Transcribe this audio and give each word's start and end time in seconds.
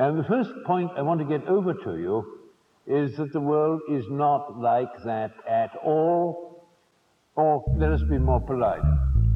And 0.00 0.16
the 0.16 0.22
first 0.28 0.50
point 0.64 0.92
I 0.96 1.02
want 1.02 1.18
to 1.18 1.26
get 1.26 1.44
over 1.48 1.74
to 1.74 1.96
you 1.98 2.24
is 2.86 3.16
that 3.16 3.32
the 3.32 3.40
world 3.40 3.80
is 3.90 4.04
not 4.08 4.56
like 4.60 4.92
that 5.04 5.32
at 5.44 5.70
all. 5.84 6.62
Or 7.34 7.64
let 7.76 7.90
us 7.90 8.02
be 8.08 8.16
more 8.16 8.40
polite. 8.40 8.82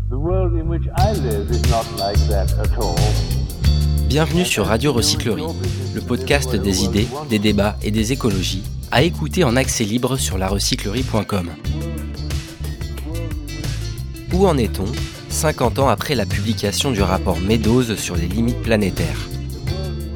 The 0.08 0.18
world 0.18 0.52
in 0.54 0.68
which 0.68 0.86
I 0.94 1.14
live 1.14 1.50
is 1.50 1.68
not 1.68 1.84
like 1.98 2.20
that 2.28 2.52
at 2.60 2.78
all. 2.78 2.94
Bienvenue 4.08 4.44
sur 4.44 4.66
Radio 4.66 4.92
Recyclerie, 4.92 5.42
le 5.96 6.00
podcast 6.00 6.54
des 6.54 6.84
idées, 6.84 7.08
des 7.28 7.40
débats 7.40 7.74
et 7.82 7.90
des 7.90 8.12
écologies, 8.12 8.62
à 8.92 9.02
écouter 9.02 9.42
en 9.42 9.56
accès 9.56 9.82
libre 9.82 10.16
sur 10.16 10.38
larecyclerie.com. 10.38 11.48
Où 14.32 14.46
en 14.46 14.56
est-on 14.56 14.86
50 15.28 15.80
ans 15.80 15.88
après 15.88 16.14
la 16.14 16.24
publication 16.24 16.92
du 16.92 17.02
rapport 17.02 17.40
Meadows 17.40 17.96
sur 17.96 18.14
les 18.14 18.28
limites 18.28 18.62
planétaires? 18.62 19.31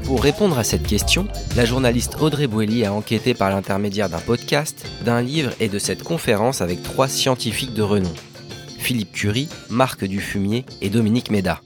Pour 0.07 0.23
répondre 0.23 0.57
à 0.57 0.63
cette 0.63 0.87
question, 0.87 1.27
la 1.57 1.65
journaliste 1.65 2.19
Audrey 2.21 2.47
Boelly 2.47 2.85
a 2.85 2.93
enquêté 2.93 3.35
par 3.35 3.51
l'intermédiaire 3.51 4.09
d'un 4.09 4.21
podcast, 4.21 4.87
d'un 5.05 5.21
livre 5.21 5.51
et 5.59 5.69
de 5.69 5.81
cette 5.81 6.05
conférence 6.05 6.61
avec 6.61 6.81
trois 6.85 7.09
scientifiques 7.09 7.75
de 7.75 7.83
renom. 7.83 8.15
Philippe 8.79 9.11
Curie, 9.11 9.49
Marc 9.69 10.05
Dufumier 10.05 10.65
et 10.81 10.91
Dominique 10.91 11.33
Méda. 11.33 11.61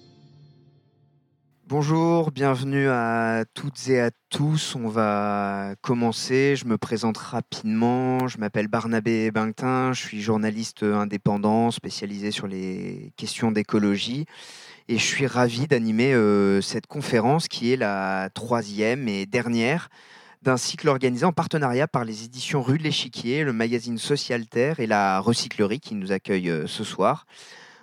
Bonjour, 1.66 2.30
bienvenue 2.30 2.88
à 2.88 3.44
toutes 3.52 3.88
et 3.88 4.00
à 4.00 4.10
tous. 4.30 4.74
On 4.74 4.88
va 4.88 5.74
commencer. 5.82 6.56
Je 6.56 6.64
me 6.64 6.78
présente 6.78 7.18
rapidement. 7.18 8.26
Je 8.26 8.38
m'appelle 8.38 8.68
Barnabé 8.68 9.30
Bingtin. 9.30 9.92
Je 9.92 10.00
suis 10.00 10.22
journaliste 10.22 10.82
indépendant 10.82 11.70
spécialisé 11.70 12.30
sur 12.30 12.46
les 12.46 13.12
questions 13.16 13.52
d'écologie. 13.52 14.24
Et 14.90 14.98
je 14.98 15.04
suis 15.04 15.28
ravi 15.28 15.68
d'animer 15.68 16.14
euh, 16.14 16.60
cette 16.60 16.88
conférence 16.88 17.46
qui 17.46 17.72
est 17.72 17.76
la 17.76 18.28
troisième 18.34 19.06
et 19.06 19.24
dernière 19.24 19.88
d'un 20.42 20.56
cycle 20.56 20.88
organisé 20.88 21.24
en 21.24 21.32
partenariat 21.32 21.86
par 21.86 22.04
les 22.04 22.24
éditions 22.24 22.60
Rue 22.60 22.76
de 22.76 22.82
l'Échiquier, 22.82 23.44
le 23.44 23.52
magazine 23.52 23.98
Social 23.98 24.48
Terre 24.48 24.80
et 24.80 24.88
la 24.88 25.20
Recyclerie 25.20 25.78
qui 25.78 25.94
nous 25.94 26.10
accueille 26.10 26.50
euh, 26.50 26.66
ce 26.66 26.82
soir. 26.82 27.24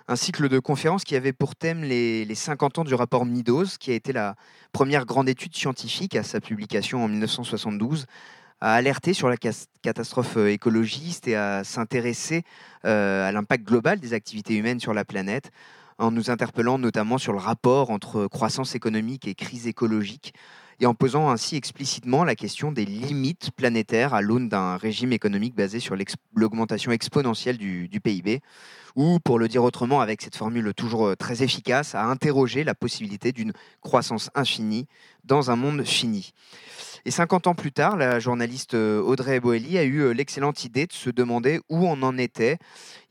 Un 0.06 0.16
cycle 0.16 0.50
de 0.50 0.58
conférences 0.58 1.02
qui 1.04 1.16
avait 1.16 1.32
pour 1.32 1.56
thème 1.56 1.82
les, 1.82 2.34
50 2.34 2.80
ans 2.80 2.84
du 2.84 2.92
rapport 2.92 3.24
Meadows, 3.24 3.78
qui 3.80 3.90
a 3.90 3.94
été 3.94 4.12
la 4.12 4.34
première 4.72 5.06
grande 5.06 5.30
étude 5.30 5.56
scientifique 5.56 6.14
à 6.14 6.22
sa 6.22 6.42
publication 6.42 7.02
en 7.02 7.08
1972 7.08 8.04
à 8.60 8.74
alerter 8.74 9.14
sur 9.14 9.30
la 9.30 9.36
catastrophe 9.80 10.36
euh, 10.36 10.52
écologiste 10.52 11.26
et 11.26 11.36
à 11.36 11.64
s'intéresser 11.64 12.42
à 12.82 13.32
l'impact 13.32 13.64
global 13.64 13.98
des 13.98 14.12
activités 14.12 14.56
humaines 14.56 14.78
sur 14.78 14.92
la 14.92 15.04
planète, 15.06 15.50
en 15.98 16.10
nous 16.10 16.30
interpellant 16.30 16.78
notamment 16.78 17.18
sur 17.18 17.32
le 17.32 17.38
rapport 17.38 17.90
entre 17.90 18.26
croissance 18.26 18.74
économique 18.74 19.26
et 19.26 19.34
crise 19.34 19.66
écologique, 19.66 20.32
et 20.80 20.86
en 20.86 20.94
posant 20.94 21.28
ainsi 21.28 21.56
explicitement 21.56 22.24
la 22.24 22.36
question 22.36 22.70
des 22.70 22.84
limites 22.84 23.50
planétaires 23.50 24.14
à 24.14 24.22
l'aune 24.22 24.48
d'un 24.48 24.76
régime 24.76 25.12
économique 25.12 25.56
basé 25.56 25.80
sur 25.80 25.96
l'augmentation 26.34 26.92
exponentielle 26.92 27.58
du, 27.58 28.00
PIB, 28.00 28.40
ou 28.94 29.18
pour 29.18 29.38
le 29.38 29.48
dire 29.48 29.64
autrement, 29.64 30.00
avec 30.00 30.22
cette 30.22 30.36
formule 30.36 30.72
toujours 30.74 31.08
euh, 31.08 31.16
très 31.16 31.42
efficace, 31.42 31.94
à 31.94 32.04
interroger 32.04 32.64
la 32.64 32.74
possibilité 32.74 33.32
d'une 33.32 33.52
croissance 33.80 34.30
infinie 34.34 34.86
dans 35.24 35.50
un 35.50 35.56
monde 35.56 35.84
fini. 35.84 36.32
Et 37.04 37.10
50 37.10 37.46
ans 37.46 37.54
plus 37.54 37.72
tard, 37.72 37.96
la 37.96 38.18
journaliste 38.18 38.74
euh, 38.74 39.00
Audrey 39.00 39.40
Boelly 39.40 39.78
a 39.78 39.84
eu 39.84 40.00
euh, 40.00 40.10
l'excellente 40.10 40.64
idée 40.64 40.86
de 40.86 40.92
se 40.92 41.10
demander 41.10 41.60
où 41.68 41.86
on 41.86 42.02
en 42.02 42.18
était. 42.18 42.58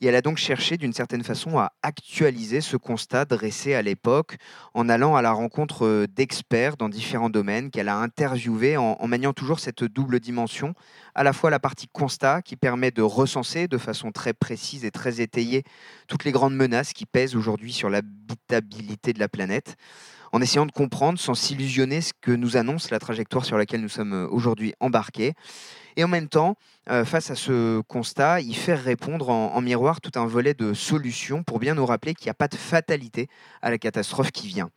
Et 0.01 0.07
elle 0.07 0.15
a 0.15 0.21
donc 0.21 0.37
cherché 0.37 0.77
d'une 0.77 0.93
certaine 0.93 1.23
façon 1.23 1.57
à 1.57 1.71
actualiser 1.81 2.61
ce 2.61 2.77
constat 2.77 3.25
dressé 3.25 3.73
à 3.73 3.81
l'époque 3.81 4.37
en 4.73 4.89
allant 4.89 5.15
à 5.15 5.21
la 5.21 5.31
rencontre 5.31 5.85
euh, 5.85 6.07
d'experts 6.07 6.77
dans 6.77 6.89
différents 6.89 7.29
domaines 7.29 7.71
qu'elle 7.71 7.89
a 7.89 7.97
interviewés 7.97 8.77
en, 8.77 9.07
maniant 9.07 9.33
toujours 9.33 9.59
cette 9.59 9.83
double 9.83 10.19
dimension, 10.19 10.73
à 11.15 11.23
la 11.23 11.33
fois 11.33 11.49
la 11.49 11.59
partie 11.59 11.87
constat 11.87 12.41
qui 12.41 12.57
permet 12.57 12.91
de 12.91 13.01
recenser 13.01 13.67
de 13.67 13.77
façon 13.77 14.11
très 14.11 14.33
précise 14.33 14.83
et 14.83 14.91
très 14.91 15.21
étayée 15.21 15.63
toutes 16.07 16.25
les 16.25 16.31
grandes 16.31 16.55
menaces 16.55 16.93
qui 16.93 17.05
pèsent 17.05 17.35
aujourd'hui 17.35 17.71
sur 17.71 17.89
l'habitabilité 17.89 19.13
de 19.13 19.19
la 19.19 19.29
planète 19.29 19.77
en 20.31 20.41
essayant 20.41 20.65
de 20.65 20.71
comprendre 20.71 21.19
sans 21.19 21.33
s'illusionner 21.33 22.01
ce 22.01 22.13
que 22.19 22.31
nous 22.31 22.57
annonce 22.57 22.91
la 22.91 22.99
trajectoire 22.99 23.45
sur 23.45 23.57
laquelle 23.57 23.81
nous 23.81 23.89
sommes 23.89 24.13
euh, 24.13 24.27
aujourd'hui 24.29 24.73
embarqués. 24.79 25.33
Et 25.97 26.03
en 26.03 26.07
même 26.07 26.29
temps, 26.29 26.57
euh, 26.91 27.03
face 27.03 27.31
à 27.31 27.35
ce 27.35 27.81
constat, 27.81 28.39
il 28.39 28.55
fait 28.55 28.75
répondre 28.75 29.29
en, 29.29 29.59
miroir 29.61 29.99
tout 29.99 30.11
un 30.15 30.27
volet 30.27 30.53
de 30.53 30.73
solutions 30.75 31.43
pour 31.43 31.57
bien 31.57 31.73
nous 31.73 31.85
rappeler 31.85 32.13
qu'il 32.13 32.27
n'y 32.27 32.31
a 32.31 32.35
pas 32.35 32.47
de 32.47 32.55
fatalité 32.55 33.27
à 33.63 33.71
la 33.71 33.79
catastrophe 33.79 34.31
qui 34.31 34.47
vient. 34.47 34.69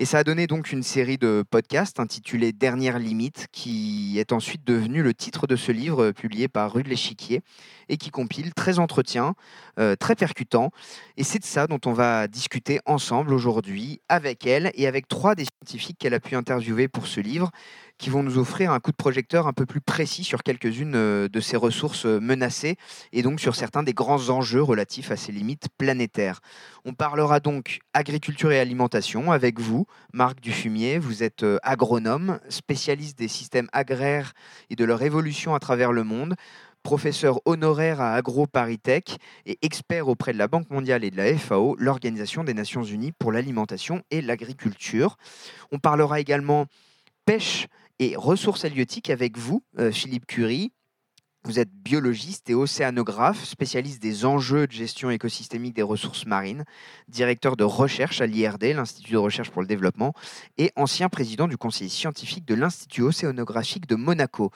Et 0.00 0.04
ça 0.04 0.18
a 0.18 0.24
donné 0.24 0.48
donc 0.48 0.72
une 0.72 0.82
série 0.82 1.16
de 1.16 1.44
podcasts 1.48 2.00
intitulés 2.00 2.52
Dernière 2.52 2.98
limite, 2.98 3.46
qui 3.52 4.18
est 4.18 4.32
ensuite 4.32 4.64
devenu 4.64 5.02
le 5.02 5.14
titre 5.14 5.46
de 5.46 5.54
ce 5.54 5.70
livre 5.70 6.06
euh, 6.06 6.12
publié 6.12 6.48
par 6.48 6.72
Rue 6.72 6.82
de 6.82 6.88
l'Échiquier 6.88 7.42
et 7.88 7.96
qui 7.96 8.10
compile 8.10 8.52
13 8.52 8.80
entretiens 8.80 9.34
euh, 9.78 9.94
très 9.94 10.16
percutants. 10.16 10.72
Et 11.16 11.22
c'est 11.22 11.38
de 11.38 11.44
ça 11.44 11.68
dont 11.68 11.80
on 11.86 11.92
va 11.92 12.26
discuter 12.26 12.80
ensemble 12.84 13.32
aujourd'hui 13.32 14.00
avec 14.08 14.44
elle 14.44 14.72
et 14.74 14.88
avec 14.88 15.06
trois 15.06 15.36
des 15.36 15.44
scientifiques 15.44 15.98
qu'elle 15.98 16.14
a 16.14 16.20
pu 16.20 16.34
interviewer 16.34 16.88
pour 16.88 17.06
ce 17.06 17.20
livre 17.20 17.52
qui 17.98 18.10
vont 18.10 18.22
nous 18.22 18.38
offrir 18.38 18.72
un 18.72 18.80
coup 18.80 18.90
de 18.90 18.96
projecteur 18.96 19.46
un 19.46 19.52
peu 19.52 19.66
plus 19.66 19.80
précis 19.80 20.24
sur 20.24 20.42
quelques-unes 20.42 20.94
euh, 20.94 21.28
de 21.28 21.40
ces 21.40 21.56
ressources 21.56 22.06
euh, 22.06 22.18
menacées 22.18 22.76
et 23.12 23.22
donc 23.22 23.40
sur 23.40 23.54
certains 23.54 23.82
des 23.82 23.94
grands 23.94 24.30
enjeux 24.30 24.62
relatifs 24.62 25.10
à 25.10 25.16
ces 25.16 25.32
limites 25.32 25.68
planétaires. 25.78 26.40
On 26.84 26.92
parlera 26.92 27.40
donc 27.40 27.78
agriculture 27.92 28.52
et 28.52 28.58
alimentation 28.58 29.30
avec 29.30 29.60
vous, 29.60 29.86
Marc 30.12 30.40
Dufumier. 30.40 30.98
Vous 30.98 31.22
êtes 31.22 31.44
euh, 31.44 31.58
agronome, 31.62 32.40
spécialiste 32.48 33.18
des 33.18 33.28
systèmes 33.28 33.68
agraires 33.72 34.32
et 34.70 34.76
de 34.76 34.84
leur 34.84 35.02
évolution 35.02 35.54
à 35.54 35.60
travers 35.60 35.92
le 35.92 36.04
monde 36.04 36.34
professeur 36.82 37.40
honoraire 37.46 38.02
à 38.02 38.14
AgroParisTech 38.14 39.16
et 39.46 39.58
expert 39.62 40.06
auprès 40.06 40.34
de 40.34 40.38
la 40.38 40.48
Banque 40.48 40.68
mondiale 40.68 41.02
et 41.02 41.10
de 41.10 41.16
la 41.16 41.36
FAO, 41.36 41.76
l'Organisation 41.78 42.44
des 42.44 42.52
Nations 42.52 42.82
Unies 42.82 43.12
pour 43.12 43.32
l'alimentation 43.32 44.02
et 44.10 44.20
l'agriculture. 44.20 45.16
On 45.72 45.78
parlera 45.78 46.20
également 46.20 46.66
pêche 47.24 47.68
et 48.04 48.16
ressources 48.16 48.64
halieutiques 48.64 49.08
avec 49.08 49.38
vous, 49.38 49.62
euh, 49.78 49.90
Philippe 49.90 50.26
Curie. 50.26 50.72
Vous 51.46 51.58
êtes 51.58 51.70
biologiste 51.70 52.48
et 52.48 52.54
océanographe, 52.54 53.44
spécialiste 53.44 54.00
des 54.00 54.24
enjeux 54.24 54.66
de 54.66 54.72
gestion 54.72 55.10
écosystémique 55.10 55.74
des 55.74 55.82
ressources 55.82 56.24
marines, 56.24 56.64
directeur 57.08 57.56
de 57.56 57.64
recherche 57.64 58.22
à 58.22 58.26
l'IRD, 58.26 58.74
l'Institut 58.74 59.12
de 59.12 59.18
recherche 59.18 59.50
pour 59.50 59.60
le 59.60 59.68
développement, 59.68 60.14
et 60.56 60.70
ancien 60.74 61.10
président 61.10 61.46
du 61.46 61.58
conseil 61.58 61.90
scientifique 61.90 62.46
de 62.46 62.54
l'Institut 62.54 63.02
océanographique 63.02 63.86
de 63.86 63.94
Monaco. 63.94 64.50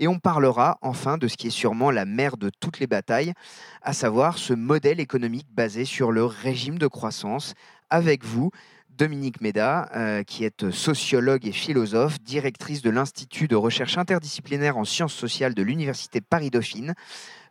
Et 0.00 0.08
on 0.08 0.18
parlera 0.18 0.78
enfin 0.82 1.16
de 1.16 1.28
ce 1.28 1.36
qui 1.38 1.46
est 1.46 1.50
sûrement 1.50 1.90
la 1.90 2.04
mère 2.04 2.36
de 2.36 2.50
toutes 2.60 2.78
les 2.78 2.86
batailles, 2.86 3.32
à 3.80 3.94
savoir 3.94 4.36
ce 4.36 4.52
modèle 4.52 5.00
économique 5.00 5.48
basé 5.50 5.86
sur 5.86 6.12
le 6.12 6.24
régime 6.26 6.78
de 6.78 6.86
croissance. 6.86 7.54
Avec 7.88 8.24
vous, 8.24 8.50
Dominique 8.96 9.40
Méda, 9.40 9.88
euh, 9.96 10.22
qui 10.22 10.44
est 10.44 10.70
sociologue 10.70 11.46
et 11.46 11.52
philosophe, 11.52 12.20
directrice 12.20 12.80
de 12.80 12.90
l'Institut 12.90 13.48
de 13.48 13.56
recherche 13.56 13.98
interdisciplinaire 13.98 14.76
en 14.76 14.84
sciences 14.84 15.14
sociales 15.14 15.54
de 15.54 15.62
l'Université 15.62 16.20
Paris-Dauphine, 16.20 16.94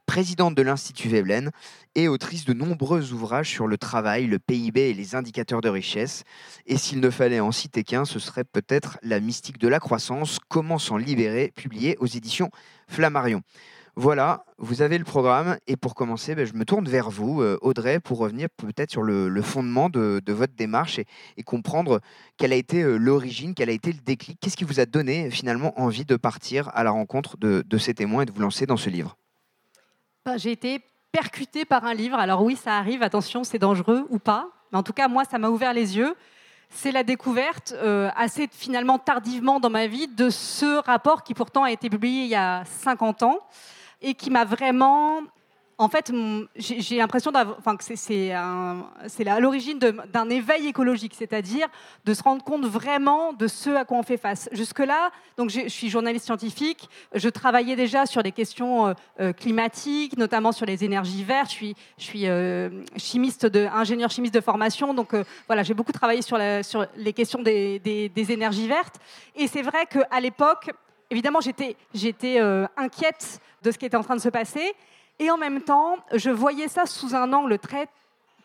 présidente 0.05 0.55
de 0.55 0.61
l'Institut 0.61 1.09
Veblen 1.09 1.51
et 1.95 2.07
autrice 2.07 2.45
de 2.45 2.53
nombreux 2.53 3.11
ouvrages 3.11 3.49
sur 3.49 3.67
le 3.67 3.77
travail, 3.77 4.27
le 4.27 4.39
PIB 4.39 4.89
et 4.89 4.93
les 4.93 5.15
indicateurs 5.15 5.61
de 5.61 5.69
richesse. 5.69 6.23
Et 6.65 6.77
s'il 6.77 6.99
ne 7.01 7.09
fallait 7.09 7.39
en 7.39 7.51
citer 7.51 7.83
qu'un, 7.83 8.05
ce 8.05 8.19
serait 8.19 8.45
peut-être 8.45 8.97
La 9.01 9.19
mystique 9.19 9.57
de 9.57 9.67
la 9.67 9.79
croissance, 9.79 10.39
comment 10.47 10.77
s'en 10.77 10.97
libérer, 10.97 11.51
publié 11.55 11.97
aux 11.99 12.07
éditions 12.07 12.51
Flammarion. 12.87 13.41
Voilà, 13.95 14.43
vous 14.57 14.81
avez 14.81 14.97
le 14.97 15.03
programme. 15.03 15.57
Et 15.67 15.77
pour 15.77 15.93
commencer, 15.93 16.33
ben, 16.33 16.47
je 16.47 16.53
me 16.53 16.65
tourne 16.65 16.89
vers 16.89 17.11
vous, 17.11 17.43
euh, 17.43 17.59
Audrey, 17.61 17.99
pour 17.99 18.17
revenir 18.17 18.49
peut-être 18.49 18.89
sur 18.89 19.03
le, 19.03 19.41
fondement 19.43 19.89
de, 19.89 20.21
votre 20.27 20.53
démarche 20.53 20.99
et, 20.99 21.43
comprendre 21.43 22.01
quelle 22.37 22.53
a 22.53 22.55
été 22.55 22.81
euh, 22.81 22.97
l'origine, 22.97 23.53
quel 23.53 23.69
a 23.69 23.73
été 23.73 23.91
le 23.91 23.99
déclic. 23.99 24.39
Qu'est-ce 24.41 24.57
qui 24.57 24.63
vous 24.63 24.79
a 24.79 24.87
donné 24.87 25.29
finalement 25.29 25.79
envie 25.79 26.05
de 26.05 26.15
partir 26.15 26.71
à 26.73 26.83
la 26.83 26.89
rencontre 26.89 27.37
de, 27.37 27.77
ces 27.77 27.93
témoins 27.93 28.23
et 28.23 28.25
de 28.25 28.31
vous 28.31 28.41
lancer 28.41 28.65
dans 28.65 28.77
ce 28.77 28.89
livre? 28.89 29.15
Ben, 30.25 30.37
J'ai 30.37 30.51
été 30.51 30.81
percutée 31.11 31.63
par 31.63 31.85
un 31.85 31.93
livre. 31.93 32.17
Alors 32.17 32.41
oui, 32.41 32.55
ça 32.55 32.77
arrive, 32.77 33.03
attention, 33.03 33.43
c'est 33.43 33.59
dangereux 33.59 34.07
ou 34.09 34.17
pas. 34.17 34.49
Mais 34.71 34.79
en 34.79 34.83
tout 34.83 34.93
cas, 34.93 35.07
moi, 35.07 35.23
ça 35.23 35.37
m'a 35.37 35.49
ouvert 35.49 35.73
les 35.73 35.97
yeux. 35.97 36.15
C'est 36.71 36.91
la 36.91 37.03
découverte, 37.03 37.75
euh, 37.77 38.09
assez 38.15 38.49
finalement 38.51 38.97
tardivement 38.97 39.59
dans 39.59 39.69
ma 39.69 39.85
vie, 39.85 40.07
de 40.07 40.31
ce 40.31 40.81
rapport 40.83 41.21
qui 41.21 41.35
pourtant 41.35 41.63
a 41.63 41.71
été 41.71 41.91
publié 41.91 42.23
il 42.23 42.29
y 42.29 42.35
a 42.35 42.63
50 42.65 43.21
ans 43.21 43.39
et 44.03 44.13
qui 44.13 44.29
m'a 44.29 44.45
vraiment 44.45 45.23
en 45.77 45.89
fait, 45.89 46.11
j'ai 46.55 46.97
l'impression 46.97 47.31
que 47.31 47.95
c'est 47.95 48.31
à 48.31 49.39
l'origine 49.39 49.79
d'un 49.79 50.29
éveil 50.29 50.67
écologique, 50.67 51.15
c'est-à-dire 51.17 51.67
de 52.05 52.13
se 52.13 52.21
rendre 52.21 52.43
compte 52.43 52.65
vraiment 52.65 53.33
de 53.33 53.47
ce 53.47 53.71
à 53.71 53.83
quoi 53.83 53.97
on 53.97 54.03
fait 54.03 54.17
face. 54.17 54.49
Jusque-là, 54.51 55.11
je 55.37 55.67
suis 55.67 55.89
journaliste 55.89 56.25
scientifique, 56.25 56.89
je 57.13 57.27
travaillais 57.27 57.75
déjà 57.75 58.05
sur 58.05 58.21
des 58.23 58.31
questions 58.31 58.87
euh, 58.87 58.93
euh, 59.19 59.33
climatiques, 59.33 60.17
notamment 60.17 60.51
sur 60.51 60.65
les 60.65 60.83
énergies 60.83 61.23
vertes. 61.23 61.49
Je 61.49 61.55
suis, 61.55 61.75
je 61.97 62.11
euh, 62.25 62.69
chimiste 62.97 63.45
de, 63.45 63.67
ingénieur 63.73 64.11
chimiste 64.11 64.33
de 64.33 64.41
formation, 64.41 64.93
donc 64.93 65.15
voilà, 65.47 65.63
j'ai 65.63 65.73
beaucoup 65.73 65.91
travaillé 65.91 66.21
sur, 66.21 66.37
les 66.37 67.13
questions 67.13 67.41
des 67.41 68.11
énergies 68.29 68.67
vertes. 68.67 68.99
Et 69.35 69.47
c'est 69.47 69.63
vrai 69.63 69.85
qu'à 69.87 70.19
l'époque, 70.19 70.71
évidemment, 71.09 71.39
j'étais 71.41 72.39
inquiète 72.77 73.39
de 73.61 73.71
ce 73.71 73.77
qui 73.77 73.85
était 73.85 73.97
en 73.97 74.03
train 74.03 74.15
de 74.15 74.21
se 74.21 74.29
passer. 74.29 74.73
Et 75.19 75.29
en 75.29 75.37
même 75.37 75.61
temps, 75.61 75.97
je 76.13 76.29
voyais 76.29 76.67
ça 76.67 76.85
sous 76.85 77.15
un 77.15 77.31
angle 77.33 77.59
très 77.59 77.87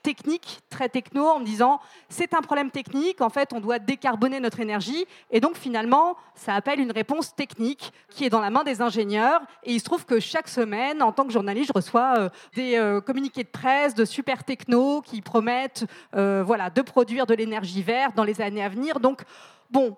technique, 0.02 0.60
très 0.70 0.88
techno, 0.88 1.26
en 1.26 1.40
me 1.40 1.44
disant 1.44 1.80
c'est 2.08 2.34
un 2.34 2.40
problème 2.40 2.70
technique, 2.70 3.20
en 3.20 3.30
fait 3.30 3.52
on 3.52 3.60
doit 3.60 3.78
décarboner 3.78 4.40
notre 4.40 4.60
énergie, 4.60 5.06
et 5.30 5.40
donc 5.40 5.56
finalement 5.56 6.16
ça 6.34 6.54
appelle 6.54 6.80
une 6.80 6.92
réponse 6.92 7.34
technique 7.34 7.92
qui 8.08 8.24
est 8.24 8.30
dans 8.30 8.40
la 8.40 8.50
main 8.50 8.64
des 8.64 8.80
ingénieurs, 8.80 9.40
et 9.64 9.72
il 9.72 9.80
se 9.80 9.84
trouve 9.84 10.06
que 10.06 10.20
chaque 10.20 10.48
semaine, 10.48 11.02
en 11.02 11.12
tant 11.12 11.24
que 11.24 11.32
journaliste, 11.32 11.68
je 11.68 11.72
reçois 11.74 12.14
euh, 12.16 12.28
des 12.54 12.76
euh, 12.76 13.00
communiqués 13.00 13.44
de 13.44 13.48
presse 13.48 13.94
de 13.94 14.04
super 14.04 14.44
techno 14.44 15.02
qui 15.02 15.20
promettent 15.20 15.84
euh, 16.14 16.42
voilà, 16.46 16.70
de 16.70 16.82
produire 16.82 17.26
de 17.26 17.34
l'énergie 17.34 17.82
verte 17.82 18.14
dans 18.14 18.24
les 18.24 18.40
années 18.40 18.62
à 18.62 18.68
venir, 18.68 19.00
donc 19.00 19.22
bon, 19.70 19.96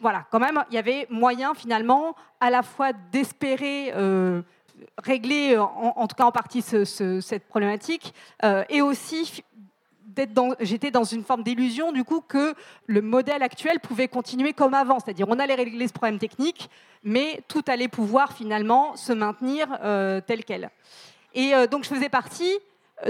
voilà, 0.00 0.26
quand 0.30 0.38
même, 0.38 0.62
il 0.70 0.74
y 0.74 0.78
avait 0.78 1.06
moyen 1.10 1.54
finalement 1.54 2.14
à 2.40 2.50
la 2.50 2.62
fois 2.62 2.92
d'espérer 2.92 3.92
régler, 4.98 5.56
en, 5.58 6.06
tout 6.06 6.16
cas 6.16 6.24
en 6.24 6.32
partie, 6.32 6.62
cette 6.62 7.48
problématique, 7.48 8.14
euh, 8.44 8.64
et 8.68 8.82
aussi 8.82 9.42
j'étais 10.60 10.90
dans 10.90 11.04
une 11.04 11.22
forme 11.22 11.44
d'illusion 11.44 11.92
du 11.92 12.02
coup 12.02 12.20
que 12.20 12.54
le 12.86 13.02
modèle 13.02 13.40
actuel 13.42 13.78
pouvait 13.78 14.08
continuer 14.08 14.52
comme 14.52 14.74
avant, 14.74 14.98
c'est-à-dire 14.98 15.28
on 15.28 15.38
allait 15.38 15.54
régler 15.54 15.86
ce 15.86 15.92
problème 15.92 16.18
technique, 16.18 16.70
mais 17.04 17.40
tout 17.46 17.62
allait 17.68 17.88
pouvoir 17.88 18.32
finalement 18.32 18.96
se 18.96 19.12
maintenir 19.12 19.68
euh, 19.84 20.20
tel 20.20 20.44
quel. 20.44 20.70
Et 21.34 21.54
euh, 21.54 21.68
donc 21.68 21.84
je 21.84 21.88
faisais 21.88 22.08
partie 22.08 22.52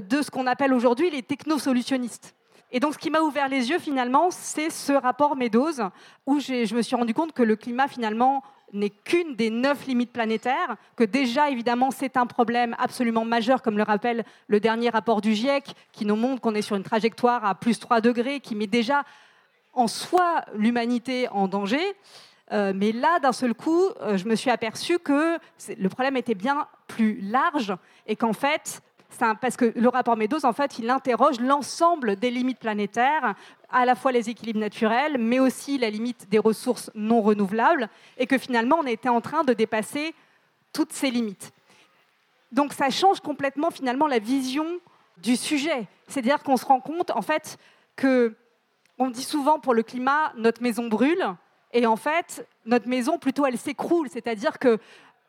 de 0.02 0.20
ce 0.20 0.30
qu'on 0.30 0.46
appelle 0.46 0.74
aujourd'hui 0.74 1.08
les 1.08 1.22
technosolutionnistes. 1.22 2.34
Et 2.70 2.80
donc, 2.80 2.94
ce 2.94 2.98
qui 2.98 3.10
m'a 3.10 3.20
ouvert 3.20 3.48
les 3.48 3.70
yeux, 3.70 3.78
finalement, 3.78 4.30
c'est 4.30 4.70
ce 4.70 4.92
rapport 4.92 5.36
Meadows, 5.36 5.90
où 6.26 6.38
je 6.38 6.74
me 6.74 6.82
suis 6.82 6.96
rendu 6.96 7.14
compte 7.14 7.32
que 7.32 7.42
le 7.42 7.56
climat, 7.56 7.88
finalement, 7.88 8.42
n'est 8.72 8.90
qu'une 8.90 9.34
des 9.34 9.48
neuf 9.48 9.86
limites 9.86 10.12
planétaires, 10.12 10.76
que 10.96 11.04
déjà, 11.04 11.50
évidemment, 11.50 11.90
c'est 11.90 12.16
un 12.18 12.26
problème 12.26 12.76
absolument 12.78 13.24
majeur, 13.24 13.62
comme 13.62 13.78
le 13.78 13.82
rappelle 13.82 14.24
le 14.48 14.60
dernier 14.60 14.90
rapport 14.90 15.22
du 15.22 15.34
GIEC, 15.34 15.74
qui 15.92 16.04
nous 16.04 16.16
montre 16.16 16.42
qu'on 16.42 16.54
est 16.54 16.62
sur 16.62 16.76
une 16.76 16.82
trajectoire 16.82 17.44
à 17.44 17.54
plus 17.54 17.78
3 17.78 18.02
degrés, 18.02 18.40
qui 18.40 18.54
met 18.54 18.66
déjà 18.66 19.04
en 19.72 19.86
soi 19.86 20.44
l'humanité 20.54 21.28
en 21.30 21.48
danger. 21.48 21.80
Euh, 22.52 22.72
mais 22.74 22.92
là, 22.92 23.18
d'un 23.20 23.32
seul 23.32 23.54
coup, 23.54 23.84
euh, 24.00 24.16
je 24.16 24.26
me 24.26 24.34
suis 24.34 24.50
aperçu 24.50 24.98
que 24.98 25.38
le 25.76 25.88
problème 25.88 26.16
était 26.16 26.34
bien 26.34 26.66
plus 26.86 27.20
large 27.20 27.74
et 28.06 28.16
qu'en 28.16 28.32
fait, 28.32 28.82
parce 29.40 29.56
que 29.56 29.72
le 29.74 29.88
rapport 29.88 30.16
Meadows, 30.16 30.44
en 30.44 30.52
fait, 30.52 30.78
il 30.78 30.90
interroge 30.90 31.40
l'ensemble 31.40 32.16
des 32.16 32.30
limites 32.30 32.58
planétaires, 32.58 33.34
à 33.70 33.84
la 33.84 33.94
fois 33.94 34.12
les 34.12 34.30
équilibres 34.30 34.60
naturels, 34.60 35.18
mais 35.18 35.40
aussi 35.40 35.78
la 35.78 35.90
limite 35.90 36.28
des 36.28 36.38
ressources 36.38 36.90
non 36.94 37.20
renouvelables, 37.20 37.88
et 38.16 38.26
que 38.26 38.38
finalement, 38.38 38.76
on 38.80 38.86
était 38.86 39.08
en 39.08 39.20
train 39.20 39.44
de 39.44 39.52
dépasser 39.52 40.14
toutes 40.72 40.92
ces 40.92 41.10
limites. 41.10 41.52
Donc 42.52 42.72
ça 42.72 42.90
change 42.90 43.20
complètement 43.20 43.70
finalement 43.70 44.06
la 44.06 44.18
vision 44.18 44.66
du 45.18 45.36
sujet. 45.36 45.86
C'est-à-dire 46.06 46.42
qu'on 46.42 46.56
se 46.56 46.64
rend 46.64 46.80
compte, 46.80 47.10
en 47.10 47.22
fait, 47.22 47.58
que 47.96 48.34
on 48.98 49.10
dit 49.10 49.24
souvent 49.24 49.58
pour 49.60 49.74
le 49.74 49.82
climat, 49.82 50.32
notre 50.36 50.62
maison 50.62 50.88
brûle, 50.88 51.24
et 51.72 51.86
en 51.86 51.96
fait, 51.96 52.46
notre 52.64 52.88
maison, 52.88 53.18
plutôt, 53.18 53.46
elle 53.46 53.58
s'écroule. 53.58 54.08
C'est-à-dire 54.10 54.58
que 54.58 54.78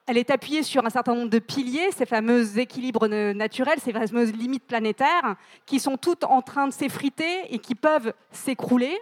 elle 0.09 0.17
est 0.17 0.31
appuyée 0.31 0.63
sur 0.63 0.83
un 0.83 0.89
certain 0.89 1.13
nombre 1.13 1.29
de 1.29 1.37
piliers, 1.37 1.91
ces 1.95 2.07
fameux 2.07 2.57
équilibres 2.57 3.07
naturels, 3.07 3.79
ces 3.79 3.93
fameuses 3.93 4.33
limites 4.33 4.65
planétaires, 4.65 5.35
qui 5.67 5.79
sont 5.79 5.97
toutes 5.97 6.23
en 6.23 6.41
train 6.41 6.67
de 6.67 6.73
s'effriter 6.73 7.53
et 7.53 7.59
qui 7.59 7.75
peuvent 7.75 8.11
s'écrouler. 8.31 8.99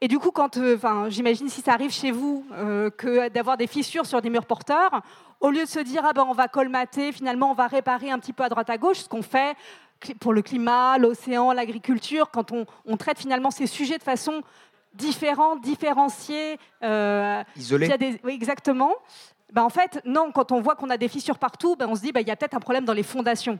Et 0.00 0.08
du 0.08 0.18
coup, 0.18 0.32
quand, 0.32 0.56
euh, 0.56 0.74
enfin, 0.74 1.08
j'imagine 1.08 1.48
si 1.48 1.60
ça 1.60 1.72
arrive 1.72 1.92
chez 1.92 2.10
vous, 2.10 2.44
euh, 2.52 2.90
que 2.90 3.28
d'avoir 3.28 3.56
des 3.56 3.68
fissures 3.68 4.06
sur 4.06 4.20
des 4.20 4.28
murs 4.28 4.46
porteurs, 4.46 5.02
au 5.40 5.50
lieu 5.50 5.62
de 5.62 5.68
se 5.68 5.78
dire 5.78 6.02
ah 6.04 6.12
ben 6.12 6.26
on 6.28 6.34
va 6.34 6.48
colmater, 6.48 7.12
finalement 7.12 7.52
on 7.52 7.54
va 7.54 7.68
réparer 7.68 8.10
un 8.10 8.18
petit 8.18 8.32
peu 8.32 8.42
à 8.42 8.48
droite 8.48 8.70
à 8.70 8.76
gauche, 8.76 8.98
ce 8.98 9.08
qu'on 9.08 9.22
fait 9.22 9.56
pour 10.18 10.32
le 10.32 10.42
climat, 10.42 10.98
l'océan, 10.98 11.52
l'agriculture, 11.52 12.32
quand 12.32 12.52
on, 12.52 12.96
traite 12.96 13.18
finalement 13.18 13.52
ces 13.52 13.68
sujets 13.68 13.98
de 13.98 14.02
façon 14.02 14.42
différente, 14.94 15.60
différenciée, 15.60 16.58
euh, 16.82 17.42
isolée. 17.56 18.20
Oui, 18.24 18.32
exactement. 18.32 18.94
Ben, 19.52 19.62
en 19.62 19.70
fait, 19.70 20.00
non, 20.04 20.30
quand 20.32 20.52
on 20.52 20.60
voit 20.60 20.76
qu'on 20.76 20.90
a 20.90 20.96
des 20.96 21.08
fissures 21.08 21.38
partout, 21.38 21.76
ben, 21.76 21.88
on 21.88 21.94
se 21.94 22.02
dit 22.02 22.12
ben, 22.12 22.20
y 22.20 22.30
a 22.30 22.36
peut-être 22.36 22.54
un 22.54 22.60
problème 22.60 22.84
dans 22.84 22.92
les 22.92 23.02
fondations. 23.02 23.58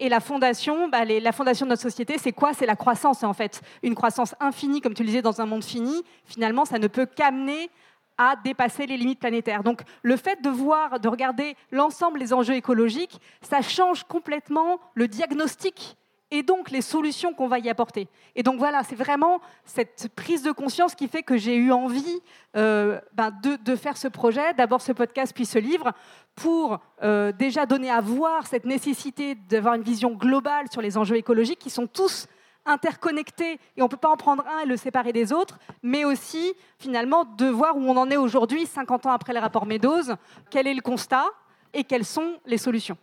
Et 0.00 0.08
la 0.08 0.20
fondation, 0.20 0.90
la 0.90 1.32
fondation 1.32 1.66
de 1.66 1.70
notre 1.70 1.82
société, 1.82 2.16
c'est 2.18 2.32
quoi? 2.32 2.54
C'est 2.54 2.66
la 2.66 2.76
croissance, 2.76 3.22
en 3.22 3.32
fait. 3.32 3.60
Une 3.82 3.94
croissance 3.94 4.34
infinie, 4.40 4.80
comme 4.80 4.94
tu 4.94 5.02
le 5.02 5.08
disais, 5.08 5.22
dans 5.22 5.40
un 5.40 5.46
monde 5.46 5.62
fini, 5.62 6.02
finalement, 6.24 6.64
ça 6.64 6.78
ne 6.78 6.86
peut 6.86 7.06
qu'amener 7.06 7.70
à 8.18 8.36
dépasser 8.36 8.86
les 8.86 8.96
limites 8.96 9.20
planétaires. 9.20 9.62
Donc 9.62 9.82
le 10.02 10.16
fait 10.16 10.40
de 10.42 10.50
voir, 10.50 11.00
de 11.00 11.08
regarder 11.08 11.56
l'ensemble 11.70 12.18
des 12.18 12.32
enjeux 12.32 12.54
écologiques, 12.54 13.20
ça 13.40 13.62
change 13.62 14.04
complètement 14.04 14.80
le 14.94 15.08
diagnostic 15.08 15.96
et 16.32 16.42
donc 16.42 16.70
les 16.70 16.80
solutions 16.80 17.34
qu'on 17.34 17.46
va 17.46 17.58
y 17.58 17.68
apporter. 17.68 18.08
Et 18.34 18.42
donc 18.42 18.58
voilà, 18.58 18.82
c'est 18.82 18.96
vraiment 18.96 19.40
cette 19.64 20.08
prise 20.16 20.42
de 20.42 20.50
conscience 20.50 20.94
qui 20.94 21.06
fait 21.06 21.22
que 21.22 21.36
j'ai 21.36 21.54
eu 21.54 21.70
envie 21.70 22.20
euh, 22.56 22.98
ben, 23.12 23.30
de, 23.64 23.76
faire 23.76 23.98
ce 23.98 24.08
projet, 24.08 24.54
d'abord 24.54 24.80
ce 24.80 24.92
podcast 24.92 25.32
puis 25.34 25.44
ce 25.44 25.58
livre, 25.58 25.92
pour 26.34 26.80
euh, 27.02 27.32
déjà 27.32 27.66
donner 27.66 27.90
à 27.90 28.00
voir 28.00 28.46
cette 28.46 28.64
nécessité 28.64 29.34
d'avoir 29.34 29.74
une 29.74 29.82
vision 29.82 30.12
globale 30.12 30.66
sur 30.72 30.80
les 30.80 30.96
enjeux 30.96 31.16
écologiques 31.16 31.58
qui 31.58 31.70
sont 31.70 31.86
tous 31.86 32.26
interconnectés 32.64 33.58
et 33.76 33.82
on 33.82 33.84
ne 33.84 33.90
peut 33.90 33.98
pas 33.98 34.08
en 34.08 34.16
prendre 34.16 34.44
un 34.46 34.60
et 34.60 34.66
le 34.66 34.78
séparer 34.78 35.12
des 35.12 35.34
autres, 35.34 35.58
mais 35.82 36.06
aussi 36.06 36.54
finalement 36.78 37.26
de 37.26 37.46
voir 37.46 37.76
où 37.76 37.82
on 37.82 37.96
en 37.98 38.10
est 38.10 38.16
aujourd'hui, 38.16 38.64
50 38.64 39.04
ans 39.04 39.12
après 39.12 39.34
les 39.34 39.40
rapports 39.40 39.66
Meadows, 39.66 40.14
quel 40.48 40.66
est 40.66 40.74
le 40.74 40.80
constat 40.80 41.26
et 41.74 41.84
quelles 41.84 42.06
sont 42.06 42.38
les 42.46 42.58
solutions. 42.58 42.96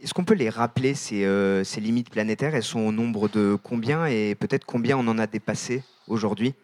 Est-ce 0.00 0.12
qu'on 0.12 0.24
peut 0.24 0.34
les 0.34 0.50
rappeler, 0.50 0.94
euh, 1.12 1.64
ces, 1.64 1.80
limites 1.80 2.10
planétaires? 2.10 2.54
Elles 2.54 2.62
sont 2.62 2.80
au 2.80 2.92
nombre 2.92 3.28
de 3.28 3.56
combien 3.62 4.06
et 4.06 4.34
peut-être 4.34 4.66
combien 4.66 4.98
on 4.98 5.08
en 5.08 5.18
a 5.18 5.26
dépassé 5.26 5.82
aujourd'hui? 6.06 6.54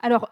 Alors, 0.00 0.28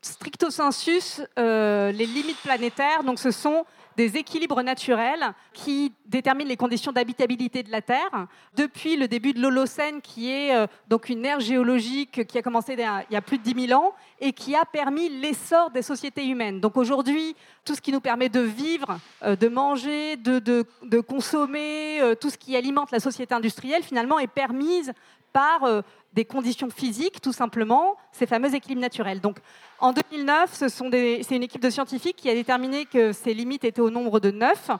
stricto 0.00 0.50
sensus, 0.50 1.20
euh, 1.38 1.90
les 1.90 2.06
limites 2.06 2.40
planétaires, 2.42 3.02
donc 3.02 3.18
ce 3.18 3.32
sont 3.32 3.64
des 3.96 4.16
équilibres 4.16 4.62
naturels 4.62 5.32
qui 5.52 5.92
déterminent 6.04 6.48
les 6.48 6.56
conditions 6.56 6.92
d'habitabilité 6.92 7.62
de 7.62 7.70
la 7.70 7.80
Terre 7.80 8.26
depuis 8.54 8.96
le 8.96 9.08
début 9.08 9.32
de 9.32 9.40
l'Holocène, 9.40 10.00
qui 10.02 10.30
est 10.30 10.54
euh, 10.54 10.66
donc 10.88 11.08
une 11.08 11.24
ère 11.24 11.40
géologique 11.40 12.26
qui 12.26 12.38
a 12.38 12.42
commencé 12.42 12.74
il 12.74 13.14
y 13.14 13.16
a 13.16 13.22
plus 13.22 13.38
de 13.38 13.42
10 13.42 13.68
000 13.68 13.80
ans 13.80 13.94
et 14.20 14.32
qui 14.32 14.54
a 14.54 14.64
permis 14.64 15.08
l'essor 15.08 15.70
des 15.70 15.82
sociétés 15.82 16.26
humaines. 16.26 16.60
Donc 16.60 16.76
aujourd'hui, 16.76 17.34
tout 17.64 17.74
ce 17.74 17.80
qui 17.80 17.92
nous 17.92 18.00
permet 18.00 18.28
de 18.28 18.40
vivre, 18.40 18.98
euh, 19.22 19.34
de 19.34 19.48
manger, 19.48 20.16
de, 20.16 21.00
consommer, 21.00 22.00
euh, 22.00 22.14
tout 22.14 22.30
ce 22.30 22.36
qui 22.36 22.56
alimente 22.56 22.90
la 22.90 23.00
société 23.00 23.34
industrielle, 23.34 23.82
finalement, 23.82 24.18
est 24.18 24.26
permise 24.26 24.92
par 25.32 25.82
des 26.16 26.24
conditions 26.24 26.70
physiques, 26.70 27.20
tout 27.20 27.34
simplement, 27.34 27.96
ces 28.10 28.26
fameux 28.26 28.52
équilibres 28.54 28.80
naturels. 28.80 29.20
Donc, 29.20 29.36
en 29.78 29.92
2009, 29.92 30.50
c'est 30.50 31.36
une 31.36 31.42
équipe 31.42 31.60
de 31.60 31.68
scientifiques 31.68 32.16
qui 32.16 32.30
a 32.30 32.34
déterminé 32.34 32.86
que 32.86 33.12
ces 33.12 33.34
limites 33.34 33.64
étaient 33.64 33.82
au 33.82 33.90
nombre 33.90 34.18
de 34.18 34.30
neuf. 34.30 34.70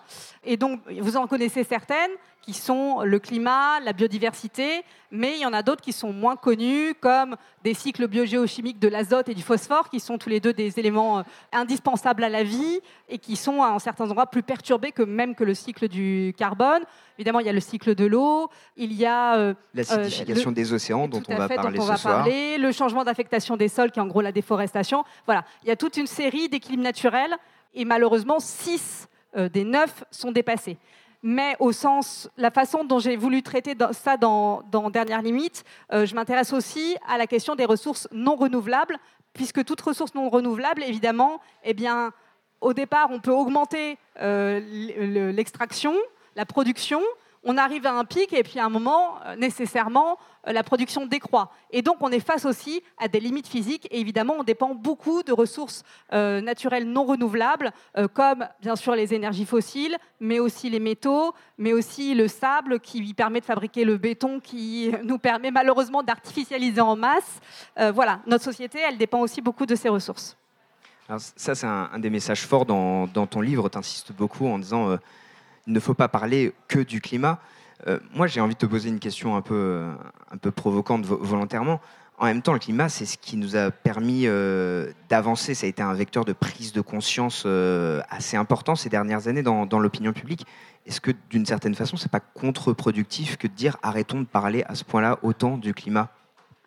Et 0.44 0.56
donc, 0.56 0.80
vous 0.98 1.18
en 1.18 1.26
connaissez 1.26 1.62
certaines, 1.62 2.10
qui 2.46 2.52
sont 2.52 3.00
le 3.02 3.18
climat, 3.18 3.80
la 3.80 3.92
biodiversité, 3.92 4.84
mais 5.10 5.34
il 5.34 5.40
y 5.40 5.46
en 5.46 5.52
a 5.52 5.62
d'autres 5.62 5.82
qui 5.82 5.92
sont 5.92 6.12
moins 6.12 6.36
connus, 6.36 6.94
comme 7.00 7.36
des 7.64 7.74
cycles 7.74 8.06
biogéochimiques 8.06 8.78
de 8.78 8.86
l'azote 8.86 9.28
et 9.28 9.34
du 9.34 9.42
phosphore, 9.42 9.90
qui 9.90 9.98
sont 9.98 10.16
tous 10.16 10.28
les 10.28 10.38
deux 10.38 10.52
des 10.52 10.78
éléments 10.78 11.18
euh, 11.18 11.22
indispensables 11.52 12.22
à 12.22 12.28
la 12.28 12.44
vie 12.44 12.80
et 13.08 13.18
qui 13.18 13.34
sont, 13.34 13.58
en 13.58 13.80
certains 13.80 14.04
endroits, 14.04 14.26
plus 14.26 14.44
perturbés 14.44 14.92
que 14.92 15.02
même 15.02 15.34
que 15.34 15.42
le 15.42 15.54
cycle 15.54 15.88
du 15.88 16.34
carbone. 16.36 16.82
Évidemment, 17.18 17.40
il 17.40 17.46
y 17.46 17.48
a 17.48 17.52
le 17.52 17.60
cycle 17.60 17.96
de 17.96 18.06
l'eau, 18.06 18.48
il 18.76 18.92
y 18.92 19.06
a... 19.06 19.36
Euh, 19.36 19.54
L'acidification 19.74 20.50
euh, 20.50 20.54
des 20.54 20.72
océans, 20.72 21.08
dont 21.08 21.22
on 21.28 21.36
va 21.36 21.48
parler 21.48 21.78
dont 21.78 21.84
on 21.84 21.86
va 21.86 21.98
parler, 21.98 22.58
le 22.58 22.72
changement 22.72 23.04
d'affectation 23.04 23.56
des 23.56 23.68
sols, 23.68 23.90
qui 23.90 23.98
est 23.98 24.02
en 24.02 24.06
gros 24.06 24.20
la 24.20 24.32
déforestation. 24.32 25.04
Voilà, 25.26 25.44
il 25.62 25.68
y 25.68 25.72
a 25.72 25.76
toute 25.76 25.96
une 25.96 26.06
série 26.06 26.48
d'équilibres 26.48 26.82
naturels, 26.82 27.34
et 27.74 27.84
malheureusement, 27.84 28.40
six 28.40 29.08
des 29.34 29.64
neuf 29.64 30.02
sont 30.10 30.32
dépassés. 30.32 30.78
Mais 31.28 31.56
au 31.58 31.72
sens, 31.72 32.30
la 32.36 32.52
façon 32.52 32.84
dont 32.84 33.00
j'ai 33.00 33.16
voulu 33.16 33.42
traiter 33.42 33.74
ça 33.90 34.16
dans, 34.16 34.62
Dernière 34.92 35.22
Limite, 35.22 35.64
euh, 35.92 36.06
je 36.06 36.14
m'intéresse 36.14 36.52
aussi 36.52 36.96
à 37.08 37.18
la 37.18 37.26
question 37.26 37.56
des 37.56 37.64
ressources 37.64 38.06
non 38.12 38.36
renouvelables, 38.36 38.96
puisque 39.32 39.64
toute 39.64 39.80
ressource 39.80 40.14
non 40.14 40.28
renouvelable, 40.28 40.84
évidemment, 40.84 41.40
eh 41.64 41.74
bien, 41.74 42.12
au 42.60 42.72
départ, 42.72 43.08
on 43.10 43.18
peut 43.18 43.32
augmenter 43.32 43.98
euh, 44.20 44.60
l'extraction, 45.32 45.94
la 46.36 46.46
production, 46.46 47.02
on 47.46 47.56
arrive 47.56 47.86
à 47.86 47.92
un 47.92 48.04
pic 48.04 48.32
et 48.32 48.42
puis 48.42 48.58
à 48.58 48.64
un 48.64 48.68
moment, 48.68 49.14
euh, 49.24 49.36
nécessairement, 49.36 50.12
euh, 50.12 50.16
la 50.46 50.62
production 50.62 51.06
décroît. 51.06 51.50
Et 51.70 51.82
donc, 51.82 51.96
on 52.00 52.10
est 52.10 52.20
face 52.20 52.44
aussi 52.44 52.82
à 52.98 53.08
des 53.08 53.20
limites 53.20 53.48
physiques. 53.48 53.86
Et 53.90 54.00
évidemment, 54.00 54.34
on 54.38 54.44
dépend 54.44 54.74
beaucoup 54.74 55.22
de 55.22 55.32
ressources 55.32 55.82
euh, 56.12 56.40
naturelles 56.40 56.88
non 56.88 57.04
renouvelables, 57.04 57.70
comme 58.14 58.46
bien 58.60 58.76
sûr 58.76 58.94
les 58.94 59.14
énergies 59.14 59.44
fossiles, 59.44 59.96
mais 60.20 60.38
aussi 60.38 60.70
les 60.70 60.80
métaux, 60.80 61.34
mais 61.58 61.72
aussi 61.72 62.14
le 62.14 62.28
sable 62.28 62.80
qui 62.80 63.14
permet 63.14 63.40
de 63.40 63.44
fabriquer 63.44 63.84
le 63.84 63.96
béton, 63.96 64.40
qui 64.40 64.92
nous 65.04 65.18
permet 65.18 65.50
malheureusement 65.50 66.02
d'artificialiser 66.02 66.80
en 66.80 66.96
masse. 66.96 67.40
voilà, 67.94 68.20
notre 68.26 68.44
société, 68.44 68.78
elle 68.86 68.98
dépend 68.98 69.20
aussi 69.20 69.40
beaucoup 69.40 69.66
de 69.66 69.74
ces 69.74 69.88
ressources. 69.88 70.36
Alors 71.08 71.20
ça, 71.20 71.54
c'est 71.54 71.66
un, 71.66 71.98
des 71.98 72.10
messages 72.10 72.42
forts 72.42 72.66
dans, 72.66 73.06
dans 73.06 73.26
ton 73.26 73.40
livre. 73.40 73.68
Tu 73.68 73.78
insistes 73.78 74.12
beaucoup 74.12 74.46
en 74.46 74.58
disant 74.58 74.98
il 75.66 75.72
ne 75.72 75.80
faut 75.80 75.94
pas 75.94 76.08
parler 76.08 76.52
que 76.68 76.78
du 76.78 77.00
climat. 77.00 77.40
Euh, 77.86 77.98
moi, 78.14 78.26
j'ai 78.26 78.40
envie 78.40 78.54
de 78.54 78.58
te 78.58 78.66
poser 78.66 78.88
une 78.88 78.98
question 78.98 79.36
un 79.36 79.42
peu, 79.42 79.54
euh, 79.54 79.92
un 80.30 80.36
peu 80.36 80.50
provocante 80.50 81.04
volontairement. 81.04 81.80
En 82.18 82.24
même 82.24 82.40
temps, 82.40 82.54
le 82.54 82.58
climat, 82.58 82.88
c'est 82.88 83.04
ce 83.04 83.18
qui 83.18 83.36
nous 83.36 83.56
a 83.56 83.70
permis 83.70 84.22
euh, 84.24 84.90
d'avancer. 85.10 85.54
Ça 85.54 85.66
a 85.66 85.68
été 85.68 85.82
un 85.82 85.92
vecteur 85.92 86.24
de 86.24 86.32
prise 86.32 86.72
de 86.72 86.80
conscience 86.80 87.46
assez 88.08 88.38
important 88.38 88.74
ces 88.74 88.88
dernières 88.88 89.28
années 89.28 89.42
dans, 89.42 89.78
l'opinion 89.78 90.14
publique. 90.14 90.46
Est-ce 90.86 91.00
que, 91.00 91.10
d'une 91.28 91.44
certaine 91.44 91.74
façon, 91.74 91.98
c'est 91.98 92.10
pas 92.10 92.20
contre-productif 92.20 93.36
que 93.36 93.46
de 93.46 93.52
dire 93.52 93.76
arrêtons 93.82 94.20
de 94.20 94.26
parler 94.26 94.64
à 94.66 94.74
ce 94.74 94.84
point-là 94.84 95.18
autant 95.22 95.58
du 95.58 95.74
climat? 95.74 96.08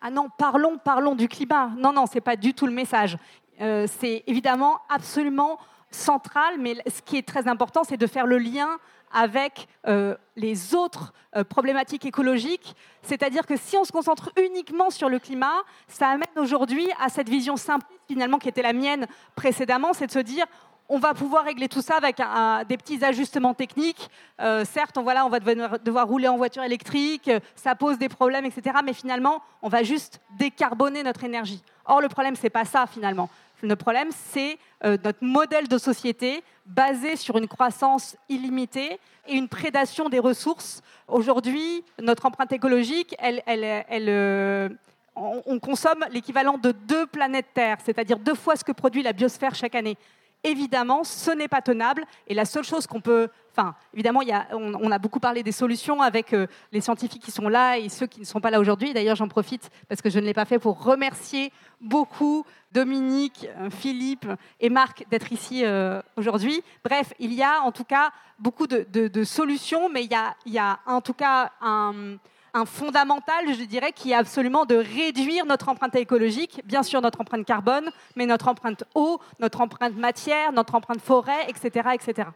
Ah 0.02 0.10
non, 0.10 0.28
parlons, 0.38 0.78
parlons 0.78 1.16
du 1.16 1.26
climat. 1.26 1.70
Non, 1.76 1.92
non, 1.92 2.06
c'est 2.06 2.20
pas 2.20 2.36
du 2.36 2.54
tout 2.54 2.66
le 2.66 2.72
message. 2.72 3.18
c'est 3.58 4.22
évidemment 4.28 4.80
absolument 4.88 5.58
centrale, 5.90 6.54
mais 6.60 6.76
ce 6.86 7.02
qui 7.02 7.16
est 7.16 7.26
très 7.26 7.48
important, 7.48 7.82
c'est 7.82 7.96
de 7.96 8.06
faire 8.06 8.26
le 8.26 8.38
lien 8.38 8.78
avec 9.12 9.66
euh, 9.86 10.16
les 10.36 10.74
autres 10.74 11.12
euh, 11.36 11.44
problématiques 11.44 12.04
écologiques. 12.04 12.74
C'est-à-dire 13.02 13.46
que 13.46 13.56
si 13.56 13.76
on 13.76 13.84
se 13.84 13.92
concentre 13.92 14.30
uniquement 14.40 14.90
sur 14.90 15.08
le 15.08 15.18
climat, 15.18 15.62
ça 15.88 16.08
amène 16.08 16.28
aujourd'hui 16.36 16.88
à 17.00 17.08
cette 17.08 17.28
vision 17.28 17.56
simple, 17.56 17.86
finalement, 18.08 18.38
qui 18.38 18.48
était 18.48 18.62
la 18.62 18.72
mienne 18.72 19.06
précédemment, 19.34 19.92
c'est 19.92 20.06
de 20.06 20.12
se 20.12 20.18
dire 20.18 20.46
on 20.92 20.98
va 20.98 21.14
pouvoir 21.14 21.44
régler 21.44 21.68
tout 21.68 21.82
ça 21.82 21.96
avec 21.96 22.16
des 22.68 22.76
petits 22.76 23.04
ajustements 23.04 23.54
techniques. 23.54 24.10
Euh, 24.40 24.64
certes, 24.64 24.98
on, 24.98 25.02
voilà, 25.02 25.24
on 25.24 25.28
va 25.28 25.38
devoir, 25.38 25.78
devoir, 25.78 26.08
rouler 26.08 26.26
en 26.26 26.36
voiture 26.36 26.64
électrique, 26.64 27.30
ça 27.54 27.76
pose 27.76 27.96
des 27.96 28.08
problèmes, 28.08 28.44
etc. 28.44 28.76
Mais 28.84 28.92
finalement, 28.92 29.40
on 29.62 29.68
va 29.68 29.84
juste 29.84 30.20
décarboner 30.36 31.04
notre 31.04 31.22
énergie. 31.22 31.62
Or, 31.84 32.00
le 32.00 32.08
problème, 32.08 32.34
c'est 32.34 32.50
pas 32.50 32.64
ça, 32.64 32.88
finalement. 32.88 33.30
Le 33.62 33.76
problème, 33.76 34.08
c'est 34.10 34.58
euh, 34.84 34.96
notre 35.04 35.22
modèle 35.22 35.68
de 35.68 35.78
société 35.78 36.42
basé 36.64 37.16
sur 37.16 37.36
une 37.36 37.48
croissance 37.48 38.16
illimitée 38.28 38.98
et 39.26 39.34
une 39.34 39.48
prédation 39.48 40.08
des 40.08 40.18
ressources. 40.18 40.82
Aujourd'hui, 41.08 41.84
notre 42.00 42.26
empreinte 42.26 42.52
écologique, 42.52 43.14
euh, 43.22 44.68
on 45.16 45.58
consomme 45.58 46.04
l'équivalent 46.10 46.56
de 46.56 46.72
deux 46.72 47.06
planètes 47.06 47.48
Terre, 47.52 47.78
c'est-à-dire 47.84 48.18
deux 48.18 48.34
fois 48.34 48.56
ce 48.56 48.64
que 48.64 48.72
produit 48.72 49.02
la 49.02 49.12
biosphère 49.12 49.54
chaque 49.54 49.74
année 49.74 49.98
évidemment, 50.44 51.04
ce 51.04 51.30
n'est 51.30 51.48
pas 51.48 51.62
tenable. 51.62 52.04
Et 52.26 52.34
la 52.34 52.44
seule 52.44 52.64
chose 52.64 52.86
qu'on 52.86 53.00
peut... 53.00 53.28
Évidemment, 53.94 54.20
on, 54.52 54.90
a 54.90 54.98
beaucoup 54.98 55.20
parlé 55.20 55.42
des 55.42 55.52
solutions 55.52 56.02
avec 56.02 56.32
euh, 56.32 56.46
les 56.72 56.80
scientifiques 56.80 57.22
qui 57.22 57.30
sont 57.30 57.48
là 57.48 57.78
et 57.78 57.88
ceux 57.88 58.06
qui 58.06 58.20
ne 58.20 58.24
sont 58.24 58.40
pas 58.40 58.50
là 58.50 58.60
aujourd'hui. 58.60 58.92
D'ailleurs, 58.92 59.16
j'en 59.16 59.28
profite, 59.28 59.70
parce 59.88 60.02
que 60.02 60.10
je 60.10 60.18
ne 60.18 60.24
l'ai 60.24 60.34
pas 60.34 60.44
fait, 60.44 60.58
pour 60.58 60.82
remercier 60.82 61.52
beaucoup 61.80 62.44
Dominique, 62.72 63.48
euh, 63.58 63.70
Philippe 63.70 64.26
et 64.60 64.70
Marc 64.70 65.04
d'être 65.10 65.32
ici 65.32 65.64
euh, 65.64 66.00
aujourd'hui. 66.16 66.62
Bref, 66.84 67.12
il 67.18 67.32
y 67.32 67.42
a 67.42 67.60
en 67.62 67.72
tout 67.72 67.84
cas 67.84 68.10
beaucoup 68.38 68.66
de, 68.66 69.24
solutions, 69.24 69.88
mais 69.88 70.04
il 70.04 70.10
y, 70.10 70.14
a, 70.14 70.34
il 70.46 70.52
y 70.52 70.58
a 70.58 70.78
en 70.86 71.00
tout 71.00 71.14
cas 71.14 71.50
un 71.60 72.16
un 72.54 72.64
fondamental, 72.64 73.54
je 73.54 73.64
dirais, 73.64 73.92
qui 73.92 74.10
est 74.10 74.14
absolument 74.14 74.64
de 74.64 74.74
réduire 74.74 75.46
notre 75.46 75.68
empreinte 75.68 75.94
écologique, 75.94 76.60
bien 76.64 76.82
sûr 76.82 77.00
notre 77.00 77.20
empreinte 77.20 77.44
carbone, 77.44 77.90
mais 78.16 78.26
notre 78.26 78.48
empreinte 78.48 78.84
eau, 78.94 79.20
notre 79.38 79.60
empreinte 79.60 79.96
matière, 79.96 80.52
notre 80.52 80.74
empreinte 80.74 81.00
forêt, 81.00 81.48
etc. 81.48 81.90
etc. 81.94 82.28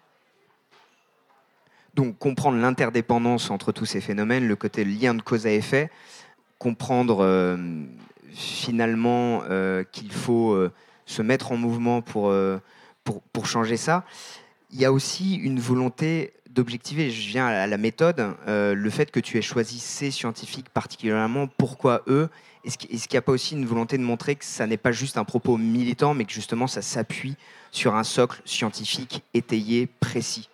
Donc 1.95 2.19
comprendre 2.19 2.59
l'interdépendance 2.59 3.51
entre 3.51 3.71
tous 3.71 3.87
ces 3.87 4.01
phénomènes, 4.01 4.49
le 4.49 4.57
côté 4.57 4.85
lien 4.85 5.15
de 5.15 5.23
cause 5.23 5.47
à 5.47 5.53
effet, 5.53 5.91
comprendre 6.59 7.23
euh, 7.23 7.57
finalement 8.33 9.43
euh, 9.49 9.85
qu'il 9.93 10.11
faut 10.13 10.53
euh, 10.53 10.73
se 11.07 11.23
mettre 11.23 11.53
en 11.53 11.57
mouvement 11.57 12.03
pour, 12.03 12.35
pour, 13.05 13.47
changer 13.47 13.77
ça. 13.77 14.05
Il 14.73 14.81
y 14.81 14.85
a 14.85 14.93
aussi 14.93 15.37
une 15.37 15.61
volonté 15.61 16.33
d'objectiver, 16.51 17.11
je 17.11 17.29
viens 17.29 17.47
à 17.47 17.67
la 17.67 17.77
méthode, 17.77 18.35
le 18.47 18.91
fait 18.91 19.11
que 19.11 19.21
tu 19.21 19.37
aies 19.37 19.43
choisi 19.43 19.79
ces 19.79 20.11
scientifiques 20.11 20.71
particulièrement, 20.71 21.47
pourquoi 21.47 22.03
eux? 22.07 22.31
Est-ce 22.65 22.79
qu'il 22.79 22.99
n'y 23.13 23.19
a 23.19 23.23
pas 23.23 23.33
aussi 23.33 23.55
une 23.55 23.67
volonté 23.67 23.99
de 23.99 24.03
montrer 24.03 24.37
que 24.37 24.45
ça 24.45 24.67
n'est 24.67 24.79
pas 24.79 24.93
juste 24.93 25.19
un 25.19 25.25
propos 25.25 25.59
militant, 25.59 26.15
mais 26.15 26.25
que 26.25 26.33
justement 26.33 26.67
ça 26.67 26.81
s'appuie 26.81 27.37
sur 27.71 27.95
un 27.95 28.05
socle 28.05 28.41
scientifique 28.47 29.23
étayé, 29.35 29.87
précis? 29.87 30.49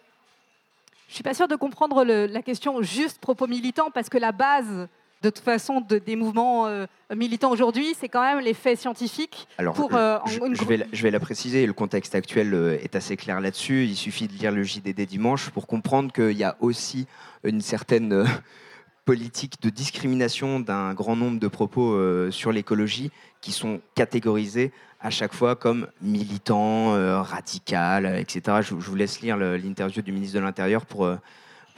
Je 1.11 1.15
ne 1.15 1.17
suis 1.17 1.25
pas 1.25 1.35
sûre 1.35 1.49
de 1.49 1.57
comprendre 1.57 2.05
la 2.05 2.41
question 2.41 2.83
juste 2.83 3.19
propos 3.19 3.49
militant, 3.49 3.91
parce 3.93 4.09
que 4.09 4.17
la 4.17 4.31
base 4.31 4.87
de 5.23 5.31
toute 5.31 5.43
façon 5.43 5.81
de, 5.81 5.99
des 5.99 6.15
mouvements 6.15 6.69
euh, 6.69 6.87
militants 7.17 7.51
aujourd'hui, 7.51 7.97
c'est 7.99 8.09
quand 8.09 8.23
même 8.23 8.39
les 8.39 8.55
faits 8.55 8.79
scientifiques. 8.79 9.49
Alors, 9.59 9.75
pour, 9.75 9.93
euh, 9.97 10.19
je, 10.27 10.65
vais 10.65 10.77
la, 10.77 10.87
je, 10.93 11.03
vais 11.03 11.11
la, 11.11 11.19
préciser, 11.19 11.67
le 11.67 11.73
contexte 11.73 12.15
actuel 12.15 12.55
euh, 12.55 12.79
est 12.81 12.95
assez 12.95 13.17
clair 13.17 13.41
là-dessus. 13.41 13.87
Il 13.87 13.97
suffit 13.97 14.29
de 14.29 14.35
lire 14.35 14.53
le 14.53 14.63
JDD 14.63 15.01
dimanche 15.01 15.51
pour 15.51 15.67
comprendre 15.67 16.13
qu'il 16.13 16.39
y 16.39 16.45
a 16.45 16.57
aussi 16.61 17.09
une 17.43 17.61
certaine 17.61 18.25
politique 19.05 19.61
de 19.63 19.69
discrimination 19.69 20.61
d'un 20.61 20.95
grand 20.95 21.17
nombre 21.17 21.41
de 21.41 21.49
propos 21.49 22.31
sur 22.31 22.53
l'écologie 22.53 23.11
qui 23.41 23.51
sont 23.51 23.81
catégorisés 23.97 24.71
à 25.01 25.11
chaque 25.11 25.33
fois 25.33 25.57
comme 25.57 25.87
militants, 26.03 26.93
radical, 27.23 28.07
etc. 28.19 28.59
Je, 28.61 28.75
vous 28.75 28.95
laisse 28.95 29.21
lire 29.21 29.37
l'interview 29.37 30.03
du 30.03 30.13
ministre 30.13 30.37
de 30.39 30.45
l'Intérieur 30.45 30.85
pour 30.85 31.09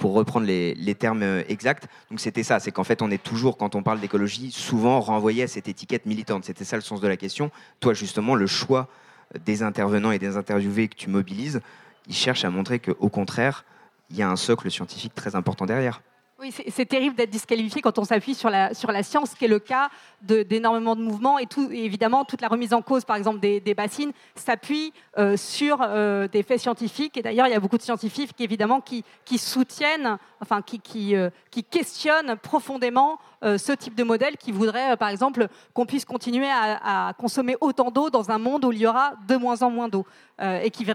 pour 0.03 0.15
reprendre 0.15 0.47
les, 0.47 0.95
termes 0.97 1.23
euh, 1.23 1.45
exacts. 1.49 1.87
Donc 2.11 2.19
c'était 2.19 2.43
ça, 2.43 2.59
c'est 2.59 2.73
qu'en 2.73 2.83
fait 2.83 3.03
on 3.03 3.11
est 3.13 3.23
toujours, 3.23 3.57
quand 3.57 3.77
on 3.77 3.85
parle 3.85 4.01
d'écologie, 4.01 4.51
souvent 4.51 5.01
renvoyé 5.01 5.45
à 5.45 5.47
cette 5.47 5.69
étiquette 5.69 6.07
militante. 6.07 6.45
C'était 6.45 6.65
ça 6.65 6.75
le 6.75 6.83
sens 6.83 7.01
de 7.01 7.07
la 7.07 7.17
question. 7.17 7.53
Toi 7.79 7.95
justement, 7.95 8.35
le 8.35 8.49
choix 8.49 8.89
des 9.45 9.63
intervenants 9.63 10.11
et 10.11 10.19
des 10.19 10.37
interviewés 10.37 10.89
que 10.89 10.97
tu 10.97 11.09
mobilises, 11.09 11.61
ils 12.09 12.17
cherchent 12.17 12.45
à 12.45 12.51
montrer 12.51 12.81
qu'au 12.81 13.09
contraire, 13.09 13.65
il 14.11 14.17
y 14.17 14.23
a 14.23 14.29
un 14.29 14.35
socle 14.35 14.69
scientifique 14.73 15.15
très 15.15 15.37
important 15.37 15.67
derrière. 15.67 16.03
Oui, 16.43 16.53
c'est 16.71 16.87
terrible 16.87 17.15
d'être 17.15 17.31
disqualifié 17.31 17.81
quand 17.83 18.01
on 18.01 18.05
s'appuie 18.05 18.35
sur 18.35 18.51
la, 18.51 18.75
science, 19.05 19.33
qui 19.37 19.45
est 19.45 19.49
le 19.49 19.61
cas 19.61 19.91
d'énormément 20.23 20.97
de, 20.97 21.01
mouvements. 21.01 21.39
Et, 21.39 21.47
évidemment, 21.71 22.25
toute 22.25 22.41
la 22.41 22.49
remise 22.49 22.73
en 22.73 22.83
cause, 22.83 23.05
par 23.05 23.15
exemple, 23.15 23.39
des, 23.39 23.75
bassines, 23.77 24.11
s'appuie 24.35 24.93
euh, 25.19 25.37
sur 25.37 25.79
euh, 25.81 26.27
des 26.27 26.43
faits 26.43 26.59
scientifiques. 26.59 27.17
Et 27.17 27.23
d'ailleurs, 27.23 27.47
il 27.47 27.53
y 27.53 27.55
a 27.55 27.61
beaucoup 27.61 27.79
de 27.79 27.83
scientifiques, 27.83 28.35
qui, 28.35 28.43
évidemment, 28.43 28.81
qui, 28.81 29.05
soutiennent, 29.39 30.19
enfin, 30.41 30.63
qui, 30.63 31.15
euh, 31.15 31.31
questionnent 31.71 32.35
profondément 32.35 33.21
ce 33.43 33.73
type 33.73 33.95
de 33.95 34.05
modèle, 34.05 34.37
qui 34.37 34.51
voudrait, 34.51 34.97
par 34.97 35.11
exemple, 35.11 35.47
qu'on 35.75 35.87
puisse 35.87 36.05
continuer 36.05 36.49
à 36.51 37.13
consommer 37.19 37.57
autant 37.61 37.91
d'eau 37.93 38.11
dans 38.11 38.31
un 38.31 38.39
monde 38.39 38.65
où 38.65 38.73
il 38.73 38.79
y 38.79 38.87
aura 38.87 39.15
de 39.29 39.37
moins 39.37 39.63
en 39.63 39.71
moins 39.71 39.89
d'eau. 39.89 40.07
Et 40.41 40.71
qui, 40.71 40.87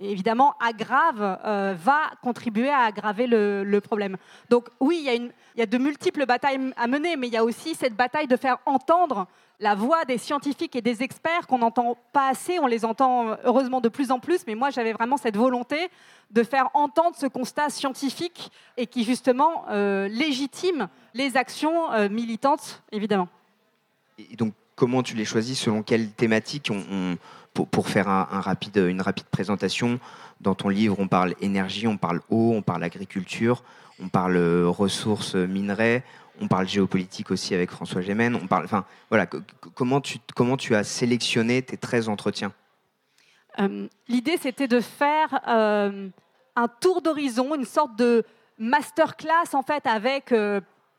évidemment, 0.00 0.54
aggrave, 0.60 1.38
va 1.76 2.00
contribuer 2.22 2.68
à 2.68 2.80
aggraver 2.80 3.26
le, 3.26 3.78
problème. 3.80 4.16
Donc, 4.48 4.68
oui, 4.80 5.06
il 5.06 5.32
y, 5.56 5.62
a 5.62 5.66
de 5.66 5.78
multiples 5.78 6.26
batailles 6.26 6.72
à 6.76 6.86
mener, 6.86 7.16
mais 7.16 7.28
il 7.28 7.32
y 7.32 7.36
a 7.36 7.44
aussi 7.44 7.74
cette 7.74 7.94
bataille 7.94 8.26
de 8.26 8.36
faire 8.36 8.58
entendre 8.66 9.26
la 9.60 9.74
voix 9.74 10.04
des 10.04 10.18
scientifiques 10.18 10.74
et 10.74 10.80
des 10.80 11.02
experts 11.02 11.46
qu'on 11.46 11.58
n'entend 11.58 11.96
pas 12.12 12.28
assez. 12.28 12.58
On 12.58 12.66
les 12.66 12.84
entend 12.84 13.36
heureusement 13.44 13.80
de 13.80 13.88
plus 13.88 14.10
en 14.10 14.18
plus, 14.18 14.40
mais 14.46 14.54
moi 14.54 14.70
j'avais 14.70 14.92
vraiment 14.92 15.18
cette 15.18 15.36
volonté 15.36 15.90
de 16.30 16.42
faire 16.42 16.70
entendre 16.74 17.16
ce 17.16 17.26
constat 17.26 17.68
scientifique 17.68 18.50
et 18.76 18.86
qui 18.86 19.04
justement 19.04 19.64
euh, 19.68 20.08
légitime 20.08 20.88
les 21.14 21.36
actions 21.36 21.92
euh, 21.92 22.08
militantes, 22.08 22.82
évidemment. 22.90 23.28
Et 24.18 24.36
donc 24.36 24.54
comment 24.76 25.02
tu 25.02 25.14
les 25.14 25.26
choisis? 25.26 25.60
Selon 25.60 25.82
quelle 25.82 26.10
thématique? 26.10 26.70
Pour, 27.54 27.88
faire 27.88 28.08
une 28.08 29.00
rapide 29.00 29.26
présentation, 29.30 29.98
dans 30.40 30.54
ton 30.54 30.68
livre, 30.68 30.96
on 30.98 31.08
parle 31.08 31.34
énergie, 31.40 31.86
on 31.86 31.96
parle 31.96 32.20
eau, 32.30 32.52
on 32.54 32.62
parle 32.62 32.84
agriculture, 32.84 33.62
on 34.02 34.08
parle 34.08 34.36
euh, 34.36 34.68
ressources 34.68 35.34
minerais, 35.34 36.02
on 36.40 36.48
parle 36.48 36.66
géopolitique 36.66 37.30
aussi 37.30 37.54
avec 37.54 37.70
François 37.70 38.00
Gémen. 38.00 38.38
Enfin, 38.50 38.84
voilà, 39.10 39.26
comment 39.74 40.00
tu, 40.00 40.74
as 40.74 40.84
sélectionné 40.84 41.60
tes 41.62 41.76
13 41.76 42.08
entretiens? 42.08 42.52
Euh, 43.58 43.88
L'idée, 44.08 44.38
c'était 44.40 44.68
de 44.68 44.80
faire 44.80 45.40
euh, 45.48 46.08
un 46.56 46.68
tour 46.68 47.02
d'horizon, 47.02 47.54
une 47.54 47.64
sorte 47.64 47.96
de 47.96 48.24
masterclass 48.58 49.54
en 49.54 49.62
fait 49.62 49.86
avec 49.86 50.32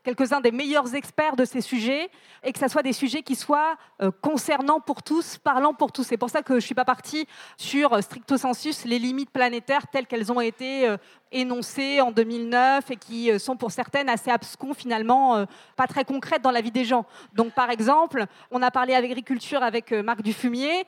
quelques-uns 0.03 0.41
des 0.41 0.51
meilleurs 0.51 0.95
experts 0.95 1.35
de 1.35 1.45
ces 1.45 1.61
sujets 1.61 2.09
et 2.43 2.51
que 2.51 2.59
ce 2.59 2.67
soit 2.67 2.83
des 2.83 2.93
sujets 2.93 3.21
qui 3.21 3.35
soient 3.35 3.75
euh, 4.01 4.11
concernants 4.21 4.79
pour 4.79 5.03
tous, 5.03 5.37
parlant 5.37 5.73
pour 5.73 5.91
tous. 5.91 6.03
C'est 6.03 6.17
pour 6.17 6.29
ça 6.29 6.41
que 6.41 6.53
je 6.53 6.55
ne 6.55 6.59
suis 6.61 6.75
pas 6.75 6.85
partie 6.85 7.27
sur 7.57 7.93
euh, 7.93 8.01
stricto 8.01 8.37
sensus 8.37 8.85
les 8.85 8.99
limites 8.99 9.29
planétaires 9.29 9.87
telles 9.87 10.07
qu'elles 10.07 10.31
ont 10.31 10.41
été 10.41 10.87
euh, 10.87 10.97
énoncées 11.31 12.01
en 12.01 12.11
2009 12.11 12.91
et 12.91 12.95
qui 12.95 13.39
sont 13.39 13.55
pour 13.55 13.71
certaines 13.71 14.09
assez 14.09 14.29
abscons 14.29 14.73
finalement, 14.73 15.45
pas 15.77 15.87
très 15.87 16.03
concrètes 16.03 16.41
dans 16.41 16.51
la 16.51 16.59
vie 16.59 16.71
des 16.71 16.83
gens. 16.83 17.05
Donc 17.33 17.53
par 17.53 17.69
exemple, 17.69 18.25
on 18.51 18.61
a 18.61 18.69
parlé 18.69 18.93
agriculture 18.95 19.63
avec 19.63 19.93
Marc 19.93 20.23
Dufumier 20.23 20.83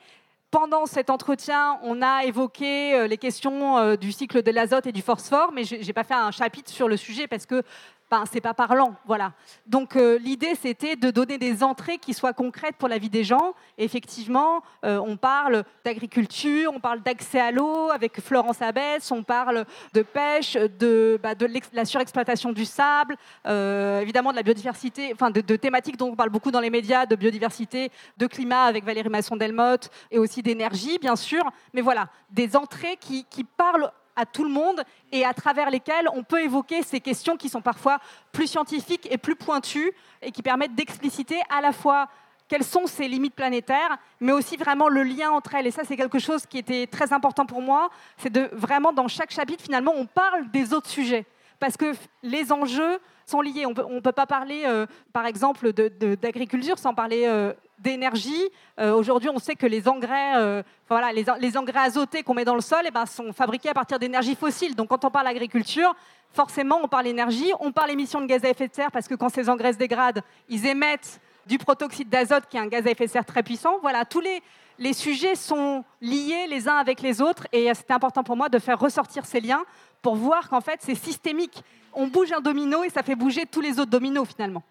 pendant 0.50 0.84
cet 0.84 1.08
entretien, 1.08 1.78
on 1.82 2.02
a 2.02 2.24
évoqué 2.24 3.08
les 3.08 3.16
questions 3.16 3.96
du 3.96 4.12
cycle 4.12 4.42
de 4.42 4.50
l'azote 4.50 4.86
et 4.86 4.92
du 4.92 5.02
phosphore, 5.02 5.50
mais 5.50 5.64
je 5.64 5.76
n'ai 5.76 5.92
pas 5.94 6.04
fait 6.04 6.14
un 6.14 6.30
chapitre 6.30 6.70
sur 6.70 6.88
le 6.88 6.96
sujet 6.96 7.26
parce 7.26 7.46
que 7.46 7.62
ben, 8.10 8.24
c'est 8.30 8.40
pas 8.40 8.54
parlant, 8.54 8.94
voilà. 9.06 9.32
Donc 9.66 9.96
euh, 9.96 10.18
l'idée 10.18 10.54
c'était 10.54 10.94
de 10.94 11.10
donner 11.10 11.38
des 11.38 11.64
entrées 11.64 11.98
qui 11.98 12.14
soient 12.14 12.32
concrètes 12.32 12.76
pour 12.76 12.88
la 12.88 12.98
vie 12.98 13.08
des 13.08 13.24
gens. 13.24 13.54
effectivement, 13.78 14.62
euh, 14.84 14.98
on 14.98 15.16
parle 15.16 15.64
d'agriculture, 15.84 16.70
on 16.74 16.80
parle 16.80 17.02
d'accès 17.02 17.40
à 17.40 17.50
l'eau 17.50 17.90
avec 17.90 18.20
Florence 18.20 18.62
Abès, 18.62 19.10
on 19.10 19.22
parle 19.22 19.64
de 19.94 20.02
pêche, 20.02 20.52
de, 20.52 21.18
bah, 21.22 21.30
la 21.72 21.84
surexploitation 21.84 22.52
du 22.52 22.66
sable, 22.66 23.16
euh, 23.46 24.00
évidemment 24.00 24.30
de 24.30 24.36
la 24.36 24.42
biodiversité, 24.42 25.10
enfin 25.12 25.30
de, 25.30 25.40
thématiques 25.56 25.96
dont 25.96 26.10
on 26.10 26.16
parle 26.16 26.30
beaucoup 26.30 26.50
dans 26.50 26.60
les 26.60 26.70
médias, 26.70 27.06
de 27.06 27.16
biodiversité, 27.16 27.90
de 28.18 28.26
climat 28.26 28.64
avec 28.64 28.84
Valérie 28.84 29.08
Masson-Delmotte 29.08 29.90
et 30.10 30.18
aussi 30.18 30.42
d'énergie, 30.42 30.98
bien 30.98 31.16
sûr. 31.16 31.42
Mais 31.72 31.80
voilà, 31.80 32.08
des 32.30 32.54
entrées 32.54 32.96
qui, 33.00 33.24
qui 33.24 33.44
parlent 33.44 33.90
à 34.16 34.26
tout 34.26 34.44
le 34.44 34.50
monde 34.50 34.82
et 35.12 35.24
à 35.24 35.34
travers 35.34 35.70
lesquels 35.70 36.08
on 36.14 36.22
peut 36.22 36.42
évoquer 36.42 36.82
ces 36.82 37.00
questions 37.00 37.36
qui 37.36 37.48
sont 37.48 37.60
parfois 37.60 37.98
plus 38.32 38.46
scientifiques 38.46 39.08
et 39.10 39.18
plus 39.18 39.36
pointues 39.36 39.92
et 40.22 40.30
qui 40.30 40.42
permettent 40.42 40.74
d'expliciter 40.74 41.40
à 41.50 41.60
la 41.60 41.72
fois 41.72 42.08
quelles 42.48 42.64
sont 42.64 42.86
ces 42.86 43.08
limites 43.08 43.34
planétaires, 43.34 43.96
mais 44.20 44.32
aussi 44.32 44.56
vraiment 44.56 44.88
le 44.88 45.02
lien 45.02 45.30
entre 45.30 45.54
elles. 45.54 45.66
Et 45.66 45.70
ça, 45.70 45.82
c'est 45.84 45.96
quelque 45.96 46.18
chose 46.18 46.44
qui 46.46 46.58
était 46.58 46.86
très 46.86 47.12
important 47.12 47.46
pour 47.46 47.62
moi. 47.62 47.88
C'est 48.18 48.30
de 48.30 48.50
vraiment, 48.52 48.92
dans 48.92 49.08
chaque 49.08 49.30
chapitre, 49.30 49.64
finalement, 49.64 49.92
on 49.96 50.06
parle 50.06 50.50
des 50.50 50.72
autres 50.74 50.90
sujets. 50.90 51.24
Parce 51.58 51.76
que 51.76 51.94
les 52.22 52.52
enjeux 52.52 52.98
sont 53.26 53.40
liés. 53.40 53.64
On 53.64 53.70
ne 53.70 54.00
peut 54.00 54.12
pas 54.12 54.26
parler, 54.26 54.64
euh, 54.66 54.86
par 55.12 55.24
exemple, 55.24 55.72
d'agriculture 55.72 56.78
sans 56.78 56.94
parler 56.94 57.24
euh, 57.26 57.54
d'énergie. 57.78 58.48
Euh, 58.78 58.94
aujourd'hui, 58.94 59.28
on 59.28 59.38
sait 59.38 59.56
que 59.56 59.66
les 59.66 59.88
engrais, 59.88 60.36
euh, 60.36 60.62
voilà, 60.88 61.12
les, 61.12 61.56
engrais 61.56 61.80
azotés 61.80 62.22
qu'on 62.22 62.34
met 62.34 62.44
dans 62.44 62.54
le 62.54 62.60
sol 62.60 62.82
eh 62.86 62.90
ben, 62.90 63.06
sont 63.06 63.32
fabriqués 63.32 63.70
à 63.70 63.74
partir 63.74 63.98
d'énergie 63.98 64.34
fossile. 64.34 64.74
Donc 64.74 64.88
quand 64.88 65.04
on 65.04 65.10
parle 65.10 65.26
agriculture, 65.26 65.94
forcément, 66.32 66.80
on 66.82 66.88
parle 66.88 67.06
énergie, 67.06 67.52
on 67.60 67.72
parle 67.72 67.90
émissions 67.90 68.20
de 68.20 68.26
gaz 68.26 68.44
à 68.44 68.50
effet 68.50 68.68
de 68.68 68.74
serre, 68.74 68.90
parce 68.90 69.08
que 69.08 69.14
quand 69.14 69.28
ces 69.28 69.48
engrais 69.48 69.72
se 69.72 69.78
dégradent, 69.78 70.22
ils 70.48 70.66
émettent 70.66 71.20
du 71.46 71.58
protoxyde 71.58 72.08
d'azote, 72.08 72.44
qui 72.48 72.56
est 72.56 72.60
un 72.60 72.66
gaz 72.66 72.86
à 72.86 72.90
effet 72.90 73.06
de 73.06 73.10
serre 73.10 73.24
très 73.24 73.42
puissant. 73.42 73.78
Voilà, 73.82 74.04
tous 74.04 74.20
les, 74.20 74.42
les 74.78 74.92
sujets 74.92 75.34
sont 75.34 75.84
liés 76.00 76.46
les 76.48 76.68
uns 76.68 76.76
avec 76.76 77.02
les 77.02 77.20
autres, 77.20 77.46
et 77.52 77.72
c'était 77.74 77.92
important 77.92 78.24
pour 78.24 78.36
moi 78.36 78.48
de 78.48 78.58
faire 78.58 78.78
ressortir 78.78 79.26
ces 79.26 79.40
liens 79.40 79.64
pour 80.00 80.16
voir 80.16 80.48
qu'en 80.48 80.60
fait, 80.60 80.80
c'est 80.80 80.94
systémique. 80.94 81.62
On 81.92 82.08
bouge 82.08 82.32
un 82.32 82.40
domino 82.40 82.84
et 82.84 82.90
ça 82.90 83.02
fait 83.02 83.14
bouger 83.14 83.46
tous 83.46 83.60
les 83.60 83.78
autres 83.78 83.90
dominos 83.90 84.26
finalement 84.28 84.62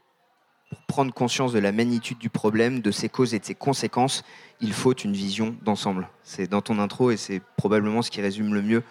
pour 0.74 0.86
prendre 0.86 1.13
conscience 1.13 1.53
de 1.53 1.60
la 1.60 1.72
magnitude 1.72 2.18
du 2.18 2.30
problème, 2.30 2.82
de 2.82 2.92
ses 2.92 3.10
causes 3.10 3.34
et 3.34 3.39
de 3.39 3.46
ses 3.46 3.56
conséquences, 3.56 4.24
il 4.62 4.74
faut 4.74 4.94
une 4.94 5.13
vision 5.13 5.56
d'ensemble. 5.63 6.10
C'est 6.24 6.50
dans 6.50 6.62
ton 6.62 6.80
intro 6.80 7.12
et 7.12 7.18
c'est 7.18 7.42
probablement 7.58 8.01
ce 8.01 8.12
qui 8.12 8.22
résume 8.22 8.53
le 8.53 8.62
mieux 8.62 8.84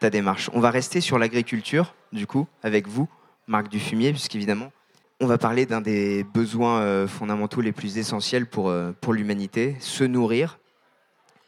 ta 0.00 0.10
démarche. 0.10 0.50
On 0.54 0.60
va 0.60 0.70
rester 0.70 1.00
sur 1.00 1.18
l'agriculture, 1.18 1.94
du 2.12 2.26
coup, 2.26 2.46
avec 2.62 2.88
vous, 2.88 3.08
Marc 3.46 3.68
Dufumier, 3.68 4.12
puisqu'évidemment, 4.12 4.72
on 5.20 5.26
va 5.26 5.36
parler 5.36 5.66
d'un 5.66 5.82
des 5.82 6.24
besoins 6.24 6.80
euh, 6.80 7.06
fondamentaux 7.06 7.60
les 7.60 7.72
plus 7.72 7.98
essentiels 7.98 8.46
pour, 8.46 8.70
euh, 8.70 8.92
pour 9.00 9.12
l'humanité, 9.12 9.76
se 9.78 10.04
nourrir. 10.04 10.58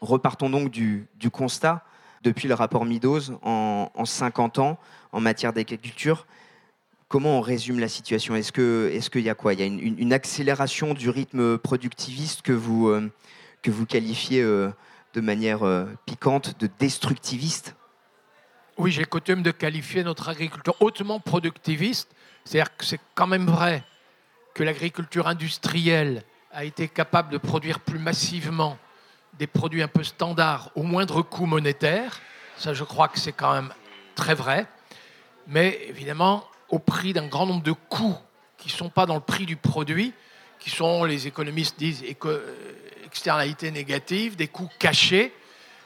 Repartons 0.01 0.49
donc 0.49 0.69
du, 0.69 1.07
du 1.15 1.29
constat. 1.29 1.83
Depuis 2.21 2.47
le 2.47 2.53
rapport 2.53 2.85
Midos, 2.85 3.31
en, 3.41 3.91
en 3.93 4.05
50 4.05 4.59
ans, 4.59 4.77
en 5.11 5.19
matière 5.19 5.51
d'agriculture, 5.51 6.25
comment 7.13 7.37
on 7.37 7.41
résume 7.41 7.79
la 7.79 7.89
situation? 7.89 8.35
Est-ce 8.35 8.51
qu'il 9.11 9.21
y 9.21 9.29
a 9.29 9.35
quoi? 9.35 9.53
Il 9.53 9.59
y 9.59 9.61
a 9.61 9.67
une, 9.67 10.13
accélération 10.13 10.95
du 10.95 11.11
rythme 11.11 11.59
productiviste 11.59 12.41
que 12.41 12.53
vous, 12.53 12.87
euh, 12.87 13.07
que 13.61 13.69
qualifiez 13.83 14.41
euh, 14.41 14.71
de 15.13 15.21
manière 15.21 15.61
euh, 15.61 15.85
piquante 16.07 16.59
de 16.59 16.67
destructiviste? 16.79 17.75
Oui, 18.79 18.91
j'ai 18.91 19.05
coutume 19.05 19.43
de 19.43 19.51
qualifier 19.51 20.03
notre 20.03 20.27
agriculture 20.27 20.75
hautement 20.79 21.19
productiviste. 21.19 22.09
C'est-à-dire 22.45 22.75
que 22.75 22.83
c'est 22.83 22.99
quand 23.13 23.27
même 23.27 23.45
vrai 23.45 23.83
que 24.55 24.63
l'agriculture 24.63 25.27
industrielle 25.27 26.23
a 26.51 26.63
été 26.63 26.87
capable 26.87 27.31
de 27.31 27.37
produire 27.37 27.79
plus 27.79 27.99
massivement 27.99 28.79
des 29.37 29.45
produits 29.45 29.83
un 29.83 29.87
peu 29.87 30.03
standards 30.03 30.71
au 30.73 30.81
moindre 30.81 31.21
coût 31.21 31.45
monétaire. 31.45 32.21
Ça, 32.57 32.73
je 32.73 32.83
crois 32.83 33.07
que 33.07 33.19
c'est 33.19 33.33
quand 33.33 33.53
même 33.53 33.71
très 34.15 34.33
vrai. 34.33 34.65
Mais 35.45 35.79
évidemment, 35.89 36.43
au 36.69 36.79
prix 36.79 37.13
d'un 37.13 37.27
grand 37.27 37.45
nombre 37.45 37.63
de 37.63 37.71
coûts 37.71 38.17
qui 38.57 38.69
ne 38.69 38.73
sont 38.73 38.89
pas 38.89 39.05
dans 39.05 39.15
le 39.15 39.21
prix 39.21 39.45
du 39.45 39.55
produit, 39.55 40.13
qui 40.59 40.69
sont, 40.69 41.03
les 41.03 41.27
économistes 41.27 41.77
disent, 41.77 42.03
euh, 42.25 42.55
externalités 43.05 43.71
négatives, 43.71 44.35
des 44.35 44.47
coûts 44.47 44.69
cachés. 44.79 45.33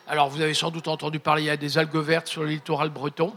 Alors, 0.08 0.30
vous 0.30 0.42
avez 0.42 0.54
sans 0.54 0.72
doute 0.72 0.88
entendu 0.88 1.20
parler, 1.20 1.44
il 1.44 1.46
y 1.46 1.50
a 1.50 1.58
des 1.58 1.78
algues 1.78 1.98
vertes 1.98 2.28
sur 2.28 2.44
le 2.44 2.50
littoral 2.50 2.90
breton. 2.90 3.34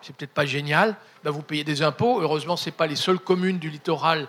C'est 0.00 0.14
peut-être 0.16 0.32
pas 0.32 0.46
génial. 0.46 0.96
Ben, 1.22 1.30
vous 1.30 1.42
payez 1.42 1.64
des 1.64 1.82
impôts. 1.82 2.20
Heureusement, 2.20 2.56
ce 2.56 2.66
n'est 2.66 2.76
pas 2.76 2.86
les 2.86 2.96
seules 2.96 3.18
communes 3.18 3.58
du 3.58 3.68
littoral 3.68 4.26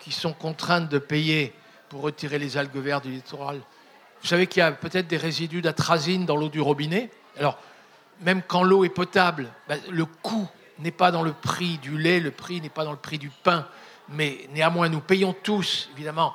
qui 0.00 0.10
sont 0.10 0.32
contraintes 0.32 0.88
de 0.88 0.98
payer 0.98 1.52
pour 1.88 2.02
retirer 2.02 2.38
les 2.38 2.56
algues 2.56 2.76
vertes 2.76 3.04
du 3.04 3.12
littoral. 3.12 3.60
Vous 4.20 4.28
savez 4.28 4.46
qu'il 4.46 4.60
y 4.60 4.64
a 4.64 4.72
peut-être 4.72 5.06
des 5.06 5.16
résidus 5.16 5.62
d'atrazine 5.62 6.26
dans 6.26 6.36
l'eau 6.36 6.48
du 6.48 6.60
robinet. 6.60 7.10
Alors, 7.38 7.58
même 8.20 8.42
quand 8.42 8.62
l'eau 8.62 8.84
est 8.84 8.88
potable, 8.88 9.52
ben, 9.68 9.80
le 9.90 10.04
coût 10.04 10.48
n'est 10.78 10.90
pas 10.90 11.10
dans 11.10 11.22
le 11.22 11.32
prix 11.32 11.78
du 11.78 11.98
lait, 11.98 12.20
le 12.20 12.30
prix 12.30 12.60
n'est 12.60 12.68
pas 12.68 12.84
dans 12.84 12.92
le 12.92 12.98
prix 12.98 13.18
du 13.18 13.30
pain, 13.30 13.66
mais 14.08 14.48
néanmoins 14.52 14.88
nous 14.88 15.00
payons 15.00 15.32
tous, 15.32 15.88
évidemment, 15.94 16.34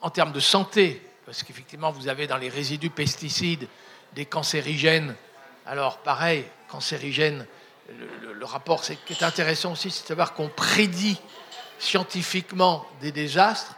en 0.00 0.10
termes 0.10 0.32
de 0.32 0.40
santé, 0.40 1.02
parce 1.26 1.42
qu'effectivement 1.42 1.90
vous 1.90 2.08
avez 2.08 2.26
dans 2.26 2.36
les 2.36 2.48
résidus 2.48 2.90
pesticides 2.90 3.68
des 4.14 4.26
cancérigènes. 4.26 5.14
Alors 5.66 5.98
pareil, 5.98 6.44
cancérigènes, 6.68 7.46
le, 8.32 8.44
rapport 8.44 8.84
c'est, 8.84 8.96
qui 9.04 9.12
est 9.12 9.22
intéressant 9.22 9.72
aussi, 9.72 9.90
c'est 9.90 10.02
de 10.02 10.08
savoir 10.08 10.34
qu'on 10.34 10.48
prédit 10.48 11.20
scientifiquement 11.78 12.86
des 13.00 13.12
désastres. 13.12 13.74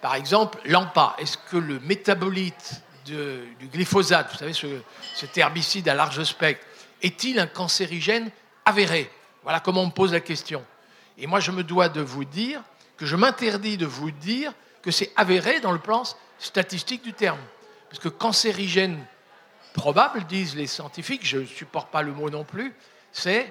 Par 0.00 0.14
exemple, 0.14 0.58
l'AMPA, 0.64 1.16
est-ce 1.18 1.38
que 1.50 1.56
le 1.56 1.80
métabolite 1.80 2.82
du 3.04 3.66
glyphosate, 3.72 4.30
vous 4.30 4.38
savez, 4.38 4.52
ce, 4.52 4.66
cet 5.14 5.36
herbicide 5.38 5.88
à 5.88 5.94
large 5.94 6.22
spectre, 6.24 6.64
est-il 7.02 7.38
un 7.38 7.46
cancérigène 7.46 8.30
avéré? 8.64 9.10
Voilà 9.48 9.60
comment 9.60 9.80
on 9.80 9.86
me 9.86 9.92
pose 9.92 10.12
la 10.12 10.20
question. 10.20 10.62
Et 11.16 11.26
moi, 11.26 11.40
je 11.40 11.52
me 11.52 11.64
dois 11.64 11.88
de 11.88 12.02
vous 12.02 12.26
dire 12.26 12.60
que 12.98 13.06
je 13.06 13.16
m'interdis 13.16 13.78
de 13.78 13.86
vous 13.86 14.10
dire 14.10 14.52
que 14.82 14.90
c'est 14.90 15.10
avéré 15.16 15.60
dans 15.60 15.72
le 15.72 15.78
plan 15.78 16.02
statistique 16.38 17.02
du 17.02 17.14
terme. 17.14 17.38
Parce 17.88 17.98
que 17.98 18.10
cancérigène 18.10 19.02
probable, 19.72 20.26
disent 20.26 20.54
les 20.54 20.66
scientifiques, 20.66 21.26
je 21.26 21.38
ne 21.38 21.46
supporte 21.46 21.90
pas 21.90 22.02
le 22.02 22.12
mot 22.12 22.28
non 22.28 22.44
plus, 22.44 22.74
c'est, 23.10 23.50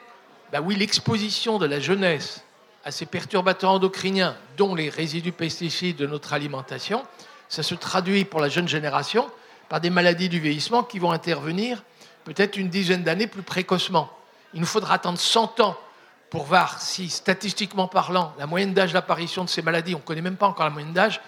ben 0.52 0.62
oui, 0.62 0.76
l'exposition 0.76 1.58
de 1.58 1.66
la 1.66 1.80
jeunesse 1.80 2.44
à 2.86 2.92
ces 2.92 3.08
perturbateurs 3.08 3.72
endocriniens, 3.72 4.38
dont 4.56 4.76
les 4.76 4.90
résidus 4.90 5.32
pesticides 5.32 5.98
de 5.98 6.06
notre 6.06 6.32
alimentation, 6.32 7.08
ça 7.50 7.64
se 7.64 7.74
traduit 7.74 8.24
pour 8.24 8.40
la 8.40 8.50
jeune 8.50 8.68
génération 8.68 9.32
par 9.68 9.82
des 9.82 9.90
maladies 9.90 10.30
du 10.30 10.40
vieillissement 10.40 10.84
qui 10.84 11.00
vont 11.00 11.12
intervenir 11.12 11.82
peut-être 12.24 12.56
une 12.56 12.70
dizaine 12.70 13.02
d'années 13.02 13.26
plus 13.26 13.42
précocement. 13.42 14.12
Il 14.54 14.60
nous 14.60 14.68
faudra 14.68 14.94
attendre 14.94 15.18
100 15.18 15.60
ans 15.62 15.76
pour 16.30 16.44
voir 16.44 16.82
si, 16.82 17.10
statistiquement 17.10 17.88
parlant, 17.88 18.34
la 18.38 18.48
moyenne 18.48 18.74
d'âge 18.74 18.94
d'apparition 18.94 19.44
de 19.44 19.50
ces 19.50 19.62
maladies, 19.62 19.96
on 19.96 20.00
ne 20.00 20.04
connaît 20.04 20.22
même 20.22 20.36
pas 20.36 20.48
encore 20.48 20.66
la 20.66 20.72
moyenne 20.72 20.94
d'âge 20.94 21.22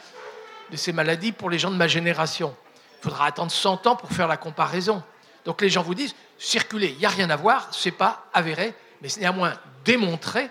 de 0.71 0.77
ces 0.77 0.91
maladies 0.91 1.31
pour 1.31 1.49
les 1.49 1.57
gens 1.57 1.71
de 1.71 1.77
ma 1.77 1.87
génération. 1.87 2.55
Il 2.99 3.03
faudra 3.03 3.27
attendre 3.27 3.51
100 3.51 3.87
ans 3.87 3.95
pour 3.95 4.11
faire 4.11 4.27
la 4.27 4.37
comparaison. 4.37 5.01
Donc 5.45 5.61
les 5.61 5.69
gens 5.69 5.83
vous 5.83 5.95
disent, 5.95 6.15
circuler, 6.37 6.89
il 6.89 6.97
n'y 6.97 7.05
a 7.05 7.09
rien 7.09 7.29
à 7.29 7.37
voir, 7.37 7.73
ce 7.73 7.87
n'est 7.87 7.95
pas 7.95 8.25
avéré, 8.33 8.73
mais 9.01 9.07
c'est 9.07 9.21
néanmoins 9.21 9.53
démontré, 9.85 10.49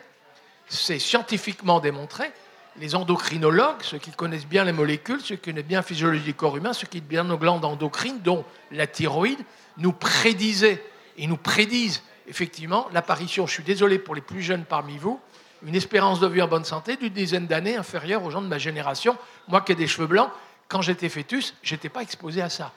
c'est 0.66 0.98
scientifiquement 0.98 1.80
démontré. 1.80 2.32
Les 2.78 2.94
endocrinologues, 2.94 3.82
ceux 3.82 3.98
qui 3.98 4.12
connaissent 4.12 4.46
bien 4.46 4.64
les 4.64 4.72
molécules, 4.72 5.20
ceux 5.20 5.36
qui 5.36 5.50
connaissent 5.50 5.66
bien 5.66 5.80
la 5.80 5.82
physiologie 5.82 6.22
du 6.22 6.34
corps 6.34 6.56
humain, 6.56 6.72
ceux 6.72 6.86
qui 6.86 6.98
connaissent 6.98 7.08
bien 7.08 7.24
nos 7.24 7.36
glandes 7.36 7.64
endocrines, 7.64 8.20
dont 8.20 8.44
la 8.70 8.86
thyroïde, 8.86 9.40
nous 9.76 9.92
prédisaient 9.92 10.82
et 11.16 11.26
nous 11.26 11.36
prédisent 11.36 12.02
effectivement, 12.28 12.88
l'apparition, 12.92 13.46
je 13.46 13.54
suis 13.54 13.62
désolé 13.62 13.98
pour 13.98 14.14
les 14.14 14.20
plus 14.20 14.42
jeunes 14.42 14.64
parmi 14.64 14.98
vous, 14.98 15.20
une 15.66 15.74
espérance 15.74 16.20
de 16.20 16.26
vie 16.26 16.42
en 16.42 16.48
bonne 16.48 16.64
santé 16.64 16.96
d'une 16.96 17.12
dizaine 17.12 17.46
d'années 17.46 17.76
inférieure 17.76 18.22
aux 18.24 18.30
gens 18.30 18.42
de 18.42 18.46
ma 18.46 18.58
génération. 18.58 19.16
Moi 19.48 19.60
qui 19.62 19.72
ai 19.72 19.74
des 19.74 19.86
cheveux 19.86 20.06
blancs, 20.06 20.30
quand 20.68 20.82
j'étais 20.82 21.08
fœtus, 21.08 21.54
je 21.62 21.74
n'étais 21.74 21.88
pas 21.88 22.02
exposé 22.02 22.42
à 22.42 22.48
ça. 22.48 22.72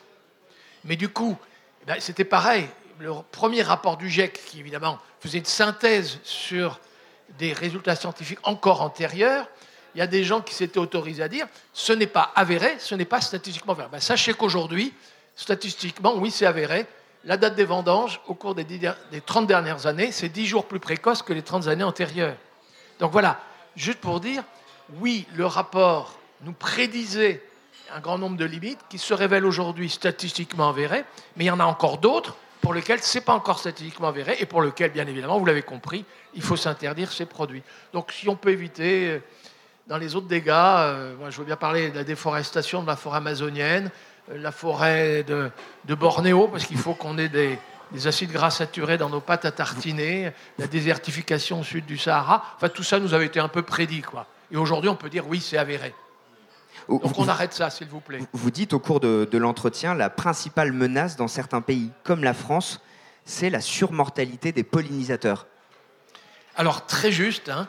Mais 0.86 0.96
du 0.96 1.10
coup, 1.10 1.38
eh 1.84 1.86
ben, 1.86 1.98
c'était 2.00 2.24
pareil. 2.24 2.68
Le 3.00 3.12
premier 3.32 3.62
rapport 3.62 3.98
du 3.98 4.10
GIEC, 4.10 4.42
qui 4.46 4.60
évidemment 4.60 5.00
faisait 5.20 5.40
une 5.40 5.46
synthèse 5.46 6.20
sur 6.24 6.80
des 7.38 7.54
résultats 7.54 7.96
scientifiques 7.96 8.40
encore 8.44 8.82
antérieurs, 8.82 9.48
il 9.94 10.00
y 10.00 10.02
a 10.02 10.08
des 10.08 10.24
gens 10.24 10.42
qui 10.42 10.54
s'étaient 10.54 10.80
autorisés 10.80 11.24
à 11.24 11.28
dire 11.28 11.48
ce 11.74 11.94
n'est 11.94 12.08
pas 12.08 12.32
avéré, 12.36 12.76
ce 12.80 12.96
n'est 12.96 13.06
pas 13.06 13.22
statistiquement 13.22 13.74
avéré. 13.74 13.90
Ben, 13.92 14.00
sachez 14.00 14.34
qu'aujourd'hui, 14.34 14.94
statistiquement, 15.36 16.16
oui, 16.16 16.32
c'est 16.32 16.46
avéré. 16.46 16.86
La 17.24 17.38
date 17.38 17.56
des 17.56 17.66
vendanges, 17.66 18.20
au 18.28 18.34
cours 18.34 18.56
des, 18.56 18.64
des 18.64 19.22
30 19.24 19.46
dernières 19.46 19.86
années, 19.86 20.12
c'est 20.12 20.30
10 20.30 20.48
jours 20.48 20.66
plus 20.66 20.80
précoce 20.80 21.22
que 21.22 21.34
les 21.34 21.44
30 21.44 21.68
années 21.68 21.84
antérieures. 21.84 22.36
Donc 23.00 23.12
voilà, 23.12 23.40
juste 23.76 24.00
pour 24.00 24.20
dire, 24.20 24.44
oui, 24.96 25.28
le 25.36 25.46
rapport 25.46 26.18
nous 26.42 26.54
prédisait 26.54 27.44
un 27.94 28.00
grand 28.00 28.18
nombre 28.18 28.38
de 28.38 28.46
limites 28.46 28.80
qui 28.90 28.98
se 28.98 29.14
révèlent 29.14 29.46
aujourd'hui 29.46 29.90
statistiquement 29.90 30.70
avérées, 30.70 31.04
mais 31.36 31.46
il 31.46 31.48
y 31.48 31.52
en 31.52 31.60
a 31.60 31.66
encore 31.66 32.00
d'autres 32.00 32.36
pour 32.62 32.74
lesquelles 32.74 33.02
ce 33.02 33.18
n'est 33.18 33.24
pas 33.24 33.34
encore 33.34 33.60
statistiquement 33.60 34.08
avéré 34.08 34.38
et 34.40 34.46
pour 34.46 34.62
lesquelles, 34.62 34.92
bien 34.92 35.08
évidemment, 35.08 35.40
vous 35.40 35.46
l'avez 35.46 35.64
compris, 35.64 36.06
il 36.34 36.42
faut 36.42 36.56
s'interdire 36.56 37.12
ces 37.12 37.26
produits. 37.26 37.64
Donc 37.92 38.12
si 38.12 38.30
on 38.30 38.36
peut 38.36 38.52
éviter, 38.52 39.10
euh, 39.10 39.20
dans 39.88 39.98
les 39.98 40.16
autres 40.16 40.28
dégâts, 40.28 40.50
euh, 40.50 41.30
je 41.30 41.38
veux 41.38 41.46
bien 41.46 41.56
parler 41.56 41.90
de 41.90 41.96
la 41.96 42.04
déforestation 42.04 42.82
de 42.82 42.88
la 42.88 42.96
forêt 42.96 43.18
amazonienne, 43.18 43.92
la 44.36 44.52
forêt 44.52 45.24
de, 45.24 45.52
Bornéo, 45.96 46.48
parce 46.48 46.66
qu'il 46.66 46.78
faut 46.78 46.94
qu'on 46.94 47.18
ait 47.18 47.30
des, 47.30 47.58
acides 48.06 48.32
gras 48.32 48.52
saturés 48.52 48.98
dans 48.98 49.10
nos 49.10 49.20
pâtes 49.20 49.46
à 49.46 49.52
tartiner, 49.52 50.32
la 50.58 50.68
désertification 50.68 51.60
au 51.62 51.64
sud 51.64 51.86
du 51.86 51.98
Sahara, 51.98 52.44
enfin 52.56 52.70
tout 52.70 52.84
ça 52.84 53.00
nous 53.00 53.14
avait 53.14 53.26
été 53.26 53.40
un 53.40 53.50
peu 53.50 53.62
prédit. 53.62 54.02
Quoi. 54.02 54.28
Et 54.52 54.58
aujourd'hui, 54.58 54.90
on 54.90 54.96
peut 54.96 55.10
dire 55.10 55.28
oui, 55.28 55.42
c'est 55.42 55.58
avéré. 55.58 55.94
Donc 56.88 57.18
on 57.18 57.28
arrête 57.28 57.54
ça, 57.54 57.70
s'il 57.70 57.88
vous 57.88 58.00
plaît. 58.00 58.20
Vous 58.34 58.52
dites 58.52 58.74
au 58.74 58.80
cours 58.80 59.00
de, 59.00 59.38
l'entretien, 59.38 59.94
la 59.94 60.10
principale 60.10 60.72
menace 60.72 61.16
dans 61.16 61.28
certains 61.28 61.62
pays, 61.62 61.92
comme 62.04 62.24
la 62.24 62.34
France, 62.34 62.82
c'est 63.26 63.50
la 63.50 63.62
surmortalité 63.62 64.52
des 64.52 64.64
pollinisateurs. 64.64 65.48
Alors 66.56 66.86
très 66.86 67.12
juste, 67.12 67.50
hein, 67.50 67.68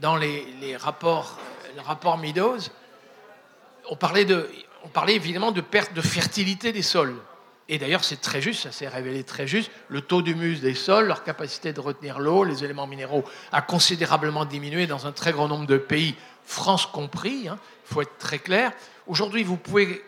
dans 0.00 0.16
les, 0.16 0.76
rapports, 0.78 1.38
le 1.74 1.82
rapport 1.82 2.18
Meadows, 2.18 2.58
on 3.90 3.96
parlait, 3.96 4.24
de, 4.24 4.48
on 4.86 4.88
parlait 4.88 5.16
évidemment 5.16 5.50
de 5.50 5.60
perte 5.60 5.94
de 5.94 6.00
fertilité 6.00 6.70
des 6.70 6.82
sols. 6.82 7.16
Et 7.68 7.76
d'ailleurs, 7.78 8.04
c'est 8.04 8.20
très 8.20 8.40
juste, 8.40 8.62
ça 8.62 8.70
s'est 8.70 8.86
révélé 8.86 9.24
très 9.24 9.48
juste. 9.48 9.68
Le 9.88 10.00
taux 10.00 10.22
d'humus 10.22 10.60
des 10.60 10.76
sols, 10.76 11.08
leur 11.08 11.24
capacité 11.24 11.72
de 11.72 11.80
retenir 11.80 12.20
l'eau, 12.20 12.44
les 12.44 12.62
éléments 12.62 12.86
minéraux 12.86 13.24
a 13.50 13.62
considérablement 13.62 14.44
diminué 14.44 14.86
dans 14.86 15.08
un 15.08 15.10
très 15.10 15.32
grand 15.32 15.48
nombre 15.48 15.66
de 15.66 15.76
pays, 15.76 16.14
France 16.44 16.86
compris. 16.86 17.40
Il 17.42 17.48
hein. 17.48 17.58
faut 17.84 18.00
être 18.00 18.16
très 18.18 18.38
clair. 18.38 18.70
Aujourd'hui, 19.08 19.42
vous 19.42 19.56
pouvez 19.56 20.04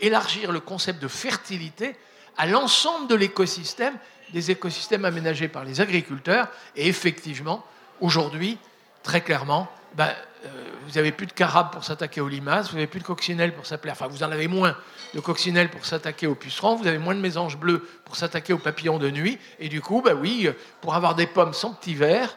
élargir 0.00 0.52
le 0.52 0.60
concept 0.60 1.02
de 1.02 1.08
fertilité 1.08 1.94
à 2.38 2.46
l'ensemble 2.46 3.08
de 3.08 3.16
l'écosystème, 3.16 3.98
des 4.32 4.50
écosystèmes 4.50 5.04
aménagés 5.04 5.48
par 5.48 5.66
les 5.66 5.82
agriculteurs. 5.82 6.48
Et 6.76 6.88
effectivement, 6.88 7.62
aujourd'hui, 8.00 8.56
très 9.02 9.20
clairement, 9.20 9.68
ben, 9.94 10.10
euh, 10.44 10.48
vous 10.84 10.92
n'avez 10.92 11.12
plus 11.12 11.26
de 11.26 11.32
carabes 11.32 11.72
pour 11.72 11.84
s'attaquer 11.84 12.20
aux 12.20 12.28
limaces, 12.28 12.68
vous 12.70 12.74
n'avez 12.74 12.86
plus 12.86 13.00
de 13.00 13.04
coccinelles 13.04 13.54
pour 13.54 13.66
s'appeler, 13.66 13.92
enfin 13.92 14.08
vous 14.08 14.22
en 14.22 14.30
avez 14.30 14.48
moins 14.48 14.76
de 15.14 15.20
coccinelles 15.20 15.70
pour 15.70 15.86
s'attaquer 15.86 16.26
aux 16.26 16.34
pucerons, 16.34 16.76
vous 16.76 16.86
avez 16.86 16.98
moins 16.98 17.14
de 17.14 17.20
mésanges 17.20 17.56
bleus 17.56 17.86
pour 18.04 18.16
s'attaquer 18.16 18.52
aux 18.52 18.58
papillons 18.58 18.98
de 18.98 19.10
nuit, 19.10 19.38
et 19.58 19.68
du 19.68 19.80
coup, 19.80 20.02
ben 20.02 20.14
oui, 20.14 20.48
pour 20.80 20.94
avoir 20.94 21.14
des 21.14 21.26
pommes 21.26 21.54
sans 21.54 21.72
petits 21.72 21.94
vers, 21.94 22.36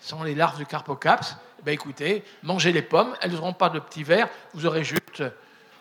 sans 0.00 0.22
les 0.24 0.34
larves 0.34 0.58
du 0.58 0.66
carpocaps, 0.66 1.36
ben 1.64 1.72
écoutez, 1.72 2.24
mangez 2.42 2.72
les 2.72 2.82
pommes, 2.82 3.14
elles 3.20 3.32
n'auront 3.32 3.54
pas 3.54 3.70
de 3.70 3.78
petits 3.78 4.04
vers, 4.04 4.28
vous 4.52 4.66
aurez 4.66 4.84
juste 4.84 5.22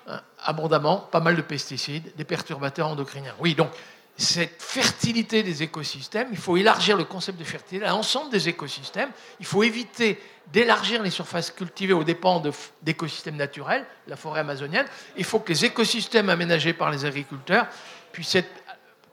euh, 0.09 0.17
abondamment 0.43 0.97
pas 0.97 1.21
mal 1.21 1.35
de 1.35 1.41
pesticides, 1.41 2.13
des 2.15 2.25
perturbateurs 2.25 2.87
endocriniens. 2.89 3.33
Oui, 3.39 3.55
donc 3.55 3.69
cette 4.17 4.61
fertilité 4.61 5.41
des 5.41 5.63
écosystèmes, 5.63 6.27
il 6.31 6.37
faut 6.37 6.55
élargir 6.55 6.95
le 6.97 7.03
concept 7.03 7.39
de 7.39 7.43
fertilité 7.43 7.85
à 7.85 7.89
l'ensemble 7.89 8.31
des 8.31 8.47
écosystèmes, 8.47 9.09
il 9.39 9.45
faut 9.45 9.63
éviter 9.63 10.19
d'élargir 10.51 11.01
les 11.01 11.09
surfaces 11.09 11.51
cultivées 11.51 11.93
aux 11.93 12.03
dépens 12.03 12.41
d'écosystèmes 12.81 13.37
naturels, 13.37 13.85
la 14.07 14.15
forêt 14.15 14.41
amazonienne. 14.41 14.85
Il 15.17 15.23
faut 15.23 15.39
que 15.39 15.49
les 15.49 15.65
écosystèmes 15.65 16.29
aménagés 16.29 16.73
par 16.73 16.91
les 16.91 17.05
agriculteurs 17.05 17.67
puissent 18.11 18.35
être 18.35 18.49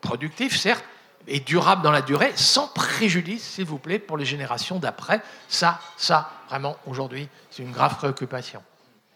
productifs, 0.01 0.59
certes, 0.59 0.85
et 1.27 1.41
durables 1.41 1.83
dans 1.83 1.91
la 1.91 2.03
durée, 2.03 2.33
sans 2.35 2.69
préjudice, 2.69 3.43
s'il 3.43 3.67
vous 3.67 3.79
plaît, 3.79 3.99
pour 3.99 4.17
les 4.17 4.25
générations 4.25 4.79
d'après. 4.79 5.21
Ça, 5.49 5.81
ça, 5.97 6.31
vraiment, 6.49 6.77
aujourd'hui, 6.87 7.29
c'est 7.51 7.63
une 7.63 7.73
grave 7.73 7.97
préoccupation. 7.97 8.63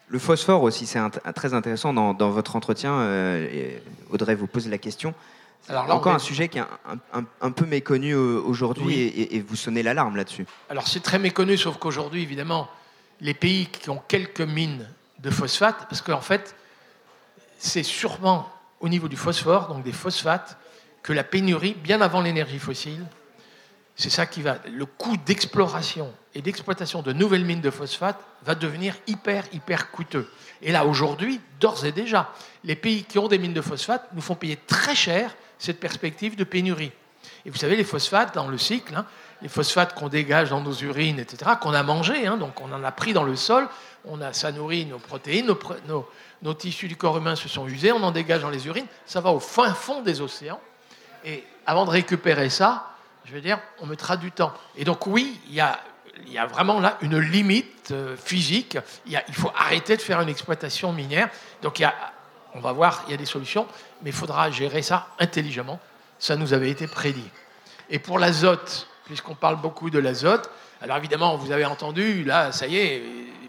Le 0.08 0.18
phosphore 0.18 0.62
aussi, 0.62 0.86
c'est 0.86 1.00
très 1.34 1.54
intéressant 1.54 1.92
dans, 1.94 2.30
votre 2.30 2.56
entretien. 2.56 2.92
Euh, 2.92 3.78
Audrey 4.10 4.34
vous 4.34 4.46
pose 4.46 4.68
la 4.68 4.78
question. 4.78 5.14
Alors 5.68 5.90
Encore 5.90 6.14
un 6.14 6.18
sujet 6.18 6.48
qui 6.48 6.58
est 6.58 6.64
un, 7.40 7.50
peu 7.50 7.64
méconnu 7.64 8.12
euh, 8.12 8.40
aujourd'hui 8.40 9.00
et, 9.00 9.40
vous 9.40 9.56
sonnez 9.56 9.82
l'alarme 9.82 10.16
là-dessus. 10.16 10.46
Alors 10.68 10.86
c'est 10.86 11.00
très 11.00 11.18
méconnu, 11.18 11.56
sauf 11.56 11.78
qu'aujourd'hui, 11.78 12.22
évidemment, 12.22 12.68
les 13.20 13.34
pays 13.34 13.66
qui 13.66 13.88
ont 13.90 14.02
quelques 14.08 14.42
mines 14.42 14.86
de 15.20 15.30
phosphate, 15.30 15.86
parce 15.88 16.02
qu'en 16.02 16.20
fait, 16.20 16.54
c'est 17.58 17.82
sûrement 17.82 18.50
au 18.80 18.88
niveau 18.88 19.08
du 19.08 19.16
phosphore, 19.16 19.68
donc 19.68 19.82
des 19.82 19.92
phosphates, 19.92 20.58
que 21.02 21.12
la 21.12 21.24
pénurie, 21.24 21.74
bien 21.74 22.00
avant 22.00 22.20
l'énergie 22.20 22.58
fossile, 22.58 23.06
c'est 23.96 24.10
ça 24.10 24.26
qui 24.26 24.42
va. 24.42 24.58
Le 24.70 24.86
coût 24.86 25.16
d'exploration 25.16 26.12
et 26.34 26.42
d'exploitation 26.42 27.00
de 27.00 27.12
nouvelles 27.12 27.44
mines 27.44 27.60
de 27.60 27.70
phosphate 27.70 28.18
va 28.42 28.54
devenir 28.54 28.96
hyper, 29.06 29.44
hyper 29.52 29.90
coûteux. 29.90 30.28
Et 30.62 30.72
là, 30.72 30.84
aujourd'hui, 30.84 31.40
d'ores 31.60 31.84
et 31.84 31.92
déjà, 31.92 32.32
les 32.64 32.74
pays 32.74 33.04
qui 33.04 33.18
ont 33.18 33.28
des 33.28 33.38
mines 33.38 33.54
de 33.54 33.60
phosphate 33.60 34.08
nous 34.14 34.20
font 34.20 34.34
payer 34.34 34.58
très 34.66 34.94
cher 34.94 35.34
cette 35.58 35.80
perspective 35.80 36.36
de 36.36 36.44
pénurie. 36.44 36.92
Et 37.46 37.50
vous 37.50 37.56
savez, 37.56 37.76
les 37.76 37.84
phosphates 37.84 38.34
dans 38.34 38.48
le 38.48 38.58
cycle, 38.58 38.94
hein, 38.94 39.06
les 39.42 39.48
phosphates 39.48 39.94
qu'on 39.94 40.08
dégage 40.08 40.50
dans 40.50 40.60
nos 40.60 40.72
urines, 40.72 41.18
etc., 41.18 41.52
qu'on 41.60 41.74
a 41.74 41.82
mangés, 41.82 42.26
hein, 42.26 42.36
donc 42.36 42.60
on 42.60 42.72
en 42.72 42.82
a 42.82 42.92
pris 42.92 43.12
dans 43.12 43.24
le 43.24 43.36
sol, 43.36 43.68
on 44.06 44.20
a, 44.20 44.32
ça 44.32 44.52
nourrit 44.52 44.86
nos 44.86 44.98
protéines, 44.98 45.46
nos, 45.86 46.54
tissus 46.54 46.88
du 46.88 46.96
corps 46.96 47.18
humain 47.18 47.36
se 47.36 47.48
sont 47.48 47.66
usés, 47.66 47.92
on 47.92 48.02
en 48.02 48.10
dégage 48.10 48.42
dans 48.42 48.50
les 48.50 48.66
urines, 48.66 48.86
ça 49.06 49.20
va 49.20 49.30
au 49.30 49.40
fin 49.40 49.72
fond 49.74 50.02
des 50.02 50.20
océans. 50.20 50.60
Et 51.24 51.44
avant 51.66 51.84
de 51.84 51.90
récupérer 51.90 52.50
ça, 52.50 52.90
je 53.24 53.32
veux 53.32 53.40
dire, 53.40 53.58
on 53.80 53.86
mettra 53.86 54.16
du 54.16 54.30
temps. 54.30 54.52
Et 54.76 54.84
donc 54.84 55.06
oui, 55.06 55.40
il 55.48 55.54
y 55.54 55.60
a, 55.60 55.78
il 56.26 56.32
y 56.32 56.38
a 56.38 56.46
vraiment 56.46 56.80
là 56.80 56.98
une 57.00 57.18
limite 57.18 57.90
euh, 57.92 58.16
physique. 58.16 58.76
Il, 59.06 59.22
il, 59.28 59.34
faut 59.34 59.50
arrêter 59.56 59.96
de 59.96 60.02
faire 60.02 60.20
une 60.20 60.28
exploitation 60.28 60.92
minière. 60.92 61.30
Donc 61.62 61.78
il 61.78 61.82
y 61.82 61.86
a 61.86 61.94
on 62.54 62.60
va 62.60 62.72
voir, 62.72 63.04
il 63.06 63.10
y 63.10 63.14
a 63.14 63.16
des 63.16 63.26
solutions, 63.26 63.66
mais 64.02 64.10
il 64.10 64.16
faudra 64.16 64.50
gérer 64.50 64.82
ça 64.82 65.08
intelligemment. 65.18 65.80
Ça 66.18 66.36
nous 66.36 66.52
avait 66.52 66.70
été 66.70 66.86
prédit. 66.86 67.28
Et 67.90 67.98
pour 67.98 68.18
l'azote, 68.18 68.88
puisqu'on 69.04 69.34
parle 69.34 69.60
beaucoup 69.60 69.90
de 69.90 69.98
l'azote, 69.98 70.50
alors 70.80 70.96
évidemment, 70.96 71.36
vous 71.36 71.52
avez 71.52 71.64
entendu, 71.64 72.24
là, 72.24 72.52
ça 72.52 72.66
y 72.66 72.76
est, 72.76 73.02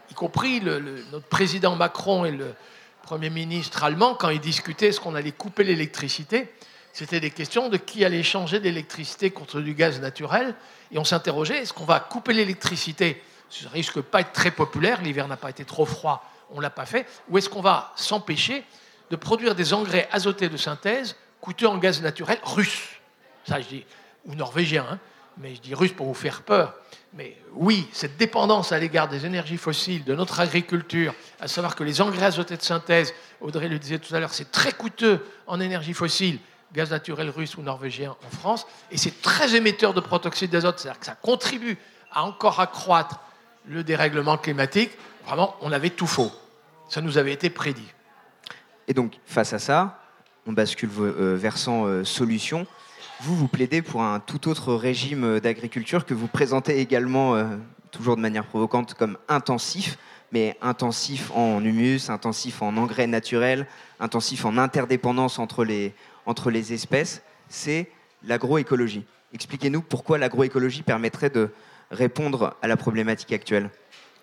y 0.10 0.14
compris 0.14 0.62
notre 0.62 1.28
président 1.28 1.76
Macron 1.76 2.26
et 2.26 2.32
le 2.32 2.54
Premier 3.04 3.30
ministre 3.30 3.84
allemand, 3.84 4.16
quand 4.16 4.30
ils 4.30 4.40
discutaient 4.40 4.88
est-ce 4.88 5.00
qu'on 5.00 5.14
allait 5.14 5.32
couper 5.32 5.64
l'électricité, 5.64 6.52
c'était 6.92 7.20
des 7.20 7.30
questions 7.30 7.70
de 7.70 7.78
qui 7.78 8.04
allait 8.04 8.24
changer 8.24 8.60
l'électricité 8.60 9.30
contre 9.30 9.60
du 9.60 9.74
gaz 9.74 10.00
naturel. 10.00 10.56
Et 10.92 10.98
on 10.98 11.04
s'interrogeait, 11.04 11.62
est-ce 11.62 11.74
qu'on 11.74 11.86
va 11.86 12.00
couper 12.00 12.34
l'électricité? 12.34 13.22
Ça 13.50 13.70
risque 13.70 14.02
pas 14.02 14.22
être 14.22 14.32
très 14.32 14.50
populaire, 14.50 15.02
l'hiver 15.02 15.28
n'a 15.28 15.38
pas 15.38 15.50
été 15.50 15.66
trop 15.66 15.86
froid, 15.86 16.24
on 16.52 16.58
ne 16.58 16.62
l'a 16.62 16.70
pas 16.70 16.86
fait. 16.86 17.06
Ou 17.30 17.38
est-ce 17.38 17.50
qu'on 17.50 17.62
va 17.62 17.92
s'empêcher 17.96 18.64
de 19.10 19.16
produire 19.16 19.56
des 19.56 19.74
engrais 19.74 20.08
azotés 20.12 20.50
de 20.50 20.58
synthèse 20.58 21.16
coûteux 21.42 21.68
en 21.68 21.78
gaz 21.78 22.02
naturel 22.02 22.40
russe. 22.44 22.90
Ça, 23.48 23.62
je 23.62 23.68
dis, 23.68 23.86
ou 24.26 24.36
norvégien, 24.36 24.86
hein. 24.90 25.00
mais 25.38 25.56
je 25.56 25.62
dis 25.62 25.76
russe 25.76 25.94
pour 25.94 26.08
vous 26.08 26.14
faire 26.14 26.42
peur. 26.42 26.74
Mais 27.14 27.38
oui, 27.54 27.88
cette 27.94 28.18
dépendance 28.18 28.72
à 28.72 28.80
l'égard 28.80 29.08
des 29.08 29.26
énergies 29.26 29.58
fossiles, 29.58 30.04
de 30.04 30.16
notre 30.16 30.40
agriculture, 30.40 31.14
à 31.40 31.48
savoir 31.48 31.76
que 31.76 31.84
les 31.84 32.02
engrais 32.02 32.26
azotés 32.26 32.58
de 32.58 32.62
synthèse, 32.62 33.14
Audrey 33.40 33.70
le 33.70 33.80
disait 33.80 34.00
tout 34.00 34.14
à 34.14 34.20
l'heure, 34.20 34.34
c'est 34.34 34.52
très 34.52 34.72
coûteux 34.72 35.26
en 35.48 35.60
énergie 35.60 35.94
fossile, 35.94 36.40
gaz 36.74 36.92
naturel 36.92 37.30
russe 37.30 37.56
ou 37.56 37.62
norvégien 37.62 38.16
en 38.26 38.30
France, 38.36 38.68
et 38.92 38.98
c'est 38.98 39.22
très 39.22 39.56
émetteur 39.56 39.94
de 39.94 40.02
protoxyde 40.02 40.52
d'azote, 40.52 40.80
c'est-à-dire 40.80 41.00
que 41.00 41.06
ça 41.06 41.16
contribue 41.16 41.78
à 42.12 42.24
encore 42.24 42.60
accroître 42.60 43.20
le 43.66 43.84
dérèglement 43.84 44.38
climatique. 44.38 44.92
Vraiment, 45.26 45.56
on 45.62 45.72
avait 45.72 45.92
tout 45.92 46.08
faux. 46.08 46.32
Ça 46.90 47.02
nous 47.02 47.18
avait 47.18 47.34
été 47.34 47.50
prédit. 47.50 47.88
Et 48.88 48.94
donc, 48.94 49.20
face 49.26 49.54
à 49.54 49.60
ça, 49.60 50.00
on 50.46 50.54
bascule 50.54 50.90
euh, 51.00 51.36
versant 51.36 51.86
euh, 51.86 52.04
solution. 52.04 52.68
Vous, 53.22 53.36
vous 53.36 53.48
plaidez 53.48 53.82
pour 53.82 54.04
un 54.04 54.20
tout 54.20 54.48
autre 54.48 54.74
régime 54.74 55.24
euh, 55.24 55.40
d'agriculture 55.40 56.06
que 56.06 56.14
vous 56.14 56.28
présentez 56.28 56.80
également, 56.80 57.36
toujours 57.92 58.16
de 58.16 58.22
manière 58.22 58.46
provocante, 58.46 58.94
comme 58.94 59.18
intensif, 59.28 59.98
mais 60.32 60.58
intensif 60.62 61.32
en 61.34 61.64
humus, 61.64 62.10
intensif 62.10 62.62
en 62.62 62.78
engrais 62.78 63.08
naturels, 63.08 63.68
intensif 64.00 64.46
en 64.46 64.58
interdépendance 64.58 65.40
entre 65.40 65.64
les, 65.64 65.94
entre 66.26 66.52
les 66.52 66.74
espèces. 66.74 67.22
C'est 67.50 67.90
l'agroécologie. 68.24 69.06
Expliquez-nous 69.34 69.82
pourquoi 69.82 70.18
l'agroécologie 70.18 70.84
permettrait 70.84 71.30
de 71.30 71.50
répondre 71.92 72.56
à 72.62 72.68
la 72.68 72.78
problématique 72.78 73.32
actuelle. 73.32 73.70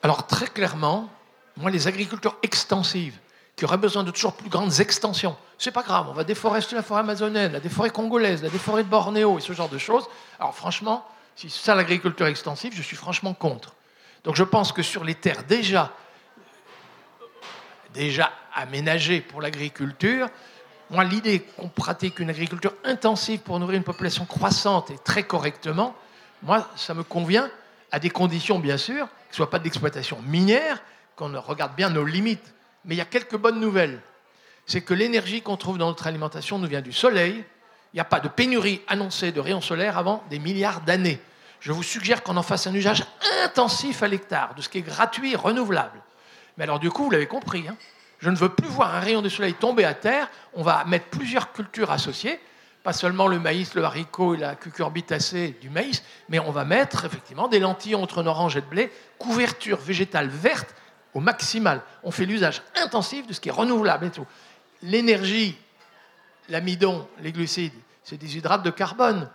Alors 0.03 0.27
très 0.27 0.46
clairement, 0.46 1.11
moi, 1.57 1.70
les 1.70 1.87
agriculteurs 1.87 2.37
extensives, 2.42 3.18
qui 3.56 3.64
aura 3.64 3.76
besoin 3.76 4.02
de 4.02 4.10
toujours 4.10 4.34
plus 4.34 4.48
grandes 4.48 4.80
extensions. 4.80 5.36
C'est 5.58 5.70
pas 5.70 5.82
grave, 5.82 6.06
on 6.08 6.12
va 6.12 6.24
déforester 6.24 6.74
la 6.74 6.82
forêt 6.82 7.00
amazonienne, 7.00 7.52
la 7.52 7.60
forêts 7.70 7.90
congolaise, 7.90 8.42
la 8.42 8.50
forêts 8.50 8.82
de 8.82 8.88
Bornéo 8.88 9.38
et 9.38 9.40
ce 9.40 9.52
genre 9.52 9.68
de 9.68 9.78
choses. 9.78 10.06
Alors 10.38 10.54
franchement, 10.54 11.06
Si 11.36 11.48
c'est 11.50 11.64
ça 11.64 11.74
l'agriculture 11.74 12.26
extensive, 12.26 12.74
je 12.74 12.82
suis 12.82 12.96
franchement 12.96 13.34
contre. 13.34 13.74
Donc 14.24 14.36
je 14.36 14.44
pense 14.44 14.72
que 14.72 14.82
sur 14.82 15.04
les 15.04 15.14
terres 15.14 15.44
déjà, 15.44 15.92
déjà 17.94 18.32
aménagées 18.54 19.20
pour 19.20 19.40
l'agriculture, 19.40 20.28
moi 20.90 21.04
l'idée 21.04 21.40
qu'on 21.40 21.68
pratique 21.68 22.20
une 22.20 22.30
agriculture 22.30 22.74
intensive 22.84 23.40
pour 23.40 23.58
nourrir 23.58 23.78
une 23.78 23.84
population 23.84 24.26
croissante 24.26 24.90
et 24.90 24.98
très 24.98 25.22
correctement, 25.22 25.94
moi 26.42 26.68
ça 26.76 26.94
me 26.94 27.02
convient 27.02 27.50
à 27.90 27.98
des 27.98 28.10
conditions 28.10 28.58
bien 28.58 28.76
sûr, 28.76 29.06
que 29.06 29.12
ce 29.30 29.36
soit 29.36 29.50
pas 29.50 29.58
d'exploitation 29.58 30.20
minière, 30.22 30.82
qu'on 31.16 31.40
regarde 31.40 31.74
bien 31.74 31.90
nos 31.90 32.04
limites. 32.04 32.54
Mais 32.84 32.94
il 32.94 32.98
y 32.98 33.02
a 33.02 33.06
quelques 33.06 33.36
bonnes 33.36 33.60
nouvelles. 33.60 34.00
C'est 34.66 34.80
que 34.80 34.94
l'énergie 34.94 35.42
qu'on 35.42 35.56
trouve 35.56 35.78
dans 35.78 35.88
notre 35.88 36.06
alimentation 36.06 36.58
nous 36.58 36.68
vient 36.68 36.80
du 36.80 36.92
soleil. 36.92 37.44
Il 37.92 37.96
n'y 37.96 38.00
a 38.00 38.04
pas 38.04 38.20
de 38.20 38.28
pénurie 38.28 38.80
annoncée 38.86 39.32
de 39.32 39.40
rayons 39.40 39.60
solaires 39.60 39.98
avant 39.98 40.22
des 40.30 40.38
milliards 40.38 40.80
d'années. 40.80 41.20
Je 41.60 41.72
vous 41.72 41.82
suggère 41.82 42.22
qu'on 42.22 42.36
en 42.36 42.42
fasse 42.42 42.66
un 42.66 42.74
usage 42.74 43.04
intensif 43.44 44.02
à 44.02 44.08
l'hectare, 44.08 44.54
de 44.54 44.62
ce 44.62 44.68
qui 44.68 44.78
est 44.78 44.82
gratuit 44.82 45.32
et 45.32 45.36
renouvelable. 45.36 46.00
Mais 46.56 46.64
alors 46.64 46.80
du 46.80 46.90
coup, 46.90 47.04
vous 47.04 47.10
l'avez 47.10 47.26
compris, 47.26 47.68
hein, 47.68 47.76
je 48.18 48.30
ne 48.30 48.36
veux 48.36 48.48
plus 48.48 48.68
voir 48.68 48.94
un 48.94 49.00
rayon 49.00 49.22
de 49.22 49.28
soleil 49.28 49.54
tomber 49.54 49.84
à 49.84 49.94
terre. 49.94 50.28
On 50.54 50.62
va 50.62 50.84
mettre 50.84 51.06
plusieurs 51.06 51.52
cultures 51.52 51.90
associées 51.90 52.40
pas 52.82 52.92
seulement 52.92 53.28
le 53.28 53.38
maïs, 53.38 53.74
le 53.74 53.84
haricot 53.84 54.34
et 54.34 54.38
la 54.38 54.54
cucurbitacée 54.54 55.56
du 55.60 55.70
maïs, 55.70 56.02
mais 56.28 56.38
on 56.40 56.50
va 56.50 56.64
mettre 56.64 57.04
effectivement 57.04 57.48
des 57.48 57.60
lentilles 57.60 57.94
entre 57.94 58.24
orange 58.26 58.56
et 58.56 58.60
de 58.60 58.66
blé, 58.66 58.90
couverture 59.18 59.78
végétale 59.78 60.28
verte 60.28 60.74
au 61.14 61.20
maximal. 61.20 61.83
On 62.03 62.11
fait 62.11 62.27
l'usage 62.27 62.62
intensif 62.77 63.27
de 63.27 63.33
ce 63.33 63.40
qui 63.40 63.48
est 63.48 63.53
renouvelable 63.53 64.07
et 64.07 64.11
tout. 64.11 64.27
L'énergie, 64.83 65.57
l'amidon, 66.48 67.09
les 67.20 67.33
glucides, 67.33 67.75
c'est 68.03 68.16
des 68.16 68.37
hydrates 68.37 68.62
de 68.62 68.70
carbone. 68.70 69.29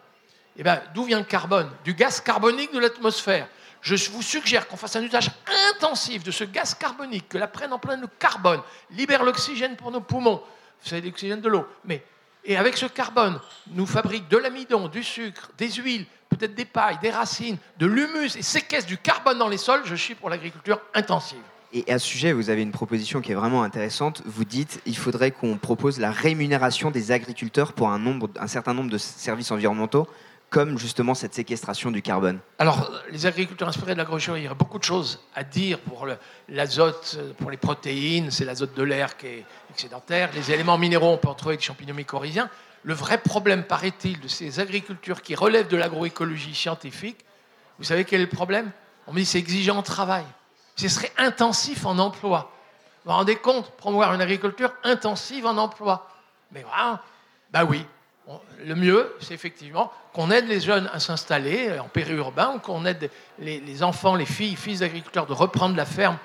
Eh 0.58 0.63
bien, 0.63 0.82
d'où 0.94 1.04
vient 1.04 1.20
le 1.20 1.26
carbone? 1.26 1.70
Du 1.84 1.94
gaz 1.94 2.20
carbonique 2.20 2.74
de 2.74 2.80
l'atmosphère. 2.80 3.48
Je 3.82 3.96
vous 4.10 4.24
suggère 4.24 4.68
qu'on 4.68 4.76
fasse 4.76 4.96
un 4.96 5.04
usage 5.04 5.30
intensif 5.76 6.24
de 6.24 6.32
ce 6.32 6.44
gaz 6.44 6.74
carbonique, 6.74 7.30
que 7.30 7.38
la 7.38 7.48
prenne 7.48 7.72
en 7.72 7.80
plein 7.80 7.96
le 7.96 8.08
carbone, 8.08 8.62
libère 8.92 9.24
l'oxygène 9.24 9.76
pour 9.76 9.92
nos 9.92 10.02
poumons. 10.02 10.42
C'est 10.82 11.00
l'oxygène 11.00 11.42
de 11.42 11.48
l'eau. 11.48 11.66
Mais 11.86 12.04
et 12.44 12.58
avec 12.58 12.78
ce 12.78 12.86
carbone, 12.86 13.40
nous 13.68 13.86
fabrique 13.86 14.30
de 14.30 14.38
l'amidon, 14.38 14.88
du 14.88 15.04
sucre, 15.04 15.50
des 15.58 15.70
huiles, 15.70 16.06
peut-être 16.30 16.56
des 16.56 16.66
pailles, 16.66 16.98
des 17.02 17.12
racines, 17.12 17.58
de 17.78 17.86
l'humus 17.86 18.36
et 18.38 18.42
séquestre 18.42 18.88
du 18.88 18.98
carbone 18.98 19.38
dans 19.38 19.50
les 19.50 19.58
sols. 19.58 19.82
Je 19.84 19.96
suis 19.96 20.16
pour 20.16 20.30
l'agriculture 20.30 20.80
intensive. 20.94 21.42
Et 21.73 21.91
à 21.91 21.99
ce 21.99 22.08
sujet, 22.08 22.32
vous 22.32 22.49
avez 22.49 22.62
une 22.62 22.71
proposition 22.71 23.19
qui 23.19 23.32
est 23.32 23.36
vraiment 23.36 23.63
intéressante. 23.63 24.21
Vous 24.25 24.45
dites 24.45 24.82
il 24.86 24.95
faudrait 24.95 25.32
qu'on 25.32 25.58
propose 25.58 25.99
la 25.99 26.12
rémunération 26.12 26.91
des 26.91 27.12
agriculteurs 27.12 27.73
pour 27.73 27.89
un, 27.89 28.47
certain 28.47 28.73
nombre 28.73 28.89
de 28.89 28.97
services 28.97 29.51
environnementaux 29.51 30.08
comme 30.49 30.77
justement 30.77 31.13
cette 31.13 31.34
séquestration 31.34 31.91
du 31.91 32.01
carbone 32.01 32.39
Alors, 32.58 32.89
les 33.12 33.25
agriculteurs 33.25 33.67
inspirés 33.67 33.93
de 33.93 33.97
l'agroécologie, 33.97 34.43
il 34.43 34.45
y 34.45 34.47
a 34.49 34.53
beaucoup 34.53 34.80
de 34.80 34.84
choses 34.86 35.19
à 35.36 35.43
dire 35.43 35.77
pour 35.80 36.08
l'azote, 36.47 37.19
pour 37.38 37.51
les 37.51 37.58
protéines, 37.58 38.32
c'est 38.32 38.45
l'azote 38.45 38.73
de 38.73 38.84
l'air 38.84 39.17
qui 39.17 39.27
est 39.27 39.45
excédentaire. 39.71 40.30
Les 40.34 40.53
éléments 40.53 40.77
minéraux, 40.77 41.12
on 41.12 41.17
peut 41.17 41.27
en 41.27 41.34
trouver 41.34 41.58
des 41.58 41.63
champignons 41.63 41.93
mycorhiziens. 41.93 42.49
Le 42.84 42.93
vrai 42.93 43.17
problème, 43.17 43.63
paraît-il, 43.63 44.21
de 44.21 44.30
ces 44.30 44.62
agricultures 44.62 45.21
qui 45.21 45.36
relèvent 45.36 45.67
de 45.67 45.75
l'agroécologie 45.75 46.56
scientifique, 46.56 47.17
vous 47.77 47.84
savez 47.84 48.06
quel 48.06 48.21
est 48.21 48.23
le 48.23 48.30
problème? 48.30 48.71
On 49.06 49.13
me 49.13 49.19
dit 49.19 49.25
c'est 49.25 49.39
exigeant 49.39 49.77
en 49.77 49.84
travail. 49.84 50.23
Ce 50.78 50.88
serait 50.88 51.12
intensif 51.18 51.86
en 51.86 51.98
emploi. 51.98 52.52
Vous 53.04 53.12
vous 53.12 53.18
rendez 53.18 53.36
compte 53.36 53.72
Promouvoir 53.72 54.13
une 54.13 54.22
agriculture 54.22 54.72
intensive 54.84 55.46
en 55.46 55.58
emploi. 55.58 56.08
Mais 56.52 56.62
voilà, 56.62 57.02
bah 57.52 57.66
oui, 57.66 57.86
le 58.63 58.76
mieux, 58.76 59.16
c'est 59.20 59.34
effectivement 59.34 59.92
qu'on 60.13 60.32
aide 60.32 60.48
les 60.48 60.60
jeunes 60.60 60.90
à 60.94 61.00
s'installer 61.00 61.80
en 61.80 61.88
périurbain, 61.88 62.54
ou 62.56 62.60
qu'on 62.60 62.86
aide 62.86 63.10
les, 63.40 63.84
enfants, 63.84 64.16
les 64.16 64.26
filles, 64.26 64.56
fils 64.56 64.80
d'agriculteurs 64.80 65.26
de 65.26 65.34
reprendre 65.34 65.76
la 65.76 65.86
ferme 65.86 66.18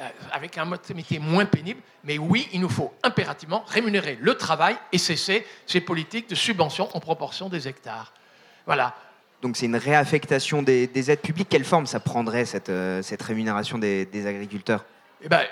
euh, 0.00 0.08
avec 0.32 0.58
un 0.58 0.66
métier 0.94 1.18
moins 1.18 1.46
pénible. 1.46 1.80
Mais 2.04 2.18
oui, 2.18 2.48
il 2.52 2.60
nous 2.60 2.68
faut 2.68 2.92
impérativement 3.02 3.64
rémunérer 3.66 4.18
le 4.20 4.34
travail 4.34 4.76
et 4.92 4.98
cesser 4.98 5.46
ces 5.66 5.80
politiques 5.80 6.28
de 6.28 6.34
subvention 6.34 6.88
en 6.94 7.00
proportion 7.00 7.48
des 7.48 7.66
hectares. 7.68 8.12
Voilà. 8.66 8.94
Donc 9.42 9.56
c'est 9.56 9.66
une 9.66 9.76
réaffectation 9.76 10.62
des, 10.62 11.10
aides 11.10 11.20
publiques. 11.20 11.48
Quelle 11.48 11.64
forme 11.64 11.86
ça 11.86 12.00
prendrait, 12.00 12.44
cette, 12.44 12.68
euh, 12.68 13.02
rémunération 13.20 13.78
des, 13.78 14.26
agriculteurs? 14.26 14.84
Eh 15.22 15.28
ben, 15.28 15.42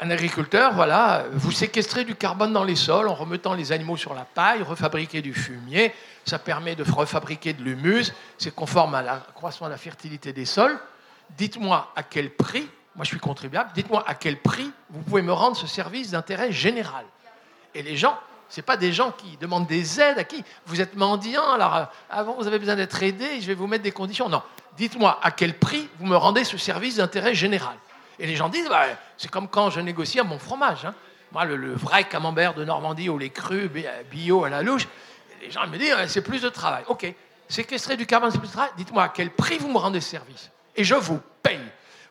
un 0.00 0.10
agriculteur, 0.10 0.72
voilà, 0.72 1.26
vous 1.32 1.52
séquestrez 1.52 2.04
du 2.04 2.14
carbone 2.14 2.52
dans 2.52 2.64
les 2.64 2.76
sols 2.76 3.08
en 3.08 3.14
remettant 3.14 3.52
les 3.52 3.72
animaux 3.72 3.98
sur 3.98 4.14
la 4.14 4.24
paille, 4.24 4.62
refabriquer 4.62 5.20
du 5.20 5.34
fumier, 5.34 5.92
ça 6.24 6.38
permet 6.38 6.74
de 6.74 6.82
refabriquer 6.82 7.52
de 7.52 7.62
l'humus, 7.62 8.12
c'est 8.38 8.54
conforme 8.54 8.94
à 8.94 9.02
l'accroissement 9.02 9.66
de 9.66 9.72
la 9.72 9.78
fertilité 9.78 10.32
des 10.32 10.46
sols. 10.46 10.78
Dites-moi 11.36 11.92
à 11.94 12.02
quel 12.02 12.30
prix, 12.30 12.66
moi 12.96 13.04
je 13.04 13.08
suis 13.10 13.18
contribuable, 13.18 13.70
dites-moi 13.74 14.02
à 14.06 14.14
quel 14.14 14.38
prix 14.38 14.72
vous 14.88 15.02
pouvez 15.02 15.22
me 15.22 15.32
rendre 15.32 15.56
ce 15.56 15.66
service 15.66 16.12
d'intérêt 16.12 16.50
général. 16.50 17.04
Et 17.74 17.82
les 17.82 17.96
gens, 17.96 18.18
ce 18.50 18.60
pas 18.60 18.76
des 18.76 18.92
gens 18.92 19.12
qui 19.12 19.36
demandent 19.36 19.66
des 19.66 20.00
aides 20.00 20.18
à 20.18 20.24
qui 20.24 20.44
Vous 20.66 20.80
êtes 20.80 20.96
mendiant, 20.96 21.48
alors 21.52 21.76
euh, 21.76 21.84
avant 22.10 22.34
vous 22.34 22.46
avez 22.46 22.58
besoin 22.58 22.74
d'être 22.74 23.02
aidé, 23.02 23.40
je 23.40 23.46
vais 23.46 23.54
vous 23.54 23.68
mettre 23.68 23.84
des 23.84 23.92
conditions. 23.92 24.28
Non, 24.28 24.42
dites-moi 24.76 25.18
à 25.22 25.30
quel 25.30 25.56
prix 25.56 25.88
vous 25.98 26.06
me 26.06 26.16
rendez 26.16 26.42
ce 26.44 26.58
service 26.58 26.96
d'intérêt 26.96 27.34
général? 27.34 27.76
Et 28.18 28.26
les 28.26 28.36
gens 28.36 28.48
disent, 28.48 28.68
bah, 28.68 28.86
c'est 29.16 29.30
comme 29.30 29.48
quand 29.48 29.70
je 29.70 29.80
négocie 29.80 30.20
mon 30.22 30.38
fromage. 30.38 30.84
Hein. 30.84 30.94
Moi, 31.32 31.44
le, 31.44 31.72
vrai 31.72 32.04
camembert 32.04 32.54
de 32.54 32.64
Normandie 32.64 33.08
ou 33.08 33.18
les 33.18 33.30
crus 33.30 33.70
bio 34.10 34.44
à 34.44 34.50
la 34.50 34.62
louche, 34.62 34.88
les 35.40 35.50
gens 35.50 35.66
me 35.68 35.78
disent, 35.78 35.94
c'est 36.08 36.22
plus 36.22 36.42
de 36.42 36.48
travail. 36.48 36.82
Ok, 36.88 37.06
séquestrer 37.48 37.96
du 37.96 38.04
carbone, 38.04 38.32
c'est 38.32 38.38
plus 38.38 38.48
de 38.48 38.52
travail? 38.52 38.72
Dites-moi 38.76 39.04
à 39.04 39.08
quel 39.08 39.30
prix 39.30 39.58
vous 39.58 39.70
me 39.70 39.78
rendez 39.78 40.00
service? 40.00 40.50
Et 40.74 40.82
je 40.82 40.96
vous 40.96 41.20
paye. 41.42 41.60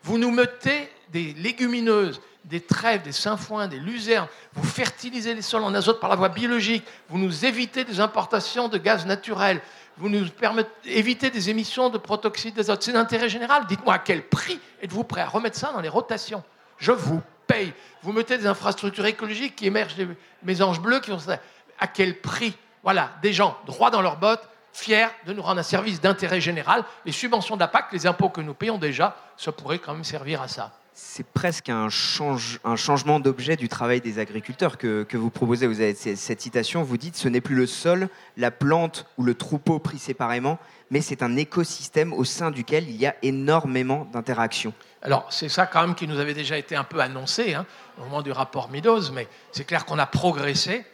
Vous 0.04 0.18
nous 0.18 0.32
mettez 0.32 0.90
des 1.10 1.34
légumineuses, 1.34 2.22
des 2.46 2.62
trèfles, 2.62 3.04
des 3.04 3.12
sainfoins, 3.12 3.68
des 3.68 3.80
luzernes. 3.80 4.28
Vous 4.54 4.68
fertilisez 4.68 5.34
les 5.34 5.42
sols 5.42 5.64
en 5.64 5.74
azote 5.74 6.00
par 6.00 6.10
la 6.10 6.16
voie 6.16 6.30
biologique. 6.30 6.84
Vous 7.10 7.18
nous 7.18 7.46
évitez 7.46 7.84
des 7.84 8.00
importations 8.00 8.68
de 8.68 8.78
gaz 8.78 9.06
naturel 9.06 9.62
vous 10.00 10.10
nous 10.10 10.26
d'éviter 10.84 11.30
des 11.30 11.50
émissions 11.50 11.90
de 11.90 11.98
protoxyde 11.98 12.56
d'azote. 12.56 12.82
C'est 12.82 12.94
d'intérêt 12.94 13.30
général. 13.30 13.66
Dites-moi 13.68 13.96
à 13.96 14.00
quel 14.00 14.24
prix 14.24 14.60
êtes-vous 14.82 15.04
prêt 15.04 15.22
à 15.22 15.28
remettre 15.28 15.58
ça 15.58 15.72
dans 15.74 15.82
les 15.82 15.90
rotations? 15.90 16.42
Je 16.78 16.94
vous 16.94 17.22
paye. 17.48 17.74
Vous 18.02 18.14
mettez 18.14 18.38
des 18.38 18.48
infrastructures 18.48 19.06
écologiques 19.06 19.58
qui 19.58 19.68
émergent 19.68 19.96
des 19.96 20.08
mésanges 20.42 20.80
bleus 20.80 21.02
qui 21.02 21.12
vont 21.12 21.20
à 21.80 21.88
quel 21.88 22.22
prix? 22.22 22.56
Voilà, 22.82 23.12
des 23.22 23.34
gens 23.34 23.58
droits 23.66 23.92
dans 23.92 24.02
leurs 24.02 24.16
bottes, 24.16 24.48
fiers 24.72 25.10
de 25.26 25.34
nous 25.34 25.42
rendre 25.42 25.60
un 25.60 25.64
service 25.64 26.00
d'intérêt 26.00 26.40
général. 26.40 26.86
Les 27.04 27.12
subventions 27.12 27.56
de 27.56 27.60
la 27.60 27.68
PAC, 27.68 27.92
les 27.92 28.08
impôts 28.08 28.30
que 28.30 28.40
nous 28.40 28.54
payons 28.54 28.78
déjà, 28.78 29.18
ça 29.36 29.52
pourrait 29.52 29.80
quand 29.80 29.94
même 29.94 30.06
servir 30.06 30.42
à 30.42 30.48
ça 30.48 30.72
c'est 31.02 31.26
presque 31.26 31.70
un, 31.70 31.88
changement 31.90 33.20
d'objet 33.22 33.56
du 33.56 33.70
travail 33.70 34.02
des 34.02 34.20
agriculteurs 34.20 34.78
que, 34.78 35.06
vous 35.14 35.30
proposez. 35.30 35.66
Vous 35.66 35.80
avez 35.80 35.96
cette 35.96 36.42
citation, 36.42 36.84
vous 36.84 36.98
dites 36.98 37.16
ce 37.16 37.30
n'est 37.30 37.40
plus 37.40 37.56
le 37.56 37.68
sol, 37.68 38.10
la 38.36 38.52
plante 38.52 39.06
ou 39.18 39.24
le 39.24 39.34
troupeau 39.34 39.80
pris 39.80 39.98
séparément, 39.98 40.60
mais 40.92 41.00
c'est 41.00 41.24
un 41.24 41.38
écosystème 41.38 42.12
au 42.12 42.26
sein 42.26 42.52
duquel 42.52 42.90
il 42.90 42.98
y 42.98 43.06
a 43.06 43.16
énormément 43.22 44.10
d'interactions. 44.12 44.74
Alors, 45.02 45.26
c'est 45.32 45.48
ça 45.48 45.66
quand 45.66 45.82
même 45.82 45.96
qui 45.96 46.06
nous 46.06 46.20
avait 46.20 46.34
déjà 46.34 46.58
été 46.58 46.76
un 46.76 46.84
peu 46.84 47.00
annoncé 47.00 47.54
hein, 47.54 47.66
au 47.98 48.04
moment 48.04 48.22
du 48.22 48.34
rapport 48.34 48.70
Meadows, 48.70 49.12
mais 49.14 49.28
c'est 49.54 49.64
clair 49.64 49.86
qu'on 49.86 50.00
a 50.00 50.06
progressé. 50.06 50.86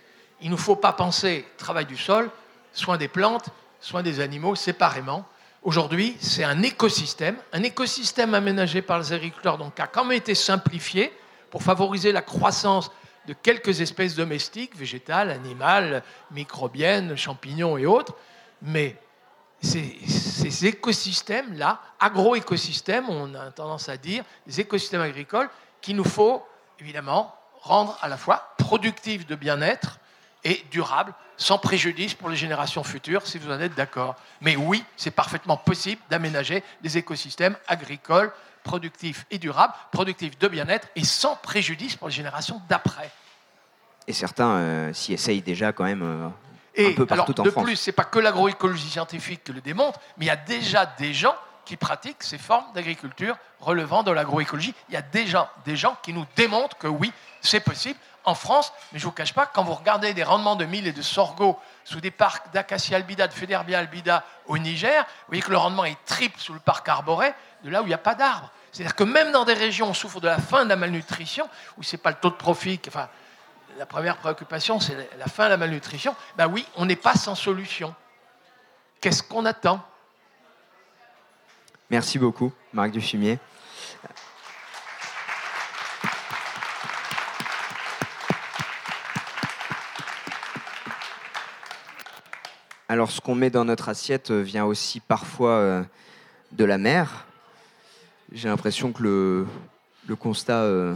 Il 0.42 0.52
ne 0.52 0.56
faut 0.56 0.76
pas 0.76 0.94
penser 0.94 1.46
travail 1.58 1.88
du 1.88 1.98
sol, 1.98 2.30
soin 2.74 2.98
des 2.98 3.08
plantes, 3.08 3.50
soin 3.80 4.04
des 4.04 4.20
animaux 4.20 4.54
séparément. 4.54 5.26
Aujourd'hui, 5.66 6.16
c'est 6.20 6.44
un 6.44 6.62
écosystème, 6.62 7.38
un 7.52 7.64
écosystème 7.64 8.36
aménagé 8.36 8.84
par 8.84 9.00
les 9.00 9.14
agriculteurs, 9.14 9.58
donc 9.58 9.74
qui 9.74 9.82
a 9.82 9.88
quand 9.88 10.06
même 10.06 10.16
été 10.20 10.36
simplifié 10.36 11.12
pour 11.50 11.64
favoriser 11.64 12.12
la 12.12 12.22
croissance 12.22 12.92
de 13.26 13.34
quelques 13.34 13.82
espèces 13.82 14.14
domestiques, 14.14 14.78
végétales, 14.78 15.32
animales, 15.32 16.04
microbiennes, 16.30 17.18
champignons 17.18 17.80
et 17.80 17.88
autres. 17.88 18.14
Mais 18.62 18.96
ces, 19.60 20.68
écosystèmes-là, 20.68 21.82
agro-écosystèmes, 22.00 23.10
on 23.10 23.34
a 23.34 23.50
tendance 23.50 23.90
à 23.90 23.98
dire, 23.98 24.24
les 24.46 24.62
écosystèmes 24.62 25.02
agricoles, 25.02 25.50
qu'il 25.82 25.96
nous 25.96 26.04
faut 26.04 26.46
évidemment 26.80 27.34
rendre 27.62 27.98
à 28.04 28.08
la 28.08 28.18
fois 28.18 28.54
productifs 28.60 29.26
de 29.26 29.34
bien-être 29.34 29.98
et 30.44 30.64
durables 30.70 31.16
sans 31.38 31.58
préjudice 31.58 32.14
pour 32.14 32.30
les 32.30 32.36
générations 32.36 32.84
futures, 32.84 33.26
si 33.26 33.38
vous 33.38 33.52
en 33.52 33.60
êtes 33.60 33.76
d'accord. 33.76 34.16
Mais 34.42 34.56
oui, 34.56 34.84
c'est 34.98 35.12
parfaitement 35.12 35.58
possible 35.58 36.02
d'aménager 36.10 36.64
des 36.82 36.98
écosystèmes 36.98 37.56
agricoles 37.68 38.32
productifs 38.64 39.26
et 39.32 39.38
durables, 39.38 39.74
productifs 39.92 40.38
de 40.40 40.48
bien-être 40.48 40.88
et 40.96 41.04
sans 41.04 41.36
préjudice 41.36 41.96
pour 41.96 42.08
les 42.08 42.14
générations 42.14 42.62
d'après. 42.68 43.12
Et 44.08 44.14
certains 44.14 44.56
euh, 44.56 44.94
s'y 44.94 45.14
essayent 45.14 45.42
déjà 45.42 45.72
quand 45.72 45.84
même 45.84 46.02
euh, 46.04 46.90
un 46.90 46.94
peu 46.94 47.06
partout 47.06 47.32
alors, 47.32 47.40
en 47.40 47.44
de 47.44 47.50
France. 47.50 47.64
De 47.64 47.70
plus, 47.70 47.76
c'est 47.76 47.92
pas 47.92 48.04
que 48.04 48.20
l'agroécologie 48.20 48.90
scientifique 48.90 49.44
qui 49.44 49.54
le 49.54 49.62
démontre, 49.62 50.00
mais 50.18 50.26
il 50.26 50.28
y 50.28 50.32
a 50.32 50.36
déjà 50.36 50.86
des 50.86 51.14
gens 51.14 51.36
qui 51.64 51.78
pratiquent 51.78 52.22
ces 52.24 52.38
formes 52.38 52.66
d'agriculture 52.74 53.38
relevant 53.60 54.04
de 54.04 54.12
l'agroécologie. 54.12 54.74
Il 54.90 54.94
y 54.94 54.98
a 54.98 55.02
déjà 55.02 55.52
des 55.66 55.76
gens 55.76 55.98
qui 56.04 56.14
nous 56.14 56.26
démontrent 56.36 56.78
que 56.78 56.88
oui, 56.88 57.12
c'est 57.42 57.60
possible 57.60 58.00
en 58.26 58.36
France, 58.36 58.74
mais 58.92 59.00
je 59.00 59.06
ne 59.06 59.10
vous 59.10 59.16
cache 59.16 59.34
pas, 59.34 59.46
quand 59.46 59.64
vous 59.64 59.74
regardez 59.74 60.14
des 60.14 60.24
rendements 60.24 60.56
de 60.56 60.66
mille 60.66 60.88
et 60.88 60.92
de 60.92 61.02
sorgho 61.02 61.60
sous 61.84 62.02
des 62.02 62.12
parcs 62.12 62.52
d'acacia 62.54 62.98
albida, 62.98 63.28
de 63.28 63.34
Federbia 63.34 63.80
albida 63.80 64.24
au 64.48 64.58
Niger, 64.58 65.04
vous 65.04 65.28
voyez 65.28 65.42
que 65.42 65.52
le 65.52 65.58
rendement 65.58 65.86
est 65.86 65.98
triple 66.06 66.40
sous 66.40 66.54
le 66.54 66.60
parc 66.60 66.88
arboré 66.90 67.34
de 67.64 67.70
là 67.70 67.82
où 67.82 67.86
il 67.86 67.90
n'y 67.90 67.94
a 67.94 68.00
pas 68.00 68.16
d'arbres. 68.16 68.52
C'est-à-dire 68.72 68.96
que 68.96 69.04
même 69.04 69.32
dans 69.32 69.46
des 69.46 69.54
régions 69.54 69.88
où 69.88 69.92
on 69.92 69.94
souffre 69.94 70.20
de 70.20 70.28
la 70.28 70.38
fin 70.40 70.66
de 70.66 70.70
la 70.70 70.76
malnutrition, 70.76 71.48
où 71.78 71.84
ce 71.84 71.96
n'est 71.96 72.02
pas 72.02 72.10
le 72.10 72.18
taux 72.18 72.30
de 72.30 72.36
profit, 72.36 72.80
enfin, 72.88 73.08
la 73.78 73.86
première 73.86 74.18
préoccupation, 74.18 74.80
c'est 74.80 74.96
la 75.18 75.26
de 75.26 75.50
la 75.50 75.58
malnutrition, 75.58 76.16
ben 76.36 76.48
oui, 76.48 76.66
on 76.76 76.86
n'est 76.86 76.96
pas 76.96 77.16
sans 77.16 77.36
solution. 77.36 77.94
Qu'est-ce 79.02 79.24
qu'on 79.24 79.46
attend? 79.46 79.82
Merci 81.90 82.18
beaucoup, 82.18 82.52
Marc 82.74 82.92
Dufumier. 82.92 83.40
Alors, 92.96 93.12
ce 93.12 93.20
qu'on 93.20 93.36
met 93.36 93.50
dans 93.50 93.66
notre 93.66 93.90
assiette 93.90 94.32
euh, 94.32 94.42
vient 94.42 94.64
aussi 94.64 95.02
parfois 95.02 95.50
euh, 95.50 95.84
de 96.54 96.64
la 96.64 96.78
mer. 96.78 97.26
J'ai 98.32 98.48
l'impression 98.48 98.94
que 98.94 99.04
le, 99.04 100.16
constat 100.16 100.62
n'est 100.62 100.70
euh, 100.70 100.96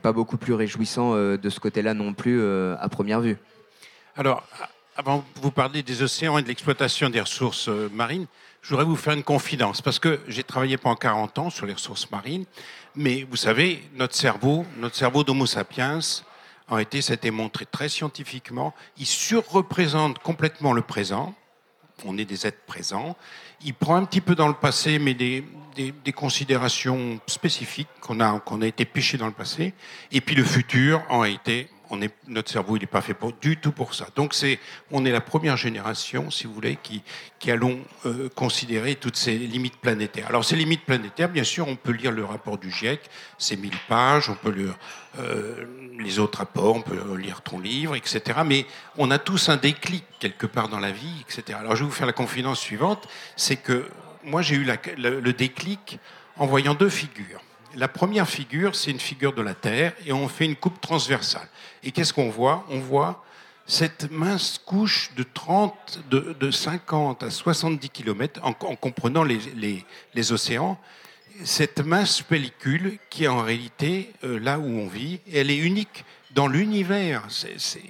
pas 0.00 0.12
beaucoup 0.12 0.38
plus 0.38 0.54
réjouissant 0.54 1.14
de 1.14 1.50
ce 1.50 1.60
côté-là 1.60 1.92
non 1.92 2.14
plus 2.14 2.42
à 2.42 2.88
première 2.88 3.20
vue. 3.20 3.36
Alors, 4.16 4.48
avant 4.96 5.18
de 5.18 5.42
vous 5.42 5.50
parler 5.50 5.82
des 5.82 6.02
océans 6.02 6.38
et 6.38 6.42
de 6.42 6.48
l'exploitation 6.48 7.10
des 7.10 7.20
ressources 7.20 7.68
marines, 7.92 8.26
je 8.62 8.70
voudrais 8.70 8.86
vous 8.86 8.96
faire 8.96 9.12
une 9.12 9.22
confidence, 9.22 9.82
parce 9.82 9.98
que 9.98 10.20
j'ai 10.26 10.42
travaillé 10.42 10.78
pendant 10.78 10.96
40 10.96 11.38
ans 11.38 11.50
sur 11.50 11.66
les 11.66 11.74
ressources 11.74 12.10
marines, 12.10 12.46
mais 12.96 13.26
vous 13.28 13.36
savez, 13.36 13.84
notre 13.94 14.14
cerveau, 14.14 14.64
notre 14.78 14.96
cerveau 14.96 15.22
d'Homo 15.22 15.44
sapiens, 15.44 16.00
en 16.70 16.78
été, 16.78 17.02
ça 17.02 17.12
a 17.12 17.16
été 17.16 17.30
montré 17.30 17.66
très 17.66 17.88
scientifiquement, 17.88 18.74
il 18.96 19.06
surreprésente 19.06 20.20
complètement 20.20 20.72
le 20.72 20.82
présent, 20.82 21.34
on 22.04 22.16
est 22.16 22.24
des 22.24 22.46
êtres 22.46 22.64
présents, 22.66 23.16
il 23.62 23.74
prend 23.74 23.96
un 23.96 24.04
petit 24.04 24.20
peu 24.20 24.34
dans 24.34 24.48
le 24.48 24.54
passé, 24.54 24.98
mais 24.98 25.12
des, 25.14 25.44
considérations 26.14 27.20
spécifiques 27.26 27.88
qu'on 28.00 28.20
a, 28.20 28.40
a 28.40 28.66
été 28.66 28.84
pêchés 28.84 29.18
dans 29.18 29.26
le 29.26 29.32
passé, 29.32 29.74
et 30.12 30.20
puis 30.20 30.34
le 30.34 30.44
futur, 30.44 31.02
en 31.08 31.24
été 31.24 31.68
on 31.90 32.00
est, 32.00 32.10
notre 32.28 32.50
cerveau, 32.50 32.76
il 32.76 32.80
n'est 32.80 32.86
pas 32.86 33.00
fait 33.00 33.16
du 33.40 33.56
tout 33.56 33.72
pour 33.72 33.94
ça. 33.94 34.06
Donc, 34.14 34.32
c'est, 34.32 34.58
on 34.90 35.04
est 35.04 35.10
la 35.10 35.20
première 35.20 35.56
génération, 35.56 36.30
si 36.30 36.46
vous 36.46 36.54
voulez, 36.54 36.78
qui, 36.82 37.02
allons 37.50 37.80
euh, 38.06 38.28
considérer 38.34 38.94
toutes 38.94 39.16
ces 39.16 39.36
limites 39.36 39.76
planétaires. 39.76 40.28
Alors, 40.28 40.44
ces 40.44 40.56
limites 40.56 40.84
planétaires, 40.84 41.28
bien 41.28 41.44
sûr, 41.44 41.66
on 41.66 41.76
peut 41.76 41.92
lire 41.92 42.12
le 42.12 42.24
rapport 42.24 42.58
du 42.58 42.70
GIEC, 42.70 43.00
c'est 43.38 43.56
1000 43.56 43.72
pages, 43.88 44.30
on 44.30 44.36
peut 44.36 44.50
lire 44.50 44.78
euh, 45.18 45.64
les 45.98 46.20
autres 46.20 46.38
rapports, 46.38 46.76
on 46.76 46.82
peut 46.82 47.16
lire 47.16 47.42
ton 47.42 47.58
livre, 47.58 47.96
etc. 47.96 48.40
Mais 48.46 48.66
on 48.96 49.10
a 49.10 49.18
tous 49.18 49.48
un 49.48 49.56
déclic 49.56 50.04
quelque 50.20 50.46
part 50.46 50.68
dans 50.68 50.80
la 50.80 50.92
vie, 50.92 51.24
etc. 51.28 51.58
Alors, 51.60 51.74
je 51.74 51.82
vais 51.82 51.88
vous 51.88 51.94
faire 51.94 52.06
la 52.06 52.12
confidence 52.12 52.60
suivante, 52.60 53.08
c'est 53.36 53.56
que 53.56 53.88
moi, 54.22 54.42
j'ai 54.42 54.54
eu 54.54 54.66
le 54.96 55.32
déclic 55.32 55.98
en 56.36 56.46
voyant 56.46 56.74
deux 56.74 56.90
figures. 56.90 57.40
La 57.76 57.88
première 57.88 58.28
figure, 58.28 58.74
c'est 58.74 58.90
une 58.90 59.00
figure 59.00 59.32
de 59.32 59.42
la 59.42 59.54
Terre 59.54 59.92
et 60.04 60.12
on 60.12 60.28
fait 60.28 60.44
une 60.44 60.56
coupe 60.56 60.80
transversale. 60.80 61.48
Et 61.84 61.92
qu'est-ce 61.92 62.12
qu'on 62.12 62.30
voit? 62.30 62.66
On 62.68 62.80
voit 62.80 63.24
cette 63.66 64.10
mince 64.10 64.58
couche 64.58 65.10
de 65.16 65.22
30, 65.22 66.00
de, 66.10 66.50
50 66.50 67.22
à 67.22 67.30
70 67.30 67.88
km, 67.90 68.40
en, 68.42 68.52
comprenant 68.52 69.22
les, 69.22 69.38
les, 70.14 70.32
océans, 70.32 70.78
cette 71.44 71.78
mince 71.78 72.22
pellicule 72.22 72.98
qui 73.08 73.24
est 73.24 73.28
en 73.28 73.42
réalité 73.42 74.12
euh, 74.24 74.40
là 74.40 74.58
où 74.58 74.66
on 74.66 74.88
vit, 74.88 75.20
elle 75.32 75.50
est 75.50 75.56
unique 75.56 76.04
dans 76.32 76.48
l'univers. 76.48 77.22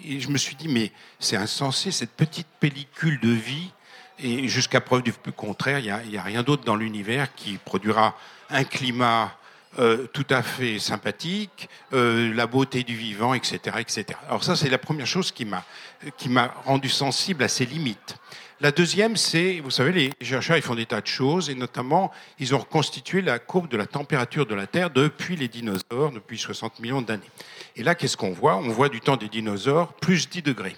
Et 0.04 0.20
je 0.20 0.28
me 0.28 0.36
suis 0.36 0.54
dit, 0.54 0.68
mais 0.68 0.92
c'est 1.18 1.36
insensé, 1.36 1.90
cette 1.90 2.12
petite 2.12 2.48
pellicule 2.60 3.18
de 3.20 3.30
vie, 3.30 3.70
et 4.22 4.48
jusqu'à 4.48 4.82
preuve 4.82 5.02
du 5.02 5.14
contraire, 5.34 5.78
il 5.78 5.84
n'y 5.84 6.16
a, 6.18 6.20
a, 6.20 6.24
rien 6.24 6.42
d'autre 6.42 6.64
dans 6.64 6.76
l'univers 6.76 7.34
qui 7.34 7.56
produira 7.56 8.14
un 8.50 8.64
climat 8.64 9.34
euh, 9.78 10.06
tout 10.12 10.26
à 10.30 10.42
fait 10.42 10.78
sympathique, 10.78 11.68
euh, 11.92 12.34
la 12.34 12.46
beauté 12.46 12.82
du 12.82 12.96
vivant, 12.96 13.34
etc., 13.34 13.76
etc. 13.78 14.18
Alors 14.26 14.42
ça, 14.42 14.56
c'est 14.56 14.68
la 14.68 14.78
première 14.78 15.06
chose 15.06 15.30
qui 15.30 15.44
m'a 15.44 15.64
qui 16.16 16.28
m'a 16.28 16.54
rendu 16.64 16.88
sensible 16.88 17.42
à 17.44 17.48
ses 17.48 17.66
limites. 17.66 18.16
La 18.62 18.72
deuxième, 18.72 19.16
c'est, 19.16 19.60
vous 19.60 19.70
savez, 19.70 19.92
les 19.92 20.26
chercheurs 20.26 20.56
ils 20.56 20.62
font 20.62 20.74
des 20.74 20.84
tas 20.84 21.00
de 21.00 21.06
choses, 21.06 21.48
et 21.48 21.54
notamment, 21.54 22.10
ils 22.38 22.54
ont 22.54 22.58
reconstitué 22.58 23.22
la 23.22 23.38
courbe 23.38 23.68
de 23.68 23.76
la 23.76 23.86
température 23.86 24.44
de 24.44 24.54
la 24.54 24.66
Terre 24.66 24.90
depuis 24.90 25.34
les 25.34 25.48
dinosaures, 25.48 26.10
depuis 26.12 26.36
60 26.36 26.78
millions 26.80 27.00
d'années. 27.00 27.30
Et 27.76 27.82
là, 27.82 27.94
qu'est-ce 27.94 28.18
qu'on 28.18 28.32
voit? 28.32 28.56
On 28.56 28.68
voit 28.68 28.90
du 28.90 29.00
temps 29.00 29.16
des 29.16 29.28
dinosaures 29.28 29.94
plus 29.94 30.28
10 30.28 30.42
degrés 30.42 30.76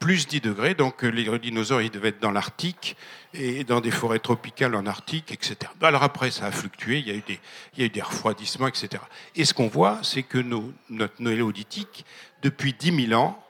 plus 0.00 0.26
10 0.26 0.40
degrés. 0.40 0.74
Donc 0.74 1.04
euh, 1.04 1.08
les 1.08 1.38
dinosaures, 1.38 1.80
devaient 1.90 2.08
être 2.08 2.20
dans 2.20 2.32
l'Arctique 2.32 2.96
et 3.32 3.62
dans 3.62 3.80
des 3.80 3.92
forêts 3.92 4.18
tropicales 4.18 4.74
en 4.74 4.86
Arctique, 4.86 5.30
etc. 5.30 5.70
Alors 5.80 6.02
après, 6.02 6.32
ça 6.32 6.46
a 6.46 6.50
fluctué, 6.50 6.98
il 6.98 7.06
y 7.06 7.12
a 7.12 7.84
eu 7.84 7.88
des, 7.88 8.02
refroidissements, 8.02 8.66
etc. 8.66 9.02
Et 9.36 9.44
ce 9.44 9.54
qu'on 9.54 9.68
voit, 9.68 10.00
c'est 10.02 10.24
que 10.24 10.38
notre 10.38 11.22
néolithique, 11.22 12.04
depuis 12.42 12.72
10 12.72 13.06
000 13.08 13.20
ans, 13.20 13.40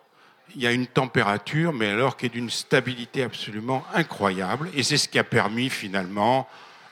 il 0.57 0.63
y 0.63 0.67
a 0.67 0.73
une 0.73 0.89
température, 0.89 1.73
mais 1.73 1.87
alors 1.87 2.17
qui 2.17 2.27
est 2.27 2.31
d'une 2.31 2.51
stabilité 2.51 3.23
absolument 3.23 3.85
incroyable. 3.95 4.69
Et 4.75 4.83
c'est 4.83 4.99
ce 4.99 5.09
qui 5.09 5.19
a 5.19 5.25
permis 5.25 5.71
finalement 5.71 6.49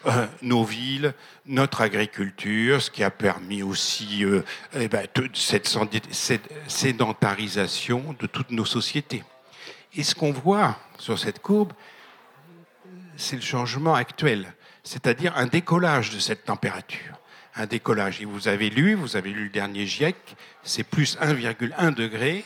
euh, 0.07 0.27
nos 0.43 0.63
villes, 0.63 1.13
notre 1.45 1.81
agriculture, 1.81 2.81
ce 2.81 2.91
qui 2.91 3.03
a 3.03 3.11
permis 3.11 3.65
aussi 3.65 4.25
euh, 4.25 4.43
eh 4.75 4.87
ben, 4.87 5.07
cette 5.35 5.69
sédentarisation 6.69 8.15
de 8.21 8.29
toutes 8.29 8.53
nos 8.53 8.65
sociétés. 8.65 9.25
Et 9.95 10.03
ce 10.03 10.15
qu'on 10.15 10.33
voit 10.33 10.77
sur 10.99 11.19
cette 11.19 11.41
courbe, 11.41 11.73
c'est 13.17 13.37
le 13.37 13.43
changement 13.43 13.95
actuel, 13.95 14.53
c'est-à-dire 14.85 15.37
un 15.37 15.47
décollage 15.47 16.11
de 16.11 16.19
cette 16.19 16.45
température. 16.45 17.19
Un 17.57 17.67
décollage. 17.67 18.21
Et 18.21 18.25
vous 18.25 18.47
avez 18.47 18.71
lu, 18.71 18.95
vous 18.95 19.17
avez 19.17 19.31
lu 19.31 19.45
le 19.45 19.51
dernier 19.51 19.87
GIEC, 19.87 20.17
c'est 20.63 20.85
plus 20.85 21.19
1,1 21.19 21.93
degré 21.95 22.45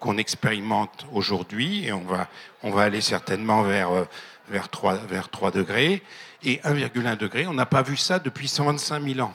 qu'on 0.00 0.16
expérimente 0.16 1.06
aujourd'hui, 1.12 1.84
et 1.84 1.92
on 1.92 2.00
va, 2.00 2.28
on 2.62 2.70
va 2.70 2.84
aller 2.84 3.02
certainement 3.02 3.62
vers, 3.62 3.90
euh, 3.90 4.04
vers, 4.48 4.70
3, 4.70 4.94
vers 4.94 5.28
3 5.28 5.50
degrés. 5.50 6.02
Et 6.42 6.56
1,1 6.64 7.16
degré, 7.16 7.46
on 7.46 7.52
n'a 7.52 7.66
pas 7.66 7.82
vu 7.82 7.96
ça 7.96 8.18
depuis 8.18 8.48
125 8.48 9.02
000 9.02 9.20
ans. 9.20 9.34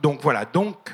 Donc 0.00 0.20
voilà, 0.22 0.44
donc 0.44 0.92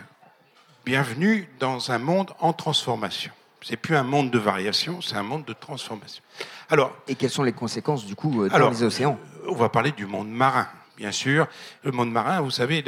bienvenue 0.84 1.48
dans 1.58 1.92
un 1.92 1.98
monde 1.98 2.32
en 2.40 2.52
transformation. 2.54 3.32
C'est 3.62 3.76
plus 3.76 3.94
un 3.94 4.02
monde 4.02 4.30
de 4.30 4.38
variation, 4.38 5.00
c'est 5.00 5.16
un 5.16 5.22
monde 5.22 5.44
de 5.44 5.52
transformation. 5.52 6.22
Alors, 6.70 6.96
et 7.06 7.14
quelles 7.14 7.30
sont 7.30 7.42
les 7.42 7.52
conséquences 7.52 8.06
du 8.06 8.14
coup 8.14 8.44
euh, 8.44 8.48
dans 8.48 8.70
les 8.70 8.82
océans 8.82 9.18
On 9.46 9.54
va 9.54 9.68
parler 9.68 9.92
du 9.92 10.06
monde 10.06 10.30
marin, 10.30 10.66
bien 10.96 11.12
sûr. 11.12 11.46
Le 11.84 11.92
monde 11.92 12.10
marin, 12.10 12.40
vous 12.40 12.50
savez, 12.50 12.82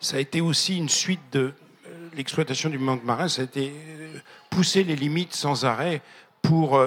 ça 0.00 0.16
a 0.16 0.20
été 0.20 0.40
aussi 0.40 0.78
une 0.78 0.88
suite 0.88 1.20
de 1.32 1.52
euh, 1.86 2.08
l'exploitation 2.14 2.70
du 2.70 2.78
monde 2.78 3.04
marin. 3.04 3.28
Ça 3.28 3.42
a 3.42 3.44
été 3.44 3.72
euh, 3.72 4.18
pousser 4.48 4.82
les 4.82 4.96
limites 4.96 5.34
sans 5.34 5.64
arrêt 5.64 6.00
pour 6.40 6.80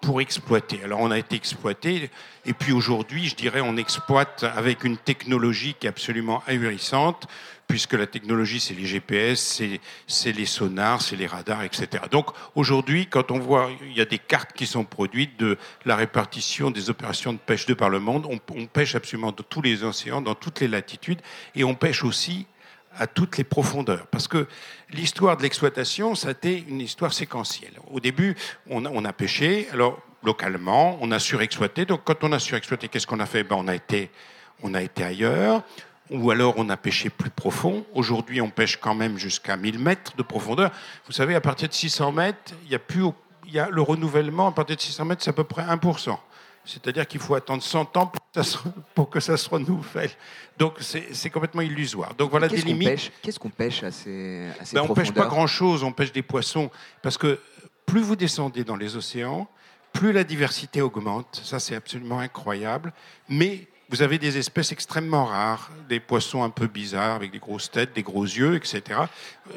pour 0.00 0.20
exploiter. 0.20 0.80
Alors 0.84 1.00
on 1.00 1.10
a 1.10 1.18
été 1.18 1.34
exploité, 1.34 2.10
et 2.44 2.52
puis 2.52 2.72
aujourd'hui, 2.72 3.28
je 3.28 3.34
dirais, 3.34 3.60
on 3.60 3.76
exploite 3.76 4.44
avec 4.44 4.84
une 4.84 4.98
technologie 4.98 5.74
qui 5.74 5.86
est 5.86 5.88
absolument 5.88 6.44
ahurissante, 6.46 7.26
puisque 7.66 7.94
la 7.94 8.06
technologie, 8.06 8.60
c'est 8.60 8.74
les 8.74 8.86
GPS, 8.86 9.62
c'est 10.06 10.32
les 10.32 10.46
sonars, 10.46 11.02
c'est 11.02 11.16
les 11.16 11.26
radars, 11.26 11.62
etc. 11.62 12.04
Donc 12.10 12.30
aujourd'hui, 12.54 13.06
quand 13.06 13.30
on 13.30 13.38
voit, 13.38 13.70
il 13.82 13.96
y 13.96 14.00
a 14.00 14.04
des 14.04 14.18
cartes 14.18 14.52
qui 14.52 14.66
sont 14.66 14.84
produites 14.84 15.38
de 15.38 15.58
la 15.84 15.96
répartition 15.96 16.70
des 16.70 16.90
opérations 16.90 17.32
de 17.32 17.38
pêche 17.38 17.66
de 17.66 17.74
par 17.74 17.90
le 17.90 17.98
monde, 17.98 18.26
on, 18.28 18.66
pêche 18.66 18.94
absolument 18.94 19.32
dans 19.32 19.42
tous 19.42 19.62
les 19.62 19.84
océans, 19.84 20.20
dans 20.20 20.34
toutes 20.34 20.60
les 20.60 20.68
latitudes, 20.68 21.20
et 21.54 21.64
on 21.64 21.74
pêche 21.74 22.04
aussi 22.04 22.46
à 22.98 23.06
toutes 23.06 23.36
les 23.36 23.44
profondeurs. 23.44 24.06
Parce 24.06 24.28
que 24.28 24.46
l'histoire 24.90 25.36
de 25.36 25.42
l'exploitation, 25.42 26.14
ça 26.14 26.28
a 26.28 26.30
été 26.32 26.64
une 26.68 26.80
histoire 26.80 27.12
séquentielle. 27.12 27.74
Au 27.90 28.00
début, 28.00 28.36
on 28.68 28.84
a, 28.84 28.90
on 28.90 29.04
a 29.04 29.12
pêché, 29.12 29.68
alors 29.72 30.00
localement, 30.22 30.98
on 31.00 31.10
a 31.10 31.18
surexploité. 31.18 31.84
Donc 31.84 32.02
quand 32.04 32.24
on 32.24 32.32
a 32.32 32.38
surexploité, 32.38 32.88
qu'est-ce 32.88 33.06
qu'on 33.06 33.20
a 33.20 33.26
fait? 33.26 33.44
Ben, 33.44 33.56
on, 33.58 33.68
a 33.68 33.74
été, 33.74 34.10
on 34.62 34.74
a 34.74 34.82
été 34.82 35.04
ailleurs. 35.04 35.62
Ou 36.10 36.30
alors 36.30 36.54
on 36.56 36.68
a 36.68 36.76
pêché 36.76 37.10
plus 37.10 37.30
profond. 37.30 37.84
Aujourd'hui, 37.94 38.40
on 38.40 38.50
pêche 38.50 38.76
quand 38.76 38.94
même 38.94 39.18
jusqu'à 39.18 39.56
1000 39.56 39.78
mètres 39.78 40.16
de 40.16 40.22
profondeur. 40.22 40.70
Vous 41.06 41.12
savez, 41.12 41.34
à 41.34 41.40
partir 41.40 41.68
de 41.68 41.74
600 41.74 42.12
mètres, 42.12 42.52
il 42.64 42.70
y 42.70 42.74
a 42.74 42.78
plus, 42.78 43.04
il 43.46 43.52
y 43.52 43.58
a 43.58 43.68
le 43.68 43.82
renouvellement. 43.82 44.48
À 44.48 44.52
partir 44.52 44.76
de 44.76 44.80
600 44.80 45.04
mètres, 45.04 45.22
c'est 45.24 45.30
à 45.30 45.34
peu 45.34 45.44
près 45.44 45.62
1%. 45.62 46.16
C'est-à-dire 46.66 47.06
qu'il 47.06 47.20
faut 47.20 47.34
attendre 47.36 47.62
100 47.62 47.96
ans 47.96 48.12
pour 48.94 49.08
que 49.08 49.20
ça 49.20 49.36
se, 49.36 49.48
renouvelle. 49.48 50.10
Donc 50.58 50.74
c'est 50.80 51.30
complètement 51.30 51.62
illusoire. 51.62 52.14
Donc 52.14 52.30
voilà 52.30 52.48
des 52.48 52.60
limites. 52.60 53.12
Qu'est-ce 53.22 53.38
qu'on 53.38 53.50
pêche 53.50 53.84
à 53.84 53.92
ces, 53.92 54.48
à 54.60 54.64
ben, 54.74 54.82
On 54.88 54.92
pêche 54.92 55.12
pas 55.12 55.26
grand-chose, 55.26 55.84
on 55.84 55.92
pêche 55.92 56.12
des 56.12 56.22
poissons. 56.22 56.70
Parce 57.02 57.16
que 57.16 57.38
plus 57.86 58.02
vous 58.02 58.16
descendez 58.16 58.64
dans 58.64 58.76
les 58.76 58.96
océans, 58.96 59.48
plus 59.92 60.12
la 60.12 60.24
diversité 60.24 60.82
augmente. 60.82 61.40
Ça 61.44 61.60
c'est 61.60 61.76
absolument 61.76 62.18
incroyable. 62.18 62.92
Mais 63.28 63.68
vous 63.88 64.02
avez 64.02 64.18
des 64.18 64.36
espèces 64.36 64.72
extrêmement 64.72 65.26
rares, 65.26 65.70
des 65.88 66.00
poissons 66.00 66.42
un 66.42 66.50
peu 66.50 66.66
bizarres 66.66 67.14
avec 67.14 67.30
des 67.30 67.38
grosses 67.38 67.70
têtes, 67.70 67.94
des 67.94 68.02
gros 68.02 68.24
yeux, 68.24 68.56
etc. 68.56 69.00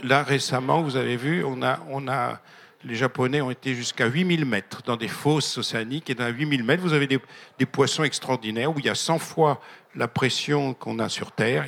Là, 0.04 0.24
récemment, 0.24 0.82
vous 0.82 0.96
avez 0.96 1.18
vu, 1.18 1.44
on 1.44 1.62
a, 1.62 2.40
les 2.84 2.96
Japonais 2.96 3.42
ont 3.42 3.52
été 3.52 3.74
jusqu'à 3.74 4.06
8000 4.06 4.46
mètres 4.46 4.84
dans 4.86 4.96
des 4.96 5.08
fosses 5.08 5.58
océaniques. 5.58 6.10
Et 6.10 6.16
dans 6.16 6.28
8000 6.28 6.64
mètres, 6.64 6.84
vous 6.84 6.94
avez 6.94 7.08
des, 7.08 7.20
des, 7.58 7.66
poissons 7.66 8.04
extraordinaires 8.04 8.72
où 8.72 8.80
il 8.80 8.86
y 8.86 8.90
a 8.90 8.96
100 8.96 9.20
fois 9.20 9.62
la 9.96 10.08
pression 10.08 10.74
qu'on 10.74 11.00
a 11.00 11.10
sur 11.10 11.32
Terre. 11.32 11.66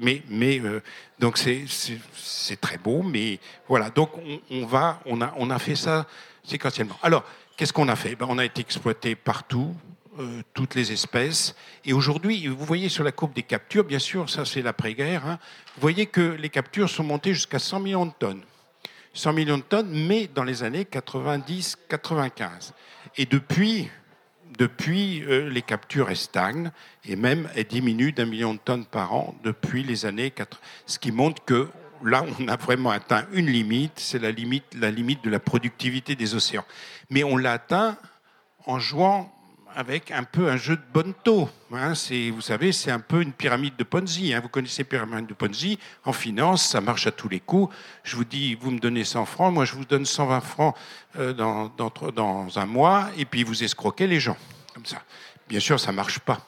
Mais, 0.00 0.22
mais 0.28 0.58
euh, 0.60 0.82
donc 1.18 1.38
c'est 1.38 2.60
très 2.60 2.76
beau. 2.76 3.02
Mais 3.02 3.38
voilà, 3.68 3.88
donc 3.90 4.10
on, 4.18 4.40
on, 4.50 4.66
va, 4.66 5.00
on 5.06 5.20
a, 5.22 5.32
on 5.36 5.48
a 5.50 5.58
fait 5.58 5.76
ça 5.76 6.06
séquentiellement. 6.42 6.98
Alors, 7.02 7.24
qu'est-ce 7.56 7.72
qu'on 7.72 7.88
a 7.88 7.96
fait? 7.96 8.16
Ben, 8.16 8.26
On 8.28 8.38
a 8.38 8.44
été 8.44 8.60
exploité 8.60 9.14
partout, 9.14 9.74
euh, 10.20 10.42
toutes 10.54 10.74
les 10.74 10.92
espèces. 10.92 11.54
Et 11.84 11.92
aujourd'hui, 11.92 12.46
vous 12.46 12.64
voyez 12.64 12.88
sur 12.88 13.04
la 13.04 13.12
courbe 13.12 13.32
des 13.32 13.42
captures, 13.42 13.84
bien 13.84 13.98
sûr, 13.98 14.28
ça 14.28 14.44
c'est 14.44 14.62
l'après-guerre, 14.62 15.26
hein, 15.26 15.38
vous 15.74 15.80
voyez 15.80 16.06
que 16.06 16.20
les 16.20 16.48
captures 16.48 16.88
sont 16.88 17.04
montées 17.04 17.34
jusqu'à 17.34 17.58
100 17.58 17.80
millions 17.80 18.06
de 18.06 18.12
tonnes. 18.18 18.42
100 19.14 19.32
millions 19.32 19.58
de 19.58 19.62
tonnes, 19.62 19.90
mais 20.06 20.28
dans 20.32 20.44
les 20.44 20.62
années 20.62 20.84
90-95. 20.84 22.72
Et 23.16 23.26
depuis, 23.26 23.88
depuis 24.58 25.24
euh, 25.24 25.48
les 25.48 25.62
captures 25.62 26.14
stagnent 26.16 26.70
et 27.04 27.16
même 27.16 27.48
elles 27.56 27.64
diminuent 27.64 28.12
d'un 28.12 28.26
million 28.26 28.54
de 28.54 28.60
tonnes 28.60 28.84
par 28.84 29.14
an 29.14 29.34
depuis 29.42 29.82
les 29.82 30.06
années 30.06 30.30
80. 30.30 30.60
Ce 30.86 30.98
qui 30.98 31.12
montre 31.12 31.44
que 31.44 31.68
là, 32.04 32.24
on 32.38 32.48
a 32.48 32.56
vraiment 32.56 32.90
atteint 32.90 33.26
une 33.32 33.46
limite, 33.46 33.98
c'est 33.98 34.18
la 34.18 34.30
limite, 34.30 34.64
la 34.78 34.90
limite 34.90 35.24
de 35.24 35.30
la 35.30 35.40
productivité 35.40 36.14
des 36.14 36.34
océans. 36.34 36.64
Mais 37.10 37.24
on 37.24 37.36
l'a 37.36 37.52
atteint 37.52 37.96
en 38.66 38.78
jouant 38.78 39.32
avec 39.80 40.10
un 40.10 40.24
peu 40.24 40.50
un 40.50 40.58
jeu 40.58 40.76
de 40.76 40.82
bonne 40.92 41.14
taux. 41.24 41.48
Hein. 41.72 41.94
vous 42.32 42.40
savez, 42.42 42.70
c'est 42.70 42.90
un 42.90 43.00
peu 43.00 43.22
une 43.22 43.32
pyramide 43.32 43.76
de 43.76 43.84
Ponzi. 43.84 44.34
Hein. 44.34 44.40
Vous 44.40 44.50
connaissez 44.50 44.84
pyramide 44.84 45.26
de 45.26 45.32
Ponzi 45.32 45.78
En 46.04 46.12
finance, 46.12 46.68
ça 46.68 46.82
marche 46.82 47.06
à 47.06 47.12
tous 47.12 47.30
les 47.30 47.40
coups. 47.40 47.74
Je 48.04 48.14
vous 48.14 48.24
dis, 48.24 48.54
vous 48.56 48.72
me 48.72 48.78
donnez 48.78 49.04
100 49.04 49.24
francs, 49.24 49.54
moi 49.54 49.64
je 49.64 49.72
vous 49.72 49.86
donne 49.86 50.04
120 50.04 50.40
francs 50.42 50.76
euh, 51.18 51.32
dans, 51.32 52.58
un 52.58 52.66
mois, 52.66 53.08
et 53.16 53.24
puis 53.24 53.42
vous 53.42 53.64
escroquez 53.64 54.06
les 54.06 54.20
gens. 54.20 54.36
Comme 54.74 54.84
ça. 54.84 55.02
Bien 55.48 55.60
sûr, 55.60 55.80
ça 55.80 55.92
ne 55.92 55.96
marche 55.96 56.18
pas. 56.18 56.46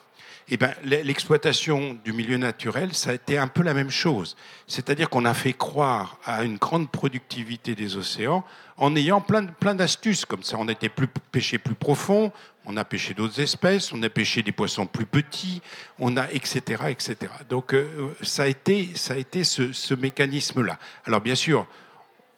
Eh 0.49 0.57
ben, 0.57 0.75
l'exploitation 0.83 1.97
du 2.03 2.13
milieu 2.13 2.37
naturel, 2.37 2.93
ça 2.93 3.11
a 3.11 3.13
été 3.13 3.39
un 3.39 3.47
peu 3.47 3.63
la 3.63 3.73
même 3.73 3.89
chose. 3.89 4.35
C'est-à-dire 4.67 5.09
qu'on 5.09 5.25
a 5.25 5.33
fait 5.33 5.53
croire 5.53 6.19
à 6.25 6.43
une 6.43 6.57
grande 6.57 6.91
productivité 6.91 7.73
des 7.73 7.95
océans 7.95 8.43
en 8.77 8.95
ayant 8.95 9.21
plein, 9.21 9.45
plein 9.45 9.73
d'astuces 9.73 10.25
comme 10.25 10.43
ça. 10.43 10.57
On 10.59 10.67
été 10.67 10.89
plus, 10.89 11.07
pêché 11.07 11.57
plus 11.57 11.75
profond, 11.75 12.31
on 12.65 12.77
a 12.77 12.85
pêché 12.85 13.13
d'autres 13.13 13.39
espèces, 13.41 13.91
on 13.93 14.01
a 14.03 14.09
pêché 14.09 14.41
des 14.41 14.51
poissons 14.51 14.85
plus 14.85 15.05
petits, 15.05 15.61
on 15.99 16.15
a 16.17 16.31
etc. 16.31 16.83
etc. 16.89 17.31
Donc 17.49 17.73
euh, 17.73 18.13
ça 18.21 18.43
a 18.43 18.47
été, 18.47 18.89
ça 18.95 19.13
a 19.15 19.17
été 19.17 19.43
ce, 19.43 19.93
mécanisme-là. 19.93 20.79
Alors 21.05 21.21
bien 21.21 21.35
sûr, 21.35 21.67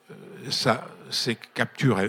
euh, 0.09 0.13
ça, 0.49 0.87
ces 1.11 1.35
captures 1.35 1.99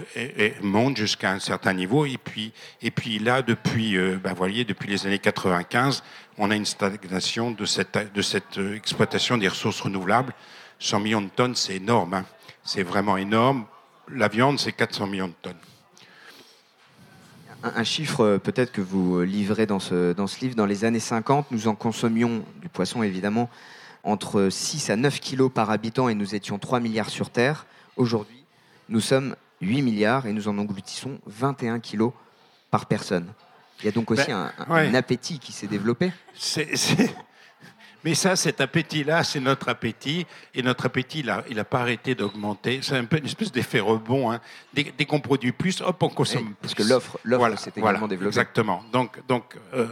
montent 0.61 0.97
jusqu'à 0.97 1.31
un 1.31 1.39
certain 1.39 1.73
niveau 1.73 2.05
et 2.05 2.17
puis, 2.17 3.19
là, 3.19 3.41
depuis, 3.41 3.95
euh, 3.95 4.17
ben, 4.17 4.33
depuis 4.33 4.89
les 4.89 5.05
années 5.05 5.19
95, 5.19 6.03
on 6.39 6.49
a 6.49 6.55
une 6.55 6.65
stagnation 6.65 7.51
de 7.51 7.65
cette, 7.65 8.13
de 8.13 8.21
cette 8.21 8.59
exploitation 8.75 9.37
des 9.37 9.47
ressources 9.47 9.81
renouvelables. 9.81 10.33
100 10.79 10.99
millions 10.99 11.21
de 11.21 11.29
tonnes, 11.29 11.55
c'est 11.55 11.75
énorme. 11.75 12.15
Hein. 12.15 12.25
C'est 12.63 12.83
vraiment 12.83 13.17
énorme. 13.17 13.65
La 14.09 14.27
viande, 14.27 14.59
c'est 14.59 14.73
400 14.73 15.07
millions 15.07 15.27
de 15.27 15.33
tonnes 15.41 15.57
un, 17.63 17.83
chiffre 17.83 18.21
euh, 18.21 18.37
peut-être 18.37 18.71
que 18.71 18.81
vous 18.81 19.17
euh, 19.17 19.23
livrez 19.23 19.65
dans 19.65 19.79
ce, 19.79 20.13
dans 20.13 20.27
ce 20.27 20.39
livre. 20.41 20.55
Dans 20.55 20.65
les 20.65 20.85
années 20.85 20.99
50, 20.99 21.51
nous 21.51 21.67
en 21.67 21.75
consommions 21.75 22.43
du 22.61 22.69
poisson 22.69 23.03
évidemment 23.03 23.49
entre 24.03 24.49
6 24.49 24.89
à 24.89 24.95
9 24.95 25.19
kilos 25.19 25.51
par 25.53 25.69
habitant 25.69 26.09
et 26.09 26.15
nous 26.15 26.35
étions 26.35 26.59
3 26.59 26.79
milliards 26.79 27.09
sur 27.09 27.29
Terre. 27.29 27.65
Aujourd'hui, 27.97 28.43
nous 28.89 29.01
sommes 29.01 29.35
8 29.61 29.81
milliards 29.81 30.27
et 30.27 30.33
nous 30.33 30.47
en 30.47 30.57
engloutissons 30.57 31.19
21 31.25 31.79
kilos 31.79 32.13
par 32.71 32.85
personne. 32.85 33.27
Il 33.79 33.85
y 33.85 33.89
a 33.89 33.91
donc 33.91 34.09
aussi 34.11 34.27
ben, 34.27 34.51
un, 34.69 34.93
appétit 34.93 35.39
qui 35.39 35.51
s'est 35.51 35.67
développé. 35.67 36.11
C'est 36.33 36.75
mais 38.03 38.15
ça, 38.15 38.35
cet 38.35 38.61
appétit-là, 38.61 39.23
c'est 39.23 39.39
notre 39.39 39.69
appétit. 39.69 40.25
Et 40.53 40.61
notre 40.61 40.85
appétit, 40.85 41.25
il 41.49 41.55
n'a 41.55 41.63
pas 41.63 41.81
arrêté 41.81 42.15
d'augmenter. 42.15 42.79
C'est 42.81 42.97
un 42.97 43.05
peu 43.05 43.17
une 43.17 43.25
espèce 43.25 43.51
d'effet 43.51 43.79
rebond. 43.79 44.31
Hein. 44.31 44.39
Dès, 44.73 45.05
qu'on 45.05 45.19
produit 45.19 45.51
plus, 45.51 45.81
hop, 45.81 46.01
on 46.03 46.09
consomme 46.09 46.53
Parce 46.61 46.73
que 46.73 46.83
l'offre 46.83 47.19
voilà, 47.25 47.57
s'est 47.57 47.73
également 47.75 48.07
développée. 48.07 48.27
Exactement. 48.27 48.83
Donc, 48.91 49.19
donc 49.27 49.55
euh, 49.73 49.87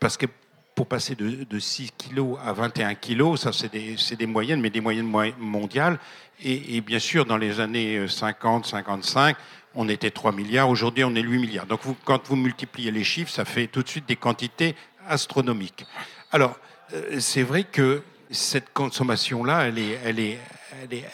parce 0.00 0.16
que 0.16 0.26
pour 0.74 0.88
passer 0.88 1.14
de, 1.14 1.58
6 1.58 1.92
kg 1.92 2.36
à 2.44 2.52
21 2.52 2.94
kg, 2.96 3.36
ça, 3.36 3.52
c'est 3.52 3.72
des, 3.72 3.94
des, 4.16 4.26
moyennes, 4.26 4.60
mais 4.60 4.70
des 4.70 4.80
moyennes 4.80 5.10
mondiales. 5.38 5.98
Et, 6.42 6.76
et, 6.76 6.80
bien 6.80 6.98
sûr, 6.98 7.24
dans 7.24 7.36
les 7.36 7.60
années 7.60 8.08
50, 8.08 8.66
55, 8.66 9.36
on 9.76 9.88
était 9.88 10.10
3 10.10 10.32
milliards. 10.32 10.68
Aujourd'hui, 10.68 11.04
on 11.04 11.14
est 11.14 11.22
8 11.22 11.38
milliards. 11.38 11.66
Donc, 11.66 11.80
vous, 11.84 11.96
quand 12.04 12.26
vous 12.26 12.36
multipliez 12.36 12.90
les 12.90 13.04
chiffres, 13.04 13.30
ça 13.30 13.44
fait 13.44 13.68
tout 13.68 13.82
de 13.82 13.88
suite 13.88 14.06
des 14.06 14.16
quantités 14.16 14.74
astronomiques. 15.08 15.86
Alors, 16.32 16.50
euh, 16.52 16.73
c'est 17.18 17.42
vrai 17.42 17.64
que 17.64 18.02
cette 18.30 18.72
consommation-là, 18.72 19.68
elle 19.68 19.78
est, 19.78 19.98
elle 20.04 20.20
est, 20.20 20.38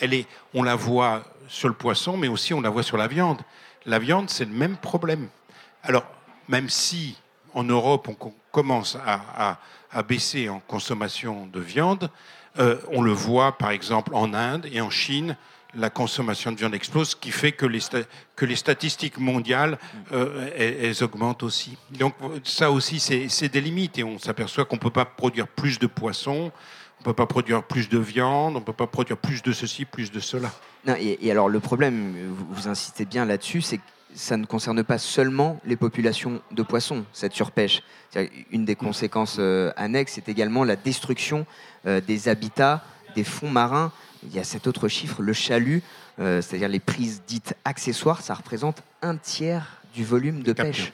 elle 0.01 0.15
est, 0.15 0.27
on 0.55 0.63
la 0.63 0.75
voit 0.75 1.23
sur 1.49 1.69
le 1.69 1.75
poisson, 1.75 2.17
mais 2.17 2.29
aussi 2.29 2.55
on 2.55 2.61
la 2.61 2.71
voit 2.71 2.83
sur 2.83 2.97
la 2.97 3.09
viande. 3.09 3.41
La 3.87 3.99
viande, 3.99 4.31
c'est 4.31 4.45
le 4.45 4.53
même 4.53 4.77
problème. 4.77 5.29
Alors, 5.83 6.05
même 6.49 6.69
si 6.69 7.17
en 7.55 7.65
Europe, 7.65 8.09
on 8.09 8.33
commence 8.53 8.97
à, 9.07 9.59
baisser 10.07 10.49
en 10.49 10.61
consommation 10.61 11.47
de 11.47 11.61
viande, 11.61 12.11
euh, 12.59 12.79
on 12.89 13.03
le 13.03 13.13
voit 13.13 13.59
par 13.59 13.71
exemple 13.71 14.15
en 14.15 14.35
Inde 14.35 14.69
et 14.71 14.81
en 14.81 14.91
Chine, 14.91 15.37
la 15.75 15.91
consommation 15.91 16.53
de 16.53 16.57
viande 16.57 16.75
explose, 16.75 17.11
ce 17.11 17.17
qui 17.17 17.31
fait 17.31 17.53
que 17.53 17.67
les, 17.67 17.81
que 18.37 18.45
les 18.45 18.57
statistiques 18.57 19.19
mondiales, 19.19 19.79
euh, 20.13 20.51
elles, 20.57 21.03
augmentent 21.03 21.43
aussi. 21.43 21.77
Donc 21.91 22.15
ça 22.45 22.71
aussi, 22.71 23.01
c'est 23.01 23.49
des 23.49 23.61
limites 23.61 23.99
et 23.99 24.05
on 24.05 24.19
s'aperçoit 24.19 24.65
qu'on 24.65 24.77
ne 24.77 24.81
peut 24.81 24.91
pas 24.91 25.05
produire 25.05 25.47
plus 25.47 25.79
de 25.79 25.87
poissons, 25.87 26.51
on 26.99 27.01
ne 27.01 27.05
peut 27.05 27.15
pas 27.15 27.27
produire 27.27 27.63
plus 27.63 27.89
de 27.89 27.99
viande, 27.99 28.57
on 28.57 28.61
ne 28.61 28.65
peut 28.65 28.73
pas 28.73 28.87
produire 28.87 29.17
plus 29.17 29.43
de 29.43 29.53
ceci, 29.53 29.85
plus 29.85 30.11
de 30.11 30.21
cela. 30.21 30.51
et, 30.99 31.31
alors 31.31 31.49
le 31.49 31.61
problème, 31.61 32.15
vous, 32.51 32.69
insistez 32.69 33.05
bien 33.05 33.25
là-dessus, 33.25 33.63
c'est 33.63 33.79
que 33.79 33.83
ça 34.13 34.37
ne 34.37 34.45
concerne 34.45 34.83
pas 34.83 34.99
seulement 34.99 35.61
les 35.65 35.77
populations 35.77 36.43
de 36.51 36.63
poissons, 36.63 37.05
cette 37.13 37.33
surpêche. 37.33 37.83
Une 38.51 38.65
des 38.65 38.75
conséquences 38.75 39.37
euh, 39.39 39.73
annexes, 39.77 40.15
c'est 40.15 40.29
également 40.29 40.65
la 40.65 40.75
destruction 40.75 41.47
euh, 41.87 42.01
des 42.01 42.29
habitats, 42.29 42.83
des 43.15 43.23
fonds 43.23 43.51
marins 43.51 43.93
il 44.23 44.35
y 44.35 44.39
a 44.39 44.45
cet 44.45 44.67
autre 44.67 44.89
chiffre, 44.89 45.23
le 45.23 45.33
chalut, 45.33 45.83
euh, 46.19 46.43
c'est-à-dire 46.43 46.69
les 46.69 46.81
prises 46.81 47.23
dites 47.27 47.55
accessoires, 47.65 48.21
ça 48.21 48.35
représente 48.35 48.83
un 49.03 49.17
tiers 49.17 49.81
du 49.95 50.05
volume 50.05 50.43
de 50.43 50.53
pêche. 50.53 50.93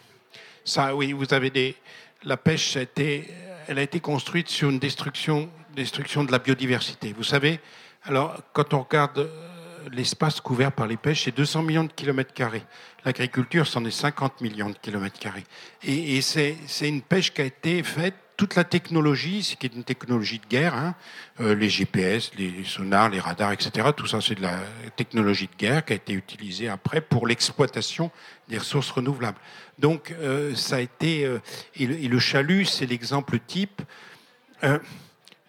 Ça, 0.65 0.95
oui, 0.95 1.13
vous 1.13 1.33
avez 1.33 1.51
des. 1.51 1.77
La 2.25 2.37
pêche, 2.37 2.77
a 2.77 2.83
été, 2.83 3.29
elle 3.69 3.79
a 3.79 3.83
été 3.83 4.01
construite 4.01 4.49
sur 4.49 4.71
une 4.71 4.79
destruction, 4.79 5.49
destruction 5.75 6.25
de 6.25 6.33
la 6.33 6.39
biodiversité. 6.39 7.13
Vous 7.13 7.25
savez, 7.25 7.61
alors, 8.05 8.41
quand 8.53 8.75
on 8.75 8.83
regarde 8.83 9.19
euh, 9.19 9.89
l'espace 9.93 10.41
couvert 10.41 10.73
par 10.73 10.87
les 10.87 10.97
pêches, 10.97 11.25
c'est 11.25 11.37
200 11.37 11.63
millions 11.63 11.85
de 11.85 11.93
kilomètres 11.93 12.33
carrés. 12.33 12.65
L'agriculture, 13.05 13.67
c'en 13.67 13.85
est 13.85 13.91
50 13.91 14.41
millions 14.41 14.71
de 14.71 14.79
kilomètres 14.79 15.19
carrés. 15.19 15.45
Et, 15.83 16.17
et 16.17 16.21
c'est 16.21 16.57
une 16.83 17.03
pêche 17.03 17.33
qui 17.33 17.43
a 17.43 17.45
été 17.45 17.83
faite 17.83 18.15
toute 18.37 18.55
la 18.55 18.65
technologie, 18.65 19.43
ce 19.43 19.57
qui 19.57 19.67
est 19.67 19.75
une 19.75 19.85
technologie 19.85 20.39
de 20.39 20.47
guerre, 20.47 20.75
hein, 20.75 20.95
euh, 21.41 21.55
les 21.55 21.71
GPS, 21.71 22.31
les 22.37 22.65
sonars, 22.65 23.09
les 23.09 23.21
radars, 23.21 23.53
etc., 23.53 23.89
tout 23.97 24.07
ça 24.07 24.21
c'est 24.21 24.35
de 24.35 24.43
la 24.43 24.59
technologie 24.97 25.47
de 25.47 25.57
guerre 25.57 25.85
qui 25.85 25.95
a 25.95 25.97
été 25.97 26.13
utilisée 26.13 26.69
après 26.69 27.01
pour 27.01 27.27
l'exploitation 27.27 28.11
des 28.49 28.59
ressources 28.59 28.91
renouvelables. 28.91 29.39
Donc 29.79 30.11
euh, 30.11 30.55
ça 30.55 30.77
a 30.77 30.81
été... 30.81 31.25
Euh, 31.25 31.41
et, 31.77 31.87
le, 31.87 32.19
chalut, 32.19 32.65
c'est 32.67 32.87
l'exemple 32.87 33.39
type 33.39 33.83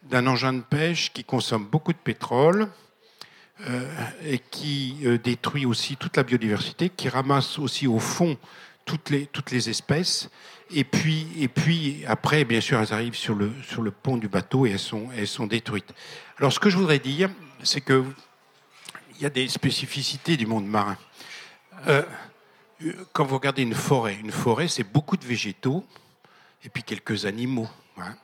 d'un 0.04 0.28
engin 0.28 0.54
de 0.54 0.62
pêche 0.62 1.12
qui 1.14 1.24
consomme 1.24 1.66
beaucoup 1.66 1.94
de 1.94 1.98
pétrole, 1.98 2.68
et 4.24 4.38
qui 4.38 4.98
détruit 5.24 5.66
aussi 5.66 5.96
toute 5.96 6.16
la 6.18 6.24
biodiversité, 6.24 6.90
qui 6.90 7.10
ramasse 7.10 7.58
aussi 7.58 7.88
au 7.88 7.98
fond 7.98 8.38
toutes 8.88 9.12
les, 9.12 9.28
toutes 9.28 9.52
les 9.52 9.70
espèces, 9.70 10.30
et 10.72 10.84
puis, 10.84 11.28
et 11.38 11.48
puis 11.48 12.04
après, 12.08 12.44
bien 12.46 12.62
sûr, 12.62 12.80
elles 12.80 12.94
arrivent 12.94 13.16
sur 13.16 13.36
le, 13.36 13.52
sur 13.68 13.82
le 13.82 13.92
pont 13.92 14.18
du 14.18 14.28
bateau 14.28 14.66
et 14.66 14.72
elles 14.72 14.80
sont, 14.80 15.10
elles 15.16 15.28
sont 15.28 15.46
détruites. 15.46 15.94
Alors, 16.40 16.52
ce 16.52 16.60
que 16.60 16.70
je 16.70 16.78
voudrais 16.78 17.00
dire, 17.00 17.30
c'est 17.64 17.82
que 17.82 18.04
il 19.16 19.24
y 19.24 19.26
a 19.26 19.30
des 19.30 19.48
spécificités 19.48 20.38
du 20.38 20.46
monde 20.46 20.68
marin. 20.68 20.98
Euh, 21.88 22.04
quand 23.14 23.26
vous 23.26 23.36
regardez 23.36 23.64
une 23.64 23.74
forêt, 23.74 24.18
une 24.22 24.32
forêt, 24.32 24.68
c'est 24.68 24.84
beaucoup 24.84 25.18
de 25.18 25.26
végétaux 25.26 25.84
et 26.64 26.70
puis 26.70 26.84
quelques 26.84 27.26
animaux. 27.26 27.68
Hein. 27.98 28.16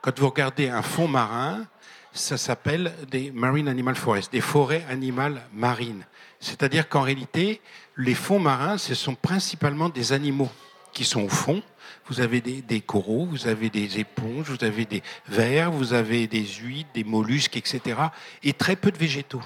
Quand 0.00 0.16
vous 0.18 0.28
regardez 0.28 0.68
un 0.68 0.82
fond 0.82 1.08
marin, 1.08 1.66
ça 2.12 2.38
s'appelle 2.38 2.94
des 3.10 3.32
marine 3.32 3.68
animal 3.68 3.96
forests, 3.96 4.32
des 4.32 4.40
forêts 4.40 4.84
animales 4.88 5.42
marines. 5.52 6.06
C'est-à-dire 6.38 6.88
qu'en 6.88 7.02
réalité, 7.02 7.60
les 7.96 8.14
fonds 8.14 8.38
marins, 8.38 8.78
ce 8.78 8.94
sont 8.94 9.14
principalement 9.14 9.88
des 9.88 10.12
animaux 10.12 10.50
qui 10.92 11.04
sont 11.04 11.22
au 11.22 11.28
fond. 11.28 11.62
Vous 12.08 12.20
avez 12.20 12.40
des, 12.40 12.80
coraux, 12.80 13.26
vous 13.26 13.48
avez 13.48 13.68
des 13.68 13.98
éponges, 13.98 14.48
vous 14.48 14.64
avez 14.64 14.84
des 14.84 15.02
vers, 15.28 15.70
vous 15.70 15.92
avez 15.92 16.26
des 16.26 16.44
huîtres, 16.44 16.90
des 16.94 17.04
mollusques, 17.04 17.56
etc. 17.56 17.98
Et 18.42 18.52
très 18.52 18.76
peu 18.76 18.90
de 18.92 18.98
végétaux. 18.98 19.42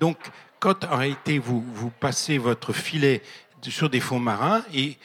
Donc, 0.00 0.16
quand 0.60 0.84
en 0.84 0.96
réalité 0.96 1.38
vous, 1.38 1.90
passez 2.00 2.38
votre 2.38 2.72
filet 2.72 3.22
sur 3.62 3.90
des 3.90 4.00
fonds 4.00 4.20
marins 4.20 4.62
et 4.72 4.96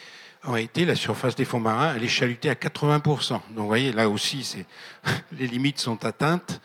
en 0.45 0.53
réalité, 0.53 0.85
la 0.85 0.95
surface 0.95 1.35
des 1.35 1.45
fonds 1.45 1.59
marins, 1.59 1.93
elle 1.95 2.03
est 2.03 2.07
chalutée 2.07 2.49
à 2.49 2.53
80%. 2.53 3.31
Donc, 3.31 3.41
vous 3.55 3.67
voyez, 3.67 3.91
là 3.91 4.07
aussi, 4.07 4.65
les 5.37 5.47
limites 5.47 5.79
sont 5.79 6.05
atteintes. 6.05 6.61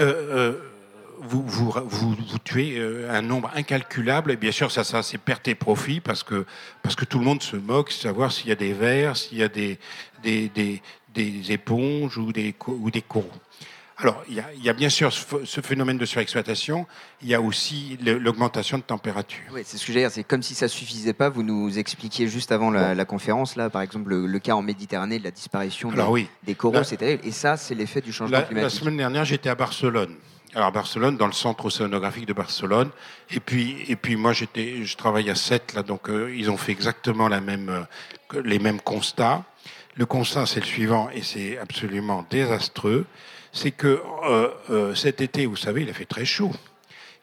Euh, 0.00 0.04
euh, 0.04 0.75
vous, 1.20 1.42
vous, 1.42 1.70
vous, 1.70 2.14
vous, 2.14 2.38
tuez 2.44 2.78
euh, 2.78 3.10
un 3.10 3.22
nombre 3.22 3.50
incalculable. 3.54 4.32
Et 4.32 4.36
bien 4.36 4.52
sûr, 4.52 4.70
ça, 4.70 4.84
ça 4.84 5.02
c'est 5.02 5.18
perte 5.18 5.48
et 5.48 5.54
profit 5.54 6.00
parce 6.00 6.22
que, 6.22 6.46
parce 6.82 6.94
que 6.94 7.04
tout 7.04 7.18
le 7.18 7.24
monde 7.24 7.42
se 7.42 7.56
moque 7.56 7.88
de 7.88 7.94
savoir 7.94 8.32
s'il 8.32 8.48
y 8.48 8.52
a 8.52 8.56
des 8.56 8.72
vers, 8.72 9.16
s'il 9.16 9.38
y 9.38 9.42
a 9.42 9.48
des, 9.48 9.78
des, 10.22 10.48
des, 10.48 10.82
des 11.14 11.52
éponges 11.52 12.18
ou 12.18 12.32
des, 12.32 12.54
ou 12.66 12.90
des 12.90 13.02
coraux. 13.02 13.30
Alors, 13.98 14.22
il 14.28 14.34
y, 14.34 14.40
a, 14.40 14.44
il 14.54 14.62
y, 14.62 14.68
a, 14.68 14.74
bien 14.74 14.90
sûr 14.90 15.10
ce 15.10 15.60
phénomène 15.62 15.96
de 15.96 16.04
surexploitation, 16.04 16.86
il 17.22 17.28
y 17.28 17.34
a 17.34 17.40
aussi 17.40 17.96
l'augmentation 18.02 18.76
de 18.76 18.82
température. 18.82 19.40
Oui, 19.52 19.62
c'est 19.64 19.78
ce 19.78 19.86
que 19.86 19.92
j'allais 19.92 20.04
dire, 20.04 20.10
c'est 20.10 20.22
comme 20.22 20.42
si 20.42 20.54
ça 20.54 20.68
suffisait 20.68 21.14
pas, 21.14 21.30
vous 21.30 21.42
nous 21.42 21.78
expliquiez 21.78 22.28
juste 22.28 22.52
avant 22.52 22.70
la, 22.70 22.94
la 22.94 23.04
conférence, 23.06 23.56
là, 23.56 23.70
par 23.70 23.80
exemple, 23.80 24.10
le, 24.10 24.26
le, 24.26 24.38
cas 24.38 24.52
en 24.52 24.60
Méditerranée 24.60 25.18
de 25.18 25.24
la 25.24 25.30
disparition 25.30 25.90
Alors, 25.92 26.08
des, 26.08 26.12
oui. 26.12 26.28
des 26.44 26.54
coraux, 26.54 26.82
et 27.00 27.30
ça, 27.30 27.56
c'est 27.56 27.74
l'effet 27.74 28.02
du 28.02 28.12
changement 28.12 28.36
la, 28.36 28.42
climatique. 28.42 28.70
La 28.70 28.80
semaine 28.80 28.98
dernière, 28.98 29.24
j'étais 29.24 29.48
à 29.48 29.54
Barcelone. 29.54 30.14
Alors, 30.56 30.72
Barcelone, 30.72 31.18
dans 31.18 31.26
le 31.26 31.34
centre 31.34 31.66
océanographique 31.66 32.24
de 32.24 32.32
Barcelone, 32.32 32.88
et 33.30 33.40
puis, 33.40 33.84
et 33.88 33.94
puis 33.94 34.16
moi, 34.16 34.32
j'étais, 34.32 34.84
je 34.84 34.96
travaille 34.96 35.28
à 35.28 35.34
Sète, 35.34 35.74
là, 35.74 35.82
donc 35.82 36.08
euh, 36.08 36.34
ils 36.34 36.50
ont 36.50 36.56
fait 36.56 36.72
exactement 36.72 37.30
euh, 37.30 37.82
les 38.42 38.58
mêmes 38.58 38.80
constats. 38.80 39.44
Le 39.96 40.06
constat, 40.06 40.46
c'est 40.46 40.60
le 40.60 40.64
suivant, 40.64 41.10
et 41.12 41.20
c'est 41.20 41.58
absolument 41.58 42.24
désastreux 42.30 43.04
c'est 43.52 43.70
que 43.70 44.02
euh, 44.24 44.94
cet 44.94 45.20
été, 45.20 45.44
vous 45.44 45.56
savez, 45.56 45.82
il 45.82 45.90
a 45.90 45.94
fait 45.94 46.06
très 46.06 46.24
chaud. 46.24 46.52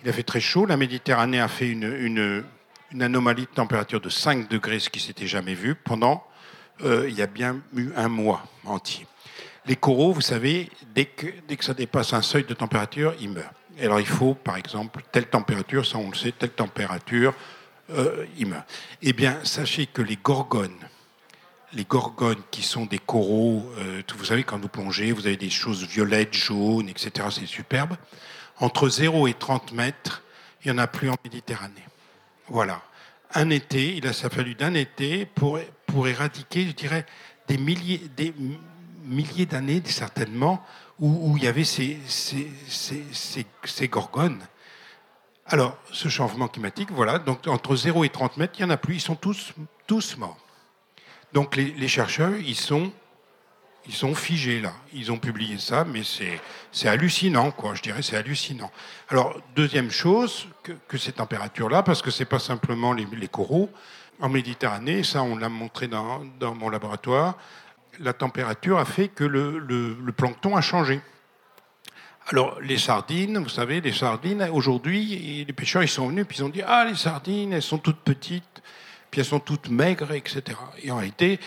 Il 0.04 0.10
a 0.10 0.14
fait 0.14 0.24
très 0.24 0.40
chaud. 0.40 0.68
La 0.68 0.78
Méditerranée 0.78 1.40
a 1.40 1.48
fait 1.48 1.70
une, 1.70 1.92
une, 1.92 2.44
une 2.92 3.02
anomalie 3.02 3.44
de 3.44 3.56
température 3.56 4.02
de 4.02 4.10
5 4.10 4.48
degrés, 4.48 4.80
ce 4.80 4.92
qui 4.92 5.00
s'était 5.00 5.28
jamais 5.28 5.54
vu, 5.56 5.74
pendant, 5.74 6.24
il 6.84 7.14
y 7.14 7.22
a 7.22 7.28
bien 7.28 7.62
eu 7.76 7.90
un 7.96 8.10
mois 8.10 8.44
entier. 8.66 9.06
Les 9.66 9.76
coraux, 9.78 10.12
vous 10.12 10.22
savez, 10.22 10.70
dès 10.94 11.06
que, 11.06 11.28
ça 11.62 11.74
dépasse 11.74 12.14
un 12.14 12.22
seuil 12.22 12.44
de 12.44 12.54
température, 12.54 13.14
ils 13.20 13.30
meurent. 13.30 13.54
Alors 13.82 14.00
il 14.00 14.06
faut, 14.06 14.34
par 14.34 14.58
exemple, 14.58 15.02
telle 15.12 15.28
température, 15.28 15.86
ça 15.86 15.98
on 15.98 16.10
le 16.10 16.16
sait, 16.16 16.32
telle 16.32 16.52
température, 16.52 17.34
euh, 17.92 18.26
ils 18.38 18.48
meurent. 18.48 18.66
Eh 19.02 19.14
bien, 19.14 19.40
sachez 19.44 19.88
que 19.88 20.02
les 20.02 20.18
gorgones, 20.18 20.78
les 21.74 21.86
gorgones 21.86 22.42
qui 22.52 22.62
sont 22.62 22.86
des 22.86 23.00
coraux, 23.00 23.66
euh, 23.78 24.02
vous 24.18 24.26
savez, 24.26 24.44
quand 24.44 24.60
vous 24.60 24.68
plongez, 24.68 25.12
vous 25.12 25.26
avez 25.26 25.38
des 25.38 25.50
choses 25.50 25.84
violettes, 25.86 26.34
jaunes, 26.34 26.90
etc. 26.90 27.28
C'est 27.32 27.46
superbe. 27.46 27.96
Entre 28.60 28.90
0 28.90 29.28
et 29.28 29.34
30 29.34 29.72
mètres, 29.72 30.24
il 30.64 30.72
n'y 30.72 30.80
en 30.80 30.84
a 30.84 30.88
plus 30.88 31.10
en 31.10 31.16
Méditerranée. 31.24 31.74
Voilà. 32.48 32.82
Un 33.34 33.50
été, 33.50 33.96
il 33.96 34.08
a 34.08 34.14
fallu 34.14 34.54
d'un 34.56 34.76
été 34.76 35.26
pour, 35.26 35.60
pour 35.88 36.08
éradiquer, 36.08 36.68
je 36.68 36.74
dirais, 36.74 37.06
des 37.48 37.58
milliers, 37.58 38.02
des 38.16 38.34
milliers 39.06 39.46
d'années, 39.46 39.82
certainement, 39.86 40.64
où, 41.00 41.36
il 41.38 41.44
y 41.44 41.48
avait 41.48 41.64
ces, 41.64 42.00
ces, 42.08 42.50
ces, 42.68 43.46
ces, 43.66 43.88
gorgones. 43.88 44.40
Alors, 45.46 45.78
ce 45.92 46.08
changement 46.08 46.48
climatique, 46.48 46.90
voilà, 46.92 47.20
donc 47.20 47.48
entre 47.48 47.76
0 47.76 48.04
et 48.06 48.10
30 48.10 48.38
mètres, 48.38 48.54
il 48.60 48.66
n'y 48.66 48.72
en 48.72 48.74
a 48.74 48.78
plus, 48.78 48.96
ils 48.96 49.02
sont 49.02 49.16
tous, 49.16 49.54
tous 49.88 50.18
morts. 50.18 50.38
Donc 51.34 51.56
les, 51.56 51.88
chercheurs, 51.88 52.36
ils 52.38 52.56
sont, 52.56 52.92
ils 53.88 53.94
sont 53.94 54.14
figés 54.14 54.62
là. 54.62 54.74
Ils 54.94 55.12
ont 55.12 55.18
publié 55.18 55.58
ça, 55.58 55.84
mais 55.84 56.04
c'est 56.72 56.88
hallucinant, 56.88 57.50
quoi. 57.52 57.74
Je 57.74 57.82
dirais, 57.82 58.04
c'est 58.04 58.16
hallucinant. 58.16 58.72
Alors 59.10 59.36
deuxième 59.56 59.90
chose 59.90 60.48
que, 60.62 60.98
ces 60.98 61.14
températures-là, 61.14 61.82
parce 61.82 62.04
que 62.04 62.12
c'est 62.12 62.26
pas 62.26 62.40
simplement 62.40 62.94
les, 62.94 63.08
les, 63.12 63.28
coraux 63.28 63.70
en 64.22 64.30
Méditerranée, 64.30 65.04
ça 65.04 65.24
on 65.24 65.36
l'a 65.36 65.50
montré 65.50 65.88
dans, 65.88 66.24
dans, 66.40 66.54
mon 66.54 66.70
laboratoire. 66.70 67.36
La 68.00 68.14
température 68.14 68.80
a 68.80 68.86
fait 68.86 69.08
que 69.08 69.24
le, 69.24 69.60
le, 69.60 69.96
le 70.04 70.12
plancton 70.12 70.56
a 70.56 70.62
changé. 70.62 71.02
Alors, 72.28 72.60
les 72.62 72.78
sardines, 72.78 73.38
vous 73.38 73.50
savez, 73.50 73.82
les 73.82 73.92
sardines, 73.92 74.48
aujourd'hui, 74.52 75.44
les 75.46 75.54
pêcheurs, 75.54 75.84
ils 75.84 75.90
sont 75.90 76.08
venus, 76.08 76.26
puis 76.28 76.38
ils 76.40 76.44
ont 76.44 76.50
dit 76.50 76.62
Ah, 76.66 76.86
les 76.86 76.96
sardines, 76.96 77.54
elles 77.54 77.62
sont 77.62 77.78
toutes 77.78 78.00
petites 78.00 78.62
puis 79.14 79.22
elles 79.22 79.28
sont 79.28 79.40
toutes 79.40 79.70
maigres, 79.70 80.12
etc. 80.14 80.42
Et 80.82 80.90
en 80.90 80.98
réalité, 80.98 81.40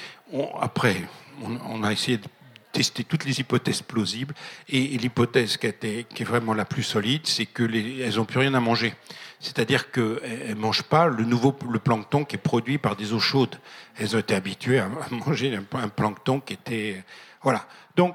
après, 0.61 1.03
on, 1.43 1.59
on, 1.69 1.83
a 1.83 1.91
essayé 1.91 2.17
de 2.17 2.29
tester 2.77 3.05
toutes 3.05 3.25
les 3.25 3.41
hypothèses 3.41 3.83
plausibles, 3.83 4.35
et, 4.69 4.95
et 4.95 4.99
l'hypothèse 4.99 5.57
qui, 5.57 5.69
qui, 6.05 6.23
est 6.23 6.27
vraiment 6.27 6.53
la 6.53 6.65
plus 6.65 6.83
solide, 6.83 7.23
c'est 7.25 7.47
qu'elles 7.47 8.17
n'ont 8.17 8.25
plus 8.27 8.41
rien 8.41 8.53
à 8.55 8.61
manger. 8.61 8.95
C'est-à-dire 9.41 9.91
qu'elles 9.91 10.51
ne 10.51 10.55
mangent 10.55 10.83
pas 10.83 11.07
le 11.07 11.25
nouveau 11.25 11.57
le 11.71 11.79
plancton 11.79 12.25
qui 12.25 12.37
est 12.37 12.39
produit 12.53 12.79
par 12.79 12.97
des 12.97 13.13
eaux 13.13 13.21
chaudes. 13.21 13.57
Elles 13.99 14.15
ont 14.17 14.19
été 14.19 14.35
habituées 14.35 14.79
à 14.79 14.89
manger 15.11 15.57
un, 15.57 15.79
un 15.79 15.89
plancton 15.89 16.41
qui 16.41 16.55
était... 16.55 17.03
Voilà. 17.43 17.67
Donc, 17.97 18.15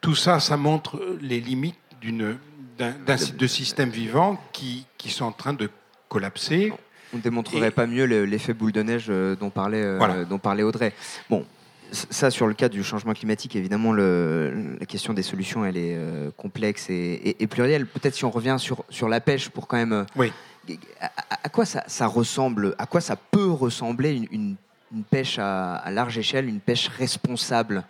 tout 0.00 0.14
ça, 0.14 0.40
ça 0.40 0.56
montre 0.56 1.00
les 1.20 1.40
limites 1.40 1.78
d'une 2.00 2.38
d'un 2.76 2.92
de 2.96 3.46
systèmes 3.46 3.90
vivants 3.90 4.42
qui, 4.52 4.84
qui 4.98 5.08
sont 5.10 5.26
en 5.26 5.32
train 5.32 5.52
de 5.52 5.70
collapser 6.08 6.72
on 7.14 7.18
ne 7.18 7.22
démontrerait 7.22 7.68
et... 7.68 7.70
pas 7.70 7.86
mieux 7.86 8.04
l'effet 8.24 8.52
boule 8.52 8.72
de 8.72 8.82
neige 8.82 9.06
dont 9.38 9.50
parlait, 9.50 9.82
euh, 9.82 9.96
voilà. 9.98 10.24
dont 10.24 10.38
parlait 10.38 10.64
Audrey. 10.64 10.92
Bon, 11.30 11.46
ça, 11.94 12.30
sur 12.30 12.46
le 12.46 12.54
cas 12.54 12.68
du 12.68 12.82
changement 12.84 13.12
climatique, 13.14 13.56
évidemment, 13.56 13.92
le, 13.92 14.76
la 14.78 14.86
question 14.86 15.14
des 15.14 15.22
solutions, 15.22 15.64
elle 15.64 15.76
est 15.76 15.94
euh, 15.96 16.30
complexe 16.36 16.90
et, 16.90 16.94
et, 16.94 17.42
et 17.42 17.46
plurielle. 17.46 17.86
Peut-être 17.86 18.14
si 18.14 18.24
on 18.24 18.30
revient 18.30 18.56
sur, 18.58 18.84
sur 18.90 19.08
la 19.08 19.20
pêche 19.20 19.48
pour 19.48 19.66
quand 19.66 19.76
même. 19.76 19.92
euh, 19.92 20.04
Oui. 20.16 20.32
À, 21.00 21.10
à, 21.44 21.48
quoi 21.48 21.64
ça, 21.66 21.84
ça, 21.86 22.06
ressemble 22.06 22.74
À 22.78 22.86
quoi 22.86 23.00
ça 23.00 23.16
peut 23.16 23.50
ressembler 23.50 24.14
une, 24.16 24.26
une, 24.30 24.56
une 24.94 25.04
pêche 25.04 25.38
à, 25.38 25.76
à, 25.76 25.90
large 25.90 26.16
échelle, 26.18 26.48
une 26.48 26.60
pêche 26.60 26.88
responsable, 26.88 27.84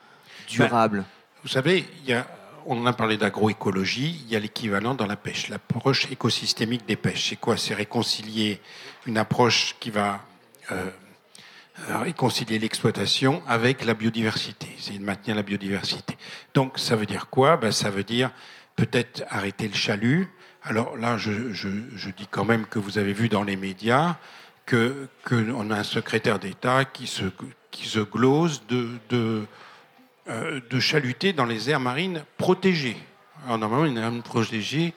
durable? 0.49 0.99
Ben, 0.99 1.05
Vous 1.43 1.49
savez, 1.49 1.85
il 2.05 2.11
y 2.11 2.13
a 2.15 2.27
on 2.67 2.79
en 2.79 2.87
a 2.87 2.95
parlé 2.95 3.19
d'agroécologie, 3.19 4.23
il 4.25 4.33
y 4.33 4.37
a 4.37 4.39
l'équivalent 4.39 4.95
dans 4.95 5.05
la 5.05 5.17
pêche, 5.17 5.49
l'approche 5.51 6.11
écosystémique 6.11 6.87
des 6.87 6.97
pêches. 6.97 7.29
C'est 7.29 7.37
quoi? 7.37 7.59
C'est 7.59 7.75
réconcilier 7.75 8.59
une 9.07 9.19
approche 9.19 9.77
qui 9.81 9.91
va 9.91 10.21
euh, 10.73 10.89
réconcilier 11.89 12.59
l'exploitation 12.59 13.43
avec 13.47 13.85
la 13.85 13.95
biodiversité, 13.95 14.69
c'est 14.79 14.99
de 14.99 15.05
maintenir 15.05 15.37
la 15.37 15.43
biodiversité. 15.43 16.17
Donc 16.55 16.79
ça 16.79 16.97
veut 16.97 17.07
dire 17.07 17.29
quoi? 17.29 17.57
Ben, 17.57 17.73
Ça 17.73 17.91
veut 17.91 18.05
dire 18.05 18.31
peut-être 18.77 19.25
arrêter 19.29 19.69
le 19.69 19.75
chalut. 19.75 20.29
Alors 20.63 20.97
là, 20.97 21.19
je, 21.19 21.31
dis 22.11 22.27
quand 22.31 22.45
même 22.45 22.67
que 22.67 22.79
vous 22.79 22.99
avez 22.99 23.13
vu 23.13 23.29
dans 23.29 23.43
les 23.43 23.57
médias 23.57 24.17
qu'on 24.67 25.71
a 25.71 25.77
un 25.77 25.85
secrétaire 25.85 26.39
d'État 26.39 26.85
qui 26.87 27.07
se, 27.07 27.25
qui 27.71 27.87
se 27.87 28.01
glose 28.01 28.63
de, 28.69 28.89
de 29.11 29.47
de 30.27 30.81
chaluter 30.81 31.35
dans 31.35 31.45
les 31.45 31.69
aires 31.69 31.81
marines 31.81 32.25
protégées. 32.39 32.97
Alors 33.45 33.59
normalement, 33.59 33.85
une 33.85 33.99
aire 33.99 34.23
protégée, 34.23 34.95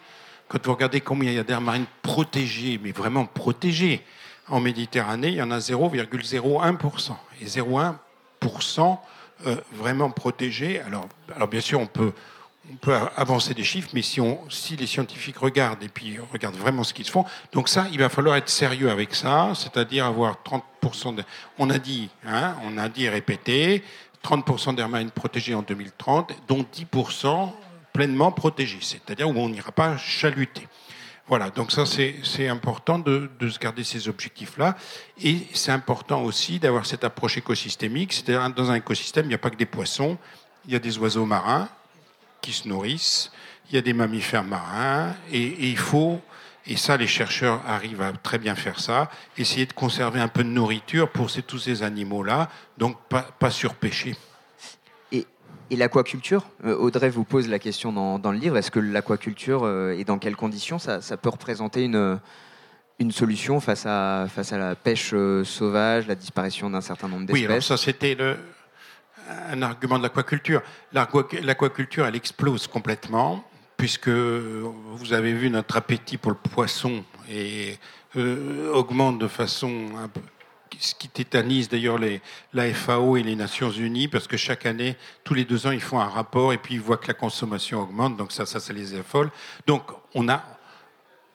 quand 0.47 0.65
vous 0.65 0.73
regardez 0.73 1.01
combien 1.01 1.31
il 1.31 1.35
y 1.35 1.39
a 1.39 1.43
d'aires 1.43 1.61
marines 1.61 1.85
protégées, 2.01 2.79
mais 2.81 2.91
vraiment 2.91 3.25
protégées, 3.25 4.01
en 4.49 4.59
Méditerranée, 4.59 5.29
il 5.29 5.35
y 5.35 5.41
en 5.41 5.51
a 5.51 5.59
0,01%. 5.59 7.15
Et 7.41 7.45
0,1% 7.45 8.97
euh, 9.45 9.55
vraiment 9.73 10.09
protégés. 10.09 10.79
Alors, 10.81 11.07
alors 11.35 11.47
bien 11.47 11.61
sûr, 11.61 11.79
on 11.79 11.85
peut, 11.85 12.13
on 12.71 12.75
peut 12.75 12.95
avancer 13.15 13.53
des 13.53 13.63
chiffres, 13.63 13.89
mais 13.93 14.01
si, 14.01 14.19
on, 14.19 14.39
si 14.49 14.75
les 14.75 14.87
scientifiques 14.87 15.37
regardent 15.37 15.83
et 15.83 15.89
puis 15.89 16.17
regardent 16.31 16.55
vraiment 16.55 16.83
ce 16.83 16.93
qu'ils 16.93 17.07
font, 17.07 17.25
donc 17.51 17.69
ça, 17.69 17.87
il 17.91 17.99
va 17.99 18.09
falloir 18.09 18.35
être 18.35 18.49
sérieux 18.49 18.89
avec 18.89 19.13
ça, 19.13 19.51
c'est-à-dire 19.53 20.05
avoir 20.05 20.37
30% 20.81 21.15
de... 21.15 21.23
On 21.59 21.69
a 21.69 21.77
dit, 21.77 22.09
hein, 22.25 22.55
on 22.65 22.77
a 22.77 22.89
dit 22.89 23.05
et 23.05 23.09
répété, 23.09 23.83
30% 24.23 24.75
d'air 24.75 24.89
protégée 25.13 25.53
en 25.53 25.61
2030, 25.61 26.33
dont 26.47 26.65
10% 26.93 27.51
pleinement 27.93 28.31
protégés, 28.31 28.79
c'est-à-dire 28.81 29.29
où 29.29 29.33
on 29.37 29.49
n'ira 29.49 29.71
pas 29.71 29.97
chaluter. 29.97 30.67
Voilà, 31.27 31.49
donc 31.49 31.73
ça 31.73 31.83
c'est 31.85 32.47
important 32.47 32.99
de, 32.99 33.29
de, 33.37 33.49
se 33.49 33.59
garder 33.59 33.83
ces 33.83 34.07
objectifs-là. 34.07 34.77
Et 35.21 35.45
c'est 35.53 35.71
important 35.71 36.23
aussi 36.23 36.57
d'avoir 36.57 36.85
cette 36.85 37.03
approche 37.03 37.37
écosystémique, 37.37 38.13
c'est-à-dire 38.13 38.49
dans 38.51 38.71
un 38.71 38.75
écosystème, 38.75 39.25
il 39.25 39.29
n'y 39.29 39.35
a 39.35 39.39
pas 39.39 39.49
que 39.49 39.57
des 39.57 39.65
poissons, 39.65 40.17
il 40.65 40.71
y 40.71 40.75
a 40.75 40.79
des 40.79 40.97
oiseaux 40.97 41.25
marins 41.25 41.67
qui 42.41 42.53
se 42.53 42.67
nourrissent, 42.67 43.31
il 43.69 43.75
y 43.75 43.77
a 43.77 43.81
des 43.81 43.91
mammifères 43.91 44.45
marins, 44.45 45.13
et, 45.29 45.67
il 45.67 45.77
faut, 45.77 46.21
et 46.65 46.77
ça 46.77 46.95
les 46.95 47.07
chercheurs 47.07 47.61
arrivent 47.67 48.01
à 48.01 48.13
très 48.13 48.37
bien 48.37 48.55
faire 48.55 48.79
ça, 48.79 49.09
essayer 49.37 49.65
de 49.65 49.73
conserver 49.73 50.21
un 50.21 50.29
peu 50.29 50.45
de 50.45 50.49
nourriture 50.49 51.09
pour 51.09 51.29
tous 51.29 51.59
ces 51.59 51.83
animaux-là, 51.83 52.49
donc 52.77 52.97
pas 53.09 53.51
surpêcher. 53.51 54.15
Et 55.69 55.75
l'aquaculture 55.75 56.45
Audrey 56.63 57.09
vous 57.09 57.23
pose 57.25 57.47
la 57.49 57.59
question 57.59 57.91
dans, 57.91 58.19
dans 58.19 58.31
le 58.31 58.37
livre. 58.37 58.57
Est-ce 58.57 58.71
que 58.71 58.79
l'aquaculture 58.79 59.63
euh, 59.65 59.91
et 59.97 60.03
dans 60.05 60.17
quelles 60.17 60.35
conditions 60.35 60.79
ça, 60.79 61.01
ça, 61.01 61.17
peut 61.17 61.29
représenter 61.29 61.83
une, 61.83 62.19
une 62.99 63.11
solution 63.11 63.59
face 63.59 63.85
à, 63.85 64.27
face 64.29 64.53
à 64.53 64.57
la 64.57 64.75
pêche 64.75 65.11
euh, 65.13 65.43
sauvage, 65.43 66.07
la 66.07 66.15
disparition 66.15 66.69
d'un 66.69 66.81
certain 66.81 67.07
nombre 67.09 67.25
Oui, 67.33 67.43
alors 67.45 67.57
d'espèces. 67.57 67.77
ça 67.77 67.83
c'était 67.83 68.15
le- 68.15 68.37
un 69.51 69.61
argument 69.61 69.97
de 69.97 70.03
l'aquaculture. 70.03 70.61
L'aqua- 70.93 71.27
L'aquaculture, 71.43 72.05
elle 72.05 72.15
explose 72.15 72.65
complètement, 72.67 73.43
puisque 73.75 74.07
vous 74.09 75.11
avez 75.13 75.33
vu 75.33 75.49
notre 75.49 75.75
appétit 75.75 76.15
pour 76.17 76.31
le 76.31 76.37
poisson 76.37 77.03
et 77.29 77.77
euh, 78.15 78.71
augmente 78.73 79.19
de 79.19 79.27
façon 79.27 79.89
un 80.01 80.07
peu 80.07 80.21
ce 80.79 80.95
qui 80.95 81.09
tétanise 81.09 81.69
d'ailleurs 81.69 81.99
la 82.53 82.73
FAO 82.73 83.17
et 83.17 83.23
les 83.23 83.35
Nations 83.35 83.71
Unies, 83.71 84.07
parce 84.07 84.27
que 84.27 84.37
chaque 84.37 84.65
année, 84.65 84.95
tous 85.23 85.33
les 85.33 85.45
deux 85.45 85.67
ans, 85.67 85.71
ils 85.71 85.81
font 85.81 85.99
un 85.99 86.07
rapport 86.07 86.53
et 86.53 86.57
puis 86.57 86.75
ils 86.75 86.81
voient 86.81 86.97
que 86.97 87.07
la 87.07 87.13
consommation 87.13 87.81
augmente, 87.81 88.17
donc 88.17 88.31
ça, 88.31 88.45
ça, 88.45 88.59
ça 88.59 88.73
les 88.73 88.95
affole. 88.95 89.31
Donc, 89.65 89.83
on 90.13 90.29
a, 90.29 90.43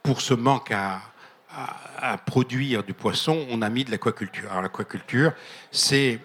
pour 0.03 0.21
ce 0.21 0.35
manque 0.35 0.73
à 0.73 1.03
produire 2.27 2.83
du 2.83 2.95
poisson, 2.95 3.47
on 3.51 3.63
a 3.63 3.69
mis 3.69 3.85
de 3.85 3.91
l'aquaculture. 3.91 4.51
Alors, 4.51 4.63
l'aquaculture, 4.63 5.33
c'est 5.71 6.21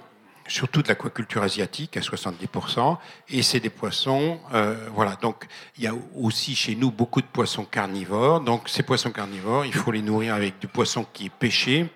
surtout 0.47 0.81
de 0.81 0.87
l'aquaculture 0.87 1.43
asiatique 1.43 1.97
à 1.97 1.99
70%, 1.99 2.97
et 3.29 3.43
c'est 3.43 3.59
des 3.59 3.69
poissons, 3.69 4.39
euh, 4.53 4.75
voilà. 4.93 5.15
Donc, 5.21 5.45
il 5.77 5.83
y 5.83 5.87
a 5.87 5.93
aussi 6.15 6.55
chez 6.55 6.75
nous 6.75 6.91
beaucoup 6.91 7.21
de 7.21 7.27
poissons 7.27 7.65
carnivores. 7.65 8.41
Donc, 8.41 8.69
ces 8.69 8.83
poissons 8.83 9.11
carnivores, 9.11 9.65
il 9.65 9.73
faut 9.73 9.91
les 9.91 10.01
nourrir 10.01 10.33
avec 10.33 10.59
du 10.59 10.67
poisson 10.67 11.05
qui 11.13 11.25
est 11.25 11.29
pêché, 11.29 11.89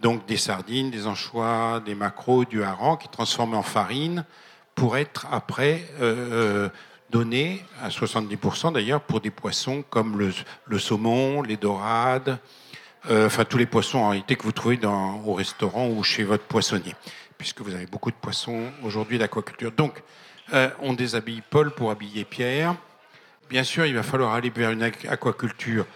donc 0.00 0.26
des 0.26 0.36
sardines, 0.36 0.90
des 0.90 1.06
anchois, 1.06 1.80
des 1.84 1.94
maquereaux, 1.94 2.44
du 2.44 2.62
hareng, 2.62 2.96
qui 2.98 3.06
est 3.06 3.10
transformé 3.10 3.56
en 3.56 3.62
farine 3.62 4.24
pour 4.74 4.96
être 4.96 5.26
après 5.30 5.82
euh, 6.00 6.68
donné 7.10 7.64
à 7.82 7.88
70% 7.88 8.72
d'ailleurs 8.72 9.00
pour 9.00 9.20
des 9.20 9.30
poissons 9.30 9.84
comme 9.88 10.18
le, 10.66 10.78
saumon, 10.78 11.42
les 11.42 11.56
dorades, 11.56 12.38
euh, 13.08 13.26
enfin 13.26 13.44
tous 13.44 13.56
les 13.58 13.66
poissons 13.66 13.98
en 13.98 14.08
réalité 14.10 14.36
que 14.36 14.42
vous 14.42 14.52
trouvez 14.52 14.78
au 14.84 15.34
restaurant 15.34 15.88
ou 15.88 16.02
chez 16.02 16.24
votre 16.24 16.44
poissonnier, 16.44 16.94
puisque 17.38 17.60
vous 17.60 17.74
avez 17.74 17.86
beaucoup 17.86 18.10
de 18.10 18.16
poissons 18.16 18.70
aujourd'hui 18.82 19.18
d'aquaculture. 19.18 19.72
Donc, 19.72 20.02
euh, 20.52 20.68
on 20.80 20.92
déshabille 20.92 21.42
Paul 21.48 21.70
pour 21.70 21.90
habiller 21.90 22.24
Pierre. 22.24 22.74
Bien 23.48 23.62
sûr, 23.62 23.86
il 23.86 23.94
va 23.94 24.02
falloir 24.02 24.34
aller 24.34 24.50
vers 24.50 24.70
une 24.72 24.82
aqu- 24.82 25.08
aquaculture 25.08 25.86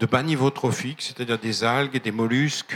de 0.00 0.06
bas 0.06 0.22
niveau 0.22 0.50
trophique, 0.50 1.00
c'est-à-dire 1.00 1.38
des 1.38 1.62
algues, 1.62 2.02
des 2.02 2.10
mollusques, 2.10 2.74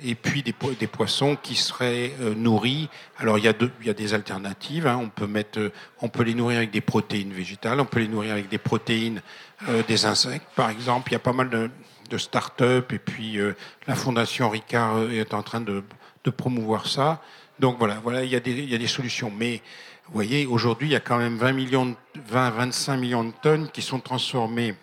et 0.00 0.14
puis 0.14 0.42
des, 0.42 0.52
po- 0.52 0.72
des 0.72 0.86
poissons 0.86 1.36
qui 1.36 1.56
seraient 1.56 2.12
euh, 2.20 2.34
nourris. 2.34 2.88
Alors 3.18 3.38
il 3.38 3.44
y 3.44 3.48
a, 3.48 3.92
des 3.94 4.14
alternatives. 4.14 4.86
hein. 4.86 4.98
On 5.02 5.08
peut 5.08 5.26
mettre, 5.26 5.58
euh, 5.58 5.72
on 6.00 6.08
peut 6.08 6.22
les 6.22 6.34
nourrir 6.34 6.58
avec 6.58 6.70
des 6.70 6.80
protéines 6.80 7.32
végétales, 7.32 7.80
on 7.80 7.84
peut 7.84 8.00
les 8.00 8.08
nourrir 8.08 8.32
avec 8.32 8.48
des 8.48 8.58
protéines 8.58 9.22
euh, 9.68 9.82
des 9.88 10.06
insectes, 10.06 10.46
par 10.54 10.70
exemple. 10.70 11.10
Il 11.10 11.14
y 11.14 11.16
a 11.16 11.20
pas 11.20 11.32
mal 11.32 11.50
de, 11.50 11.70
de 12.10 12.18
start-up 12.18 12.92
et 12.92 12.98
puis 12.98 13.38
la 13.86 13.94
fondation 13.94 14.48
Ricard 14.48 15.10
est 15.10 15.34
en 15.34 15.42
train 15.42 15.60
de, 15.60 15.82
promouvoir 16.30 16.86
ça. 16.86 17.22
Donc 17.58 17.78
voilà, 17.78 18.00
voilà, 18.02 18.22
il 18.22 18.30
y 18.30 18.36
a 18.36 18.40
des, 18.40 18.86
solutions. 18.86 19.32
Mais 19.34 19.62
vous 20.06 20.12
voyez, 20.14 20.44
aujourd'hui, 20.46 20.88
il 20.88 20.92
y 20.92 20.96
a 20.96 21.00
quand 21.00 21.16
même 21.16 21.36
20 21.38 21.52
millions, 21.52 21.86
de- 21.86 21.96
20, 22.28 22.50
25 22.50 22.96
millions 22.98 23.24
de 23.24 23.32
tonnes 23.42 23.70
qui 23.70 23.80
sont 23.80 23.98
transformées 23.98 24.74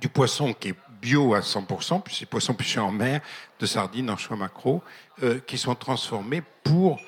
du 0.00 0.08
poisson 0.08 0.52
qui 0.54 0.68
est 0.68 0.74
bio 1.00 1.34
à 1.34 1.40
100%, 1.40 2.02
puis 2.02 2.14
c'est 2.14 2.26
poisson 2.26 2.54
pêché 2.54 2.80
en 2.80 2.90
mer, 2.90 3.20
de 3.58 3.66
sardines, 3.66 4.10
anchois, 4.10 4.36
maquereaux, 4.36 4.82
euh, 5.22 5.40
qui 5.46 5.58
sont 5.58 5.74
transformés 5.74 6.42
pour, 6.62 7.00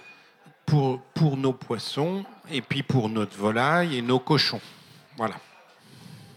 pour, 0.66 1.00
pour 1.14 1.36
nos 1.36 1.52
poissons 1.52 2.24
et 2.50 2.62
puis 2.62 2.82
pour 2.82 3.08
notre 3.08 3.36
volaille 3.36 3.96
et 3.96 4.02
nos 4.02 4.18
cochons. 4.18 4.60
Voilà. 5.16 5.34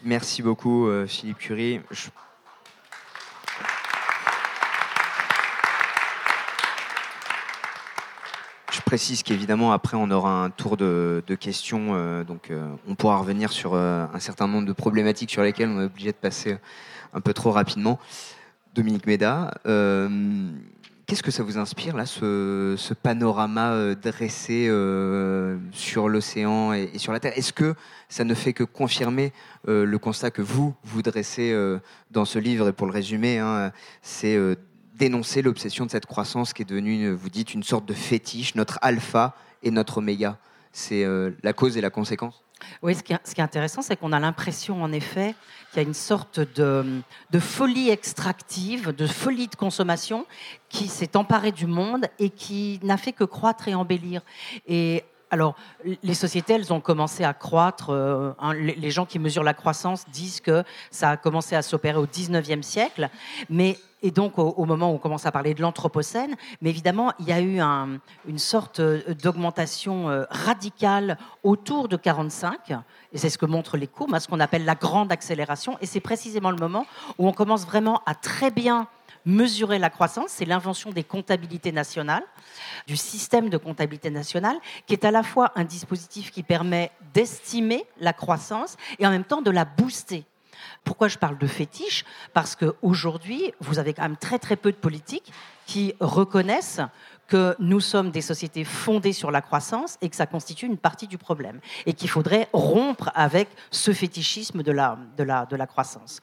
Merci 0.04 0.42
beaucoup, 0.42 0.88
euh, 0.88 1.06
Philippe 1.06 1.38
Curie. 1.38 1.82
Je 8.72 8.80
précise 8.80 9.22
qu'évidemment, 9.22 9.74
après, 9.74 9.98
on 9.98 10.10
aura 10.12 10.46
un 10.46 10.50
tour 10.50 10.78
de, 10.78 11.22
questions. 11.38 11.90
euh, 11.92 12.24
donc, 12.24 12.50
euh, 12.50 12.66
on 12.88 12.96
pourra 12.96 13.18
revenir 13.18 13.52
sur 13.52 13.74
euh, 13.74 14.06
un 14.14 14.20
certain 14.20 14.48
nombre 14.48 14.66
de 14.66 14.72
problématiques 14.72 15.30
sur 15.30 15.44
lesquelles 15.44 15.68
on 15.68 15.82
est 15.82 15.86
obligé 15.86 16.14
de 16.14 16.18
passer 16.18 16.58
un 17.14 17.20
peu 17.20 17.34
trop 17.34 17.52
rapidement. 17.52 18.00
Dominique 18.74 19.06
Méda, 19.06 19.52
qu'est-ce 21.06 21.22
que 21.22 21.32
ça 21.32 21.44
vous 21.44 21.58
inspire, 21.58 21.98
là, 21.98 22.06
ce, 22.06 22.94
panorama 22.94 23.94
dressé 23.96 24.68
sur 25.74 26.08
l'océan 26.08 26.72
et, 26.72 26.98
sur 26.98 27.12
la 27.12 27.20
Terre? 27.20 27.38
Est-ce 27.38 27.52
que 27.52 27.76
ça 28.08 28.24
ne 28.24 28.34
fait 28.34 28.54
que 28.54 28.64
confirmer 28.64 29.34
le 29.68 29.98
constat 29.98 30.32
que 30.32 30.42
vous, 30.42 30.74
vous 30.86 31.02
dressez 31.02 31.54
dans 32.12 32.24
ce 32.24 32.40
livre? 32.40 32.70
Et 32.70 32.72
pour 32.72 32.88
le 32.88 32.94
résumer, 32.94 33.40
hein, 33.40 33.74
c'est 34.02 34.38
dénoncer 35.02 35.42
l'obsession 35.42 35.88
de 35.88 35.92
cette 35.92 36.06
croissance 36.06 36.54
qui 36.54 36.62
est 36.62 36.66
devenue, 36.66 37.06
euh, 37.06 37.16
vous 37.16 37.32
dites, 37.32 37.56
une 37.56 37.64
sorte 37.64 37.88
de 37.88 37.94
fétiche, 37.94 38.54
notre 38.54 38.78
alpha 38.84 39.36
et 39.64 39.72
notre 39.72 39.98
oméga. 39.98 40.38
C'est 40.74 41.04
euh, 41.04 41.32
la 41.42 41.54
cause 41.54 41.76
et 41.76 41.82
la 41.82 41.90
conséquence? 41.90 42.44
Oui, 42.84 42.94
ce 42.94 43.02
qui 43.02 43.14
est, 43.14 43.40
intéressant, 43.40 43.82
c'est 43.82 43.96
qu'on 43.96 44.12
a 44.12 44.20
l'impression, 44.20 44.84
en 44.84 44.92
effet, 44.92 45.34
qu'il 45.72 45.82
y 45.82 45.86
a 45.86 45.88
une 45.88 45.96
sorte 45.96 46.40
de, 46.40 47.02
de 47.32 47.40
folie 47.40 47.90
extractive, 47.90 48.92
de 48.96 49.08
folie 49.08 49.48
de 49.48 49.56
consommation 49.56 50.28
qui 50.70 50.88
s'est 50.88 51.18
emparée 51.18 51.52
du 51.52 51.66
monde 51.66 52.06
et 52.20 52.30
qui 52.30 52.80
n'a 52.84 52.98
fait 52.98 53.14
que 53.14 53.24
croître 53.24 53.68
et 53.68 53.74
embellir. 53.74 54.22
Et 54.68 55.04
alors, 55.32 55.56
les 56.04 56.14
sociétés, 56.14 56.54
elles 56.54 56.74
ont 56.74 56.82
commencé 56.82 57.24
à 57.24 57.34
croître. 57.34 57.90
euh, 57.90 58.34
hein, 58.40 58.54
les, 58.54 58.92
gens 58.92 59.06
qui 59.06 59.18
mesurent 59.18 59.44
la 59.44 59.54
croissance 59.54 60.06
disent 60.10 60.42
que 60.42 60.64
ça 60.92 61.12
a 61.12 61.18
commencé 61.18 61.56
à 61.56 61.62
s'opérer 61.62 61.98
au 61.98 62.06
19e 62.06 62.62
siècle. 62.62 63.10
Mais, 63.50 63.80
et 64.04 64.12
donc, 64.12 64.38
au, 64.38 64.66
moment 64.66 64.92
où 64.92 64.96
on 64.96 64.98
commence 64.98 65.26
à 65.26 65.32
parler 65.32 65.54
de 65.54 65.62
l'Anthropocène, 65.62 66.36
mais 66.62 66.70
évidemment, 66.70 67.14
il 67.20 67.28
y 67.30 67.32
a 67.32 67.40
eu 67.40 67.60
un- 67.62 68.00
une 68.28 68.40
sorte 68.40 68.82
euh, 68.82 69.02
d'augmentation 69.24 70.10
euh, 70.10 70.26
radicale 70.30 71.18
autour 71.44 71.88
de 71.88 71.96
45. 71.96 72.74
Et 73.14 73.18
c'est 73.18 73.30
ce 73.30 73.38
que 73.38 73.46
montrent 73.46 73.78
les 73.78 73.88
courbes, 73.88 74.14
hein, 74.14 74.20
ce 74.20 74.28
qu'on 74.28 74.40
appelle 74.42 74.66
la 74.66 74.76
grande 74.76 75.12
accélération. 75.14 75.78
Et 75.82 75.86
c'est 75.86 76.00
précisément 76.02 76.52
le 76.52 76.58
moment 76.58 76.86
où 77.18 77.28
on 77.28 77.32
commence 77.34 77.66
vraiment 77.66 78.02
à 78.06 78.16
très 78.16 78.52
bien 78.52 78.88
mesurer 79.26 79.80
la 79.80 79.90
croissance. 79.90 80.30
C'est 80.30 80.46
l'invention 80.46 80.92
des 80.92 81.04
comptabilités 81.04 81.72
nationales, 81.72 82.24
du 82.88 82.98
système 82.98 83.50
de 83.50 83.58
comptabilité 83.58 84.10
nationale, 84.10 84.58
qui 84.88 84.94
est 84.94 85.06
à 85.06 85.12
la 85.12 85.24
fois 85.24 85.52
un 85.56 85.64
dispositif 85.64 86.32
qui 86.32 86.44
permet 86.44 86.92
d'estimer 87.14 87.86
la 88.00 88.14
croissance 88.14 88.78
et 89.00 89.08
en 89.08 89.12
même 89.12 89.26
temps 89.26 89.42
de 89.42 89.52
la 89.52 89.66
booster. 89.66 90.26
Pourquoi 90.84 91.08
je 91.08 91.18
parle 91.18 91.38
de 91.38 91.48
fétiche? 91.48 92.06
Parce 92.34 92.56
qu'aujourd'hui, 92.56 93.54
vous 93.60 93.80
avez 93.80 93.94
quand 93.94 94.04
même 94.04 94.18
très 94.18 94.40
très 94.40 94.56
peu 94.56 94.72
de 94.72 94.78
politiques 94.78 95.32
qui 95.66 95.94
reconnaissent 96.00 96.82
que 97.28 97.56
nous 97.60 97.80
sommes 97.80 98.12
des 98.12 98.22
sociétés 98.22 98.66
fondées 98.66 99.14
sur 99.14 99.32
la 99.32 99.42
croissance 99.42 99.98
et 100.02 100.10
que 100.10 100.16
ça 100.16 100.26
constitue 100.26 100.66
une 100.66 100.78
partie 100.78 101.08
du 101.08 101.18
problème. 101.18 101.62
Et 101.86 101.94
qu'il 101.94 102.10
faudrait 102.10 102.50
rompre 102.52 103.10
avec 103.16 103.48
ce 103.70 103.94
fétichisme 103.94 104.64
de 104.64 104.72
la, 104.72 104.98
de 105.18 105.24
la, 105.24 105.46
de 105.46 105.56
la 105.56 105.66
croissance. 105.66 106.20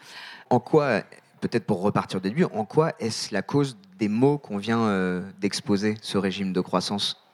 En 0.50 0.60
quoi, 0.60 1.02
peut-être 1.40 1.64
pour 1.64 1.82
repartir 1.82 2.20
du 2.20 2.28
début, 2.28 2.44
en 2.44 2.64
quoi 2.64 2.92
est-ce 2.98 3.32
la 3.32 3.42
cause 3.42 3.76
des 3.98 4.08
maux 4.08 4.38
qu'on 4.38 4.58
vient 4.58 4.80
euh, 4.80 5.22
d'exposer, 5.40 5.96
ce 6.02 6.18
régime 6.18 6.52
de 6.52 6.60
croissance? 6.60 7.24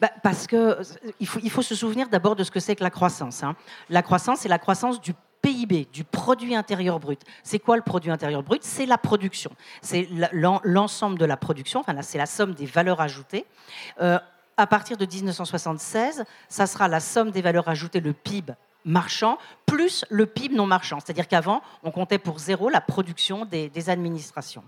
Bah, 0.00 0.10
parce 0.22 0.46
que 0.46 0.56
euh, 0.56 0.82
il 1.20 1.26
faut, 1.26 1.62
se 1.62 1.74
souvenir 1.74 2.08
d'abord 2.08 2.36
de 2.36 2.44
ce 2.44 2.50
que 2.50 2.60
c'est 2.60 2.76
que 2.76 2.84
la 2.84 2.90
croissance. 2.90 3.42
hein. 3.42 3.56
La 3.90 4.02
croissance, 4.02 4.40
c'est 4.40 4.48
la 4.48 4.58
croissance 4.58 5.00
du 5.00 5.12
PIB, 5.42 5.88
du 5.92 6.04
produit 6.04 6.54
intérieur 6.54 7.00
brut. 7.00 7.20
C'est 7.42 7.58
quoi 7.58 7.76
le 7.76 7.82
produit 7.82 8.10
intérieur 8.10 8.42
brut? 8.42 8.62
C'est 8.64 8.86
la 8.86 8.98
production. 8.98 9.50
C'est 9.82 10.08
l'ensemble 10.62 11.18
de 11.18 11.24
la 11.24 11.36
production, 11.36 11.80
enfin, 11.80 12.00
c'est 12.02 12.18
la 12.18 12.26
somme 12.26 12.54
des 12.54 12.66
valeurs 12.66 13.00
ajoutées. 13.00 13.46
Euh, 14.00 14.18
à 14.56 14.66
partir 14.66 14.96
de 14.96 15.06
1976, 15.06 16.24
ça 16.48 16.66
sera 16.66 16.88
la 16.88 17.00
somme 17.00 17.30
des 17.30 17.42
valeurs 17.42 17.68
ajoutées, 17.68 18.00
le 18.00 18.12
PIB 18.12 18.54
marchand, 18.88 19.38
plus 19.66 20.04
le 20.08 20.26
PIB 20.26 20.56
non 20.56 20.66
marchand. 20.66 20.98
C'est-à-dire 20.98 21.28
qu'avant, 21.28 21.62
on 21.82 21.90
comptait 21.90 22.18
pour 22.18 22.38
zéro 22.38 22.68
la 22.68 22.80
production 22.80 23.44
des, 23.44 23.90
administrations. 23.90 24.64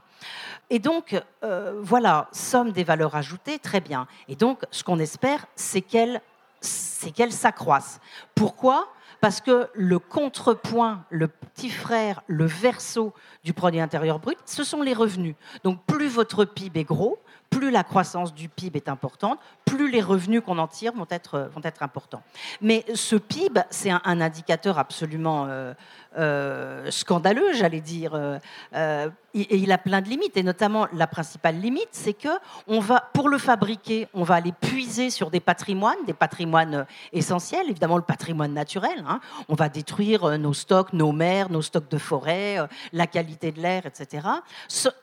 Et 0.68 0.78
donc, 0.78 1.20
euh, 1.42 1.80
voilà, 1.82 2.28
somme 2.30 2.70
des 2.70 2.84
valeurs 2.84 3.16
ajoutées, 3.16 3.58
très 3.58 3.80
bien. 3.80 4.06
Et 4.28 4.36
donc, 4.36 4.62
ce 4.70 4.84
qu'on 4.84 4.98
espère, 4.98 5.46
c'est 5.56 5.80
qu'elle 5.80 6.20
c'est 6.60 7.10
qu'elle 7.10 7.32
s'accroisse. 7.32 8.00
Pourquoi? 8.34 8.88
Parce 9.20 9.40
que 9.40 9.68
le 9.74 9.98
contrepoint, 9.98 11.04
le 11.10 11.28
petit 11.28 11.70
frère, 11.70 12.22
le 12.26 12.46
verso 12.46 13.12
du 13.44 13.52
produit 13.52 13.80
intérieur 13.80 14.18
brut, 14.18 14.38
ce 14.46 14.64
sont 14.64 14.82
les 14.82 14.94
revenus. 14.94 15.34
Donc 15.64 15.84
plus 15.86 16.08
votre 16.08 16.44
PIB 16.44 16.80
est 16.80 16.84
gros, 16.84 17.18
plus 17.50 17.70
la 17.70 17.84
croissance 17.84 18.32
du 18.32 18.48
PIB 18.48 18.76
est 18.76 18.88
importante, 18.88 19.38
plus 19.64 19.90
les 19.90 20.00
revenus 20.00 20.42
qu'on 20.44 20.58
en 20.58 20.68
tire 20.68 20.92
vont 20.94 21.06
être, 21.10 21.50
vont 21.54 21.60
importants. 21.82 22.22
Mais 22.60 22.84
ce 22.94 23.16
PIB, 23.16 23.60
c'est 23.70 23.90
un, 23.90 24.00
indicateur 24.04 24.78
absolument 24.78 25.46
euh, 25.48 25.74
euh, 26.18 26.90
scandaleux, 26.90 27.52
j'allais 27.52 27.80
dire. 27.80 28.12
Euh, 28.14 29.10
et 29.32 29.56
il 29.58 29.70
a 29.70 29.78
plein 29.78 30.00
de 30.00 30.08
limites, 30.08 30.36
et 30.36 30.42
notamment 30.42 30.88
la 30.92 31.06
principale 31.06 31.60
limite, 31.60 31.90
c'est 31.92 32.14
que 32.14 32.28
on 32.66 32.80
va, 32.80 33.08
pour 33.12 33.28
le 33.28 33.38
fabriquer, 33.38 34.08
on 34.12 34.24
va 34.24 34.34
aller 34.34 34.50
puiser 34.50 35.08
sur 35.10 35.30
des 35.30 35.38
patrimoines, 35.38 36.04
des 36.04 36.12
patrimoines 36.12 36.84
essentiels, 37.12 37.70
évidemment 37.70 37.96
le 37.96 38.02
patrimoine 38.02 38.52
naturel. 38.52 39.04
Hein. 39.06 39.20
On 39.48 39.54
va 39.54 39.68
détruire 39.68 40.36
nos 40.36 40.52
stocks, 40.52 40.92
nos 40.92 41.12
mers, 41.12 41.48
nos 41.48 41.62
stocks 41.62 41.88
de 41.88 41.98
forêt, 41.98 42.58
la 42.92 43.06
qualité 43.06 43.52
de 43.52 43.60
l'air, 43.60 43.86
etc. 43.86 44.26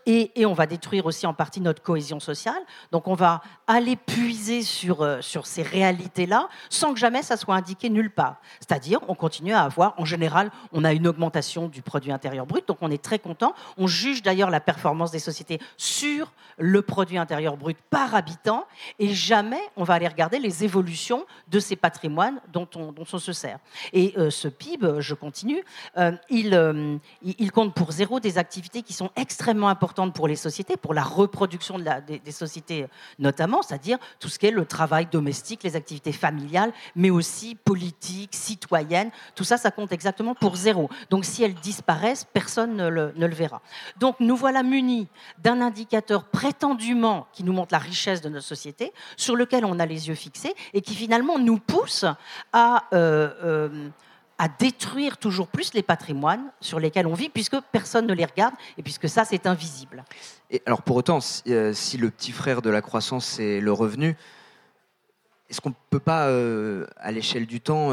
Et, 0.06 0.42
et, 0.42 0.46
on 0.46 0.54
va 0.54 0.66
détruire 0.66 1.06
aussi 1.06 1.26
en 1.26 1.34
partie 1.34 1.62
notre 1.62 1.82
cohésion 1.82 2.20
sociale. 2.20 2.62
Donc 2.92 3.08
on 3.08 3.16
va 3.16 3.42
aller 3.66 3.96
puiser 3.96 4.62
sur, 4.62 5.08
sur 5.22 5.48
ces 5.48 5.64
réalités-là 5.64 6.50
sans 6.70 6.94
que 6.94 7.00
jamais 7.00 7.24
ça 7.24 7.38
soit 7.38 7.56
indiqué 7.56 7.90
nulle 7.90 8.12
part. 8.12 8.42
C'est-à-dire, 8.60 9.00
on 9.08 9.16
continue 9.16 9.54
à 9.54 9.64
avoir, 9.64 9.94
en 9.98 10.06
général, 10.06 10.52
on 10.74 10.84
a 10.84 10.97
une 10.98 11.08
augmentation 11.08 11.68
du 11.68 11.82
produit 11.82 12.12
intérieur 12.12 12.46
brut, 12.46 12.68
donc 12.68 12.78
on 12.82 12.92
est 12.92 13.02
très 13.02 13.20
content. 13.20 13.54
On 13.78 13.88
juge 13.88 14.22
d'ailleurs 14.22 14.50
la 14.50 14.60
performance 14.60 15.12
des 15.12 15.20
sociétés 15.20 15.60
sur 15.78 16.34
le 16.58 16.82
produit 16.82 17.18
intérieur 17.18 17.56
brut 17.56 17.78
par 17.90 18.16
habitant, 18.16 18.66
et 19.00 19.14
jamais 19.14 19.62
on 19.76 19.84
va 19.84 19.94
aller 19.94 20.08
regarder 20.08 20.40
les 20.40 20.64
évolutions 20.64 21.26
de 21.48 21.60
ces 21.60 21.76
patrimoines 21.76 22.42
dont 22.52 22.68
on, 22.76 23.06
se 23.06 23.32
sert. 23.32 23.60
Et 23.94 24.14
euh, 24.18 24.30
ce 24.30 24.48
PIB, 24.48 25.00
je 25.00 25.14
continue, 25.14 25.64
euh, 25.98 26.12
euh, 26.32 26.98
il, 27.22 27.52
compte 27.52 27.74
pour 27.74 27.92
zéro 27.92 28.20
des 28.20 28.38
activités 28.38 28.82
qui 28.82 28.94
sont 28.94 29.10
extrêmement 29.16 29.70
importantes 29.70 30.14
pour 30.14 30.28
les 30.28 30.36
sociétés, 30.36 30.78
pour 30.78 30.94
la 30.94 31.04
reproduction 31.04 31.80
des, 31.80 32.32
sociétés 32.32 32.88
notamment, 33.20 33.62
c'est-à-dire 33.62 33.98
tout 34.20 34.30
ce 34.30 34.38
qui 34.40 34.48
est 34.48 34.52
le 34.52 34.66
travail 34.66 35.08
domestique, 35.08 35.64
les 35.64 35.76
activités 35.76 36.12
familiales, 36.12 36.72
mais 36.96 37.10
aussi 37.10 37.56
politiques, 37.56 38.36
citoyennes. 38.36 39.12
Tout 39.36 39.44
ça, 39.44 39.58
ça 39.58 39.72
compte 39.72 39.92
exactement 39.92 40.36
pour 40.36 40.56
zéro. 40.56 40.87
Donc 41.10 41.26
si 41.26 41.44
elles 41.44 41.54
disparaissent, 41.54 42.26
personne 42.34 42.76
ne 42.76 42.88
le, 42.88 43.34
verra. 43.34 43.62
Donc 44.00 44.16
nous 44.20 44.36
voilà 44.36 44.64
munis 44.64 45.08
d'un 45.40 45.62
indicateur 45.62 46.26
prétendument 46.26 47.28
qui 47.34 47.44
nous 47.44 47.54
montre 47.54 47.74
la 47.74 47.80
richesse 47.80 48.22
de 48.22 48.30
notre 48.30 48.46
société, 48.46 48.94
sur 49.16 49.36
lequel 49.36 49.66
on 49.66 49.80
a 49.80 49.86
les 49.86 50.08
yeux 50.08 50.16
fixés 50.16 50.54
et 50.74 50.82
qui 50.82 50.96
finalement 50.96 51.40
nous 51.40 51.60
pousse 51.60 52.06
à... 52.54 52.84
Euh, 52.94 53.34
euh, 53.44 53.90
détruire 54.60 55.18
toujours 55.18 55.48
plus 55.48 55.74
les 55.74 55.82
patrimoines 55.82 56.52
sur 56.62 56.80
lesquels 56.80 57.08
on 57.08 57.16
vit, 57.16 57.28
puisque 57.28 57.60
personne 57.72 58.06
ne 58.06 58.14
les 58.14 58.24
regarde 58.24 58.54
et 58.78 58.84
puisque 58.84 59.10
ça, 59.10 59.26
c'est 59.26 59.48
invisible. 59.48 60.06
Et 60.52 60.62
alors 60.68 60.84
pour 60.84 60.96
autant, 60.96 61.20
si, 61.22 61.42
euh, 61.48 61.74
le 62.00 62.10
petit 62.12 62.32
frère 62.32 62.62
de 62.62 62.70
la 62.70 62.84
croissance, 62.84 63.26
c'est 63.26 63.60
le 63.60 63.74
revenu, 63.74 64.16
est-ce 65.50 65.60
qu'on 65.60 65.70
ne 65.70 65.76
peut 65.90 66.00
pas, 66.00 66.30
à 66.98 67.12
l'échelle 67.12 67.48
du 67.48 67.62
temps, 67.62 67.90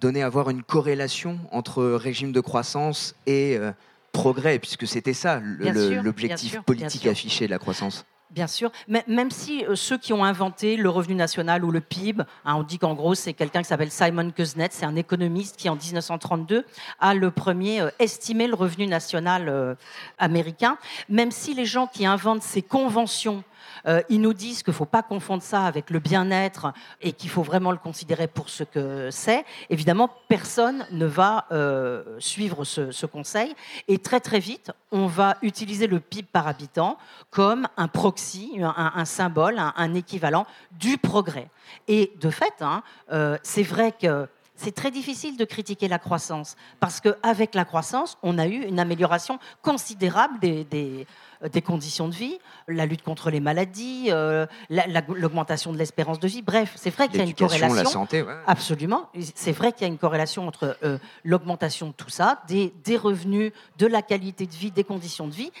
donner 0.00 0.22
avoir 0.22 0.50
une 0.50 0.62
corrélation 0.62 1.38
entre 1.52 1.84
régime 1.84 2.32
de 2.32 2.40
croissance 2.40 3.14
et 3.26 3.56
euh, 3.56 3.72
progrès, 4.12 4.58
puisque 4.58 4.86
c'était 4.86 5.14
ça 5.14 5.40
l'objectif 5.40 6.60
politique 6.62 7.06
affiché 7.06 7.46
de 7.46 7.50
la 7.50 7.58
croissance. 7.58 8.04
Bien 8.30 8.46
sûr, 8.46 8.70
mais 8.86 9.02
même 9.08 9.32
si 9.32 9.64
euh, 9.64 9.74
ceux 9.74 9.98
qui 9.98 10.12
ont 10.12 10.24
inventé 10.24 10.76
le 10.76 10.88
revenu 10.88 11.16
national 11.16 11.64
ou 11.64 11.72
le 11.72 11.80
PIB, 11.80 12.22
hein, 12.44 12.54
on 12.54 12.62
dit 12.62 12.78
qu'en 12.78 12.94
gros 12.94 13.16
c'est 13.16 13.32
quelqu'un 13.32 13.62
qui 13.62 13.68
s'appelle 13.68 13.90
Simon 13.90 14.30
Kuznets, 14.30 14.68
c'est 14.70 14.86
un 14.86 14.94
économiste 14.94 15.56
qui 15.56 15.68
en 15.68 15.74
1932 15.74 16.64
a 17.00 17.14
le 17.14 17.30
premier 17.32 17.80
euh, 17.80 17.90
estimé 17.98 18.46
le 18.46 18.54
revenu 18.54 18.86
national 18.86 19.48
euh, 19.48 19.74
américain, 20.18 20.78
même 21.08 21.32
si 21.32 21.54
les 21.54 21.64
gens 21.64 21.88
qui 21.88 22.06
inventent 22.06 22.44
ces 22.44 22.62
conventions 22.62 23.42
euh, 23.86 24.02
ils 24.08 24.20
nous 24.20 24.34
disent 24.34 24.62
qu'il 24.62 24.72
ne 24.72 24.76
faut 24.76 24.84
pas 24.84 25.02
confondre 25.02 25.42
ça 25.42 25.64
avec 25.64 25.90
le 25.90 25.98
bien-être 25.98 26.72
et 27.00 27.12
qu'il 27.12 27.30
faut 27.30 27.42
vraiment 27.42 27.72
le 27.72 27.78
considérer 27.78 28.26
pour 28.26 28.48
ce 28.48 28.64
que 28.64 29.10
c'est. 29.10 29.44
Évidemment, 29.68 30.10
personne 30.28 30.86
ne 30.90 31.06
va 31.06 31.46
euh, 31.52 32.02
suivre 32.18 32.64
ce, 32.64 33.06
conseil. 33.06 33.54
Et 33.88 33.98
très 33.98 34.20
très 34.20 34.38
vite, 34.38 34.72
on 34.92 35.06
va 35.06 35.36
utiliser 35.42 35.86
le 35.86 36.00
PIB 36.00 36.28
par 36.32 36.46
habitant 36.46 36.98
comme 37.30 37.66
un 37.76 37.88
proxy, 37.88 38.60
un, 38.60 39.04
symbole, 39.04 39.58
un, 39.58 39.94
équivalent 39.94 40.46
du 40.72 40.98
progrès. 40.98 41.48
Et 41.88 42.12
de 42.20 42.30
fait, 42.30 42.54
hein, 42.60 42.82
euh, 43.12 43.36
c'est 43.42 43.62
vrai 43.62 43.92
que 43.92 44.28
c'est 44.60 44.74
très 44.74 44.90
difficile 44.90 45.38
de 45.38 45.44
critiquer 45.46 45.88
la 45.88 45.98
croissance 45.98 46.56
parce 46.80 47.00
qu'avec 47.00 47.54
la 47.54 47.64
croissance, 47.64 48.18
on 48.22 48.38
a 48.38 48.46
eu 48.46 48.62
une 48.62 48.78
amélioration 48.78 49.38
considérable 49.62 50.38
des, 50.38 51.06
euh, 51.42 51.48
des 51.48 51.62
conditions 51.62 52.08
de 52.08 52.14
vie, 52.14 52.38
la 52.68 52.84
lutte 52.84 53.02
contre 53.02 53.30
les 53.30 53.40
maladies, 53.40 54.08
euh, 54.08 54.46
l'augmentation 54.68 55.72
de 55.72 55.78
l'espérance 55.78 56.20
de 56.20 56.28
vie. 56.28 56.42
Bref, 56.42 56.74
c'est 56.76 56.90
vrai 56.90 57.08
qu'il 57.08 57.18
y 57.18 57.22
a 57.22 57.24
une 57.24 57.34
corrélation. 57.34 57.74
La 57.74 57.84
santé, 57.86 58.24
Absolument. 58.46 59.08
C'est 59.34 59.52
vrai 59.52 59.72
qu'il 59.72 59.82
y 59.82 59.84
a 59.84 59.88
une 59.88 59.98
corrélation 59.98 60.46
entre 60.46 60.76
euh, 60.84 60.98
l'augmentation 61.24 61.88
de 61.88 61.92
tout 61.92 62.10
ça, 62.10 62.42
des, 62.46 62.74
des, 62.84 62.98
revenus, 62.98 63.52
de 63.78 63.86
la 63.86 64.02
qualité 64.02 64.46
de 64.46 64.54
vie, 64.54 64.70
des 64.70 64.84
conditions 64.84 65.26
de 65.26 65.32
vie, 65.32 65.52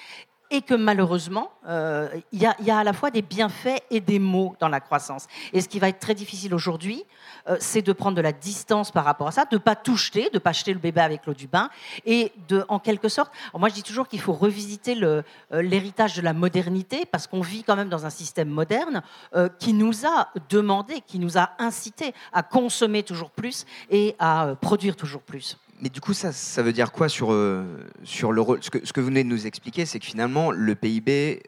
et 0.50 0.62
que 0.62 0.74
malheureusement, 0.74 1.50
il 1.66 2.40
y, 2.40 2.46
a 2.46 2.78
à 2.78 2.84
la 2.84 2.92
fois 2.92 3.10
des 3.10 3.22
bienfaits 3.22 3.82
et 3.90 4.00
des 4.00 4.18
maux 4.18 4.56
dans 4.60 4.68
la 4.68 4.80
croissance. 4.80 5.26
Et 5.52 5.60
ce 5.60 5.68
qui 5.68 5.78
va 5.78 5.88
être 5.88 6.00
très 6.00 6.14
difficile 6.14 6.54
aujourd'hui, 6.54 7.04
euh, 7.48 7.56
c'est 7.60 7.82
de 7.82 7.92
prendre 7.92 8.16
de 8.16 8.22
la 8.22 8.32
distance 8.32 8.90
par 8.90 9.04
rapport 9.04 9.28
à 9.28 9.32
ça, 9.32 9.44
de 9.44 9.56
ne 9.56 9.58
pas 9.58 9.76
tout 9.76 9.96
jeter, 9.96 10.24
de 10.24 10.34
ne 10.34 10.38
pas 10.38 10.52
jeter 10.52 10.72
le 10.72 10.78
bébé 10.78 11.00
avec 11.00 11.26
l'eau 11.26 11.34
du 11.34 11.46
bain, 11.46 11.70
et 12.06 12.32
de, 12.48 12.64
en 12.68 12.78
quelque 12.78 13.08
sorte, 13.08 13.32
moi 13.54 13.68
je 13.68 13.74
dis 13.74 13.82
toujours 13.82 14.08
qu'il 14.08 14.20
faut 14.20 14.32
revisiter 14.32 14.96
euh, 15.02 15.22
l'héritage 15.50 16.14
de 16.16 16.22
la 16.22 16.32
modernité, 16.32 17.06
parce 17.06 17.26
qu'on 17.26 17.40
vit 17.40 17.62
quand 17.62 17.76
même 17.76 17.88
dans 17.88 18.06
un 18.06 18.10
système 18.10 18.48
moderne 18.48 19.02
euh, 19.34 19.48
qui 19.58 19.72
nous 19.72 20.06
a 20.06 20.28
demandé, 20.48 21.02
qui 21.06 21.18
nous 21.18 21.38
a 21.38 21.50
incité 21.58 22.14
à 22.32 22.42
consommer 22.42 23.02
toujours 23.02 23.30
plus 23.30 23.66
et 23.90 24.14
à 24.18 24.54
produire 24.60 24.96
toujours 24.96 25.22
plus. 25.22 25.56
Mais 25.80 25.88
du 25.88 26.00
coup, 26.00 26.12
ça, 26.12 26.32
ça 26.32 26.62
veut 26.62 26.72
dire 26.72 26.92
quoi 26.92 27.08
sur, 27.08 27.34
sur 28.04 28.32
le 28.32 28.40
rôle 28.40 28.62
ce 28.62 28.70
que, 28.70 28.84
ce 28.86 28.92
que 28.92 29.00
vous 29.00 29.06
venez 29.06 29.24
de 29.24 29.28
nous 29.28 29.46
expliquer, 29.46 29.86
c'est 29.86 29.98
que 29.98 30.06
finalement, 30.06 30.50
le 30.50 30.74
PIB 30.74 31.42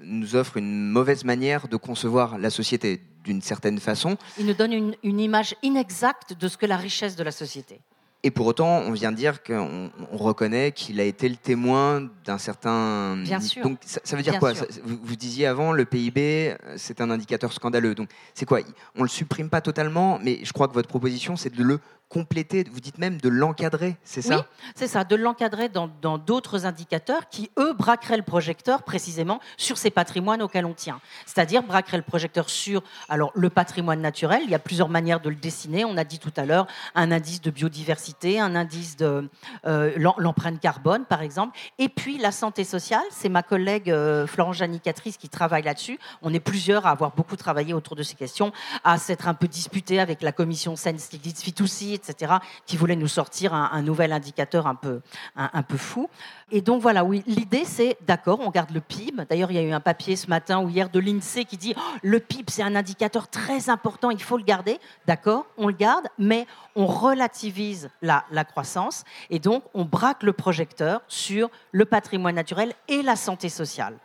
nous 0.00 0.36
offre 0.36 0.56
une 0.56 0.88
mauvaise 0.88 1.24
manière 1.24 1.68
de 1.68 1.76
concevoir 1.76 2.38
la 2.38 2.50
société 2.50 3.00
d'une 3.24 3.40
certaine 3.40 3.78
façon. 3.78 4.16
Il 4.38 4.46
nous 4.46 4.54
donne 4.54 4.72
une, 4.72 4.96
une, 5.04 5.20
image 5.20 5.54
inexacte 5.62 6.34
de 6.34 6.48
ce 6.48 6.56
que 6.56 6.66
la 6.66 6.76
richesse 6.76 7.14
de 7.16 7.22
la 7.22 7.30
société. 7.30 7.80
Et 8.24 8.30
pour 8.30 8.46
autant, 8.46 8.78
on 8.78 8.92
vient 8.92 9.10
de 9.10 9.16
dire 9.16 9.42
qu'on 9.42 9.90
reconnaît 10.12 10.70
qu'il 10.70 11.00
a 11.00 11.04
été 11.04 11.28
le 11.28 11.34
témoin 11.34 12.08
d'un 12.24 12.38
certain. 12.38 13.16
Bien 13.16 13.40
sûr. 13.40 13.64
Donc 13.64 13.78
ça, 13.84 14.16
veut 14.16 14.22
dire 14.22 14.38
quoi? 14.38 14.52
vous, 14.84 14.98
vous, 15.02 15.16
disiez 15.16 15.46
avant, 15.46 15.72
le 15.72 15.84
PIB, 15.84 16.54
c'est 16.76 17.00
un 17.00 17.10
indicateur 17.10 17.52
scandaleux. 17.52 17.96
Donc 17.96 18.08
c'est 18.34 18.46
quoi? 18.46 18.60
On 18.94 19.02
le 19.02 19.08
supprime 19.08 19.50
pas 19.50 19.60
totalement, 19.60 20.20
mais 20.22 20.38
je 20.44 20.52
crois 20.52 20.68
que 20.68 20.74
votre 20.74 20.88
proposition, 20.88 21.34
c'est 21.34 21.52
de 21.52 21.64
le 21.64 21.80
compléter, 22.12 22.64
vous 22.70 22.80
dites 22.80 22.98
même 22.98 23.18
de 23.18 23.30
l'encadrer, 23.30 23.96
c'est 24.04 24.20
ça? 24.20 24.36
Oui, 24.36 24.42
c'est 24.74 24.86
ça, 24.86 25.04
de 25.04 25.16
l'encadrer 25.16 25.70
dans 25.70 26.18
d'autres 26.18 26.66
indicateurs 26.66 27.28
qui, 27.30 27.50
eux, 27.58 27.72
braqueraient 27.72 28.18
le 28.18 28.22
projecteur 28.22 28.82
précisément 28.82 29.40
sur 29.56 29.78
ces 29.78 29.90
patrimoines 29.90 30.42
auxquels 30.42 30.66
on 30.66 30.74
tient. 30.74 31.00
C'est-à-dire 31.24 31.62
braqueraient 31.62 31.96
le 31.96 32.02
projecteur 32.02 32.50
sur 32.50 32.82
alors, 33.08 33.32
le 33.34 33.48
patrimoine 33.48 34.00
naturel. 34.00 34.42
Il 34.44 34.50
y 34.50 34.54
a 34.54 34.58
plusieurs 34.58 34.88
manières 34.88 35.20
de 35.20 35.30
le 35.30 35.36
dessiner. 35.36 35.84
On 35.84 35.96
a 35.96 36.04
dit 36.04 36.18
tout 36.18 36.32
à 36.36 36.44
l'heure 36.44 36.66
un 36.94 37.10
indice 37.12 37.40
de 37.40 37.50
biodiversité, 37.50 38.38
un 38.38 38.54
indice 38.54 38.96
de 38.96 39.28
euh, 39.64 39.92
l'empreinte 40.18 40.60
carbone, 40.60 41.04
par 41.06 41.22
exemple. 41.22 41.58
Et 41.78 41.88
puis 41.88 42.18
la 42.18 42.32
santé 42.32 42.64
sociale, 42.64 43.02
c'est 43.10 43.28
ma 43.28 43.42
collègue 43.42 43.90
euh, 43.90 44.26
Florence 44.26 44.56
Janicatrice 44.56 45.16
qui 45.16 45.28
travaille 45.28 45.62
là-dessus. 45.62 45.98
On 46.20 46.34
est 46.34 46.40
plusieurs 46.40 46.86
à 46.86 46.90
avoir 46.90 47.14
beaucoup 47.14 47.36
travaillé 47.36 47.72
autour 47.72 47.96
de 47.96 48.02
ces 48.02 48.16
questions, 48.16 48.52
à 48.84 48.98
s'être 48.98 49.28
un 49.28 49.34
peu 49.34 49.48
disputé 49.48 49.98
avec 49.98 50.20
la 50.20 50.32
commission 50.32 50.76
Sense 50.76 51.08
Fitoussi, 51.08 51.94
etc., 52.08 52.34
qui 52.66 52.76
voulait 52.76 52.96
nous 52.96 53.08
sortir 53.08 53.54
un, 53.54 53.82
nouvel 53.82 54.12
indicateur 54.12 54.66
un 54.66 54.74
peu, 54.74 55.00
un, 55.36 55.62
peu 55.62 55.76
fou. 55.76 56.08
Et 56.50 56.60
donc 56.60 56.82
voilà, 56.82 57.04
oui, 57.04 57.22
l'idée 57.26 57.64
c'est, 57.64 57.96
d'accord, 58.06 58.40
on 58.40 58.50
garde 58.50 58.70
le 58.70 58.80
PIB. 58.80 59.24
D'ailleurs, 59.28 59.50
il 59.50 59.54
y 59.54 59.58
a 59.58 59.62
eu 59.62 59.72
un 59.72 59.80
papier 59.80 60.16
ce 60.16 60.28
matin 60.28 60.60
ou 60.60 60.68
hier 60.68 60.88
de 60.88 61.00
l'INSEE 61.00 61.44
qui 61.44 61.56
dit, 61.56 61.74
oh, 61.76 61.80
le 62.02 62.20
PIB 62.20 62.44
c'est 62.50 62.62
un 62.62 62.74
indicateur 62.74 63.28
très 63.28 63.70
important, 63.70 64.10
il 64.10 64.22
faut 64.22 64.36
le 64.36 64.44
garder. 64.44 64.78
D'accord, 65.06 65.46
on 65.56 65.68
le 65.68 65.74
garde, 65.74 66.06
mais 66.18 66.46
on 66.76 66.86
relativise 66.86 67.90
la, 68.00 68.24
la 68.30 68.44
croissance 68.44 69.04
et 69.30 69.38
donc 69.38 69.64
on 69.74 69.84
braque 69.84 70.22
le 70.22 70.32
projecteur 70.32 71.02
sur 71.08 71.50
le 71.70 71.84
patrimoine 71.84 72.34
naturel 72.34 72.72
et 72.88 73.02
la 73.02 73.16
santé 73.16 73.48
sociale. 73.48 73.98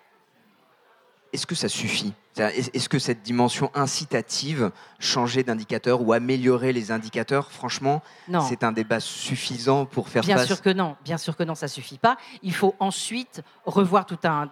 Est-ce 1.34 1.46
que 1.46 1.56
ça 1.56 1.70
suffit? 1.70 2.14
Est-ce 2.38 2.88
que 2.88 3.00
cette 3.00 3.24
dimension 3.24 3.72
incitative, 3.74 4.72
changer 5.00 5.44
d'indicateur 5.44 6.02
ou 6.02 6.14
améliorer 6.14 6.72
les 6.72 6.92
indicateurs, 6.92 7.52
franchement, 7.52 8.04
c'est 8.48 8.64
un 8.64 8.72
débat 8.72 9.00
suffisant 9.00 9.86
pour 9.86 10.10
faire 10.10 10.22
bien 10.22 10.38
face 10.38 10.48
Bien 10.48 10.56
sûr 10.56 10.64
que 10.64 10.70
non, 10.70 10.96
bien 11.04 11.18
sûr 11.18 11.36
que 11.36 11.44
non, 11.44 11.56
ça 11.56 11.68
suffit 11.68 11.98
pas. 11.98 12.18
Il 12.44 12.54
faut 12.54 12.76
ensuite 12.80 13.42
revoir 13.66 14.06
tout 14.06 14.20
un 14.24 14.52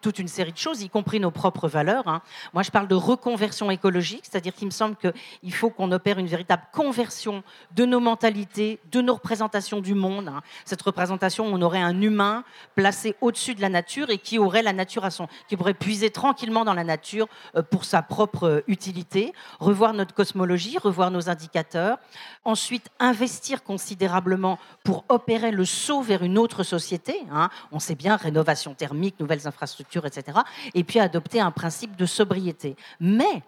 toute 0.00 0.18
une 0.18 0.28
série 0.28 0.52
de 0.52 0.58
choses, 0.58 0.82
y 0.82 0.88
compris 0.88 1.20
nos 1.20 1.30
propres 1.30 1.68
valeurs. 1.68 2.06
Hein. 2.08 2.22
Moi, 2.52 2.62
je 2.62 2.70
parle 2.70 2.88
de 2.88 2.94
reconversion 2.94 3.70
écologique, 3.70 4.24
c'est-à-dire 4.24 4.54
qu'il 4.54 4.66
me 4.66 4.72
semble 4.72 4.96
qu'il 4.96 5.54
faut 5.54 5.70
qu'on 5.70 5.90
opère 5.92 6.18
une 6.18 6.26
véritable 6.26 6.62
conversion 6.72 7.42
de 7.74 7.84
nos 7.84 8.00
mentalités, 8.00 8.78
de 8.90 9.00
nos 9.00 9.14
représentations 9.14 9.80
du 9.80 9.94
monde. 9.94 10.28
Hein. 10.28 10.42
Cette 10.64 10.82
représentation, 10.82 11.46
on 11.46 11.60
aurait 11.62 11.80
un 11.80 12.00
humain 12.00 12.44
placé 12.74 13.16
au-dessus 13.20 13.54
de 13.54 13.60
la 13.60 13.68
nature 13.68 14.10
et 14.10 14.18
qui 14.18 14.38
aurait 14.38 14.62
la 14.62 14.72
nature 14.72 15.04
à 15.04 15.10
son, 15.10 15.28
qui 15.48 15.56
pourrait 15.56 15.74
puiser 15.74 16.10
tranquillement 16.10 16.64
dans 16.64 16.74
la 16.74 16.84
nature 16.84 17.28
euh, 17.56 17.62
pour 17.62 17.84
sa 17.84 18.02
propre 18.02 18.44
euh, 18.44 18.64
utilité, 18.66 19.32
revoir 19.58 19.94
notre 19.94 20.14
cosmologie, 20.14 20.78
revoir 20.78 21.10
nos 21.10 21.28
indicateurs, 21.28 21.98
ensuite 22.44 22.90
investir 22.98 23.62
considérablement 23.62 24.58
pour 24.84 25.04
opérer 25.08 25.50
le 25.50 25.64
saut 25.64 26.02
vers 26.02 26.22
une 26.22 26.38
autre 26.38 26.62
société. 26.62 27.16
Hein. 27.32 27.48
On 27.70 27.78
sait 27.78 27.94
bien 27.94 28.16
rénovation 28.16 28.74
thermique, 28.74 29.18
nouvelles 29.18 29.46
infrastructures 29.46 29.61
infrastructures, 29.62 30.06
etc. 30.06 30.38
Et 30.74 30.84
puis 30.84 30.98
adopter 30.98 31.40
un 31.40 31.50
principe 31.50 31.96
de 31.96 32.06
sobriété. 32.06 32.76
Mais 33.00 33.42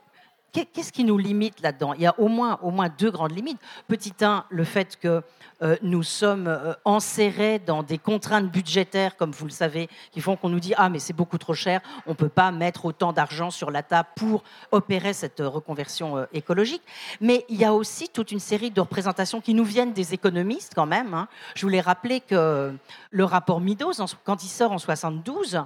qu'est-ce 0.55 0.93
qui 0.93 1.05
nous 1.05 1.19
limite 1.19 1.61
là-dedans? 1.61 1.95
Il 1.95 2.03
y 2.03 2.07
a 2.07 2.19
au 2.19 2.29
moins, 2.29 2.59
au 2.63 2.71
moins 2.71 2.89
deux 2.89 3.11
grandes 3.11 3.33
limites. 3.33 3.59
Petit 3.89 4.13
un, 4.23 4.45
le 4.51 4.65
fait 4.65 4.97
que 4.99 5.23
euh, 5.63 5.77
nous 5.83 6.03
sommes 6.03 6.47
euh, 6.47 6.75
enserrés 6.85 7.59
dans 7.59 7.83
des 7.83 7.99
contraintes 7.99 8.51
budgétaires, 8.51 9.17
comme 9.17 9.31
vous 9.31 9.47
le 9.47 9.51
savez, 9.51 9.89
qui 10.13 10.21
font 10.21 10.37
qu'on 10.37 10.49
nous 10.49 10.61
dit 10.61 10.75
ah 10.77 10.89
mais 10.89 10.99
c'est 10.99 11.13
beaucoup 11.13 11.39
trop 11.39 11.55
cher, 11.55 11.81
on 12.07 12.11
ne 12.11 12.17
peut 12.17 12.29
pas 12.29 12.51
mettre 12.51 12.85
autant 12.85 13.13
d'argent 13.13 13.51
sur 13.51 13.71
la 13.71 13.83
table 13.83 14.09
pour 14.17 14.43
opérer 14.73 15.13
cette 15.13 15.41
reconversion 15.41 16.19
euh, 16.19 16.25
écologique. 16.33 16.83
Mais 17.21 17.45
il 17.49 17.57
y 17.57 17.65
a 17.65 17.73
aussi 17.73 18.09
toute 18.09 18.33
une 18.33 18.41
série 18.41 18.71
de 18.71 18.81
représentations 18.81 19.41
qui 19.41 19.55
nous 19.55 19.65
viennent 19.65 19.93
des 19.93 20.15
économistes 20.15 20.73
quand 20.75 20.87
même. 20.87 21.15
Hein. 21.15 21.29
Je 21.55 21.63
voulais 21.63 21.81
rappeler 21.81 22.21
que 22.21 22.73
le 23.11 23.25
rapport 23.25 23.61
Midos, 23.61 23.93
quand 24.25 24.43
il 24.43 24.49
sort 24.49 24.73
en 24.73 24.79
72, 24.79 25.63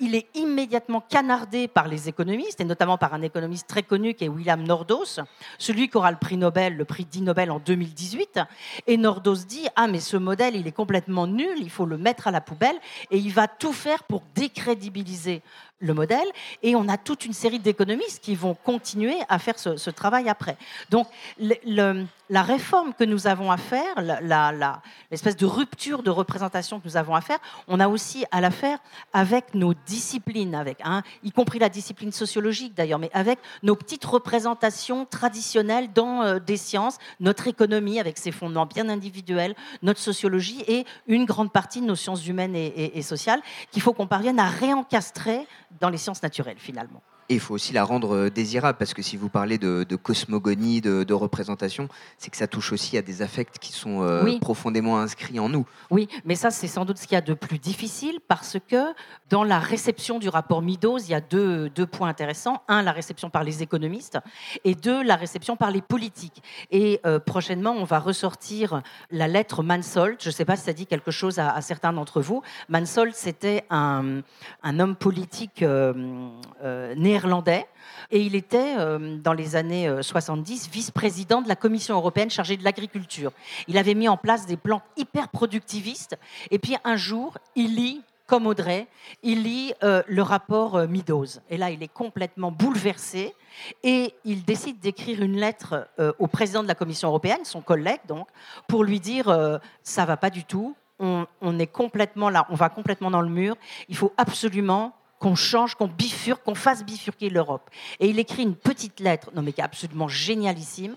il 0.00 0.14
est 0.14 0.26
immédiatement 0.34 1.00
canardé 1.00 1.68
par 1.68 1.88
les 1.88 2.08
économistes 2.08 2.60
et 2.60 2.64
notamment 2.64 2.98
par 2.98 3.14
un 3.14 3.22
économiste 3.22 3.66
très 3.66 3.82
connu 3.82 4.14
qui 4.14 4.21
est 4.22 4.28
William 4.28 4.62
Nordos, 4.62 5.20
celui 5.58 5.88
qui 5.88 5.96
aura 5.96 6.10
le 6.10 6.16
prix 6.16 6.36
Nobel, 6.36 6.76
le 6.76 6.84
prix 6.84 7.04
dit 7.04 7.22
Nobel 7.22 7.50
en 7.50 7.58
2018. 7.58 8.40
Et 8.86 8.96
Nordos 8.96 9.44
dit 9.46 9.66
ah 9.76 9.86
mais 9.86 10.00
ce 10.00 10.16
modèle 10.16 10.56
il 10.56 10.66
est 10.66 10.72
complètement 10.72 11.26
nul, 11.26 11.56
il 11.58 11.70
faut 11.70 11.86
le 11.86 11.98
mettre 11.98 12.28
à 12.28 12.30
la 12.30 12.40
poubelle 12.40 12.76
et 13.10 13.18
il 13.18 13.32
va 13.32 13.48
tout 13.48 13.72
faire 13.72 14.04
pour 14.04 14.22
décrédibiliser 14.34 15.42
le 15.82 15.94
modèle 15.94 16.26
et 16.62 16.74
on 16.76 16.88
a 16.88 16.96
toute 16.96 17.26
une 17.26 17.32
série 17.32 17.58
d'économistes 17.58 18.22
qui 18.22 18.34
vont 18.34 18.54
continuer 18.54 19.16
à 19.28 19.38
faire 19.38 19.58
ce, 19.58 19.90
travail 19.90 20.28
après. 20.28 20.56
Donc 20.90 21.06
la 21.38 22.42
réforme 22.42 22.94
que 22.94 23.04
nous 23.04 23.26
avons 23.26 23.50
à 23.50 23.58
faire, 23.58 23.94
l'espèce 25.10 25.36
de 25.36 25.44
rupture 25.44 26.02
de 26.02 26.10
représentation 26.10 26.80
que 26.80 26.86
nous 26.86 26.96
avons 26.96 27.14
à 27.14 27.20
faire, 27.20 27.38
on 27.68 27.78
a 27.78 27.88
aussi 27.88 28.24
à 28.30 28.40
la 28.40 28.50
faire 28.50 28.78
avec 29.12 29.54
nos 29.54 29.74
disciplines, 29.74 30.54
avec, 30.54 30.78
hein, 30.84 31.02
y 31.22 31.30
compris 31.30 31.58
la 31.58 31.68
discipline 31.68 32.12
sociologique 32.12 32.74
d'ailleurs, 32.74 32.98
mais 32.98 33.10
avec 33.12 33.38
nos 33.62 33.76
petites 33.76 34.04
représentations 34.04 35.04
traditionnelles 35.04 35.92
dans 35.92 36.22
euh, 36.22 36.38
des 36.38 36.56
sciences, 36.56 36.98
notre 37.20 37.48
économie 37.48 38.00
avec 38.00 38.18
ses 38.18 38.32
fondements 38.32 38.66
bien 38.66 38.88
individuels, 38.88 39.54
notre 39.82 40.00
sociologie 40.00 40.62
et 40.66 40.86
une 41.06 41.24
grande 41.24 41.52
partie 41.52 41.80
de 41.80 41.86
nos 41.86 41.96
sciences 41.96 42.26
humaines 42.26 42.56
et, 42.56 42.96
et 42.96 43.02
sociales, 43.02 43.42
qu'il 43.72 43.82
faut 43.82 43.92
qu'on 43.92 44.06
parvienne 44.06 44.38
à 44.38 44.48
réencastrer 44.48 45.46
dans 45.80 45.88
les 45.88 45.98
sciences 45.98 46.22
naturelles 46.22 46.58
finalement. 46.58 47.02
Et 47.28 47.34
il 47.34 47.40
faut 47.40 47.54
aussi 47.54 47.72
la 47.72 47.84
rendre 47.84 48.16
euh, 48.16 48.30
désirable, 48.30 48.76
parce 48.78 48.94
que 48.94 49.02
si 49.02 49.16
vous 49.16 49.28
parlez 49.28 49.58
de, 49.58 49.84
cosmogonie, 49.96 50.80
de, 50.80 51.14
représentation, 51.14 51.88
c'est 52.18 52.30
que 52.30 52.36
ça 52.36 52.46
touche 52.46 52.72
aussi 52.72 52.96
à 52.98 53.02
des 53.02 53.22
affects 53.22 53.58
qui 53.60 53.72
sont 53.72 54.02
euh, 54.02 54.38
profondément 54.40 54.98
inscrits 54.98 55.38
en 55.38 55.48
nous. 55.48 55.66
Oui, 55.90 56.08
mais 56.24 56.34
ça, 56.34 56.50
c'est 56.50 56.66
sans 56.66 56.84
doute 56.84 56.98
ce 56.98 57.06
qu'il 57.06 57.14
y 57.14 57.18
a 57.18 57.22
de 57.22 57.34
plus 57.34 57.58
difficile, 57.58 58.18
parce 58.26 58.56
que 58.68 58.92
dans 59.30 59.44
la 59.44 59.58
réception 59.58 60.18
du 60.18 60.28
rapport 60.28 60.62
Midos, 60.62 60.98
il 60.98 61.10
y 61.10 61.14
a 61.14 61.20
deux, 61.20 61.68
deux, 61.70 61.86
points 61.86 62.08
intéressants. 62.08 62.62
Un, 62.68 62.82
la 62.82 62.92
réception 62.92 63.30
par 63.30 63.44
les 63.44 63.62
économistes, 63.62 64.18
et 64.64 64.74
deux, 64.74 65.02
la 65.02 65.16
réception 65.16 65.56
par 65.56 65.70
les 65.70 65.82
politiques. 65.82 66.42
Et 66.70 67.00
euh, 67.06 67.18
prochainement, 67.18 67.72
on 67.72 67.84
va 67.84 67.98
ressortir 67.98 68.82
la 69.10 69.28
lettre 69.28 69.62
Mansolt. 69.62 70.22
Je 70.22 70.28
ne 70.28 70.32
sais 70.32 70.44
pas 70.44 70.56
si 70.56 70.64
ça 70.64 70.72
dit 70.72 70.86
quelque 70.86 71.10
chose 71.10 71.38
à, 71.38 71.60
certains 71.60 71.92
d'entre 71.92 72.20
vous. 72.20 72.42
Mansolt, 72.68 73.14
c'était 73.14 73.64
un, 73.70 74.22
un, 74.62 74.80
homme 74.80 74.96
politique 74.96 75.62
né 75.62 77.11
néerlandais. 77.12 77.66
Et 78.10 78.20
il 78.20 78.34
était, 78.34 78.74
euh, 78.78 79.16
dans 79.16 79.32
les 79.32 79.56
années 79.56 79.90
70, 80.00 80.66
euh, 80.66 80.70
vice-président 80.72 81.42
de 81.42 81.48
la 81.48 81.56
Commission 81.56 81.94
européenne 81.96 82.30
chargée 82.30 82.56
de 82.56 82.64
l'agriculture. 82.64 83.32
Il 83.68 83.78
avait 83.78 83.94
mis 83.94 84.08
en 84.08 84.16
place 84.16 84.46
des 84.46 84.56
plans 84.56 84.82
hyper 84.96 85.28
productivistes. 85.28 86.16
Et 86.50 86.58
puis 86.58 86.76
un 86.84 86.96
jour, 86.96 87.38
il 87.54 87.76
lit 87.76 88.02
comme 88.26 88.46
Audrey, 88.46 88.86
il 89.22 89.42
lit 89.42 89.74
euh, 89.82 90.02
le 90.06 90.22
rapport 90.22 90.78
Midos. 90.88 91.40
Et 91.50 91.58
là, 91.58 91.70
il 91.70 91.82
est 91.82 91.92
complètement 91.92 92.50
bouleversé 92.50 93.34
et 93.82 94.14
il 94.24 94.44
décide 94.44 94.78
d'écrire 94.80 95.22
une 95.22 95.36
lettre 95.36 95.86
au 96.18 96.26
président 96.26 96.62
de 96.62 96.68
la 96.68 96.74
Commission 96.74 97.08
européenne, 97.08 97.44
son 97.44 97.60
collègue 97.60 98.00
donc, 98.08 98.26
pour 98.66 98.84
lui 98.84 99.00
dire 99.00 99.60
ça 99.82 100.06
va 100.06 100.16
pas 100.16 100.30
du 100.30 100.44
tout, 100.44 100.74
on, 100.98 101.58
est 101.58 101.66
complètement 101.66 102.30
là, 102.30 102.46
on 102.48 102.54
va 102.54 102.70
complètement 102.70 103.10
dans 103.10 103.20
le 103.20 103.28
mur, 103.28 103.56
il 103.90 103.96
faut 103.96 104.14
absolument 104.16 104.94
qu'on 105.22 105.36
change, 105.36 105.76
qu'on 105.76 105.86
bifurque, 105.86 106.42
qu'on 106.42 106.56
fasse 106.56 106.84
bifurquer 106.84 107.30
l'Europe. 107.30 107.70
Et 108.00 108.08
il 108.08 108.18
écrit 108.18 108.42
une 108.42 108.56
petite 108.56 108.98
lettre, 108.98 109.30
non 109.34 109.42
mais 109.42 109.52
qui 109.52 109.60
est 109.60 109.64
absolument 109.64 110.08
génialissime, 110.08 110.96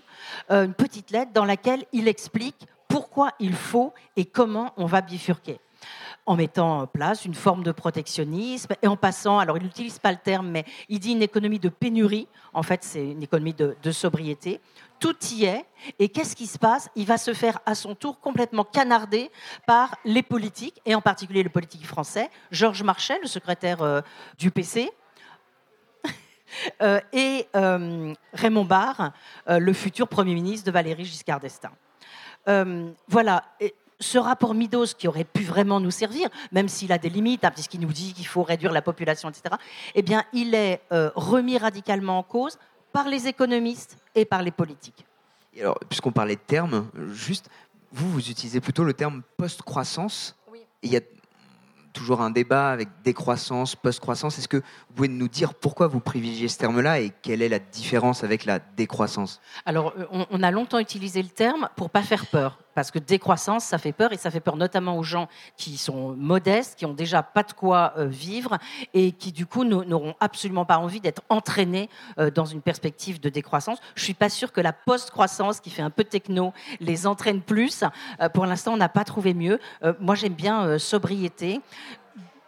euh, 0.50 0.64
une 0.64 0.74
petite 0.74 1.12
lettre 1.12 1.32
dans 1.32 1.44
laquelle 1.44 1.84
il 1.92 2.08
explique 2.08 2.66
pourquoi 2.88 3.30
il 3.38 3.54
faut 3.54 3.94
et 4.16 4.24
comment 4.24 4.72
on 4.76 4.86
va 4.86 5.00
bifurquer 5.00 5.60
en 6.26 6.36
mettant 6.36 6.80
en 6.80 6.86
place 6.86 7.24
une 7.24 7.34
forme 7.34 7.62
de 7.62 7.72
protectionnisme 7.72 8.74
et 8.82 8.88
en 8.88 8.96
passant, 8.96 9.38
alors 9.38 9.56
il 9.56 9.62
n'utilise 9.62 9.98
pas 9.98 10.10
le 10.10 10.18
terme, 10.18 10.48
mais 10.48 10.64
il 10.88 10.98
dit 10.98 11.12
une 11.12 11.22
économie 11.22 11.60
de 11.60 11.68
pénurie, 11.68 12.26
en 12.52 12.64
fait 12.64 12.82
c'est 12.82 13.10
une 13.12 13.22
économie 13.22 13.54
de, 13.54 13.92
sobriété, 13.92 14.60
tout 14.98 15.16
y 15.32 15.44
est, 15.44 15.64
et 15.98 16.08
qu'est-ce 16.08 16.34
qui 16.34 16.46
se 16.46 16.58
passe? 16.58 16.88
Il 16.96 17.06
va 17.06 17.16
se 17.16 17.32
faire 17.32 17.60
à 17.64 17.74
son 17.74 17.94
tour 17.94 18.20
complètement 18.20 18.64
canarder 18.64 19.30
par 19.66 19.96
les 20.04 20.22
politiques, 20.22 20.80
et 20.84 20.94
en 20.94 21.00
particulier 21.00 21.44
le 21.44 21.50
politique 21.50 21.86
français, 21.86 22.28
Georges 22.50 22.82
Marchais, 22.82 23.18
le 23.22 23.28
secrétaire 23.28 23.82
euh, 23.82 24.00
du 24.36 24.50
PC, 24.50 24.90
euh, 26.82 27.00
et 27.12 27.46
euh, 27.54 28.12
Raymond 28.32 28.64
Barre, 28.64 29.12
le 29.46 29.72
futur 29.72 30.08
Premier 30.08 30.34
ministre 30.34 30.66
de 30.66 30.72
Valéry 30.72 31.04
Giscard 31.04 31.40
d'Estaing. 31.40 31.72
voilà 33.08 33.44
ce 34.00 34.18
rapport 34.18 34.54
Midos 34.54 34.94
qui 34.98 35.08
aurait 35.08 35.24
pu 35.24 35.42
vraiment 35.42 35.80
nous 35.80 35.90
servir, 35.90 36.28
même 36.52 36.68
s'il 36.68 36.92
a 36.92 36.98
des 36.98 37.10
limites, 37.10 37.44
hein, 37.44 37.50
puisqu'il 37.50 37.80
nous 37.80 37.92
dit 37.92 38.12
qu'il 38.12 38.26
faut 38.26 38.42
réduire 38.42 38.72
la 38.72 38.82
population, 38.82 39.28
etc., 39.28 39.56
eh 39.94 40.02
bien, 40.02 40.24
il 40.32 40.54
est 40.54 40.82
euh, 40.92 41.10
remis 41.14 41.58
radicalement 41.58 42.18
en 42.18 42.22
cause 42.22 42.58
par 42.92 43.08
les 43.08 43.26
économistes 43.26 43.98
et 44.14 44.24
par 44.24 44.42
les 44.42 44.50
politiques. 44.50 45.06
alors, 45.58 45.78
puisqu'on 45.88 46.12
parlait 46.12 46.36
de 46.36 46.40
termes, 46.40 46.88
juste, 47.12 47.48
vous, 47.92 48.10
vous 48.10 48.30
utilisez 48.30 48.60
plutôt 48.60 48.84
le 48.84 48.94
terme 48.94 49.22
post-croissance. 49.36 50.36
Oui. 50.50 50.60
Il 50.82 50.90
y 50.90 50.96
a 50.96 51.00
toujours 51.96 52.20
un 52.20 52.30
débat 52.30 52.70
avec 52.70 52.88
décroissance, 53.02 53.74
post-croissance. 53.74 54.38
Est-ce 54.38 54.48
que 54.48 54.58
vous 54.58 54.94
pouvez 54.94 55.08
nous 55.08 55.28
dire 55.28 55.54
pourquoi 55.54 55.86
vous 55.86 56.00
privilégiez 56.00 56.48
ce 56.48 56.58
terme-là 56.58 57.00
et 57.00 57.10
quelle 57.22 57.40
est 57.40 57.48
la 57.48 57.58
différence 57.58 58.22
avec 58.22 58.44
la 58.44 58.58
décroissance? 58.58 59.40
Alors, 59.64 59.94
euh, 59.98 60.26
on, 60.30 60.42
a 60.42 60.50
longtemps 60.50 60.78
utilisé 60.78 61.22
le 61.22 61.30
terme 61.30 61.68
pour 61.74 61.88
pas 61.88 62.02
faire 62.02 62.26
peur 62.26 62.58
parce 62.76 62.90
que 62.90 62.98
décroissance, 62.98 63.64
ça 63.64 63.78
fait 63.78 63.92
peur, 63.92 64.12
et 64.12 64.18
ça 64.18 64.30
fait 64.30 64.38
peur 64.38 64.56
notamment 64.56 64.98
aux 64.98 65.02
gens 65.02 65.28
qui 65.56 65.78
sont 65.78 66.14
modestes, 66.14 66.78
qui 66.78 66.84
ont 66.84 66.92
déjà 66.92 67.22
pas 67.22 67.42
de 67.42 67.52
quoi 67.54 67.94
euh, 67.96 68.04
vivre, 68.04 68.58
et 68.92 69.12
qui 69.12 69.32
du 69.32 69.46
coup 69.46 69.64
n'auront 69.64 70.14
absolument 70.20 70.66
pas 70.66 70.76
envie 70.76 71.00
d'être 71.00 71.22
entraînés 71.30 71.88
euh, 72.18 72.30
dans 72.30 72.44
une 72.44 72.60
perspective 72.60 73.18
de 73.18 73.30
décroissance. 73.30 73.78
Je 73.94 74.04
suis 74.04 74.12
pas 74.12 74.28
sûre 74.28 74.52
que 74.52 74.60
la 74.60 74.74
post-croissance, 74.74 75.60
qui 75.60 75.70
fait 75.70 75.80
un 75.80 75.88
peu 75.88 76.04
techno, 76.04 76.52
les 76.80 77.06
entraîne 77.06 77.40
plus. 77.40 77.82
Euh, 78.20 78.28
pour 78.28 78.44
l'instant, 78.44 78.74
on 78.74 78.76
n'a 78.76 78.90
pas 78.90 79.04
trouvé 79.04 79.32
mieux. 79.32 79.58
moi, 79.98 80.14
j'aime 80.14 80.34
bien 80.34 80.78
sobriété. 80.78 81.62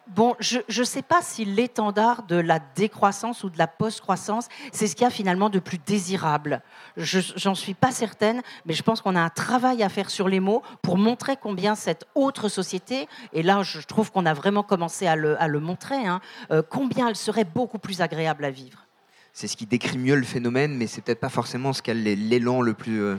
Bon, 0.09 0.35
je 0.41 0.61
ne 0.81 0.85
sais 0.85 1.03
pas 1.03 1.21
si 1.21 1.45
l'étendard 1.45 2.23
de 2.23 2.37
la 2.37 2.59
décroissance 2.59 3.45
ou 3.45 3.51
de 3.51 3.59
la 3.59 3.67
post-croissance, 3.67 4.49
c'est 4.73 4.87
ce 4.87 4.97
qu'il 4.97 5.05
y 5.05 5.07
a 5.07 5.11
finalement 5.11 5.51
de 5.51 5.59
plus 5.59 5.79
désirable. 5.79 6.63
J'en 6.97 7.55
suis 7.55 7.75
pas 7.75 7.91
certaine, 7.91 8.41
mais 8.65 8.73
je 8.73 8.83
pense 8.83 9.03
qu'on 9.03 9.17
a 9.17 9.21
un 9.21 9.29
travail 9.29 9.83
à 9.83 9.91
faire 9.91 10.09
sur 10.09 10.29
les 10.29 10.41
mots 10.41 10.63
pour 10.81 10.97
montrer 10.97 11.37
combien 11.37 11.75
cette 11.75 12.07
autre 12.15 12.49
société, 12.49 13.07
et 13.35 13.43
là 13.43 13.63
je 13.63 13.81
trouve 13.81 14.11
qu'on 14.11 14.25
a 14.25 14.33
vraiment 14.33 14.63
commencé 14.63 15.07
à 15.07 15.15
le, 15.15 15.61
montrer, 15.61 16.07
hein, 16.07 16.21
euh, 16.51 16.63
combien 16.69 17.09
elle 17.09 17.17
serait 17.17 17.45
beaucoup 17.45 17.79
plus 17.79 18.01
agréable 18.01 18.47
à 18.47 18.51
vivre. 18.51 18.87
C'est 19.35 19.47
ce 19.47 19.57
qui 19.57 19.67
décrit 19.67 19.99
mieux 19.99 20.17
le 20.17 20.25
phénomène, 20.25 20.75
mais 20.75 20.87
c'est 20.87 21.03
peut-être 21.03 21.21
pas 21.21 21.29
forcément 21.29 21.75
ce 21.75 21.83
qui 21.83 21.91
a 21.91 21.95
l'élan 21.95 22.63
le 22.63 22.73
plus, 22.73 23.03
euh, 23.03 23.17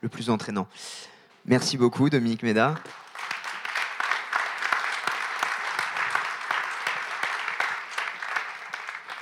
le 0.00 0.08
plus 0.08 0.30
entraînant. 0.30 0.66
Merci 1.44 1.76
beaucoup, 1.76 2.08
Dominique 2.08 2.42
Méda. 2.42 2.76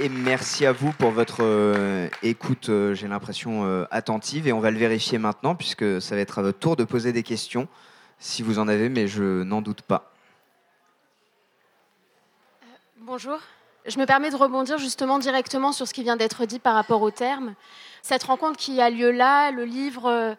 Et 0.01 0.09
merci 0.09 0.65
à 0.65 0.71
vous 0.71 0.93
pour 0.93 1.11
votre 1.11 1.39
euh, 1.41 2.09
écoute, 2.23 2.69
euh, 2.69 2.95
j'ai 2.95 3.09
l'impression, 3.09 3.65
euh, 3.65 3.85
attentive. 3.91 4.47
Et 4.47 4.53
on 4.53 4.61
va 4.61 4.71
le 4.71 4.79
vérifier 4.79 5.19
maintenant, 5.19 5.57
puisque 5.57 6.01
ça 6.01 6.15
va 6.15 6.21
être 6.21 6.39
à 6.39 6.43
votre 6.43 6.61
tour 6.61 6.77
de 6.77 6.85
poser 6.85 7.13
des 7.13 7.25
questions, 7.25 7.67
si 8.21 8.45
vous 8.45 8.61
en 8.61 8.69
avez, 8.69 8.91
mais 8.91 9.09
je 9.09 9.43
n'en 9.43 9.61
doute 9.61 9.83
pas. 9.83 10.13
bonjour. 13.01 13.39
Je 13.87 13.99
me 13.99 14.05
permets 14.05 14.31
de 14.31 14.37
rebondir 14.37 14.79
justement 14.79 15.19
directement 15.19 15.73
sur 15.73 15.89
ce 15.89 15.95
qui 15.95 16.05
vient 16.05 16.17
d'être 16.17 16.45
dit 16.45 16.61
par 16.61 16.75
rapport 16.75 17.03
au 17.03 17.11
terme. 17.11 17.55
Cette 18.03 18.23
rencontre 18.23 18.57
qui 18.57 18.81
a 18.81 18.91
lieu 18.91 19.11
là, 19.11 19.51
le 19.51 19.65
livre 19.65 20.37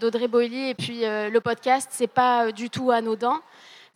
d'Audrey 0.00 0.26
Boilly 0.26 0.70
et 0.70 0.74
puis 0.74 1.02
le 1.02 1.38
podcast, 1.40 1.90
c'est 1.92 2.06
pas 2.06 2.52
du 2.52 2.70
tout 2.70 2.90
anodin. 2.90 3.42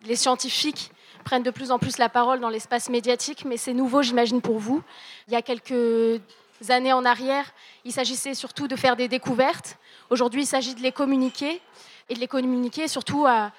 Les 0.04 0.16
scientifiques 0.16 0.92
prennent 1.24 1.42
de 1.42 1.50
plus 1.50 1.70
en 1.70 1.78
plus 1.78 1.98
la 1.98 2.08
parole 2.08 2.40
dans 2.40 2.48
l'espace 2.48 2.88
médiatique, 2.88 3.44
mais 3.44 3.56
c'est 3.56 3.74
nouveau, 3.74 4.02
j'imagine, 4.02 4.40
pour 4.40 4.58
vous. 4.58 4.82
Il 5.28 5.32
y 5.32 5.36
a 5.36 5.42
quelques 5.42 6.20
années 6.68 6.92
en 6.92 7.04
arrière, 7.04 7.52
il 7.84 7.92
s'agissait 7.92 8.34
surtout 8.34 8.68
de 8.68 8.76
faire 8.76 8.96
des 8.96 9.08
découvertes. 9.08 9.78
Aujourd'hui, 10.10 10.42
il 10.42 10.46
s'agit 10.46 10.74
de 10.74 10.82
les 10.82 10.92
communiquer 10.92 11.62
et 12.08 12.14
de 12.14 12.20
les 12.20 12.28
communiquer 12.28 12.88
surtout 12.88 13.26
à, 13.26 13.52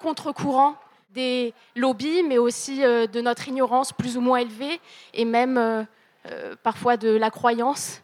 contre-courant 0.00 0.76
des 1.14 1.54
lobbies, 1.74 2.22
mais 2.22 2.38
aussi 2.38 2.84
euh, 2.84 3.06
de 3.06 3.20
notre 3.20 3.48
ignorance 3.48 3.92
plus 3.92 4.16
ou 4.16 4.20
moins 4.20 4.38
élevée 4.38 4.80
et 5.14 5.24
même 5.24 5.58
euh, 5.58 5.82
euh, 6.26 6.54
parfois 6.62 6.96
de 6.96 7.08
la 7.08 7.30
croyance 7.30 8.00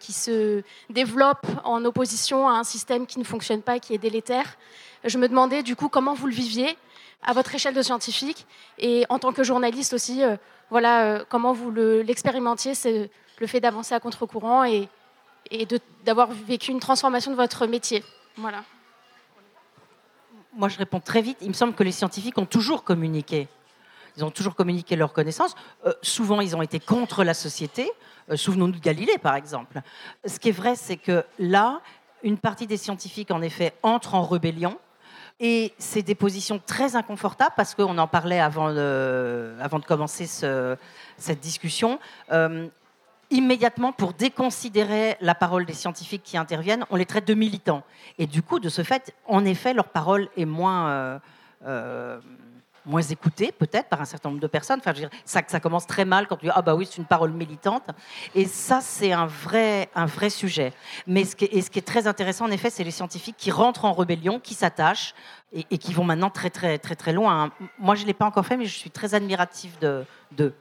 qui 0.00 0.14
se 0.14 0.62
développe 0.88 1.46
en 1.62 1.84
opposition 1.84 2.48
à 2.48 2.52
un 2.52 2.64
système 2.64 3.06
qui 3.06 3.18
ne 3.18 3.24
fonctionne 3.24 3.60
pas, 3.60 3.78
qui 3.78 3.92
est 3.92 3.98
délétère. 3.98 4.56
Je 5.04 5.18
me 5.18 5.28
demandais 5.28 5.62
du 5.62 5.76
coup 5.76 5.90
comment 5.90 6.14
vous 6.14 6.28
le 6.28 6.32
viviez 6.32 6.78
à 7.22 7.32
votre 7.32 7.54
échelle 7.54 7.74
de 7.74 7.82
scientifique 7.82 8.46
et 8.78 9.04
en 9.08 9.18
tant 9.18 9.32
que 9.32 9.42
journaliste 9.42 9.92
aussi, 9.92 10.22
voilà 10.70 11.24
comment 11.28 11.52
vous 11.52 11.70
l'expérimentiez, 11.70 12.74
c'est 12.74 13.10
le 13.38 13.46
fait 13.46 13.60
d'avancer 13.60 13.94
à 13.94 14.00
contre-courant 14.00 14.64
et, 14.64 14.88
d'avoir 16.04 16.32
vécu 16.32 16.72
une 16.72 16.80
transformation 16.80 17.30
de 17.30 17.36
votre 17.36 17.66
métier. 17.66 18.02
Voilà. 18.36 18.64
Moi, 20.54 20.68
je 20.68 20.78
réponds 20.78 20.98
très 20.98 21.22
vite. 21.22 21.38
Il 21.40 21.48
me 21.48 21.52
semble 21.52 21.74
que 21.74 21.84
les 21.84 21.92
scientifiques 21.92 22.36
ont 22.38 22.46
toujours 22.46 22.82
communiqué. 22.82 23.46
Ils 24.16 24.24
ont 24.24 24.30
toujours 24.30 24.56
communiqué 24.56 24.96
leurs 24.96 25.12
connaissances. 25.12 25.54
Euh, 25.84 25.92
souvent, 26.02 26.40
ils 26.40 26.56
ont 26.56 26.62
été 26.62 26.80
contre 26.80 27.22
la 27.22 27.34
société. 27.34 27.90
Euh, 28.30 28.36
souvenons-nous 28.36 28.72
de 28.72 28.80
Galilée, 28.80 29.18
par 29.18 29.36
exemple. 29.36 29.82
Ce 30.24 30.40
qui 30.40 30.48
est 30.48 30.52
vrai, 30.52 30.74
c'est 30.74 30.96
que 30.96 31.24
là, 31.38 31.80
une 32.22 32.38
partie 32.38 32.66
des 32.66 32.78
scientifiques, 32.78 33.30
en 33.30 33.42
effet, 33.42 33.74
entre 33.82 34.14
en 34.14 34.22
rébellion. 34.22 34.78
Et 35.38 35.74
c'est 35.78 36.02
des 36.02 36.14
positions 36.14 36.58
très 36.64 36.96
inconfortables 36.96 37.54
parce 37.56 37.74
qu'on 37.74 37.98
en 37.98 38.08
parlait 38.08 38.40
avant 38.40 38.72
de, 38.72 39.54
avant 39.60 39.78
de 39.78 39.84
commencer 39.84 40.26
ce, 40.26 40.76
cette 41.18 41.40
discussion. 41.40 41.98
Euh, 42.32 42.68
immédiatement 43.30 43.92
pour 43.92 44.12
déconsidérer 44.12 45.16
la 45.20 45.34
parole 45.34 45.66
des 45.66 45.72
scientifiques 45.72 46.22
qui 46.22 46.36
interviennent, 46.36 46.84
on 46.90 46.96
les 46.96 47.06
traite 47.06 47.26
de 47.26 47.34
militants. 47.34 47.82
Et 48.18 48.26
du 48.26 48.42
coup, 48.42 48.60
de 48.60 48.68
ce 48.68 48.82
fait, 48.82 49.14
en 49.26 49.44
effet, 49.44 49.74
leur 49.74 49.88
parole 49.88 50.28
est 50.36 50.44
moins, 50.44 50.88
euh, 50.88 51.18
euh, 51.66 52.20
moins 52.86 53.02
écoutée, 53.02 53.52
peut-être, 53.52 53.88
par 53.88 54.00
un 54.00 54.04
certain 54.04 54.30
nombre 54.30 54.40
de 54.40 54.46
personnes. 54.46 54.78
Enfin, 54.78 54.92
je 54.94 55.02
veux 55.02 55.08
dire, 55.08 55.18
ça, 55.24 55.42
commence 55.60 55.86
très 55.86 56.04
mal 56.04 56.26
quand 56.26 56.36
tu 56.36 56.46
dis 56.46 56.52
Ah, 56.54 56.62
bah 56.62 56.74
oui, 56.74 56.86
c'est 56.88 56.98
une 56.98 57.04
parole 57.04 57.32
militante. 57.32 57.84
Et 58.34 58.46
ça, 58.46 58.80
c'est 58.80 59.12
un 59.12 59.26
vrai, 59.26 59.90
un 59.94 60.06
vrai 60.06 60.30
sujet. 60.30 60.72
Mais 61.06 61.24
ce 61.24 61.36
qui 61.36 61.44
est, 61.44 61.86
très 61.86 62.06
intéressant, 62.06 62.46
en 62.46 62.50
effet, 62.50 62.70
c'est 62.70 62.84
les 62.84 62.90
scientifiques 62.90 63.36
qui 63.36 63.50
rentrent 63.50 63.84
en 63.84 63.92
rébellion, 63.92 64.40
qui 64.40 64.54
s'attachent 64.54 65.14
et, 65.52 65.78
qui 65.78 65.92
vont 65.92 66.04
maintenant 66.04 66.30
très, 66.30 66.50
très, 66.50 66.78
très, 66.78 66.96
très 66.96 67.12
loin. 67.12 67.50
Moi, 67.78 67.94
je 67.94 68.02
ne 68.02 68.06
l'ai 68.06 68.14
pas 68.14 68.26
encore 68.26 68.46
fait, 68.46 68.56
mais 68.56 68.66
je 68.66 68.76
suis 68.76 68.90
très 68.90 69.14
admirative 69.14 69.78
d'eux. 69.80 70.06
De, 70.32 70.54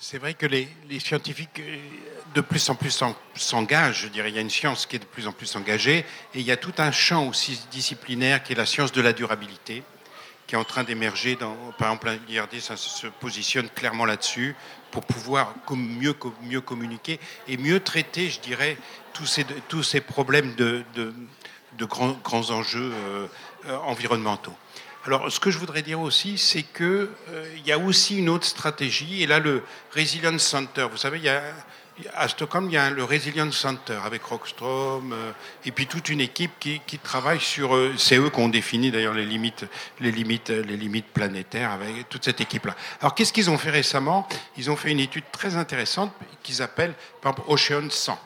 c'est 0.00 0.18
vrai 0.18 0.34
que 0.34 0.46
les, 0.46 0.68
scientifiques 1.00 1.58
euh, 1.58 1.78
de 2.34 2.40
plus 2.40 2.68
en 2.68 2.74
plus 2.74 3.02
s'engagent, 3.34 4.02
je 4.02 4.08
dirais. 4.08 4.28
Il 4.28 4.34
y 4.34 4.38
a 4.38 4.42
une 4.42 4.50
science 4.50 4.86
qui 4.86 4.96
est 4.96 5.00
de 5.00 5.04
plus 5.04 5.26
en 5.26 5.32
plus 5.32 5.56
engagée 5.56 6.04
et 6.34 6.40
il 6.40 6.42
y 6.42 6.52
a 6.52 6.56
tout 6.56 6.74
un 6.78 6.92
champ 6.92 7.26
aussi 7.26 7.60
disciplinaire 7.70 8.42
qui 8.42 8.52
est 8.52 8.56
la 8.56 8.66
science 8.66 8.92
de 8.92 9.00
la 9.00 9.12
durabilité 9.12 9.82
qui 10.46 10.54
est 10.54 10.58
en 10.58 10.64
train 10.64 10.84
d'émerger. 10.84 11.36
Par 11.36 11.88
exemple, 11.88 12.10
l'IRD 12.28 12.60
se 12.60 13.06
positionne 13.06 13.68
clairement 13.70 14.04
là-dessus 14.04 14.54
pour 14.90 15.04
pouvoir 15.04 15.54
mieux, 15.70 16.60
communiquer 16.60 17.18
et 17.48 17.56
mieux 17.56 17.80
traiter, 17.80 18.30
je 18.30 18.40
dirais, 18.40 18.76
tous 19.12 19.82
ces, 19.82 20.00
problèmes 20.00 20.54
de, 20.54 20.84
grands, 21.80 22.50
enjeux 22.50 22.92
euh, 22.92 23.26
euh, 23.66 23.76
environnementaux. 23.78 24.54
Alors, 25.04 25.30
ce 25.30 25.38
que 25.38 25.50
je 25.50 25.58
voudrais 25.58 25.82
dire 25.82 26.00
aussi, 26.00 26.36
c'est 26.36 26.62
qu'il 26.62 26.84
euh, 26.84 27.56
y 27.64 27.70
a 27.70 27.78
aussi 27.78 28.18
une 28.18 28.28
autre 28.28 28.46
stratégie. 28.46 29.22
Et 29.22 29.26
là, 29.26 29.38
le 29.38 29.62
Resilience 29.94 30.42
Center, 30.42 30.88
vous 30.90 30.96
savez, 30.96 31.18
il 31.18 31.24
y 31.24 31.28
a, 31.28 31.42
à 32.14 32.28
Stockholm, 32.28 32.66
il 32.68 32.74
y 32.74 32.76
a 32.76 32.90
le 32.90 33.04
Resilience 33.04 33.56
Center 33.56 33.98
avec 34.04 34.22
Rockstrom 34.24 35.12
euh, 35.12 35.32
et 35.64 35.72
puis 35.72 35.86
toute 35.86 36.08
une 36.08 36.20
équipe 36.20 36.52
qui, 36.58 36.98
travaille 36.98 37.40
sur. 37.40 37.74
Euh, 37.74 37.94
c'est 37.96 38.16
eux 38.16 38.30
qui 38.30 38.40
ont 38.40 38.48
défini 38.48 38.90
d'ailleurs 38.90 39.14
les 39.14 39.24
limites, 39.24 39.64
les 40.00 40.12
limites, 40.12 40.50
les 40.50 40.76
limites 40.76 41.06
planétaires 41.06 41.70
avec 41.70 42.08
toute 42.08 42.24
cette 42.24 42.40
équipe-là. 42.40 42.74
Alors, 43.00 43.14
qu'est-ce 43.14 43.32
qu'ils 43.32 43.50
ont 43.50 43.58
fait 43.58 43.70
récemment? 43.70 44.28
Ils 44.56 44.70
ont 44.70 44.76
fait 44.76 44.90
une 44.90 45.00
étude 45.00 45.24
très 45.32 45.56
intéressante 45.56 46.12
qu'ils 46.42 46.62
appellent, 46.62 46.94
Ocean 47.48 47.88
100. 47.90 48.18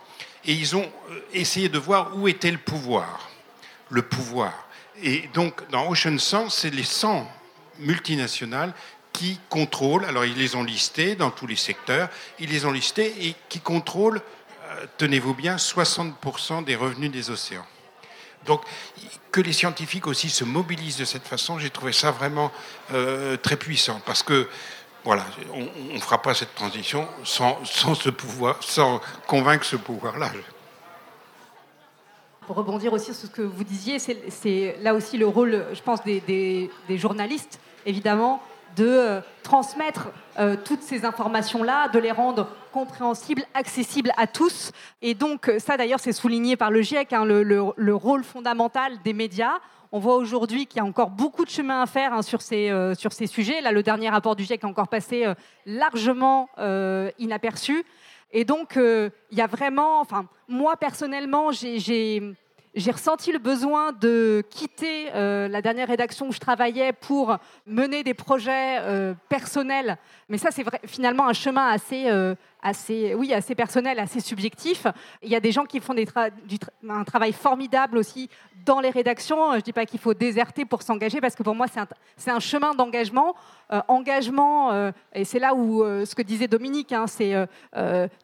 Et 0.46 0.52
ils 0.52 0.74
ont 0.74 0.90
essayé 1.32 1.68
de 1.68 1.78
voir 1.78 2.16
où 2.16 2.26
était 2.26 2.50
le 2.50 2.58
pouvoir. 2.58 3.30
Le 3.88 4.02
pouvoir. 4.02 4.66
Et 5.02 5.28
donc, 5.34 5.68
dans 5.70 5.88
Ocean 5.88 6.18
100, 6.18 6.50
c'est 6.50 6.70
les 6.70 6.84
100 6.84 7.30
multinationales 7.78 8.72
qui 9.12 9.38
contrôlent, 9.48 10.04
alors 10.04 10.24
ils 10.24 10.36
les 10.36 10.56
ont 10.56 10.62
listés 10.62 11.14
dans 11.14 11.30
tous 11.30 11.46
les 11.46 11.56
secteurs, 11.56 12.08
ils 12.38 12.50
les 12.50 12.64
ont 12.64 12.72
listés 12.72 13.26
et 13.26 13.34
qui 13.48 13.60
contrôlent, 13.60 14.20
euh, 14.70 14.86
tenez-vous 14.98 15.34
bien, 15.34 15.56
60% 15.56 16.64
des 16.64 16.76
revenus 16.76 17.10
des 17.10 17.30
océans. 17.30 17.66
Donc, 18.46 18.62
que 19.30 19.40
les 19.40 19.52
scientifiques 19.52 20.06
aussi 20.06 20.30
se 20.30 20.44
mobilisent 20.44 20.96
de 20.96 21.04
cette 21.04 21.26
façon, 21.26 21.58
j'ai 21.58 21.70
trouvé 21.70 21.92
ça 21.92 22.10
vraiment 22.10 22.50
euh, 22.92 23.36
très 23.36 23.56
puissant, 23.56 24.00
parce 24.06 24.22
que 24.22 24.48
voilà, 25.04 25.26
on 25.54 25.94
ne 25.94 26.00
fera 26.00 26.20
pas 26.20 26.34
cette 26.34 26.54
transition 26.54 27.08
sans, 27.24 27.58
sans, 27.64 29.00
convaincre 29.26 29.64
ce 29.64 29.76
pouvoir-là 29.76 30.30
pour 32.50 32.56
rebondir 32.56 32.92
aussi 32.92 33.14
sur 33.14 33.14
ce 33.14 33.26
que 33.28 33.42
vous 33.42 33.62
disiez, 33.62 34.00
c'est 34.00 34.76
là 34.82 34.92
aussi 34.94 35.16
le 35.16 35.28
rôle, 35.28 35.66
je 35.72 35.80
pense, 35.82 36.02
des, 36.02 36.68
journalistes, 36.88 37.60
évidemment, 37.86 38.42
de 38.76 38.86
euh, 38.86 39.20
transmettre 39.42 40.08
euh, 40.38 40.56
toutes 40.64 40.82
ces 40.82 41.04
informations-là, 41.04 41.88
de 41.88 41.98
les 41.98 42.12
rendre 42.12 42.48
compréhensibles, 42.72 43.44
accessibles 43.54 44.12
à 44.16 44.26
tous. 44.26 44.72
Et 45.02 45.14
donc, 45.14 45.50
ça 45.58 45.76
d'ailleurs, 45.76 46.00
c'est 46.00 46.12
souligné 46.12 46.56
par 46.56 46.70
le 46.70 46.82
GIEC, 46.82 47.12
hein, 47.12 47.24
le, 47.24 47.94
rôle 47.94 48.24
fondamental 48.24 48.92
des 49.02 49.12
médias. 49.12 49.58
On 49.92 49.98
voit 49.98 50.16
aujourd'hui 50.16 50.66
qu'il 50.66 50.78
y 50.78 50.84
a 50.84 50.86
encore 50.86 51.10
beaucoup 51.10 51.44
de 51.44 51.50
chemin 51.50 51.82
à 51.82 51.86
faire 51.86 52.14
hein, 52.14 52.22
sur, 52.22 52.42
ces, 52.42 52.70
euh, 52.70 52.94
sur 52.94 53.12
ces 53.12 53.26
sujets. 53.26 53.60
Là, 53.60 53.72
le 53.72 53.82
dernier 53.82 54.08
rapport 54.08 54.36
du 54.36 54.44
GIEC 54.44 54.62
est 54.62 54.66
encore 54.66 54.88
passé 54.88 55.26
largement 55.66 56.48
inaperçu. 57.18 57.84
Et 58.32 58.44
donc, 58.44 58.76
il 58.76 59.38
y 59.38 59.40
a 59.40 59.48
vraiment, 59.48 60.00
enfin, 60.00 60.26
moi 60.46 60.76
personnellement, 60.76 61.50
j'ai 61.50 62.36
j'ai 62.74 62.90
ressenti 62.90 63.32
le 63.32 63.38
besoin 63.38 63.92
de 63.92 64.44
quitter 64.50 65.08
euh, 65.14 65.48
la 65.48 65.60
dernière 65.60 65.88
rédaction 65.88 66.28
où 66.28 66.32
je 66.32 66.38
travaillais 66.38 66.92
pour 66.92 67.36
mener 67.66 68.04
des 68.04 68.14
projets 68.14 68.78
euh, 68.80 69.14
personnels. 69.28 69.96
Mais 70.28 70.38
ça, 70.38 70.50
c'est 70.52 70.64
finalement 70.86 71.26
un 71.26 71.32
chemin 71.32 71.68
assez, 71.68 72.08
euh, 72.08 72.34
assez, 72.62 73.14
oui, 73.14 73.32
assez 73.32 73.54
personnel, 73.54 73.98
assez 73.98 74.20
subjectif. 74.20 74.86
Il 75.22 75.30
y 75.30 75.36
a 75.36 75.40
des 75.40 75.52
gens 75.52 75.64
qui 75.64 75.80
font 75.80 75.94
des 75.94 76.06
un 76.88 77.04
travail 77.04 77.32
formidable 77.32 77.98
aussi 77.98 78.28
dans 78.64 78.80
les 78.80 78.90
rédactions. 78.90 79.52
Je 79.52 79.56
ne 79.56 79.60
dis 79.60 79.72
pas 79.72 79.86
qu'il 79.86 80.00
faut 80.00 80.14
déserter 80.14 80.64
pour 80.64 80.82
s'engager, 80.82 81.20
parce 81.20 81.34
que 81.34 81.42
pour 81.42 81.54
moi, 81.54 81.66
c'est 81.68 81.80
un, 81.80 82.34
un, 82.34 82.40
chemin 82.40 82.74
d'engagement. 82.74 83.34
Euh, 83.72 83.80
engagement, 83.86 84.72
euh, 84.72 84.90
et 85.12 85.24
c'est 85.24 85.38
là 85.38 85.54
où 85.54 85.84
euh, 85.84 86.04
ce 86.04 86.16
que 86.16 86.22
disait 86.22 86.48
Dominique, 86.48 86.92
hein, 86.92 87.06
c'est 87.06 87.34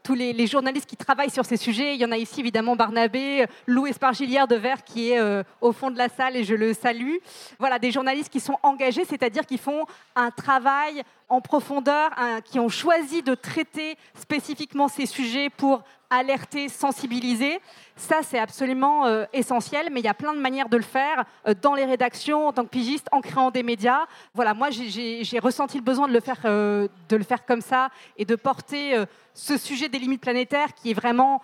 tous 0.02 0.14
les, 0.14 0.32
les, 0.32 0.46
journalistes 0.46 0.88
qui 0.88 0.96
travaillent 0.96 1.30
sur 1.30 1.44
ces 1.44 1.56
sujets. 1.56 1.94
Il 1.94 2.00
y 2.00 2.04
en 2.04 2.12
a 2.12 2.16
ici 2.16 2.40
évidemment 2.40 2.74
Barnabé, 2.74 3.46
Lou 3.66 3.86
Espargilière 3.86 4.48
de 4.48 4.56
Vert 4.56 4.84
qui 4.84 5.12
est 5.12 5.44
au 5.60 5.72
fond 5.72 5.90
de 5.90 5.98
la 5.98 6.08
salle 6.08 6.36
et 6.36 6.44
je 6.44 6.54
le 6.54 6.74
salue. 6.74 7.16
Voilà, 7.58 7.78
des 7.78 7.90
journalistes 7.90 8.30
qui 8.30 8.40
sont 8.40 8.58
engagés, 8.62 9.04
c'est-à-dire 9.04 9.46
qui 9.46 9.58
font 9.58 9.84
un 10.14 10.30
travail 10.30 11.02
en 11.28 11.40
profondeur, 11.40 12.10
qui 12.44 12.60
ont 12.60 12.68
choisi 12.68 13.22
de 13.22 13.34
traiter 13.34 13.96
spécifiquement 14.14 14.88
ces 14.88 15.06
sujets 15.06 15.50
pour 15.50 15.82
alerter, 16.10 16.68
sensibiliser. 16.68 17.60
Ça, 17.96 18.16
c'est 18.22 18.38
absolument 18.38 19.06
euh, 19.06 19.24
essentiel, 19.32 19.88
mais 19.90 20.00
il 20.00 20.04
y 20.04 20.08
a 20.08 20.14
plein 20.14 20.34
de 20.34 20.38
manières 20.38 20.68
de 20.68 20.76
le 20.76 20.82
faire 20.82 21.24
euh, 21.46 21.54
dans 21.60 21.74
les 21.74 21.84
rédactions, 21.84 22.48
en 22.48 22.52
tant 22.52 22.64
que 22.64 22.70
pigiste, 22.70 23.08
en 23.12 23.20
créant 23.20 23.50
des 23.50 23.62
médias. 23.62 24.06
Voilà, 24.34 24.54
moi, 24.54 24.68
j'ai 24.70 25.38
ressenti 25.38 25.78
le 25.78 25.82
besoin 25.82 26.08
de 26.08 26.12
le, 26.12 26.20
faire, 26.20 26.40
euh, 26.44 26.88
de 27.08 27.16
le 27.16 27.24
faire 27.24 27.44
comme 27.44 27.60
ça 27.60 27.88
et 28.16 28.24
de 28.24 28.36
porter 28.36 29.04
ce 29.34 29.56
sujet 29.56 29.88
des 29.88 29.98
limites 29.98 30.20
planétaires 30.20 30.74
qui 30.74 30.90
est 30.90 30.94
vraiment... 30.94 31.42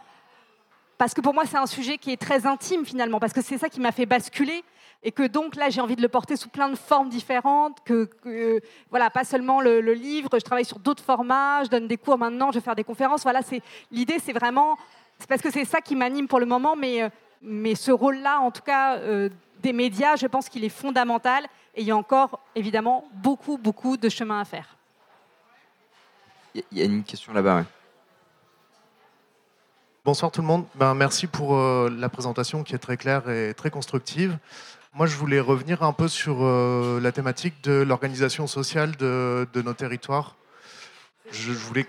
Parce 0.98 1.14
que 1.14 1.20
pour 1.20 1.34
moi, 1.34 1.44
c'est 1.46 1.56
un 1.56 1.66
sujet 1.66 1.98
qui 1.98 2.12
est 2.12 2.20
très 2.20 2.46
intime 2.46 2.84
finalement, 2.84 3.18
parce 3.18 3.32
que 3.32 3.42
c'est 3.42 3.58
ça 3.58 3.68
qui 3.68 3.80
m'a 3.80 3.92
fait 3.92 4.06
basculer 4.06 4.62
et 5.02 5.12
que 5.12 5.26
donc 5.26 5.56
là 5.56 5.70
j'ai 5.70 5.80
envie 5.80 5.96
de 5.96 6.02
le 6.02 6.08
porter 6.08 6.36
sous 6.36 6.48
plein 6.48 6.68
de 6.68 6.76
formes 6.76 7.08
différentes, 7.08 7.78
que, 7.84 8.08
voilà 8.90 9.10
pas 9.10 9.24
seulement 9.24 9.60
le, 9.60 9.80
livre, 9.92 10.30
je 10.34 10.44
travaille 10.44 10.64
sur 10.64 10.78
d'autres 10.78 11.02
formats, 11.02 11.64
je 11.64 11.68
donne 11.68 11.88
des 11.88 11.96
cours 11.96 12.18
maintenant, 12.18 12.50
je 12.50 12.58
vais 12.58 12.64
faire 12.64 12.76
des 12.76 12.84
conférences. 12.84 13.22
Voilà, 13.22 13.42
c'est 13.42 13.62
l'idée, 13.90 14.18
c'est 14.18 14.32
vraiment, 14.32 14.78
c'est 15.18 15.28
parce 15.28 15.42
que 15.42 15.50
c'est 15.50 15.64
ça 15.64 15.80
qui 15.80 15.96
m'anime 15.96 16.28
pour 16.28 16.40
le 16.40 16.46
moment, 16.46 16.76
mais 16.76 17.02
euh, 17.02 17.08
mais 17.44 17.74
ce 17.74 17.90
rôle-là, 17.90 18.38
en 18.40 18.52
tout 18.52 18.62
cas 18.62 18.96
euh, 18.98 19.28
des 19.60 19.72
médias, 19.72 20.16
je 20.16 20.26
pense 20.26 20.48
qu'il 20.48 20.64
est 20.64 20.68
fondamental 20.68 21.44
et 21.74 21.80
il 21.80 21.86
y 21.86 21.90
a 21.90 21.96
encore 21.96 22.38
évidemment 22.54 23.08
beaucoup 23.14 23.58
beaucoup 23.58 23.96
de 23.96 24.08
chemin 24.08 24.40
à 24.40 24.44
faire. 24.44 24.76
Il 26.54 26.78
y 26.78 26.82
a 26.82 26.84
une 26.84 27.02
question 27.02 27.32
là-bas. 27.32 27.56
Ouais. 27.56 27.64
Bonsoir 30.04 30.30
tout 30.32 30.40
le 30.40 30.46
monde. 30.48 30.64
Ben, 30.74 30.94
merci 30.94 31.28
pour 31.28 31.56
euh, 31.56 31.88
la 31.96 32.08
présentation 32.08 32.64
qui 32.64 32.74
est 32.74 32.78
très 32.78 32.96
claire 32.96 33.28
et 33.30 33.54
très 33.54 33.70
constructive. 33.70 34.36
Moi, 34.94 35.06
je 35.06 35.16
voulais 35.16 35.40
revenir 35.40 35.82
un 35.82 35.94
peu 35.94 36.06
sur 36.06 36.42
euh, 36.42 37.00
la 37.00 37.12
thématique 37.12 37.54
de 37.64 37.72
l'organisation 37.72 38.46
sociale 38.46 38.94
de, 38.96 39.48
de, 39.54 39.62
nos 39.62 39.72
territoires. 39.72 40.36
Je, 41.30 41.50
voulais 41.50 41.86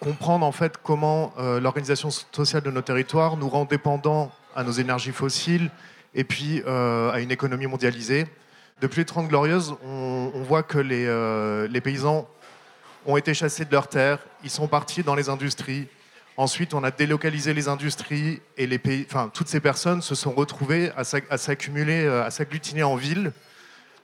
comprendre 0.00 0.46
en 0.46 0.52
fait 0.52 0.78
comment 0.82 1.34
euh, 1.36 1.60
l'organisation 1.60 2.08
sociale 2.08 2.62
de 2.62 2.70
nos 2.70 2.80
territoires 2.80 3.36
nous 3.36 3.50
rend 3.50 3.66
dépendants 3.66 4.32
à 4.56 4.64
nos 4.64 4.72
énergies 4.72 5.12
fossiles 5.12 5.70
et 6.14 6.24
puis 6.24 6.62
à 6.66 7.20
une 7.20 7.30
économie 7.30 7.66
mondialisée. 7.66 8.26
Depuis 8.80 9.00
les 9.00 9.04
Trente 9.04 9.28
Glorieuses, 9.28 9.74
on, 9.84 10.30
on 10.34 10.42
voit 10.42 10.62
que 10.62 10.78
les 10.78 11.80
paysans 11.82 12.26
ont 13.04 13.18
été 13.18 13.34
chassés 13.34 13.66
de 13.66 13.72
leurs 13.72 13.88
terres, 13.88 14.20
ils 14.42 14.50
sont 14.50 14.68
partis 14.68 15.02
dans 15.02 15.14
les 15.14 15.28
industries. 15.28 15.86
Ensuite, 16.42 16.74
on 16.74 16.82
a 16.82 16.90
délocalisé 16.90 17.54
les 17.54 17.68
industries 17.68 18.40
et 18.56 18.66
les 18.66 18.80
pays, 18.80 19.06
enfin, 19.08 19.30
toutes 19.32 19.46
ces 19.46 19.60
personnes 19.60 20.02
se 20.02 20.16
sont 20.16 20.32
retrouvées 20.32 20.90
à 20.96 21.04
s'accumuler, 21.04 22.04
à 22.04 22.32
s'agglutiner 22.32 22.82
en 22.82 22.96
ville. 22.96 23.30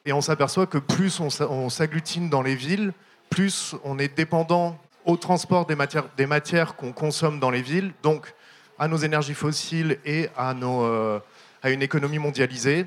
Et 0.06 0.12
on 0.12 0.20
s'aperçoit 0.20 0.68
que 0.68 0.78
plus 0.78 1.18
on 1.18 1.68
s'agglutine 1.68 2.30
dans 2.30 2.42
les 2.42 2.54
villes, 2.54 2.92
plus 3.28 3.74
on 3.82 3.98
est 3.98 4.16
dépendant 4.16 4.78
au 5.04 5.16
transport 5.16 5.66
des 5.66 5.74
matières, 5.74 6.04
des 6.16 6.26
matières 6.26 6.76
qu'on 6.76 6.92
consomme 6.92 7.40
dans 7.40 7.50
les 7.50 7.60
villes, 7.60 7.90
donc 8.04 8.32
à 8.78 8.86
nos 8.86 8.98
énergies 8.98 9.34
fossiles 9.34 9.98
et 10.04 10.28
à, 10.36 10.54
nos, 10.54 10.84
euh, 10.84 11.18
à 11.64 11.70
une 11.70 11.82
économie 11.82 12.20
mondialisée 12.20 12.86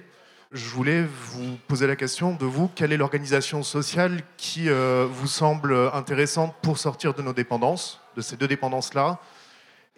je 0.54 0.68
voulais 0.70 1.04
vous 1.04 1.58
poser 1.70 1.88
la 1.88 1.96
question 1.96 2.34
de 2.34 2.44
vous, 2.44 2.70
quelle 2.76 2.92
est 2.92 2.98
l'organisation 2.98 3.64
sociale 3.64 4.22
qui 4.36 4.68
euh, 4.68 5.08
vous 5.10 5.28
semble 5.28 5.74
intéressante 5.94 6.54
pour 6.62 6.78
sortir 6.78 7.14
de 7.14 7.22
nos 7.22 7.32
dépendances, 7.32 8.02
de 8.18 8.22
ces 8.22 8.36
deux 8.36 8.50
dépendances-là 8.50 9.20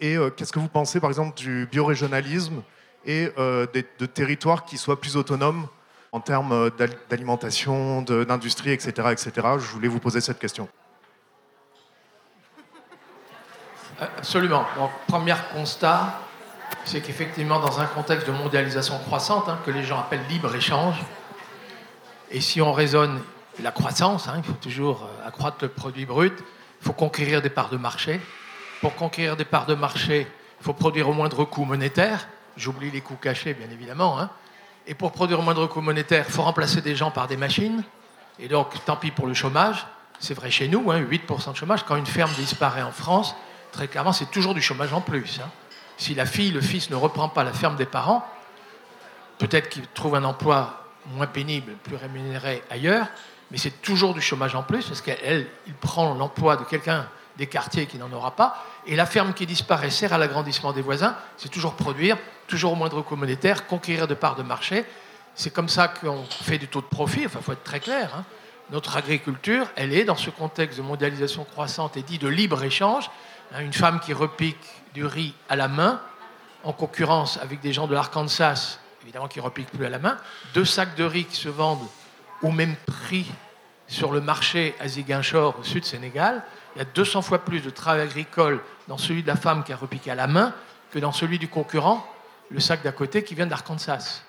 Et 0.00 0.16
euh, 0.16 0.30
qu'est-ce 0.30 0.52
que 0.52 0.58
vous 0.58 0.68
pensez, 0.68 1.00
par 1.00 1.10
exemple, 1.10 1.36
du 1.36 1.66
biorégionalisme 1.70 2.62
et 3.06 3.30
euh, 3.38 3.66
de 3.98 4.06
territoires 4.06 4.64
qui 4.64 4.78
soient 4.78 5.00
plus 5.00 5.16
autonomes 5.16 5.66
en 6.12 6.20
termes 6.20 6.70
d'alimentation, 7.10 8.02
d'industrie, 8.02 8.70
etc., 8.70 9.08
etc. 9.10 9.32
Je 9.58 9.66
voulais 9.66 9.88
vous 9.88 9.98
poser 9.98 10.20
cette 10.20 10.38
question. 10.38 10.68
Absolument. 14.00 14.64
Premier 15.08 15.34
constat, 15.52 16.20
c'est 16.84 17.00
qu'effectivement, 17.00 17.60
dans 17.60 17.80
un 17.80 17.86
contexte 17.86 18.26
de 18.26 18.32
mondialisation 18.32 18.98
croissante, 18.98 19.48
hein, 19.48 19.58
que 19.64 19.70
les 19.70 19.84
gens 19.84 19.98
appellent 19.98 20.26
libre-échange, 20.28 20.96
et 22.30 22.40
si 22.40 22.60
on 22.60 22.72
raisonne 22.72 23.20
la 23.62 23.70
croissance, 23.70 24.28
hein, 24.28 24.34
il 24.38 24.44
faut 24.44 24.52
toujours 24.54 25.04
euh, 25.04 25.28
accroître 25.28 25.58
le 25.62 25.68
produit 25.68 26.06
brut, 26.06 26.34
il 26.80 26.84
faut 26.84 26.92
conquérir 26.92 27.42
des 27.42 27.50
parts 27.50 27.70
de 27.70 27.76
marché. 27.76 28.20
Pour 28.80 28.94
conquérir 28.94 29.36
des 29.36 29.44
parts 29.44 29.66
de 29.66 29.74
marché, 29.74 30.26
il 30.60 30.64
faut 30.64 30.72
produire 30.72 31.08
au 31.08 31.12
moindre 31.12 31.44
coût 31.44 31.64
monétaire. 31.64 32.28
J'oublie 32.56 32.90
les 32.90 33.00
coûts 33.00 33.16
cachés, 33.16 33.54
bien 33.54 33.70
évidemment. 33.70 34.20
Hein. 34.20 34.30
Et 34.86 34.94
pour 34.94 35.12
produire 35.12 35.38
au 35.40 35.42
moindre 35.42 35.66
coût 35.66 35.80
monétaire, 35.80 36.24
il 36.28 36.32
faut 36.32 36.42
remplacer 36.42 36.82
des 36.82 36.94
gens 36.94 37.10
par 37.10 37.26
des 37.26 37.36
machines. 37.36 37.82
Et 38.38 38.48
donc, 38.48 38.72
tant 38.84 38.96
pis 38.96 39.10
pour 39.10 39.26
le 39.26 39.34
chômage. 39.34 39.86
C'est 40.18 40.34
vrai 40.34 40.50
chez 40.50 40.68
nous, 40.68 40.82
8% 40.90 41.52
de 41.52 41.56
chômage. 41.56 41.84
Quand 41.84 41.96
une 41.96 42.06
ferme 42.06 42.32
disparaît 42.32 42.82
en 42.82 42.92
France, 42.92 43.34
très 43.72 43.88
clairement, 43.88 44.12
c'est 44.12 44.30
toujours 44.30 44.54
du 44.54 44.62
chômage 44.62 44.92
en 44.92 45.00
plus. 45.00 45.40
Si 45.96 46.14
la 46.14 46.26
fille, 46.26 46.50
le 46.50 46.60
fils 46.60 46.90
ne 46.90 46.96
reprend 46.96 47.28
pas 47.28 47.44
la 47.44 47.52
ferme 47.52 47.76
des 47.76 47.86
parents, 47.86 48.26
peut-être 49.38 49.68
qu'il 49.68 49.86
trouve 49.88 50.14
un 50.14 50.24
emploi 50.24 50.84
moins 51.14 51.26
pénible, 51.26 51.72
plus 51.82 51.96
rémunéré 51.96 52.62
ailleurs, 52.70 53.06
mais 53.50 53.58
c'est 53.58 53.82
toujours 53.82 54.14
du 54.14 54.20
chômage 54.20 54.54
en 54.54 54.62
plus, 54.62 54.86
parce 54.86 55.00
qu'elle, 55.00 55.46
il 55.66 55.74
prend 55.74 56.14
l'emploi 56.14 56.56
de 56.56 56.64
quelqu'un 56.64 57.06
des 57.36 57.46
quartiers 57.46 57.86
qui 57.86 57.98
n'en 57.98 58.12
aura 58.12 58.36
pas, 58.36 58.64
et 58.86 58.96
la 58.96 59.06
ferme 59.06 59.34
qui 59.34 59.46
disparaît 59.46 59.90
sert 59.90 60.12
à 60.12 60.18
l'agrandissement 60.18 60.72
des 60.72 60.82
voisins, 60.82 61.16
c'est 61.36 61.48
toujours 61.48 61.74
produire, 61.74 62.16
toujours 62.46 62.72
au 62.72 62.76
moindre 62.76 63.02
coût 63.02 63.16
monétaire, 63.16 63.66
conquérir 63.66 64.06
de 64.06 64.14
parts 64.14 64.36
de 64.36 64.42
marché. 64.42 64.84
C'est 65.34 65.50
comme 65.50 65.68
ça 65.68 65.88
qu'on 65.88 66.24
fait 66.24 66.58
du 66.58 66.68
taux 66.68 66.80
de 66.80 66.86
profit, 66.86 67.26
enfin, 67.26 67.40
il 67.40 67.44
faut 67.44 67.52
être 67.52 67.64
très 67.64 67.80
clair. 67.80 68.10
Hein. 68.16 68.24
Notre 68.70 68.96
agriculture, 68.96 69.66
elle 69.76 69.92
est 69.92 70.04
dans 70.04 70.16
ce 70.16 70.30
contexte 70.30 70.78
de 70.78 70.82
mondialisation 70.82 71.44
croissante 71.44 71.96
et 71.96 72.02
dit 72.02 72.18
de 72.18 72.28
libre-échange. 72.28 73.10
Hein, 73.52 73.60
une 73.60 73.72
femme 73.72 74.00
qui 74.00 74.12
repique 74.12 74.56
du 74.94 75.04
riz 75.04 75.34
à 75.48 75.56
la 75.56 75.68
main, 75.68 76.00
en 76.62 76.72
concurrence 76.72 77.38
avec 77.42 77.60
des 77.60 77.72
gens 77.72 77.86
de 77.86 77.94
l'Arkansas, 77.94 78.78
évidemment 79.02 79.28
qui 79.28 79.38
ne 79.38 79.44
repiquent 79.44 79.70
plus 79.70 79.84
à 79.84 79.90
la 79.90 79.98
main, 79.98 80.16
deux 80.54 80.64
sacs 80.64 80.94
de 80.96 81.04
riz 81.04 81.24
qui 81.24 81.36
se 81.36 81.48
vendent 81.48 81.86
au 82.42 82.50
même 82.50 82.74
prix 82.86 83.26
sur 83.86 84.12
le 84.12 84.20
marché 84.20 84.74
à 84.80 84.88
Ziguinchor, 84.88 85.58
au 85.58 85.62
sud 85.62 85.84
Sénégal. 85.84 86.42
Il 86.74 86.78
y 86.78 86.82
a 86.82 86.84
200 86.84 87.22
fois 87.22 87.44
plus 87.44 87.60
de 87.60 87.70
travail 87.70 88.02
agricole 88.02 88.60
dans 88.88 88.98
celui 88.98 89.22
de 89.22 89.28
la 89.28 89.36
femme 89.36 89.64
qui 89.64 89.72
a 89.72 89.76
repiqué 89.76 90.10
à 90.10 90.14
la 90.14 90.26
main 90.26 90.52
que 90.90 90.98
dans 90.98 91.12
celui 91.12 91.38
du 91.38 91.48
concurrent, 91.48 92.06
le 92.50 92.60
sac 92.60 92.82
d'à 92.82 92.92
côté 92.92 93.24
qui 93.24 93.34
vient 93.34 93.46
d'Arkansas. 93.46 94.22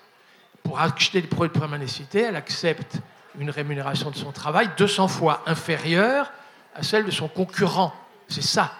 Pour 0.62 0.80
acheter 0.80 1.20
des 1.20 1.28
produits 1.28 1.54
de 1.54 1.58
première 1.58 1.78
nécessité, 1.78 2.22
elle 2.22 2.36
accepte 2.36 2.98
une 3.38 3.50
rémunération 3.50 4.10
de 4.10 4.16
son 4.16 4.32
travail 4.32 4.70
200 4.76 5.08
fois 5.08 5.42
inférieure 5.46 6.30
à 6.74 6.82
celle 6.82 7.04
de 7.04 7.10
son 7.10 7.28
concurrent. 7.28 7.94
C'est 8.28 8.42
ça 8.42 8.72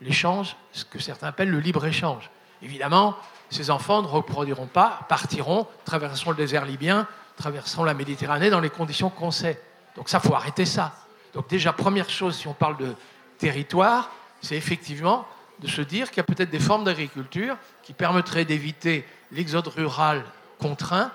l'échange, 0.00 0.56
ce 0.72 0.84
que 0.84 0.98
certains 0.98 1.28
appellent 1.28 1.50
le 1.50 1.60
libre-échange. 1.60 2.30
Évidemment, 2.62 3.16
ces 3.50 3.70
enfants 3.70 4.02
ne 4.02 4.06
reproduiront 4.06 4.66
pas, 4.66 5.00
partiront, 5.08 5.66
traverseront 5.84 6.30
le 6.30 6.36
désert 6.36 6.64
libyen, 6.64 7.06
traverseront 7.36 7.84
la 7.84 7.94
Méditerranée 7.94 8.50
dans 8.50 8.60
les 8.60 8.70
conditions 8.70 9.10
qu'on 9.10 9.30
sait. 9.30 9.60
Donc 9.96 10.08
ça, 10.08 10.20
faut 10.20 10.34
arrêter 10.34 10.64
ça. 10.64 10.94
Donc 11.38 11.48
déjà, 11.48 11.72
première 11.72 12.10
chose, 12.10 12.36
si 12.36 12.48
on 12.48 12.52
parle 12.52 12.76
de 12.78 12.96
territoire, 13.38 14.10
c'est 14.40 14.56
effectivement 14.56 15.24
de 15.60 15.68
se 15.68 15.82
dire 15.82 16.08
qu'il 16.08 16.16
y 16.16 16.20
a 16.20 16.24
peut-être 16.24 16.50
des 16.50 16.58
formes 16.58 16.82
d'agriculture 16.82 17.56
qui 17.84 17.92
permettraient 17.92 18.44
d'éviter 18.44 19.06
l'exode 19.30 19.68
rural 19.68 20.24
contraint, 20.58 21.12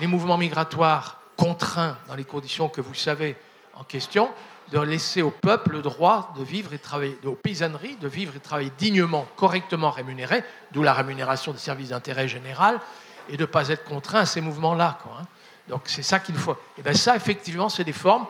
les 0.00 0.08
mouvements 0.08 0.38
migratoires 0.38 1.20
contraints 1.36 1.96
dans 2.08 2.16
les 2.16 2.24
conditions 2.24 2.68
que 2.68 2.80
vous 2.80 2.94
savez 2.94 3.36
en 3.74 3.84
question, 3.84 4.30
de 4.72 4.80
laisser 4.80 5.22
au 5.22 5.30
peuple 5.30 5.74
le 5.74 5.82
droit 5.82 6.34
de 6.36 6.42
vivre 6.42 6.72
et 6.74 6.78
travailler, 6.80 7.16
aux 7.24 7.36
paysanneries, 7.36 7.94
de 7.94 8.08
vivre 8.08 8.34
et 8.34 8.40
travailler 8.40 8.72
dignement, 8.76 9.28
correctement 9.36 9.92
rémunérés, 9.92 10.42
d'où 10.72 10.82
la 10.82 10.94
rémunération 10.94 11.52
des 11.52 11.58
services 11.58 11.90
d'intérêt 11.90 12.26
général, 12.26 12.80
et 13.28 13.36
de 13.36 13.42
ne 13.42 13.46
pas 13.46 13.68
être 13.68 13.84
contraint 13.84 14.22
à 14.22 14.26
ces 14.26 14.40
mouvements-là. 14.40 14.98
Hein. 15.16 15.26
Donc 15.68 15.82
c'est 15.84 16.02
ça 16.02 16.18
qu'il 16.18 16.34
faut. 16.34 16.56
Et 16.76 16.82
bien 16.82 16.94
ça, 16.94 17.14
effectivement, 17.14 17.68
c'est 17.68 17.84
des 17.84 17.92
formes, 17.92 18.26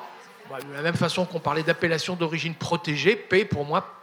de 0.58 0.74
la 0.74 0.82
même 0.82 0.96
façon 0.96 1.24
qu'on 1.24 1.38
parlait 1.38 1.62
d'appellation 1.62 2.16
d'origine 2.16 2.54
protégée, 2.54 3.14
P 3.14 3.44
pour 3.44 3.64
moi, 3.64 3.94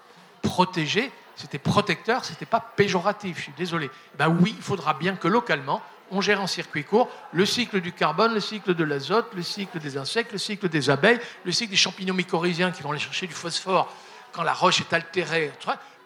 protégé, 0.41 1.11
c'était 1.35 1.59
protecteur, 1.59 2.23
c'était 2.23 2.45
pas 2.45 2.59
péjoratif, 2.59 3.37
je 3.37 3.43
suis 3.43 3.53
désolé. 3.57 3.89
Ben 4.17 4.29
oui, 4.29 4.53
il 4.57 4.63
faudra 4.63 4.93
bien 4.93 5.15
que 5.15 5.27
localement, 5.27 5.81
on 6.09 6.21
gère 6.21 6.41
en 6.41 6.47
circuit 6.47 6.85
court 6.85 7.09
le 7.33 7.45
cycle 7.45 7.81
du 7.81 7.91
carbone, 7.91 8.33
le 8.33 8.39
cycle 8.39 8.73
de 8.73 8.83
l'azote, 8.83 9.27
le 9.35 9.43
cycle 9.43 9.79
des 9.79 9.97
insectes, 9.97 10.31
le 10.31 10.37
cycle 10.37 10.69
des 10.69 10.89
abeilles, 10.89 11.19
le 11.43 11.51
cycle 11.51 11.71
des 11.71 11.77
champignons 11.77 12.13
mycorhiziens 12.13 12.71
qui 12.71 12.81
vont 12.81 12.91
aller 12.91 12.99
chercher 12.99 13.27
du 13.27 13.33
phosphore 13.33 13.93
quand 14.31 14.43
la 14.43 14.53
roche 14.53 14.79
est 14.79 14.93
altérée. 14.93 15.51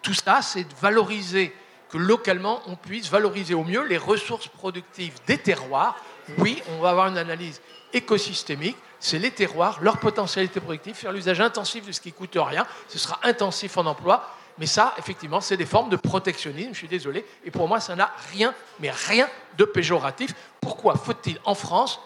Tout 0.02 0.14
ça, 0.14 0.42
c'est 0.42 0.64
de 0.64 0.74
valoriser, 0.82 1.54
que 1.90 1.98
localement, 1.98 2.62
on 2.66 2.76
puisse 2.76 3.10
valoriser 3.10 3.54
au 3.54 3.64
mieux 3.64 3.86
les 3.86 3.98
ressources 3.98 4.48
productives 4.48 5.14
des 5.28 5.38
terroirs. 5.38 5.96
Oui, 6.40 6.62
on 6.70 6.82
va 6.82 6.90
avoir 6.90 7.08
une 7.08 7.18
analyse 7.18 7.62
écosystémique, 7.94 8.78
c'est 9.02 9.20
les 9.20 9.32
terroirs, 9.32 9.80
leur 9.82 9.98
potentialité 9.98 10.62
productive, 10.62 10.96
faire 10.96 11.12
l'usage 11.12 11.42
intensif 11.42 11.86
de 11.86 11.92
ce 11.92 12.00
qui 12.00 12.14
coûte 12.14 12.38
rien, 12.38 12.66
ce 12.88 13.00
sera 13.00 13.20
intensif 13.24 13.78
en 13.78 13.86
emploi, 13.88 14.24
mais 14.58 14.68
ça, 14.68 14.94
effectivement, 15.00 15.42
c'est 15.42 15.58
des 15.58 15.66
formes 15.66 15.90
de 15.90 15.96
protectionnisme, 15.96 16.74
je 16.74 16.78
suis 16.78 16.88
désolé. 16.88 17.26
Et 17.44 17.52
pour 17.52 17.68
moi, 17.68 17.80
ça 17.80 17.96
n'a 17.96 18.12
rien, 18.32 18.54
mais 18.80 18.92
rien 18.92 19.28
de 19.58 19.66
péjoratif. 19.66 20.36
Pourquoi 20.62 20.96
faut-il 20.96 21.40
en 21.46 21.56
France 21.56 22.00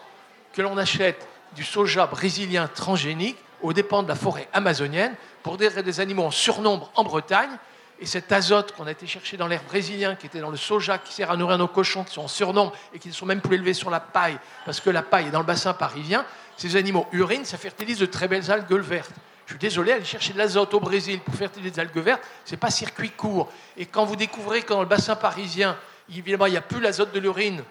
que 0.54 0.62
l'on 0.62 0.78
achète 0.78 1.28
du 1.54 1.64
soja 1.64 2.06
brésilien 2.06 2.66
transgénique 2.66 3.36
aux 3.60 3.74
dépens 3.74 4.02
de 4.02 4.08
la 4.08 4.14
forêt 4.14 4.48
amazonienne 4.54 5.14
pour 5.42 5.58
des, 5.58 5.68
des 5.82 6.00
animaux 6.00 6.24
en 6.24 6.30
surnombre 6.30 6.90
en 6.94 7.04
Bretagne? 7.04 7.50
Et 7.98 8.06
cet 8.06 8.30
azote 8.30 8.72
qu'on 8.72 8.86
a 8.86 8.90
été 8.90 9.06
chercher 9.06 9.38
dans 9.38 9.46
l'air 9.46 9.62
brésilien, 9.64 10.16
qui 10.16 10.26
était 10.26 10.40
dans 10.40 10.50
le 10.50 10.58
soja, 10.58 10.98
qui 10.98 11.14
sert 11.14 11.30
à 11.30 11.36
nourrir 11.36 11.56
nos 11.56 11.68
cochons, 11.68 12.04
qui 12.04 12.12
sont 12.12 12.24
en 12.24 12.28
surnombre 12.28 12.72
et 12.92 12.98
qui 12.98 13.08
ne 13.08 13.14
sont 13.14 13.24
même 13.24 13.40
plus 13.40 13.54
élevés 13.54 13.72
sur 13.72 13.88
la 13.88 14.00
paille, 14.00 14.38
parce 14.66 14.80
que 14.80 14.90
la 14.90 15.02
paille 15.02 15.28
est 15.28 15.30
dans 15.30 15.40
le 15.40 15.46
bassin 15.46 15.72
parisien, 15.72 16.26
ces 16.56 16.76
animaux 16.76 17.06
urinent, 17.12 17.44
ça 17.44 17.58
fertilise 17.58 17.98
de 17.98 18.06
très 18.06 18.28
belles 18.28 18.50
algues 18.50 18.80
vertes. 18.80 19.12
Je 19.46 19.52
suis 19.52 19.58
désolé, 19.58 19.92
aller 19.92 20.04
chercher 20.04 20.32
de 20.32 20.38
l'azote 20.38 20.74
au 20.74 20.80
Brésil 20.80 21.20
pour 21.20 21.34
faire 21.34 21.50
des 21.50 21.78
algues 21.78 21.98
vertes, 21.98 22.22
ce 22.44 22.52
n'est 22.52 22.56
pas 22.56 22.70
circuit 22.70 23.10
court. 23.10 23.52
Et 23.76 23.86
quand 23.86 24.04
vous 24.04 24.16
découvrez 24.16 24.62
que 24.62 24.70
dans 24.70 24.80
le 24.80 24.88
bassin 24.88 25.14
parisien, 25.14 25.78
évidemment, 26.10 26.46
il 26.46 26.52
n'y 26.52 26.56
a 26.56 26.62
plus 26.62 26.80
l'azote 26.80 27.12
de 27.12 27.20
l'urine, 27.20 27.62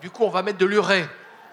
du 0.00 0.10
coup, 0.10 0.24
on 0.24 0.30
va 0.30 0.42
mettre 0.42 0.58
de 0.58 0.66
l'urée, 0.66 1.04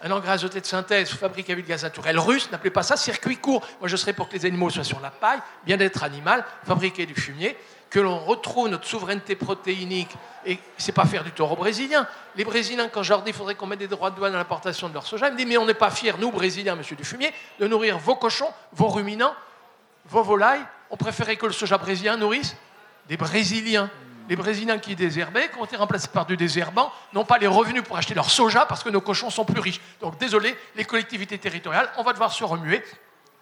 un 0.03 0.11
engrais 0.11 0.33
azoté 0.33 0.59
de 0.59 0.65
synthèse 0.65 1.09
fabriqué 1.09 1.53
avec 1.53 1.65
gaz 1.65 1.83
naturel 1.83 2.19
russe, 2.19 2.51
n'appelez 2.51 2.69
pas 2.69 2.83
ça 2.83 2.97
circuit 2.97 3.37
court. 3.37 3.65
Moi, 3.79 3.87
je 3.87 3.95
serais 3.95 4.13
pour 4.13 4.27
que 4.27 4.33
les 4.33 4.45
animaux 4.45 4.69
soient 4.69 4.83
sur 4.83 4.99
la 4.99 5.09
paille, 5.09 5.39
bien-être 5.65 6.03
animal, 6.03 6.45
fabriquer 6.65 7.05
du 7.05 7.15
fumier, 7.15 7.57
que 7.93 7.99
l'on 7.99 8.17
retrouve 8.17 8.69
notre 8.69 8.87
souveraineté 8.87 9.35
protéinique. 9.35 10.09
Et 10.47 10.57
c'est 10.77 10.91
pas 10.91 11.05
faire 11.05 11.23
du 11.23 11.31
tort 11.31 11.51
aux 11.51 11.55
Brésiliens. 11.55 12.07
Les 12.35 12.43
Brésiliens, 12.43 12.89
quand 12.89 13.03
je 13.03 13.11
leur 13.11 13.21
dis 13.21 13.25
qu'il 13.25 13.35
faudrait 13.35 13.53
qu'on 13.53 13.67
mette 13.67 13.77
des 13.77 13.87
droits 13.87 14.09
de 14.09 14.15
douane 14.15 14.33
à 14.33 14.37
l'importation 14.39 14.89
de 14.89 14.95
leur 14.95 15.05
soja, 15.05 15.27
ils 15.27 15.33
me 15.33 15.37
disent 15.37 15.45
Mais 15.45 15.57
on 15.57 15.65
n'est 15.67 15.75
pas 15.75 15.91
fiers, 15.91 16.15
nous, 16.17 16.31
Brésiliens, 16.31 16.75
monsieur 16.75 16.95
du 16.95 17.05
fumier, 17.05 17.31
de 17.59 17.67
nourrir 17.67 17.99
vos 17.99 18.15
cochons, 18.15 18.51
vos 18.71 18.87
ruminants, 18.87 19.35
vos 20.07 20.23
volailles, 20.23 20.65
On 20.89 20.97
préférait 20.97 21.35
que 21.35 21.45
le 21.45 21.51
soja 21.51 21.77
brésilien 21.77 22.17
nourrisse 22.17 22.57
des 23.07 23.15
Brésiliens. 23.15 23.91
Les 24.27 24.35
Brésiliens 24.35 24.79
qui 24.79 24.95
désherbaient, 24.95 25.49
qui 25.49 25.59
ont 25.59 25.65
été 25.65 25.75
remplacés 25.75 26.07
par 26.07 26.25
du 26.25 26.35
désherbant, 26.35 26.91
n'ont 27.13 27.25
pas 27.25 27.37
les 27.37 27.45
revenus 27.45 27.83
pour 27.83 27.95
acheter 27.95 28.15
leur 28.15 28.31
soja 28.31 28.65
parce 28.65 28.81
que 28.83 28.89
nos 28.89 29.01
cochons 29.01 29.29
sont 29.29 29.45
plus 29.45 29.61
riches. 29.61 29.81
Donc 30.01 30.17
désolé, 30.17 30.57
les 30.75 30.85
collectivités 30.85 31.37
territoriales, 31.37 31.91
on 31.97 32.03
va 32.03 32.13
devoir 32.13 32.33
se 32.33 32.43
remuer. 32.43 32.83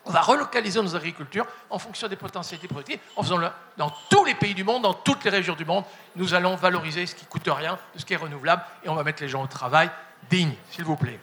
On 0.06 0.12
va 0.12 0.22
relocaliser 0.22 0.82
nos 0.82 0.96
agricultures 0.96 1.46
en 1.70 1.78
fonction 1.78 2.08
des 2.08 2.16
potentialités 2.16 2.68
productives, 2.68 3.00
en 3.16 3.24
faisant 3.24 3.40
dans 3.78 3.94
tous 4.10 4.26
les 4.26 4.34
pays 4.34 4.54
du 4.54 4.64
monde, 4.64 4.84
dans 4.84 4.96
toutes 4.96 5.24
les 5.24 5.30
régions 5.30 5.56
du 5.56 5.66
monde. 5.66 5.84
Nous 6.16 6.34
allons 6.34 6.56
valoriser 6.56 7.06
ce 7.06 7.16
qui 7.16 7.26
coûte 7.26 7.48
rien, 7.48 7.78
ce 7.96 8.04
qui 8.04 8.14
est 8.14 8.18
renouvelable, 8.18 8.64
et 8.84 8.90
on 8.90 8.96
va 8.96 9.04
mettre 9.04 9.22
les 9.22 9.30
gens 9.30 9.44
au 9.44 9.48
travail 9.48 9.90
digne, 10.30 10.54
s'il 10.72 10.84
vous 10.84 10.96
plaît. 10.96 11.20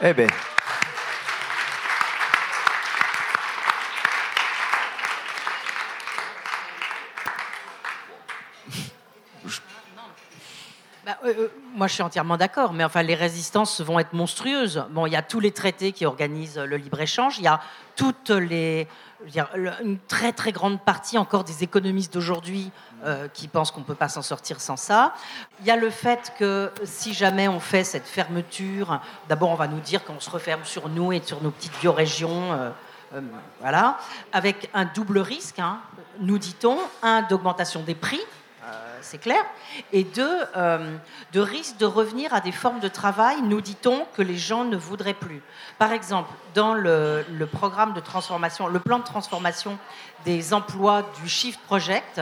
Eh 0.00 0.12
ben. 0.12 0.30
Bah, 11.10 11.18
euh, 11.24 11.34
euh, 11.36 11.48
moi, 11.74 11.88
je 11.88 11.94
suis 11.94 12.02
entièrement 12.02 12.36
d'accord, 12.36 12.72
mais 12.72 12.84
enfin, 12.84 13.02
les 13.02 13.16
résistances 13.16 13.80
vont 13.80 13.98
être 13.98 14.12
monstrueuses. 14.12 14.84
Bon, 14.90 15.06
il 15.06 15.12
y 15.12 15.16
a 15.16 15.22
tous 15.22 15.40
les 15.40 15.50
traités 15.50 15.90
qui 15.90 16.06
organisent 16.06 16.58
le 16.58 16.76
libre-échange, 16.76 17.38
il 17.38 17.44
y 17.44 17.48
a 17.48 17.60
toutes 17.96 18.30
une 18.30 19.98
très 20.08 20.32
très 20.32 20.52
grande 20.52 20.80
partie 20.80 21.18
encore 21.18 21.44
des 21.44 21.64
économistes 21.64 22.14
d'aujourd'hui 22.14 22.70
euh, 23.04 23.28
qui 23.28 23.48
pensent 23.48 23.70
qu'on 23.70 23.80
ne 23.80 23.84
peut 23.84 23.94
pas 23.94 24.08
s'en 24.08 24.22
sortir 24.22 24.60
sans 24.60 24.76
ça. 24.76 25.14
Il 25.60 25.66
y 25.66 25.70
a 25.70 25.76
le 25.76 25.90
fait 25.90 26.32
que 26.38 26.70
si 26.84 27.12
jamais 27.12 27.48
on 27.48 27.60
fait 27.60 27.84
cette 27.84 28.06
fermeture, 28.06 29.00
d'abord 29.28 29.50
on 29.50 29.56
va 29.56 29.66
nous 29.66 29.80
dire 29.80 30.04
qu'on 30.04 30.20
se 30.20 30.30
referme 30.30 30.64
sur 30.64 30.88
nous 30.88 31.12
et 31.12 31.20
sur 31.24 31.42
nos 31.42 31.50
petites 31.50 31.78
biorégions. 31.80 32.72
voilà, 33.60 33.98
avec 34.32 34.70
un 34.74 34.84
double 34.84 35.18
risque, 35.18 35.58
hein, 35.58 35.80
nous 36.20 36.38
dit-on, 36.38 36.78
un 37.02 37.22
d'augmentation 37.22 37.82
des 37.82 37.96
prix, 37.96 38.20
c'est 39.02 39.18
clair, 39.18 39.42
et 39.92 40.04
deux, 40.04 40.38
euh, 40.56 40.96
de 41.32 41.40
risque 41.40 41.76
de 41.76 41.86
revenir 41.86 42.32
à 42.34 42.40
des 42.40 42.52
formes 42.52 42.80
de 42.80 42.88
travail, 42.88 43.42
nous 43.42 43.60
dit-on, 43.60 44.06
que 44.14 44.22
les 44.22 44.36
gens 44.36 44.64
ne 44.64 44.76
voudraient 44.76 45.14
plus. 45.14 45.42
Par 45.78 45.92
exemple, 45.92 46.30
dans 46.54 46.74
le, 46.74 47.24
programme 47.50 47.92
de 47.92 48.00
transformation, 48.00 48.66
le 48.66 48.80
plan 48.80 48.98
de 48.98 49.04
transformation 49.04 49.78
des 50.24 50.52
emplois 50.54 51.02
du 51.22 51.28
Shift 51.28 51.60
Project, 51.60 52.20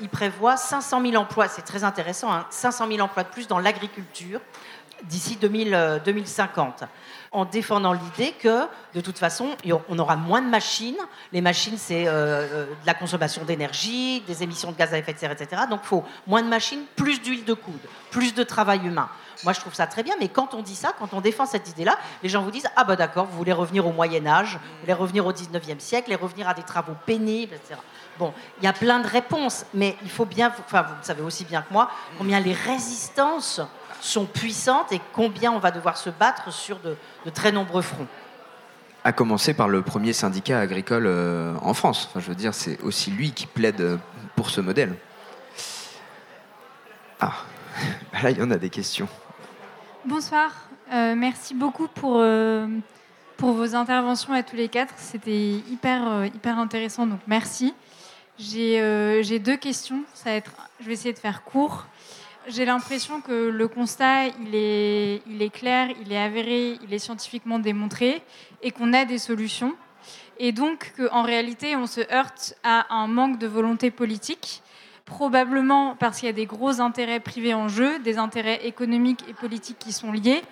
il 0.00 0.08
prévoit 0.08 0.56
500 0.56 1.00
000 1.02 1.14
emplois, 1.14 1.48
c'est 1.48 1.62
très 1.62 1.84
intéressant, 1.84 2.32
hein, 2.32 2.46
500 2.50 2.88
000 2.88 3.00
emplois 3.00 3.22
de 3.22 3.28
plus 3.28 3.46
dans 3.46 3.58
l'agriculture 3.58 4.40
d'ici 5.04 5.36
2000, 5.36 5.74
euh, 5.74 5.98
2050, 5.98 6.84
en 7.34 7.44
défendant 7.44 7.92
l'idée 7.92 8.32
que, 8.32 8.66
de 8.94 9.00
toute 9.00 9.18
façon, 9.18 9.48
on 9.88 9.98
aura 9.98 10.16
moins 10.16 10.40
de 10.40 10.48
machines. 10.48 10.96
Les 11.32 11.40
machines, 11.40 11.76
c'est 11.76 12.06
euh, 12.06 12.12
euh, 12.12 12.66
de 12.66 12.86
la 12.86 12.94
consommation 12.94 13.44
d'énergie, 13.44 14.20
des 14.20 14.44
émissions 14.44 14.70
de 14.70 14.76
gaz 14.76 14.94
à 14.94 14.98
effet 14.98 15.12
de 15.12 15.18
serre, 15.18 15.32
etc. 15.32 15.62
Donc, 15.68 15.80
il 15.82 15.88
faut 15.88 16.04
moins 16.28 16.42
de 16.42 16.48
machines, 16.48 16.84
plus 16.94 17.20
d'huile 17.20 17.44
de 17.44 17.52
coude, 17.52 17.74
plus 18.12 18.34
de 18.34 18.44
travail 18.44 18.86
humain. 18.86 19.08
Moi, 19.42 19.52
je 19.52 19.58
trouve 19.58 19.74
ça 19.74 19.88
très 19.88 20.04
bien, 20.04 20.14
mais 20.20 20.28
quand 20.28 20.54
on 20.54 20.62
dit 20.62 20.76
ça, 20.76 20.94
quand 20.96 21.12
on 21.12 21.20
défend 21.20 21.44
cette 21.44 21.68
idée-là, 21.68 21.98
les 22.22 22.28
gens 22.28 22.42
vous 22.42 22.52
disent 22.52 22.68
Ah, 22.76 22.84
bah 22.84 22.94
d'accord, 22.94 23.26
vous 23.26 23.36
voulez 23.36 23.52
revenir 23.52 23.84
au 23.84 23.92
Moyen-Âge, 23.92 24.54
vous 24.54 24.80
voulez 24.82 24.92
revenir 24.92 25.26
au 25.26 25.32
19e 25.32 25.80
siècle, 25.80 26.12
et 26.12 26.14
revenir 26.14 26.48
à 26.48 26.54
des 26.54 26.62
travaux 26.62 26.94
pénibles, 27.04 27.54
etc. 27.54 27.80
Bon, 28.16 28.32
il 28.58 28.64
y 28.64 28.68
a 28.68 28.72
plein 28.72 29.00
de 29.00 29.08
réponses, 29.08 29.66
mais 29.74 29.96
il 30.02 30.10
faut 30.10 30.24
bien, 30.24 30.52
enfin, 30.60 30.82
vous 30.82 30.94
le 31.00 31.04
savez 31.04 31.22
aussi 31.22 31.44
bien 31.44 31.62
que 31.62 31.72
moi, 31.72 31.90
combien 32.16 32.38
les 32.38 32.52
résistances 32.52 33.60
sont 34.04 34.26
puissantes 34.26 34.92
et 34.92 35.00
combien 35.12 35.52
on 35.52 35.58
va 35.58 35.70
devoir 35.70 35.96
se 35.96 36.10
battre 36.10 36.52
sur 36.52 36.78
de, 36.80 36.96
de 37.24 37.30
très 37.30 37.52
nombreux 37.52 37.82
fronts. 37.82 38.06
À 39.02 39.12
commencer 39.12 39.54
par 39.54 39.68
le 39.68 39.82
premier 39.82 40.12
syndicat 40.12 40.60
agricole 40.60 41.06
euh, 41.06 41.54
en 41.62 41.74
France. 41.74 42.08
Enfin, 42.10 42.20
je 42.20 42.28
veux 42.28 42.34
dire, 42.34 42.54
c'est 42.54 42.80
aussi 42.82 43.10
lui 43.10 43.32
qui 43.32 43.46
plaide 43.46 43.80
euh, 43.80 43.96
pour 44.36 44.50
ce 44.50 44.60
modèle. 44.60 44.94
Ah, 47.20 47.32
là, 48.22 48.30
il 48.30 48.38
y 48.38 48.42
en 48.42 48.50
a 48.50 48.56
des 48.56 48.70
questions. 48.70 49.08
Bonsoir, 50.04 50.50
Euh, 50.92 51.14
merci 51.16 51.54
beaucoup 51.54 51.88
pour, 51.88 52.18
euh, 52.18 52.66
pour 53.38 53.52
vos 53.52 53.74
interventions 53.74 54.34
à 54.34 54.42
tous 54.42 54.54
les 54.56 54.68
quatre. 54.68 54.92
C'était 54.98 55.52
hyper, 55.70 56.06
euh, 56.06 56.26
hyper 56.26 56.58
intéressant, 56.58 57.06
donc 57.06 57.20
merci. 57.26 57.72
J'ai 58.38 58.80
euh, 58.82 59.22
j'ai 59.22 59.38
deux 59.38 59.56
questions, 59.56 60.02
ça 60.12 60.30
va 60.30 60.36
être, 60.36 60.52
je 60.80 60.86
vais 60.86 60.92
essayer 60.92 61.14
de 61.14 61.18
faire 61.18 61.42
court. 61.42 61.86
J'ai 62.46 62.66
l'impression 62.66 63.22
que 63.22 63.48
le 63.48 63.68
constat, 63.68 64.26
il 64.26 64.54
est, 64.54 65.22
est 65.40 65.50
clair, 65.50 65.88
il 66.04 66.12
est 66.12 66.22
avéré, 66.22 66.78
il 66.86 66.92
est 66.92 66.98
scientifiquement 66.98 67.58
démontré 67.58 68.22
et 68.62 68.70
qu'on 68.70 68.92
a 68.92 69.06
des 69.06 69.16
solutions. 69.16 69.74
Et 70.38 70.52
donc 70.52 70.92
qu'en 70.96 71.22
réalité, 71.22 71.74
on 71.74 71.86
se 71.86 72.00
heurte 72.12 72.54
à 72.62 72.94
un 72.94 73.06
manque 73.06 73.38
de 73.38 73.46
volonté 73.46 73.90
politique 73.90 74.62
probablement 75.06 75.96
parce 75.96 76.20
qu'il 76.20 76.26
y 76.26 76.30
a 76.30 76.34
des 76.34 76.46
gros 76.46 76.80
intérêts 76.80 77.20
privés 77.20 77.54
en 77.54 77.68
jeu, 77.68 77.98
des 78.00 78.18
intérêts 78.18 78.66
économiques 78.66 79.24
et 79.28 79.34
politiques 79.34 79.78
qui 79.78 79.92
sont 79.92 80.12
liés. 80.12 80.42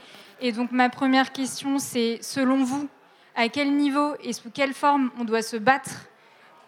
Et 0.40 0.52
donc 0.52 0.73
ma 0.73 0.89
première 0.89 1.32
question, 1.32 1.78
c'est 1.78 2.19
selon 2.23 2.64
vous, 2.64 2.89
à 3.35 3.48
quel 3.48 3.74
niveau 3.77 4.14
et 4.23 4.32
sous 4.32 4.51
quelle 4.51 4.74
forme 4.74 5.10
on 5.19 5.24
doit 5.24 5.43
se 5.43 5.56
battre 5.56 6.06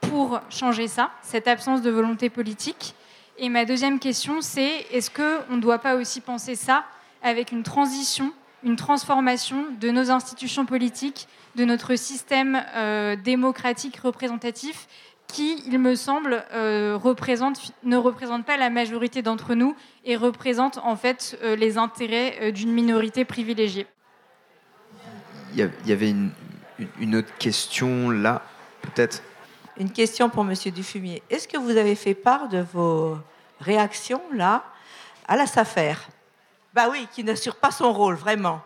pour 0.00 0.40
changer 0.50 0.86
ça, 0.86 1.10
cette 1.22 1.48
absence 1.48 1.82
de 1.82 1.90
volonté 1.90 2.30
politique? 2.30 2.94
Et 3.38 3.48
ma 3.48 3.64
deuxième 3.64 3.98
question, 3.98 4.40
c'est 4.40 4.86
est-ce 4.92 5.10
qu'on 5.10 5.56
ne 5.56 5.60
doit 5.60 5.78
pas 5.78 5.96
aussi 5.96 6.20
penser 6.20 6.54
ça 6.54 6.84
avec 7.22 7.50
une 7.50 7.64
transition, 7.64 8.32
une 8.62 8.76
transformation 8.76 9.66
de 9.80 9.90
nos 9.90 10.10
institutions 10.10 10.66
politiques, 10.66 11.26
de 11.56 11.64
notre 11.64 11.96
système 11.96 12.62
euh, 12.76 13.16
démocratique 13.16 13.96
représentatif 13.96 14.86
qui, 15.26 15.62
il 15.66 15.78
me 15.80 15.96
semble, 15.96 16.44
euh, 16.52 16.96
ne 17.82 17.96
représente 17.96 18.44
pas 18.44 18.56
la 18.56 18.70
majorité 18.70 19.22
d'entre 19.22 19.54
nous 19.54 19.74
et 20.04 20.16
représente 20.16 20.78
en 20.78 20.94
fait 20.94 21.36
euh, 21.42 21.56
les 21.56 21.76
intérêts 21.76 22.52
d'une 22.52 22.72
minorité 22.72 23.24
privilégiée? 23.24 23.86
Il 25.56 25.70
y 25.86 25.92
avait 25.92 26.14
une 27.00 27.16
autre 27.16 27.36
question 27.38 28.10
là, 28.10 28.42
peut-être. 28.82 29.22
Une 29.76 29.90
question 29.90 30.30
pour 30.30 30.44
Monsieur 30.44 30.70
Dufumier. 30.70 31.20
Est-ce 31.30 31.48
que 31.48 31.56
vous 31.56 31.76
avez 31.76 31.96
fait 31.96 32.14
part 32.14 32.48
de 32.48 32.64
vos 32.72 33.18
réactions 33.58 34.22
là 34.32 34.62
à 35.26 35.36
la 35.36 35.46
SAFER? 35.46 35.94
Bah 36.72 36.86
oui, 36.90 37.08
qui 37.12 37.24
n'assure 37.24 37.56
pas 37.56 37.72
son 37.72 37.92
rôle, 37.92 38.14
vraiment. 38.14 38.62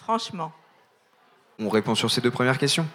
Franchement. 0.00 0.52
On 1.60 1.68
répond 1.68 1.94
sur 1.94 2.10
ces 2.10 2.20
deux 2.20 2.32
premières 2.32 2.58
questions. 2.58 2.86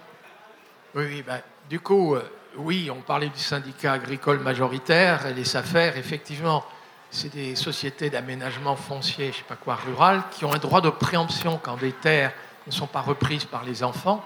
Oui, 0.93 1.05
oui, 1.07 1.23
ben, 1.25 1.41
du 1.69 1.79
coup, 1.79 2.15
euh, 2.15 2.29
oui, 2.57 2.91
on 2.91 3.01
parlait 3.01 3.29
du 3.29 3.39
syndicat 3.39 3.93
agricole 3.93 4.39
majoritaire 4.39 5.25
et 5.25 5.33
les 5.33 5.45
SAFER, 5.45 5.93
effectivement, 5.95 6.65
c'est 7.11 7.31
des 7.33 7.55
sociétés 7.55 8.09
d'aménagement 8.09 8.75
foncier, 8.75 9.27
je 9.27 9.31
ne 9.31 9.35
sais 9.35 9.43
pas 9.47 9.55
quoi, 9.55 9.75
rural, 9.75 10.23
qui 10.31 10.43
ont 10.43 10.53
un 10.53 10.57
droit 10.57 10.81
de 10.81 10.89
préemption 10.89 11.61
quand 11.63 11.77
des 11.77 11.93
terres 11.93 12.33
ne 12.65 12.71
sont 12.73 12.87
pas 12.87 12.99
reprises 12.99 13.45
par 13.45 13.63
les 13.63 13.83
enfants. 13.83 14.21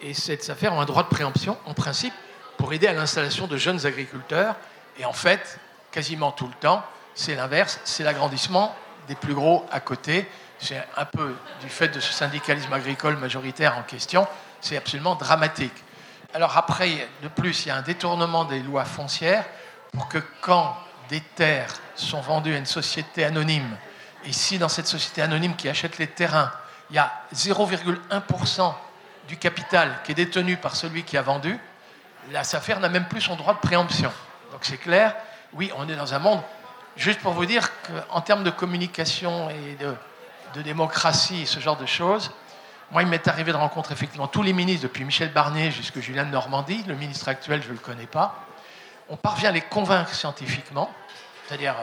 Et 0.00 0.14
ces 0.14 0.38
SAFER 0.38 0.68
ont 0.68 0.80
un 0.80 0.86
droit 0.86 1.02
de 1.02 1.08
préemption, 1.08 1.58
en 1.66 1.74
principe, 1.74 2.14
pour 2.60 2.74
aider 2.74 2.86
à 2.86 2.92
l'installation 2.92 3.46
de 3.46 3.56
jeunes 3.56 3.86
agriculteurs. 3.86 4.54
Et 4.98 5.06
en 5.06 5.14
fait, 5.14 5.58
quasiment 5.90 6.30
tout 6.30 6.46
le 6.46 6.52
temps, 6.52 6.84
c'est 7.14 7.34
l'inverse, 7.34 7.80
c'est 7.84 8.04
l'agrandissement 8.04 8.76
des 9.08 9.14
plus 9.14 9.32
gros 9.32 9.64
à 9.72 9.80
côté. 9.80 10.28
C'est 10.58 10.76
un 10.98 11.06
peu 11.06 11.34
du 11.62 11.70
fait 11.70 11.88
de 11.88 12.00
ce 12.00 12.12
syndicalisme 12.12 12.70
agricole 12.70 13.16
majoritaire 13.16 13.78
en 13.78 13.82
question, 13.82 14.28
c'est 14.60 14.76
absolument 14.76 15.14
dramatique. 15.14 15.72
Alors 16.34 16.58
après, 16.58 17.08
de 17.22 17.28
plus, 17.28 17.64
il 17.64 17.68
y 17.68 17.70
a 17.70 17.76
un 17.76 17.82
détournement 17.82 18.44
des 18.44 18.60
lois 18.60 18.84
foncières 18.84 19.46
pour 19.92 20.06
que 20.08 20.18
quand 20.42 20.76
des 21.08 21.22
terres 21.22 21.72
sont 21.94 22.20
vendues 22.20 22.54
à 22.54 22.58
une 22.58 22.66
société 22.66 23.24
anonyme, 23.24 23.74
et 24.26 24.32
si 24.34 24.58
dans 24.58 24.68
cette 24.68 24.86
société 24.86 25.22
anonyme 25.22 25.56
qui 25.56 25.70
achète 25.70 25.96
les 25.96 26.08
terrains, 26.08 26.52
il 26.90 26.96
y 26.96 26.98
a 26.98 27.10
0,1% 27.34 28.74
du 29.28 29.38
capital 29.38 29.98
qui 30.04 30.12
est 30.12 30.14
détenu 30.14 30.58
par 30.58 30.76
celui 30.76 31.04
qui 31.04 31.16
a 31.16 31.22
vendu, 31.22 31.58
la 32.30 32.44
SAFER 32.44 32.76
n'a 32.76 32.88
même 32.88 33.06
plus 33.06 33.20
son 33.20 33.36
droit 33.36 33.54
de 33.54 33.58
préemption. 33.58 34.12
Donc 34.52 34.60
c'est 34.62 34.76
clair, 34.76 35.14
oui, 35.52 35.70
on 35.76 35.88
est 35.88 35.96
dans 35.96 36.14
un 36.14 36.18
monde, 36.18 36.40
juste 36.96 37.20
pour 37.20 37.32
vous 37.32 37.46
dire 37.46 37.68
qu'en 37.82 38.20
termes 38.20 38.44
de 38.44 38.50
communication 38.50 39.50
et 39.50 39.76
de, 39.76 39.94
démocratie 40.62 41.46
ce 41.46 41.60
genre 41.60 41.76
de 41.76 41.86
choses, 41.86 42.30
moi, 42.90 43.02
il 43.02 43.08
m'est 43.08 43.28
arrivé 43.28 43.52
de 43.52 43.56
rencontrer 43.56 43.94
effectivement 43.94 44.26
tous 44.26 44.42
les 44.42 44.52
ministres, 44.52 44.82
depuis 44.82 45.04
Michel 45.04 45.30
Barnier 45.30 45.70
jusqu'à 45.70 46.00
Julien 46.00 46.24
de 46.24 46.30
Normandie. 46.30 46.82
Le 46.88 46.96
ministre 46.96 47.28
actuel, 47.28 47.62
je 47.62 47.68
ne 47.68 47.74
le 47.74 47.78
connais 47.78 48.06
pas. 48.06 48.34
On 49.08 49.16
parvient 49.16 49.50
à 49.50 49.52
les 49.52 49.60
convaincre 49.60 50.12
scientifiquement, 50.12 50.90
c'est-à-dire, 51.46 51.76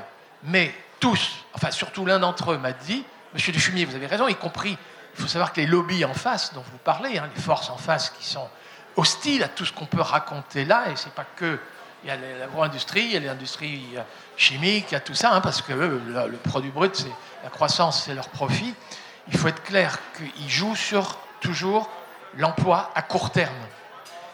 mais 0.43 0.73
tous, 0.99 1.45
enfin 1.53 1.71
surtout 1.71 2.05
l'un 2.05 2.19
d'entre 2.19 2.51
eux 2.51 2.57
m'a 2.57 2.73
dit, 2.73 3.05
Monsieur 3.33 3.53
Dufumier, 3.53 3.85
vous 3.85 3.95
avez 3.95 4.07
raison, 4.07 4.27
y 4.27 4.35
compris, 4.35 4.77
il 5.17 5.21
faut 5.21 5.27
savoir 5.27 5.53
que 5.53 5.61
les 5.61 5.67
lobbies 5.67 6.03
en 6.03 6.13
face, 6.13 6.53
dont 6.53 6.63
vous 6.71 6.77
parlez, 6.77 7.17
hein, 7.17 7.29
les 7.33 7.41
forces 7.41 7.69
en 7.69 7.77
face 7.77 8.09
qui 8.09 8.25
sont 8.25 8.49
hostiles 8.97 9.43
à 9.43 9.47
tout 9.47 9.63
ce 9.63 9.71
qu'on 9.71 9.85
peut 9.85 10.01
raconter 10.01 10.65
là, 10.65 10.89
et 10.91 10.95
c'est 10.95 11.13
pas 11.13 11.25
que 11.35 11.59
il 12.03 12.09
y 12.09 12.11
a 12.11 12.17
l'agro-industrie, 12.39 13.05
il 13.05 13.11
y 13.11 13.17
a 13.17 13.19
l'industrie 13.19 13.83
euh, 13.95 14.01
chimique, 14.35 14.85
il 14.91 14.93
y 14.93 14.97
a 14.97 14.99
tout 14.99 15.15
ça, 15.15 15.33
hein, 15.33 15.41
parce 15.41 15.61
que 15.61 15.73
eux, 15.73 16.01
le, 16.07 16.37
produit 16.37 16.69
brut, 16.69 16.95
c'est 16.95 17.11
la 17.43 17.49
croissance, 17.49 18.03
c'est 18.03 18.13
leur 18.13 18.29
profit. 18.29 18.73
Il 19.29 19.37
faut 19.37 19.47
être 19.47 19.63
clair 19.63 19.97
qu'ils 20.15 20.49
jouent 20.49 20.75
sur 20.75 21.17
toujours 21.41 21.89
l'emploi 22.35 22.91
à 22.93 23.01
court 23.01 23.31
terme. 23.31 23.55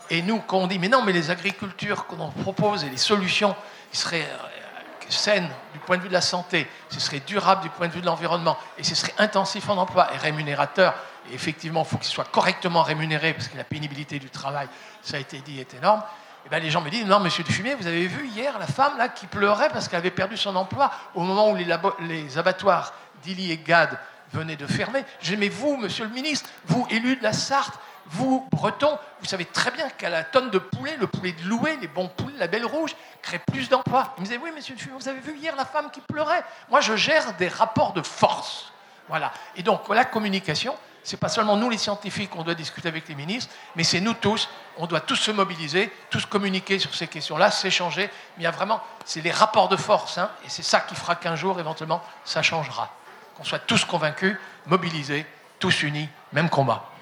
Et 0.09 0.21
nous, 0.21 0.39
quand 0.39 0.57
on 0.57 0.67
dit, 0.67 0.77
mais 0.77 0.89
non, 0.89 1.03
mais 1.03 1.13
les 1.13 1.31
agricultures 1.31 2.05
qu'on 2.05 2.29
propose 2.29 2.83
et 2.83 2.89
les 2.89 2.97
solutions 2.97 3.55
qui 3.91 3.97
seraient 3.97 4.21
euh, 4.21 5.09
saines 5.09 5.49
du 5.73 5.79
point 5.79 5.97
de 5.97 6.01
vue 6.01 6.09
de 6.09 6.13
la 6.13 6.21
santé, 6.21 6.67
ce 6.89 6.99
serait 6.99 7.21
durable 7.21 7.61
du 7.61 7.69
point 7.69 7.87
de 7.87 7.93
vue 7.93 8.01
de 8.01 8.05
l'environnement, 8.05 8.57
et 8.77 8.83
ce 8.83 8.95
serait 8.95 9.13
intensif 9.17 9.69
en 9.69 9.77
emploi 9.77 10.13
et 10.13 10.17
rémunérateur, 10.17 10.95
effectivement, 11.31 11.83
il 11.83 11.89
faut 11.89 11.97
qu'il 11.97 12.07
soit 12.07 12.29
correctement 12.31 12.83
rémunéré, 12.83 13.33
parce 13.33 13.47
que 13.47 13.57
la 13.57 13.63
pénibilité 13.63 14.19
du 14.19 14.29
travail, 14.29 14.67
ça 15.01 15.17
a 15.17 15.19
été 15.19 15.39
dit, 15.39 15.59
est 15.59 15.73
énorme. 15.75 16.01
Et 16.45 16.49
bien, 16.49 16.59
les 16.59 16.69
gens 16.69 16.81
me 16.81 16.89
disent 16.89 17.05
Non, 17.05 17.19
monsieur 17.19 17.43
Dufumier, 17.43 17.75
vous 17.75 17.87
avez 17.87 18.07
vu 18.07 18.27
hier 18.27 18.57
la 18.59 18.67
femme 18.67 18.97
là, 18.97 19.09
qui 19.09 19.27
pleurait 19.27 19.69
parce 19.69 19.87
qu'elle 19.87 19.99
avait 19.99 20.11
perdu 20.11 20.37
son 20.37 20.55
emploi 20.55 20.91
au 21.15 21.21
moment 21.21 21.51
où 21.51 21.55
les, 21.55 22.37
abattoirs 22.37 22.93
d'Illy 23.21 23.51
et 23.51 23.57
Gad 23.57 23.97
venaient 24.33 24.55
de 24.55 24.67
fermer. 24.67 25.05
J'ai 25.21 25.37
Mais 25.37 25.49
vous, 25.49 25.77
monsieur 25.77 26.05
le 26.05 26.11
ministre, 26.11 26.49
vous, 26.65 26.85
élu 26.89 27.15
de 27.15 27.23
la 27.23 27.33
Sarthe, 27.33 27.79
vous, 28.07 28.45
Breton, 28.51 28.97
vous 29.21 29.25
savez 29.25 29.45
très 29.45 29.71
bien 29.71 29.89
qu'à 29.89 30.09
la 30.09 30.23
tonne 30.23 30.49
de 30.49 30.59
poulet, 30.59 30.97
le 30.99 31.07
poulet 31.07 31.31
de 31.31 31.47
Loué, 31.47 31.77
les 31.79 31.87
bons 31.87 32.09
poulets, 32.09 32.37
la 32.37 32.47
belle 32.47 32.65
rouge, 32.65 32.93
crée 33.21 33.39
plus 33.39 33.69
d'emplois. 33.69 34.13
Il 34.17 34.21
me 34.21 34.25
disait 34.25 34.39
Oui, 34.43 34.51
monsieur 34.53 34.75
Dufumier, 34.75 34.97
vous 34.99 35.07
avez 35.07 35.21
vu 35.21 35.37
hier 35.37 35.55
la 35.55 35.65
femme 35.65 35.89
qui 35.91 36.01
pleurait? 36.01 36.43
Moi, 36.69 36.81
je 36.81 36.97
gère 36.97 37.33
des 37.35 37.47
rapports 37.47 37.93
de 37.93 38.01
force. 38.01 38.73
Voilà. 39.07 39.31
Et 39.55 39.63
donc, 39.63 39.87
la 39.89 40.05
communication, 40.05 40.75
c'est 41.03 41.17
pas 41.17 41.29
seulement 41.29 41.57
nous 41.57 41.69
les 41.69 41.77
scientifiques 41.77 42.29
qu'on 42.29 42.43
doit 42.43 42.55
discuter 42.55 42.87
avec 42.87 43.07
les 43.09 43.15
ministres, 43.15 43.53
mais 43.75 43.83
c'est 43.83 43.99
nous 43.99 44.13
tous. 44.13 44.49
On 44.77 44.87
doit 44.87 45.01
tous 45.01 45.17
se 45.17 45.31
mobiliser, 45.31 45.91
tous 46.09 46.25
communiquer 46.25 46.79
sur 46.79 46.95
ces 46.95 47.07
questions-là, 47.07 47.51
s'échanger. 47.51 48.03
Mais 48.37 48.39
il 48.39 48.43
y 48.43 48.47
a 48.47 48.51
vraiment, 48.51 48.81
c'est 49.05 49.21
les 49.21 49.31
rapports 49.31 49.67
de 49.67 49.75
force, 49.75 50.17
hein, 50.17 50.31
et 50.45 50.49
c'est 50.49 50.63
ça 50.63 50.79
qui 50.79 50.95
fera 50.95 51.15
qu'un 51.15 51.35
jour, 51.35 51.59
éventuellement, 51.59 52.01
ça 52.23 52.41
changera. 52.41 52.89
Qu'on 53.35 53.43
soit 53.43 53.59
tous 53.59 53.83
convaincus, 53.83 54.37
mobilisés, 54.65 55.25
tous 55.59 55.83
unis, 55.83 56.07
même 56.31 56.49
combat. 56.49 56.92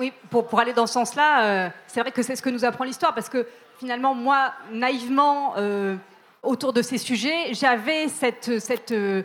Oui, 0.00 0.14
pour, 0.30 0.58
aller 0.58 0.72
dans 0.72 0.86
ce 0.86 0.94
sens-là, 0.94 1.44
euh, 1.44 1.68
c'est 1.86 2.00
vrai 2.00 2.10
que 2.10 2.22
c'est 2.22 2.34
ce 2.34 2.40
que 2.40 2.48
nous 2.48 2.64
apprend 2.64 2.84
l'histoire, 2.84 3.12
parce 3.12 3.28
que 3.28 3.46
finalement, 3.78 4.14
moi, 4.14 4.54
naïvement, 4.72 5.52
euh, 5.58 5.94
autour 6.42 6.72
de 6.72 6.80
ces 6.80 6.96
sujets, 6.96 7.52
j'avais 7.52 8.08
cette, 8.08 8.60
cette 8.60 8.92
euh, 8.92 9.22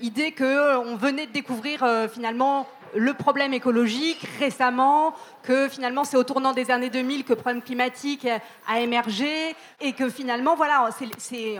idée 0.00 0.32
qu'on 0.32 0.96
venait 0.96 1.28
de 1.28 1.30
découvrir 1.30 1.86
finalement 2.12 2.66
le 2.94 3.14
problème 3.14 3.52
écologique 3.52 4.26
récemment, 4.38 5.14
que 5.42 5.68
finalement 5.68 6.04
c'est 6.04 6.16
au 6.16 6.24
tournant 6.24 6.52
des 6.52 6.70
années 6.70 6.90
2000 6.90 7.24
que 7.24 7.30
le 7.30 7.36
problème 7.36 7.62
climatique 7.62 8.26
a 8.68 8.80
émergé 8.80 9.56
et 9.80 9.92
que 9.92 10.08
finalement, 10.10 10.56
voilà, 10.56 10.88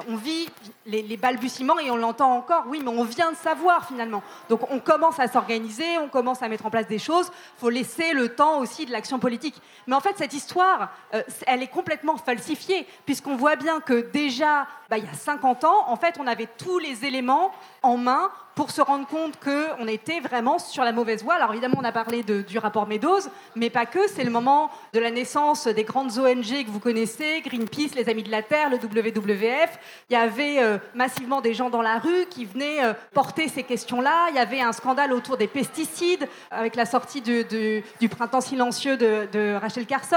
on 0.09 0.17
vit 0.17 0.49
les, 0.87 1.17
balbutiements 1.17 1.79
et 1.79 1.91
on 1.91 1.97
l'entend 1.97 2.35
encore, 2.35 2.65
oui, 2.69 2.81
mais 2.83 2.91
on 2.91 3.05
vient 3.05 3.33
de 3.33 3.37
savoir 3.37 3.87
finalement. 3.87 4.23
Donc 4.49 4.71
on 4.71 4.79
commence 4.79 5.19
à 5.19 5.29
s'organiser, 5.29 5.99
on 5.99 6.09
commence 6.09 6.43
à 6.43 6.49
mettre 6.49 6.67
en 6.67 6.71
place 6.71 6.87
des 6.87 6.99
choses, 6.99 7.31
il 7.57 7.61
faut 7.61 7.71
laisser 7.71 8.13
le 8.13 8.35
temps 8.35 8.59
aussi 8.59 8.87
de 8.87 8.93
l'action 8.93 9.19
politique. 9.19 9.61
Mais 9.87 9.95
en 9.95 10.01
fait, 10.01 10.15
cette 10.17 10.33
histoire, 10.33 10.91
euh, 11.15 11.23
elle 11.47 11.63
est 11.63 11.69
complètement 11.69 12.17
falsifiée, 12.17 12.87
puisqu'on 13.07 13.37
voit 13.37 13.57
bien 13.57 13.81
que 13.81 14.11
déjà, 14.11 14.67
bah, 14.89 14.99
il 14.99 15.05
y 15.05 15.09
a 15.09 15.15
50 15.15 15.65
ans, 15.65 15.85
en 15.87 15.97
fait, 15.97 16.17
on 16.19 16.27
avait 16.27 16.49
tous 16.59 16.79
les 16.79 17.05
éléments 17.05 17.53
en 17.83 17.97
main 17.97 18.31
pour 18.55 18.71
se 18.71 18.81
rendre 18.81 19.07
compte 19.07 19.39
qu'on 19.39 19.87
était 19.87 20.21
vraiment 20.21 20.59
sur 20.59 20.85
la 20.85 20.93
mauvaise 20.93 21.23
voie. 21.23 21.35
Alors 21.35 21.53
évidemment, 21.53 21.77
on 21.79 21.85
a 21.85 21.93
parlé 21.93 22.23
du 22.23 22.59
rapport 22.59 22.87
Meadows, 22.87 23.21
mais 23.55 23.71
pas 23.71 23.87
que. 23.87 24.01
C'est 24.09 24.25
le 24.25 24.31
moment 24.31 24.71
de 24.93 25.01
la 25.01 25.11
naissance 25.11 25.67
des 25.67 25.85
grandes 25.85 26.19
ONG 26.19 26.65
que 26.65 26.71
vous 26.71 26.81
connaissez, 26.81 27.43
Greenpeace, 27.43 27.95
les 27.95 28.09
Amis 28.09 28.23
de 28.23 28.31
la 28.31 28.43
Terre, 28.43 28.71
le 28.71 28.77
WWF. 28.77 29.79
Il 30.09 30.15
y 30.15 30.17
avait 30.17 30.63
euh, 30.63 30.79
massivement 30.95 31.41
des 31.41 31.55
gens 31.55 31.71
dans 31.71 31.83
la 31.83 31.99
rue 31.99 32.27
qui 32.29 32.45
venaient 32.45 32.85
euh, 32.85 32.93
porter 33.15 33.49
ces 33.49 33.63
questions-là. 33.63 34.29
Il 34.31 34.37
y 34.37 34.39
avait 34.39 34.61
un 34.61 34.73
scandale 34.73 35.13
autour 35.13 35.37
des 35.37 35.47
pesticides, 35.47 36.29
avec 36.51 36.77
la 36.77 36.87
sortie 36.87 37.21
du 37.21 38.09
printemps 38.09 38.41
silencieux 38.41 38.97
de, 38.97 39.55
Rachel 39.61 39.87
Carson. 39.87 40.17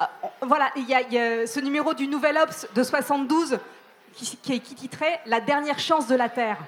Euh, 0.00 0.04
voilà, 0.42 0.70
il 0.76 0.88
y, 0.88 0.94
a, 0.94 1.46
ce 1.46 1.60
numéro 1.60 1.94
du 1.94 2.06
Nouvel 2.06 2.36
Ops 2.36 2.66
de 2.74 2.82
72 2.82 3.58
qui, 4.14 4.36
qui, 4.36 4.60
qui 4.60 4.74
titrait 4.74 5.20
La 5.26 5.40
dernière 5.40 5.78
chance 5.78 6.06
de 6.06 6.14
la 6.14 6.28
Terre. 6.28 6.58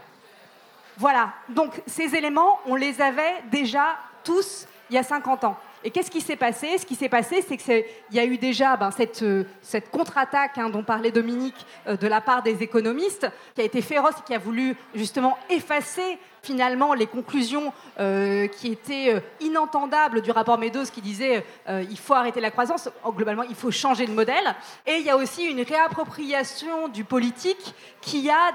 Voilà, 0.97 1.33
donc 1.49 1.83
ces 1.87 2.15
éléments, 2.15 2.61
on 2.67 2.75
les 2.75 3.01
avait 3.01 3.43
déjà 3.51 3.97
tous 4.25 4.67
il 4.91 4.97
y 4.97 4.99
a 4.99 5.03
50 5.03 5.45
ans. 5.45 5.57
Et 5.85 5.91
qu'est-ce 5.91 6.11
qui 6.11 6.21
s'est 6.21 6.37
passé? 6.37 6.79
Ce 6.79 6.87
qui 6.87 6.95
s'est 6.95 7.09
passé, 7.09 7.45
c'est 7.47 7.57
qu'il 7.57 7.85
y 8.13 8.19
a 8.19 8.25
eu 8.25 8.39
déjà 8.39 8.77
ben, 8.77 8.91
cette, 8.91 9.23
euh, 9.23 9.45
cette 9.63 9.91
contre-attaque 9.91 10.59
hein, 10.59 10.71
dont 10.71 10.85
parlait 10.85 11.11
Dominique 11.11 11.67
euh, 11.89 11.97
de 11.97 12.07
la 12.07 12.21
part 12.21 12.43
des 12.43 12.63
économistes, 12.63 13.27
qui 13.55 13.63
a 13.63 13.65
été 13.65 13.83
féroce 13.83 14.15
et 14.21 14.23
qui 14.25 14.35
a 14.35 14.39
voulu 14.39 14.77
justement 14.95 15.37
effacer 15.51 16.19
finalement 16.43 16.95
les 16.95 17.07
conclusions 17.07 17.73
euh, 17.99 18.47
qui 18.49 18.73
étaient 18.73 19.23
inentendables 19.41 20.23
du 20.23 20.31
rapport 20.31 20.59
Meadows 20.59 20.87
qui 20.93 21.01
disait 21.01 21.45
il 21.69 21.99
faut 21.99 22.15
arrêter 22.15 22.41
la 22.41 22.51
croissance, 22.51 22.89
oh, 23.05 23.13
globalement 23.13 23.45
il 23.45 23.55
faut 23.55 23.71
changer 23.71 24.07
de 24.07 24.13
modèle. 24.13 24.55
Et 24.87 24.97
il 24.97 25.07
y 25.07 25.11
a 25.11 25.17
aussi 25.17 25.45
une 25.45 25.63
réappropriation 25.63 26.89
du 26.89 27.05
politique 27.05 27.75
qui 28.01 28.29
a 28.29 28.53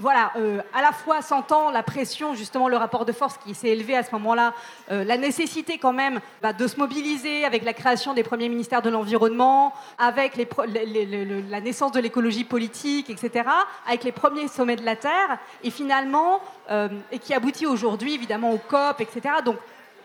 voilà, 0.00 0.32
euh, 0.36 0.62
à 0.72 0.80
la 0.80 0.92
fois 0.92 1.20
sentant 1.20 1.70
la 1.70 1.82
pression, 1.82 2.34
justement 2.34 2.68
le 2.68 2.76
rapport 2.78 3.04
de 3.04 3.12
force 3.12 3.36
qui 3.36 3.54
s'est 3.54 3.68
élevé 3.68 3.94
à 3.94 4.02
ce 4.02 4.10
moment-là, 4.12 4.54
euh, 4.90 5.04
la 5.04 5.18
nécessité 5.18 5.76
quand 5.76 5.92
même 5.92 6.20
bah, 6.40 6.54
de 6.54 6.66
se 6.66 6.78
mobiliser 6.78 7.44
avec 7.44 7.64
la 7.64 7.74
création 7.74 8.14
des 8.14 8.22
premiers 8.22 8.48
ministères 8.48 8.80
de 8.80 8.88
l'environnement, 8.88 9.74
avec 9.98 10.38
la 10.38 11.60
naissance 11.60 11.92
de 11.92 12.00
l'écologie 12.00 12.44
politique, 12.44 13.10
etc., 13.10 13.44
avec 13.86 14.02
les 14.04 14.12
premiers 14.12 14.48
sommets 14.48 14.76
de 14.76 14.84
la 14.84 14.96
Terre, 14.96 15.38
et 15.62 15.70
finalement, 15.70 16.40
euh, 16.70 16.88
et 17.12 17.18
qui 17.18 17.34
aboutit 17.34 17.66
aujourd'hui 17.66 18.14
évidemment 18.14 18.52
au 18.52 18.58
COP, 18.58 19.02
etc. 19.02 19.34
Donc 19.44 19.56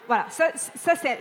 voilà, 0.07 0.25
ça, 0.29 0.51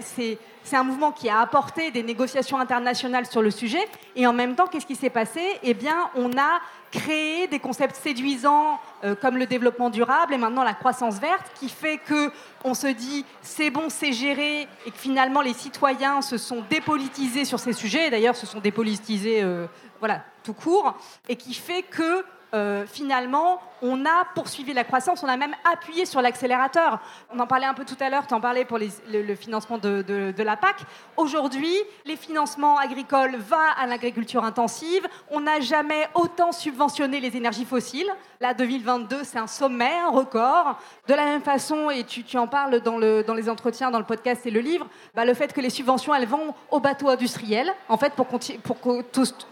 c'est 0.02 0.38
un 0.76 0.82
mouvement 0.82 1.12
qui 1.12 1.28
a 1.28 1.40
apporté 1.40 1.90
des 1.90 2.02
négociations 2.02 2.58
internationales 2.58 3.26
sur 3.26 3.40
le 3.40 3.50
sujet. 3.50 3.82
Et 4.16 4.26
en 4.26 4.32
même 4.32 4.54
temps, 4.56 4.66
qu'est-ce 4.66 4.84
qui 4.84 4.96
s'est 4.96 5.10
passé? 5.10 5.40
Eh 5.62 5.74
bien, 5.74 6.10
on 6.16 6.32
a 6.36 6.60
créé 6.94 7.48
des 7.48 7.58
concepts 7.58 7.96
séduisants 7.96 8.78
euh, 9.02 9.14
comme 9.14 9.36
le 9.36 9.46
développement 9.46 9.90
durable 9.90 10.32
et 10.32 10.38
maintenant 10.38 10.62
la 10.62 10.74
croissance 10.74 11.18
verte, 11.18 11.50
qui 11.58 11.68
fait 11.68 11.98
que 11.98 12.30
on 12.62 12.74
se 12.74 12.86
dit 12.86 13.24
c'est 13.42 13.70
bon, 13.70 13.88
c'est 13.88 14.12
géré, 14.12 14.68
et 14.86 14.90
que 14.90 14.96
finalement 14.96 15.40
les 15.40 15.54
citoyens 15.54 16.22
se 16.22 16.38
sont 16.38 16.62
dépolitisés 16.70 17.44
sur 17.44 17.58
ces 17.58 17.72
sujets. 17.72 18.10
D'ailleurs, 18.10 18.36
se 18.36 18.46
sont 18.46 18.60
dépolitisés, 18.60 19.42
euh, 19.42 19.66
voilà, 19.98 20.22
tout 20.44 20.54
court, 20.54 20.94
et 21.28 21.36
qui 21.36 21.54
fait 21.54 21.82
que 21.82 22.24
euh, 22.54 22.84
finalement, 22.86 23.60
on 23.82 24.06
a 24.06 24.24
poursuivi 24.34 24.72
la 24.72 24.84
croissance, 24.84 25.24
on 25.24 25.28
a 25.28 25.36
même 25.36 25.54
appuyé 25.70 26.06
sur 26.06 26.22
l'accélérateur. 26.22 27.00
On 27.34 27.40
en 27.40 27.48
parlait 27.48 27.66
un 27.66 27.74
peu 27.74 27.84
tout 27.84 27.96
à 27.98 28.08
l'heure, 28.08 28.28
tu 28.28 28.34
en 28.34 28.40
parlais 28.40 28.64
pour 28.64 28.78
le, 28.78 29.34
financement 29.34 29.76
de, 29.76 30.34
la 30.38 30.56
PAC. 30.56 30.76
Aujourd'hui, 31.16 31.74
les 32.04 32.16
financements 32.16 32.78
agricoles 32.78 33.36
vont 33.36 33.56
à 33.76 33.86
l'agriculture 33.86 34.44
intensive. 34.44 35.04
On 35.30 35.40
n'a 35.40 35.60
jamais 35.60 36.06
autant 36.14 36.52
subventionné 36.52 37.18
les 37.18 37.36
énergies 37.36 37.64
fossiles. 37.64 38.10
Là, 38.40 38.54
2022, 38.54 39.24
c'est 39.24 39.38
un 39.38 39.46
sommet, 39.46 39.98
un 40.06 40.10
record. 40.10 40.78
De 41.08 41.14
la 41.14 41.24
même 41.24 41.42
façon, 41.42 41.90
et 41.90 42.04
tu, 42.04 42.24
en 42.38 42.46
parles 42.46 42.80
dans, 42.80 42.98
les 42.98 43.48
entretiens, 43.48 43.90
dans 43.90 43.98
le 43.98 44.04
podcast 44.04 44.46
et 44.46 44.50
le 44.50 44.60
livre, 44.60 44.86
bah, 45.14 45.24
le 45.24 45.34
fait 45.34 45.52
que 45.52 45.60
les 45.60 45.70
subventions, 45.70 46.14
elles 46.14 46.28
vont 46.28 46.54
aux 46.70 46.80
bateaux 46.80 47.08
industriels, 47.08 47.72
en 47.88 47.96
fait, 47.96 48.12
pour, 48.14 48.26
pour 48.26 48.80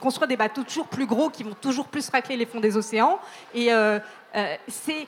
construire 0.01 0.29
des 0.29 0.37
bateaux 0.37 0.63
toujours 0.63 0.87
plus 0.87 1.07
gros 1.07 1.31
qui 1.31 1.43
vont 1.43 1.57
toujours 1.61 1.89
plus 1.89 2.09
racler 2.09 2.37
les 2.37 2.47
fonds 2.47 2.61
des 2.61 2.77
océans. 2.77 2.92
Et 3.55 3.73
euh, 3.73 3.99
euh, 4.35 4.57
c'est 4.69 5.07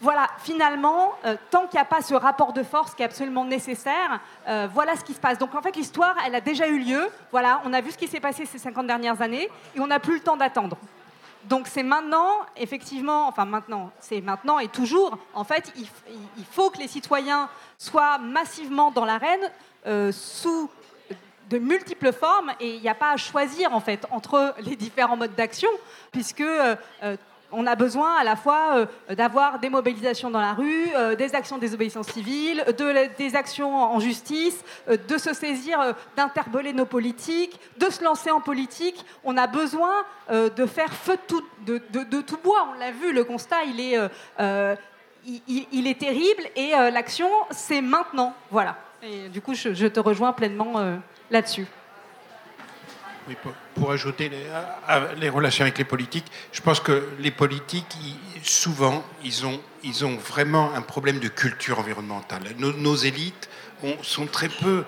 voilà, 0.00 0.26
finalement, 0.38 1.12
euh, 1.24 1.36
tant 1.52 1.68
qu'il 1.68 1.74
n'y 1.74 1.82
a 1.82 1.84
pas 1.84 2.02
ce 2.02 2.12
rapport 2.14 2.52
de 2.52 2.64
force 2.64 2.92
qui 2.92 3.02
est 3.02 3.04
absolument 3.04 3.44
nécessaire, 3.44 4.18
euh, 4.48 4.66
voilà 4.74 4.96
ce 4.96 5.04
qui 5.04 5.14
se 5.14 5.20
passe. 5.20 5.38
Donc 5.38 5.54
en 5.54 5.62
fait, 5.62 5.76
l'histoire, 5.76 6.16
elle 6.26 6.34
a 6.34 6.40
déjà 6.40 6.66
eu 6.66 6.80
lieu. 6.80 7.08
Voilà, 7.30 7.62
on 7.64 7.72
a 7.72 7.80
vu 7.80 7.92
ce 7.92 7.98
qui 7.98 8.08
s'est 8.08 8.18
passé 8.18 8.44
ces 8.44 8.58
50 8.58 8.88
dernières 8.88 9.22
années 9.22 9.48
et 9.76 9.80
on 9.80 9.86
n'a 9.86 10.00
plus 10.00 10.14
le 10.14 10.20
temps 10.20 10.36
d'attendre. 10.36 10.76
Donc 11.44 11.68
c'est 11.68 11.84
maintenant, 11.84 12.30
effectivement, 12.56 13.28
enfin 13.28 13.44
maintenant, 13.44 13.92
c'est 14.00 14.20
maintenant 14.20 14.58
et 14.58 14.66
toujours, 14.66 15.18
en 15.34 15.44
fait, 15.44 15.72
il, 15.76 16.44
faut 16.50 16.70
que 16.70 16.78
les 16.78 16.88
citoyens 16.88 17.48
soient 17.78 18.18
massivement 18.18 18.90
dans 18.90 19.04
l'arène 19.04 20.12
sous 20.12 20.68
de 21.52 21.58
multiples 21.58 22.12
formes 22.12 22.52
et 22.60 22.74
il 22.74 22.80
n'y 22.80 22.88
a 22.88 22.94
pas 22.94 23.12
à 23.12 23.16
choisir 23.16 23.74
en 23.74 23.80
fait 23.80 24.06
entre 24.10 24.54
les 24.60 24.76
différents 24.76 25.16
modes 25.16 25.34
d'action 25.34 25.68
puisque 26.10 26.42
on 27.52 27.66
a 27.66 27.76
besoin 27.76 28.16
à 28.16 28.24
la 28.24 28.34
fois 28.34 28.86
euh, 29.10 29.14
d'avoir 29.14 29.58
des 29.58 29.68
mobilisations 29.68 30.30
dans 30.30 30.40
la 30.40 30.54
rue, 30.54 30.88
euh, 30.96 31.14
des 31.14 31.34
actions 31.34 31.58
des 31.58 31.74
obéissances 31.74 32.08
civiles, 32.08 32.64
des 33.18 33.36
actions 33.36 33.74
en 33.74 34.00
justice, 34.00 34.64
euh, 34.88 34.96
de 35.08 35.18
se 35.18 35.34
saisir, 35.34 35.94
d'interpeller 36.16 36.72
nos 36.72 36.86
politiques, 36.86 37.60
de 37.78 37.90
se 37.90 38.02
lancer 38.02 38.30
en 38.30 38.40
politique. 38.40 39.04
On 39.24 39.36
a 39.36 39.46
besoin 39.46 39.92
de 40.30 40.66
faire 40.66 40.92
feu 40.92 41.18
de 41.66 42.20
tout, 42.20 42.36
bois. 42.42 42.68
On 42.74 42.78
l'a 42.78 42.90
vu, 42.90 43.12
le 43.12 43.24
constat, 43.24 43.64
il 43.64 43.80
est, 43.80 43.98
il, 45.72 45.86
est 45.86 45.98
terrible 45.98 46.44
et 46.56 46.70
l'action, 46.90 47.28
c'est 47.50 47.82
maintenant. 47.82 48.34
Voilà. 48.50 48.76
Et 49.02 49.28
du 49.28 49.40
coup, 49.42 49.54
je 49.54 49.86
te 49.86 50.00
rejoins 50.00 50.32
pleinement 50.32 50.98
là-dessus. 51.32 51.66
Oui, 53.28 53.36
pour, 53.74 53.92
ajouter 53.92 54.30
les, 55.20 55.28
relations 55.28 55.62
avec 55.62 55.78
les 55.78 55.84
politiques, 55.84 56.26
je 56.50 56.60
pense 56.60 56.80
que 56.80 57.08
les 57.20 57.30
politiques, 57.30 57.96
souvent, 58.42 59.04
ils 59.22 59.46
ont, 59.46 59.60
ils 59.84 60.04
ont 60.04 60.16
vraiment 60.16 60.74
un 60.74 60.82
problème 60.82 61.20
de 61.20 61.28
culture 61.28 61.78
environnementale. 61.78 62.42
Nos, 62.58 62.96
élites 62.96 63.48
ont- 63.84 64.02
sont 64.02 64.26
très 64.26 64.48
peu, 64.48 64.84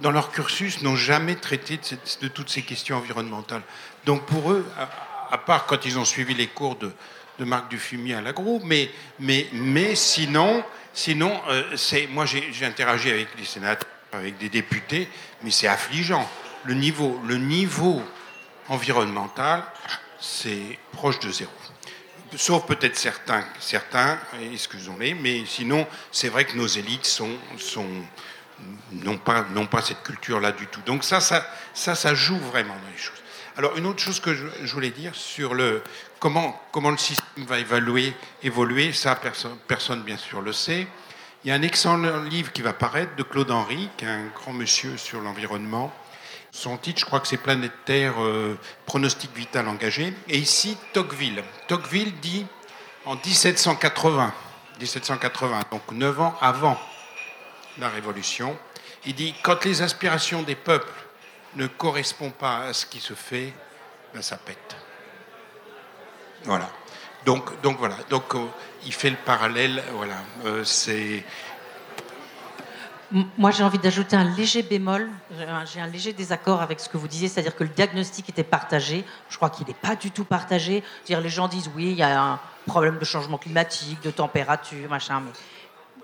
dans 0.00 0.12
leur 0.12 0.30
cursus, 0.30 0.82
n'ont 0.82 0.94
jamais 0.94 1.34
traité 1.34 1.76
de, 1.76 1.82
cette- 1.82 2.32
toutes 2.32 2.50
ces 2.50 2.62
questions 2.62 2.96
environnementales. 2.96 3.62
Donc 4.06 4.26
pour 4.26 4.52
eux, 4.52 4.64
à, 5.30 5.38
part 5.38 5.66
quand 5.66 5.84
ils 5.84 5.98
ont 5.98 6.04
suivi 6.04 6.34
les 6.34 6.46
cours 6.46 6.76
de, 6.76 6.92
Marc 7.40 7.68
Dufumier 7.70 8.14
à 8.14 8.20
l'agro, 8.20 8.60
mais, 8.64 8.90
mais, 9.18 9.48
mais 9.54 9.94
sinon, 9.94 10.62
sinon 10.92 11.40
euh, 11.48 11.74
moi 12.10 12.26
j'ai 12.26 12.66
interagi 12.66 13.10
avec 13.10 13.28
les 13.38 13.46
sénateurs, 13.46 13.89
avec 14.12 14.38
des 14.38 14.48
députés, 14.48 15.08
mais 15.42 15.50
c'est 15.50 15.68
affligeant. 15.68 16.28
Le 16.64 16.74
niveau, 16.74 17.20
le 17.26 17.36
niveau 17.36 18.02
environnemental, 18.68 19.64
c'est 20.20 20.78
proche 20.92 21.18
de 21.20 21.30
zéro. 21.30 21.50
Sauf 22.36 22.64
peut-être 22.66 22.96
certains, 22.96 23.44
certains, 23.58 24.18
excusons-les, 24.52 25.14
mais 25.14 25.44
sinon, 25.46 25.86
c'est 26.12 26.28
vrai 26.28 26.44
que 26.44 26.56
nos 26.56 26.66
élites 26.66 27.06
sont, 27.06 27.36
sont, 27.58 27.88
n'ont 28.92 29.18
pas, 29.18 29.82
cette 29.82 30.02
culture-là 30.04 30.52
du 30.52 30.66
tout. 30.68 30.80
Donc 30.86 31.02
ça, 31.02 31.20
ça, 31.20 32.14
joue 32.14 32.38
vraiment 32.38 32.74
dans 32.74 32.92
les 32.92 32.98
choses. 32.98 33.18
Alors 33.56 33.76
une 33.76 33.86
autre 33.86 34.00
chose 34.00 34.20
que 34.20 34.32
je, 34.34 34.72
voulais 34.72 34.90
dire 34.90 35.14
sur 35.14 35.54
le 35.54 35.82
comment, 36.20 36.60
le 36.72 36.96
système 36.96 37.44
va 37.46 37.58
évoluer, 37.58 38.92
ça 38.92 39.16
personne, 39.16 39.56
personne 39.66 40.02
bien 40.02 40.16
sûr 40.16 40.40
le 40.40 40.52
sait. 40.52 40.86
Il 41.42 41.48
y 41.48 41.52
a 41.52 41.54
un 41.54 41.62
excellent 41.62 42.22
livre 42.24 42.52
qui 42.52 42.60
va 42.60 42.74
paraître 42.74 43.16
de 43.16 43.22
Claude 43.22 43.50
Henry, 43.50 43.88
qui 43.96 44.04
est 44.04 44.08
un 44.08 44.26
grand 44.26 44.52
monsieur 44.52 44.98
sur 44.98 45.22
l'environnement. 45.22 45.90
Son 46.50 46.76
titre, 46.76 47.00
je 47.00 47.06
crois 47.06 47.20
que 47.20 47.28
c'est 47.28 47.38
Planète 47.38 47.72
Terre, 47.86 48.22
euh, 48.22 48.58
pronostic 48.84 49.34
vital 49.34 49.66
engagé. 49.66 50.12
Et 50.28 50.36
ici, 50.36 50.76
Tocqueville. 50.92 51.42
Tocqueville 51.66 52.12
dit 52.20 52.44
en 53.06 53.14
1780, 53.14 54.34
1780, 54.80 55.60
donc 55.70 55.80
neuf 55.92 56.20
ans 56.20 56.36
avant 56.42 56.78
la 57.78 57.88
Révolution, 57.88 58.58
il 59.06 59.14
dit 59.14 59.34
quand 59.42 59.64
les 59.64 59.80
aspirations 59.80 60.42
des 60.42 60.56
peuples 60.56 60.92
ne 61.56 61.66
correspondent 61.66 62.34
pas 62.34 62.64
à 62.64 62.72
ce 62.74 62.84
qui 62.84 63.00
se 63.00 63.14
fait, 63.14 63.54
ben 64.12 64.20
ça 64.20 64.36
pète. 64.36 64.76
Voilà. 66.44 66.68
Donc, 67.26 67.60
donc 67.62 67.78
voilà. 67.78 67.96
Donc 68.08 68.34
euh, 68.34 68.46
il 68.86 68.92
fait 68.92 69.10
le 69.10 69.16
parallèle. 69.16 69.82
Voilà. 69.94 70.14
Euh, 70.46 70.64
c'est 70.64 71.24
Moi, 73.36 73.50
j'ai 73.50 73.64
envie 73.64 73.78
d'ajouter 73.78 74.14
un 74.16 74.24
léger 74.36 74.62
bémol. 74.62 75.08
J'ai 75.36 75.44
un- 75.44 75.64
J'ai 75.64 75.80
un 75.80 75.86
léger 75.88 76.12
désaccord 76.12 76.62
avec 76.62 76.78
ce 76.78 76.88
que 76.88 76.96
vous 76.96 77.08
disiez, 77.08 77.26
c'est-à-dire 77.28 77.56
que 77.56 77.64
le 77.64 77.70
diagnostic 77.70 78.28
était 78.28 78.44
partagé. 78.44 79.04
Je 79.28 79.36
crois 79.36 79.50
qu'il 79.50 79.66
n'est 79.66 79.74
pas 79.74 79.96
du 79.96 80.12
tout 80.12 80.24
partagé. 80.24 80.84
C'est-à-dire, 81.04 81.20
les 81.22 81.28
gens 81.28 81.48
disent 81.48 81.70
oui, 81.74 81.86
il 81.90 81.96
y 81.98 82.02
a 82.04 82.22
un 82.22 82.38
problème 82.66 82.98
de 82.98 83.04
changement 83.04 83.36
climatique, 83.38 84.00
de 84.02 84.10
température, 84.12 84.88
machin, 84.88 85.20
mais 85.24 85.32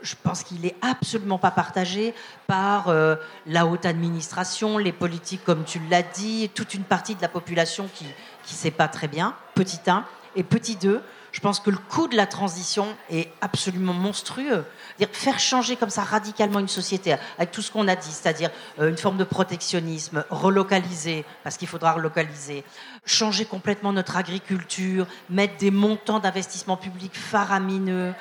je 0.03 0.15
pense 0.21 0.43
qu'il 0.43 0.61
n'est 0.61 0.75
absolument 0.83 1.39
pas 1.39 1.53
partagé 1.53 2.13
par 2.49 2.89
euh, 2.89 3.15
la 3.47 3.67
haute 3.67 3.87
administration, 3.87 4.77
les 4.77 4.93
politiques, 4.93 5.45
comme 5.45 5.63
tu 5.65 5.81
l'as 5.89 6.03
dit, 6.03 6.51
toute 6.55 6.75
une 6.75 6.83
partie 6.85 7.15
de 7.15 7.23
la 7.23 7.29
population 7.29 7.89
qui 7.95 8.05
ne 8.05 8.11
sait 8.45 8.71
pas 8.73 8.89
très 8.89 9.07
bien, 9.09 9.35
petit 9.55 9.79
1. 9.87 10.05
Et 10.37 10.43
petit 10.43 10.77
2, 10.77 11.03
je 11.33 11.41
pense 11.41 11.61
que 11.61 11.71
le 11.71 11.77
coût 11.77 12.09
de 12.09 12.17
la 12.17 12.27
transition 12.27 12.87
est 13.11 13.31
absolument 13.41 13.93
monstrueux. 13.93 14.65
Dire, 14.99 15.09
faire 15.13 15.39
changer 15.39 15.77
comme 15.77 15.91
ça 15.91 16.03
radicalement 16.03 16.61
une 16.61 16.69
société, 16.69 17.15
avec 17.37 17.51
tout 17.51 17.63
ce 17.63 17.71
qu'on 17.71 17.89
a 17.89 17.97
dit, 17.97 18.11
c'est-à-dire 18.11 18.51
euh, 18.79 18.89
une 18.89 18.97
forme 18.97 19.17
de 19.17 19.25
protectionnisme, 19.25 20.25
relocaliser, 20.31 21.25
parce 21.43 21.57
qu'il 21.57 21.69
faudra 21.69 21.93
relocaliser, 21.93 22.65
changer 23.05 23.45
complètement 23.45 23.93
notre 23.93 24.17
agriculture, 24.17 25.07
mettre 25.29 25.57
des 25.57 25.71
montants 25.71 26.21
d'investissement 26.21 26.77
public 26.77 27.13
faramineux, 27.15 28.15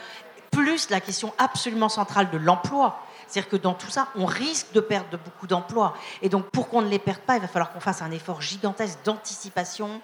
plus 0.52 0.90
la 0.90 1.02
question 1.02 1.34
absolument 1.38 1.90
centrale 1.90 2.30
de 2.32 2.38
l'emploi. 2.38 3.05
C'est-à-dire 3.28 3.50
que 3.50 3.56
dans 3.56 3.74
tout 3.74 3.90
ça, 3.90 4.08
on 4.16 4.26
risque 4.26 4.72
de 4.74 4.80
perdre 4.80 5.18
beaucoup 5.24 5.48
d'emplois. 5.48 5.96
Et 6.22 6.30
donc, 6.30 6.50
pour 6.52 6.70
qu'on 6.70 6.82
ne 6.82 6.90
les 6.90 7.00
perde 7.00 7.20
pas, 7.20 7.36
il 7.36 7.42
va 7.42 7.48
falloir 7.48 7.72
qu'on 7.72 7.80
fasse 7.80 8.02
un 8.02 8.12
effort 8.12 8.42
gigantesque 8.42 9.00
d'anticipation, 9.04 10.02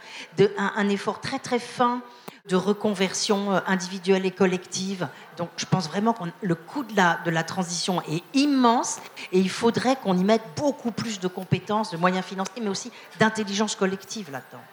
un, 0.57 0.89
effort 0.89 1.21
très 1.21 1.39
très 1.39 1.59
fin 1.59 2.01
de 2.47 2.55
reconversion 2.55 3.53
euh, 3.53 3.59
individuelle 3.67 4.25
et 4.25 4.31
collective. 4.31 5.07
Donc, 5.37 5.49
je 5.57 5.65
pense 5.65 5.87
vraiment 5.87 6.13
que 6.13 6.23
le 6.41 6.55
coût 6.55 6.83
de 6.83 6.95
la, 6.95 7.19
de 7.23 7.29
la 7.29 7.43
transition 7.43 8.01
est 8.09 8.23
immense 8.33 8.99
et 9.31 9.39
il 9.39 9.49
faudrait 9.49 9.95
qu'on 9.95 10.17
y 10.17 10.23
mette 10.23 10.41
beaucoup 10.55 10.91
plus 10.91 11.19
de 11.19 11.27
compétences, 11.27 11.91
de 11.91 11.97
moyens 11.97 12.25
financiers, 12.25 12.61
mais 12.61 12.69
aussi 12.69 12.91
d'intelligence 13.19 13.75
collective 13.75 14.31
là-dedans. 14.31 14.63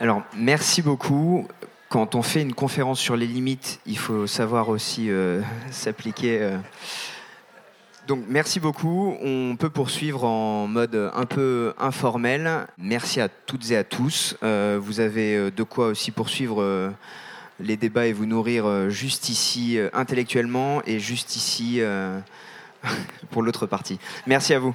Alors, 0.00 0.22
merci 0.34 0.80
beaucoup. 0.80 1.46
Quand 1.88 2.14
on 2.14 2.22
fait 2.22 2.42
une 2.42 2.54
conférence 2.54 3.00
sur 3.00 3.16
les 3.16 3.26
limites, 3.26 3.80
il 3.84 3.98
faut 3.98 4.26
savoir 4.26 4.68
aussi 4.68 5.10
euh, 5.10 5.42
s'appliquer. 5.70 6.38
euh. 6.40 6.58
Donc, 8.08 8.24
merci 8.26 8.58
beaucoup. 8.58 9.18
On 9.22 9.56
peut 9.56 9.68
poursuivre 9.68 10.24
en 10.24 10.66
mode 10.66 11.10
un 11.14 11.26
peu 11.26 11.74
informel. 11.78 12.66
Merci 12.78 13.20
à 13.20 13.28
toutes 13.28 13.70
et 13.70 13.76
à 13.76 13.84
tous. 13.84 14.34
Euh, 14.42 14.78
vous 14.80 15.00
avez 15.00 15.36
euh, 15.36 15.50
de 15.50 15.62
quoi 15.62 15.88
aussi 15.88 16.10
poursuivre 16.10 16.62
euh, 16.62 16.88
les 17.60 17.76
débats 17.76 18.06
et 18.06 18.14
vous 18.14 18.24
nourrir 18.24 18.88
juste 18.88 19.28
ici 19.28 19.78
intellectuellement 19.92 20.80
et 20.86 21.00
juste 21.00 21.36
ici 21.36 21.82
pour 23.30 23.42
l'autre 23.42 23.66
partie. 23.66 23.98
Merci 24.26 24.54
à 24.54 24.58
vous. 24.58 24.74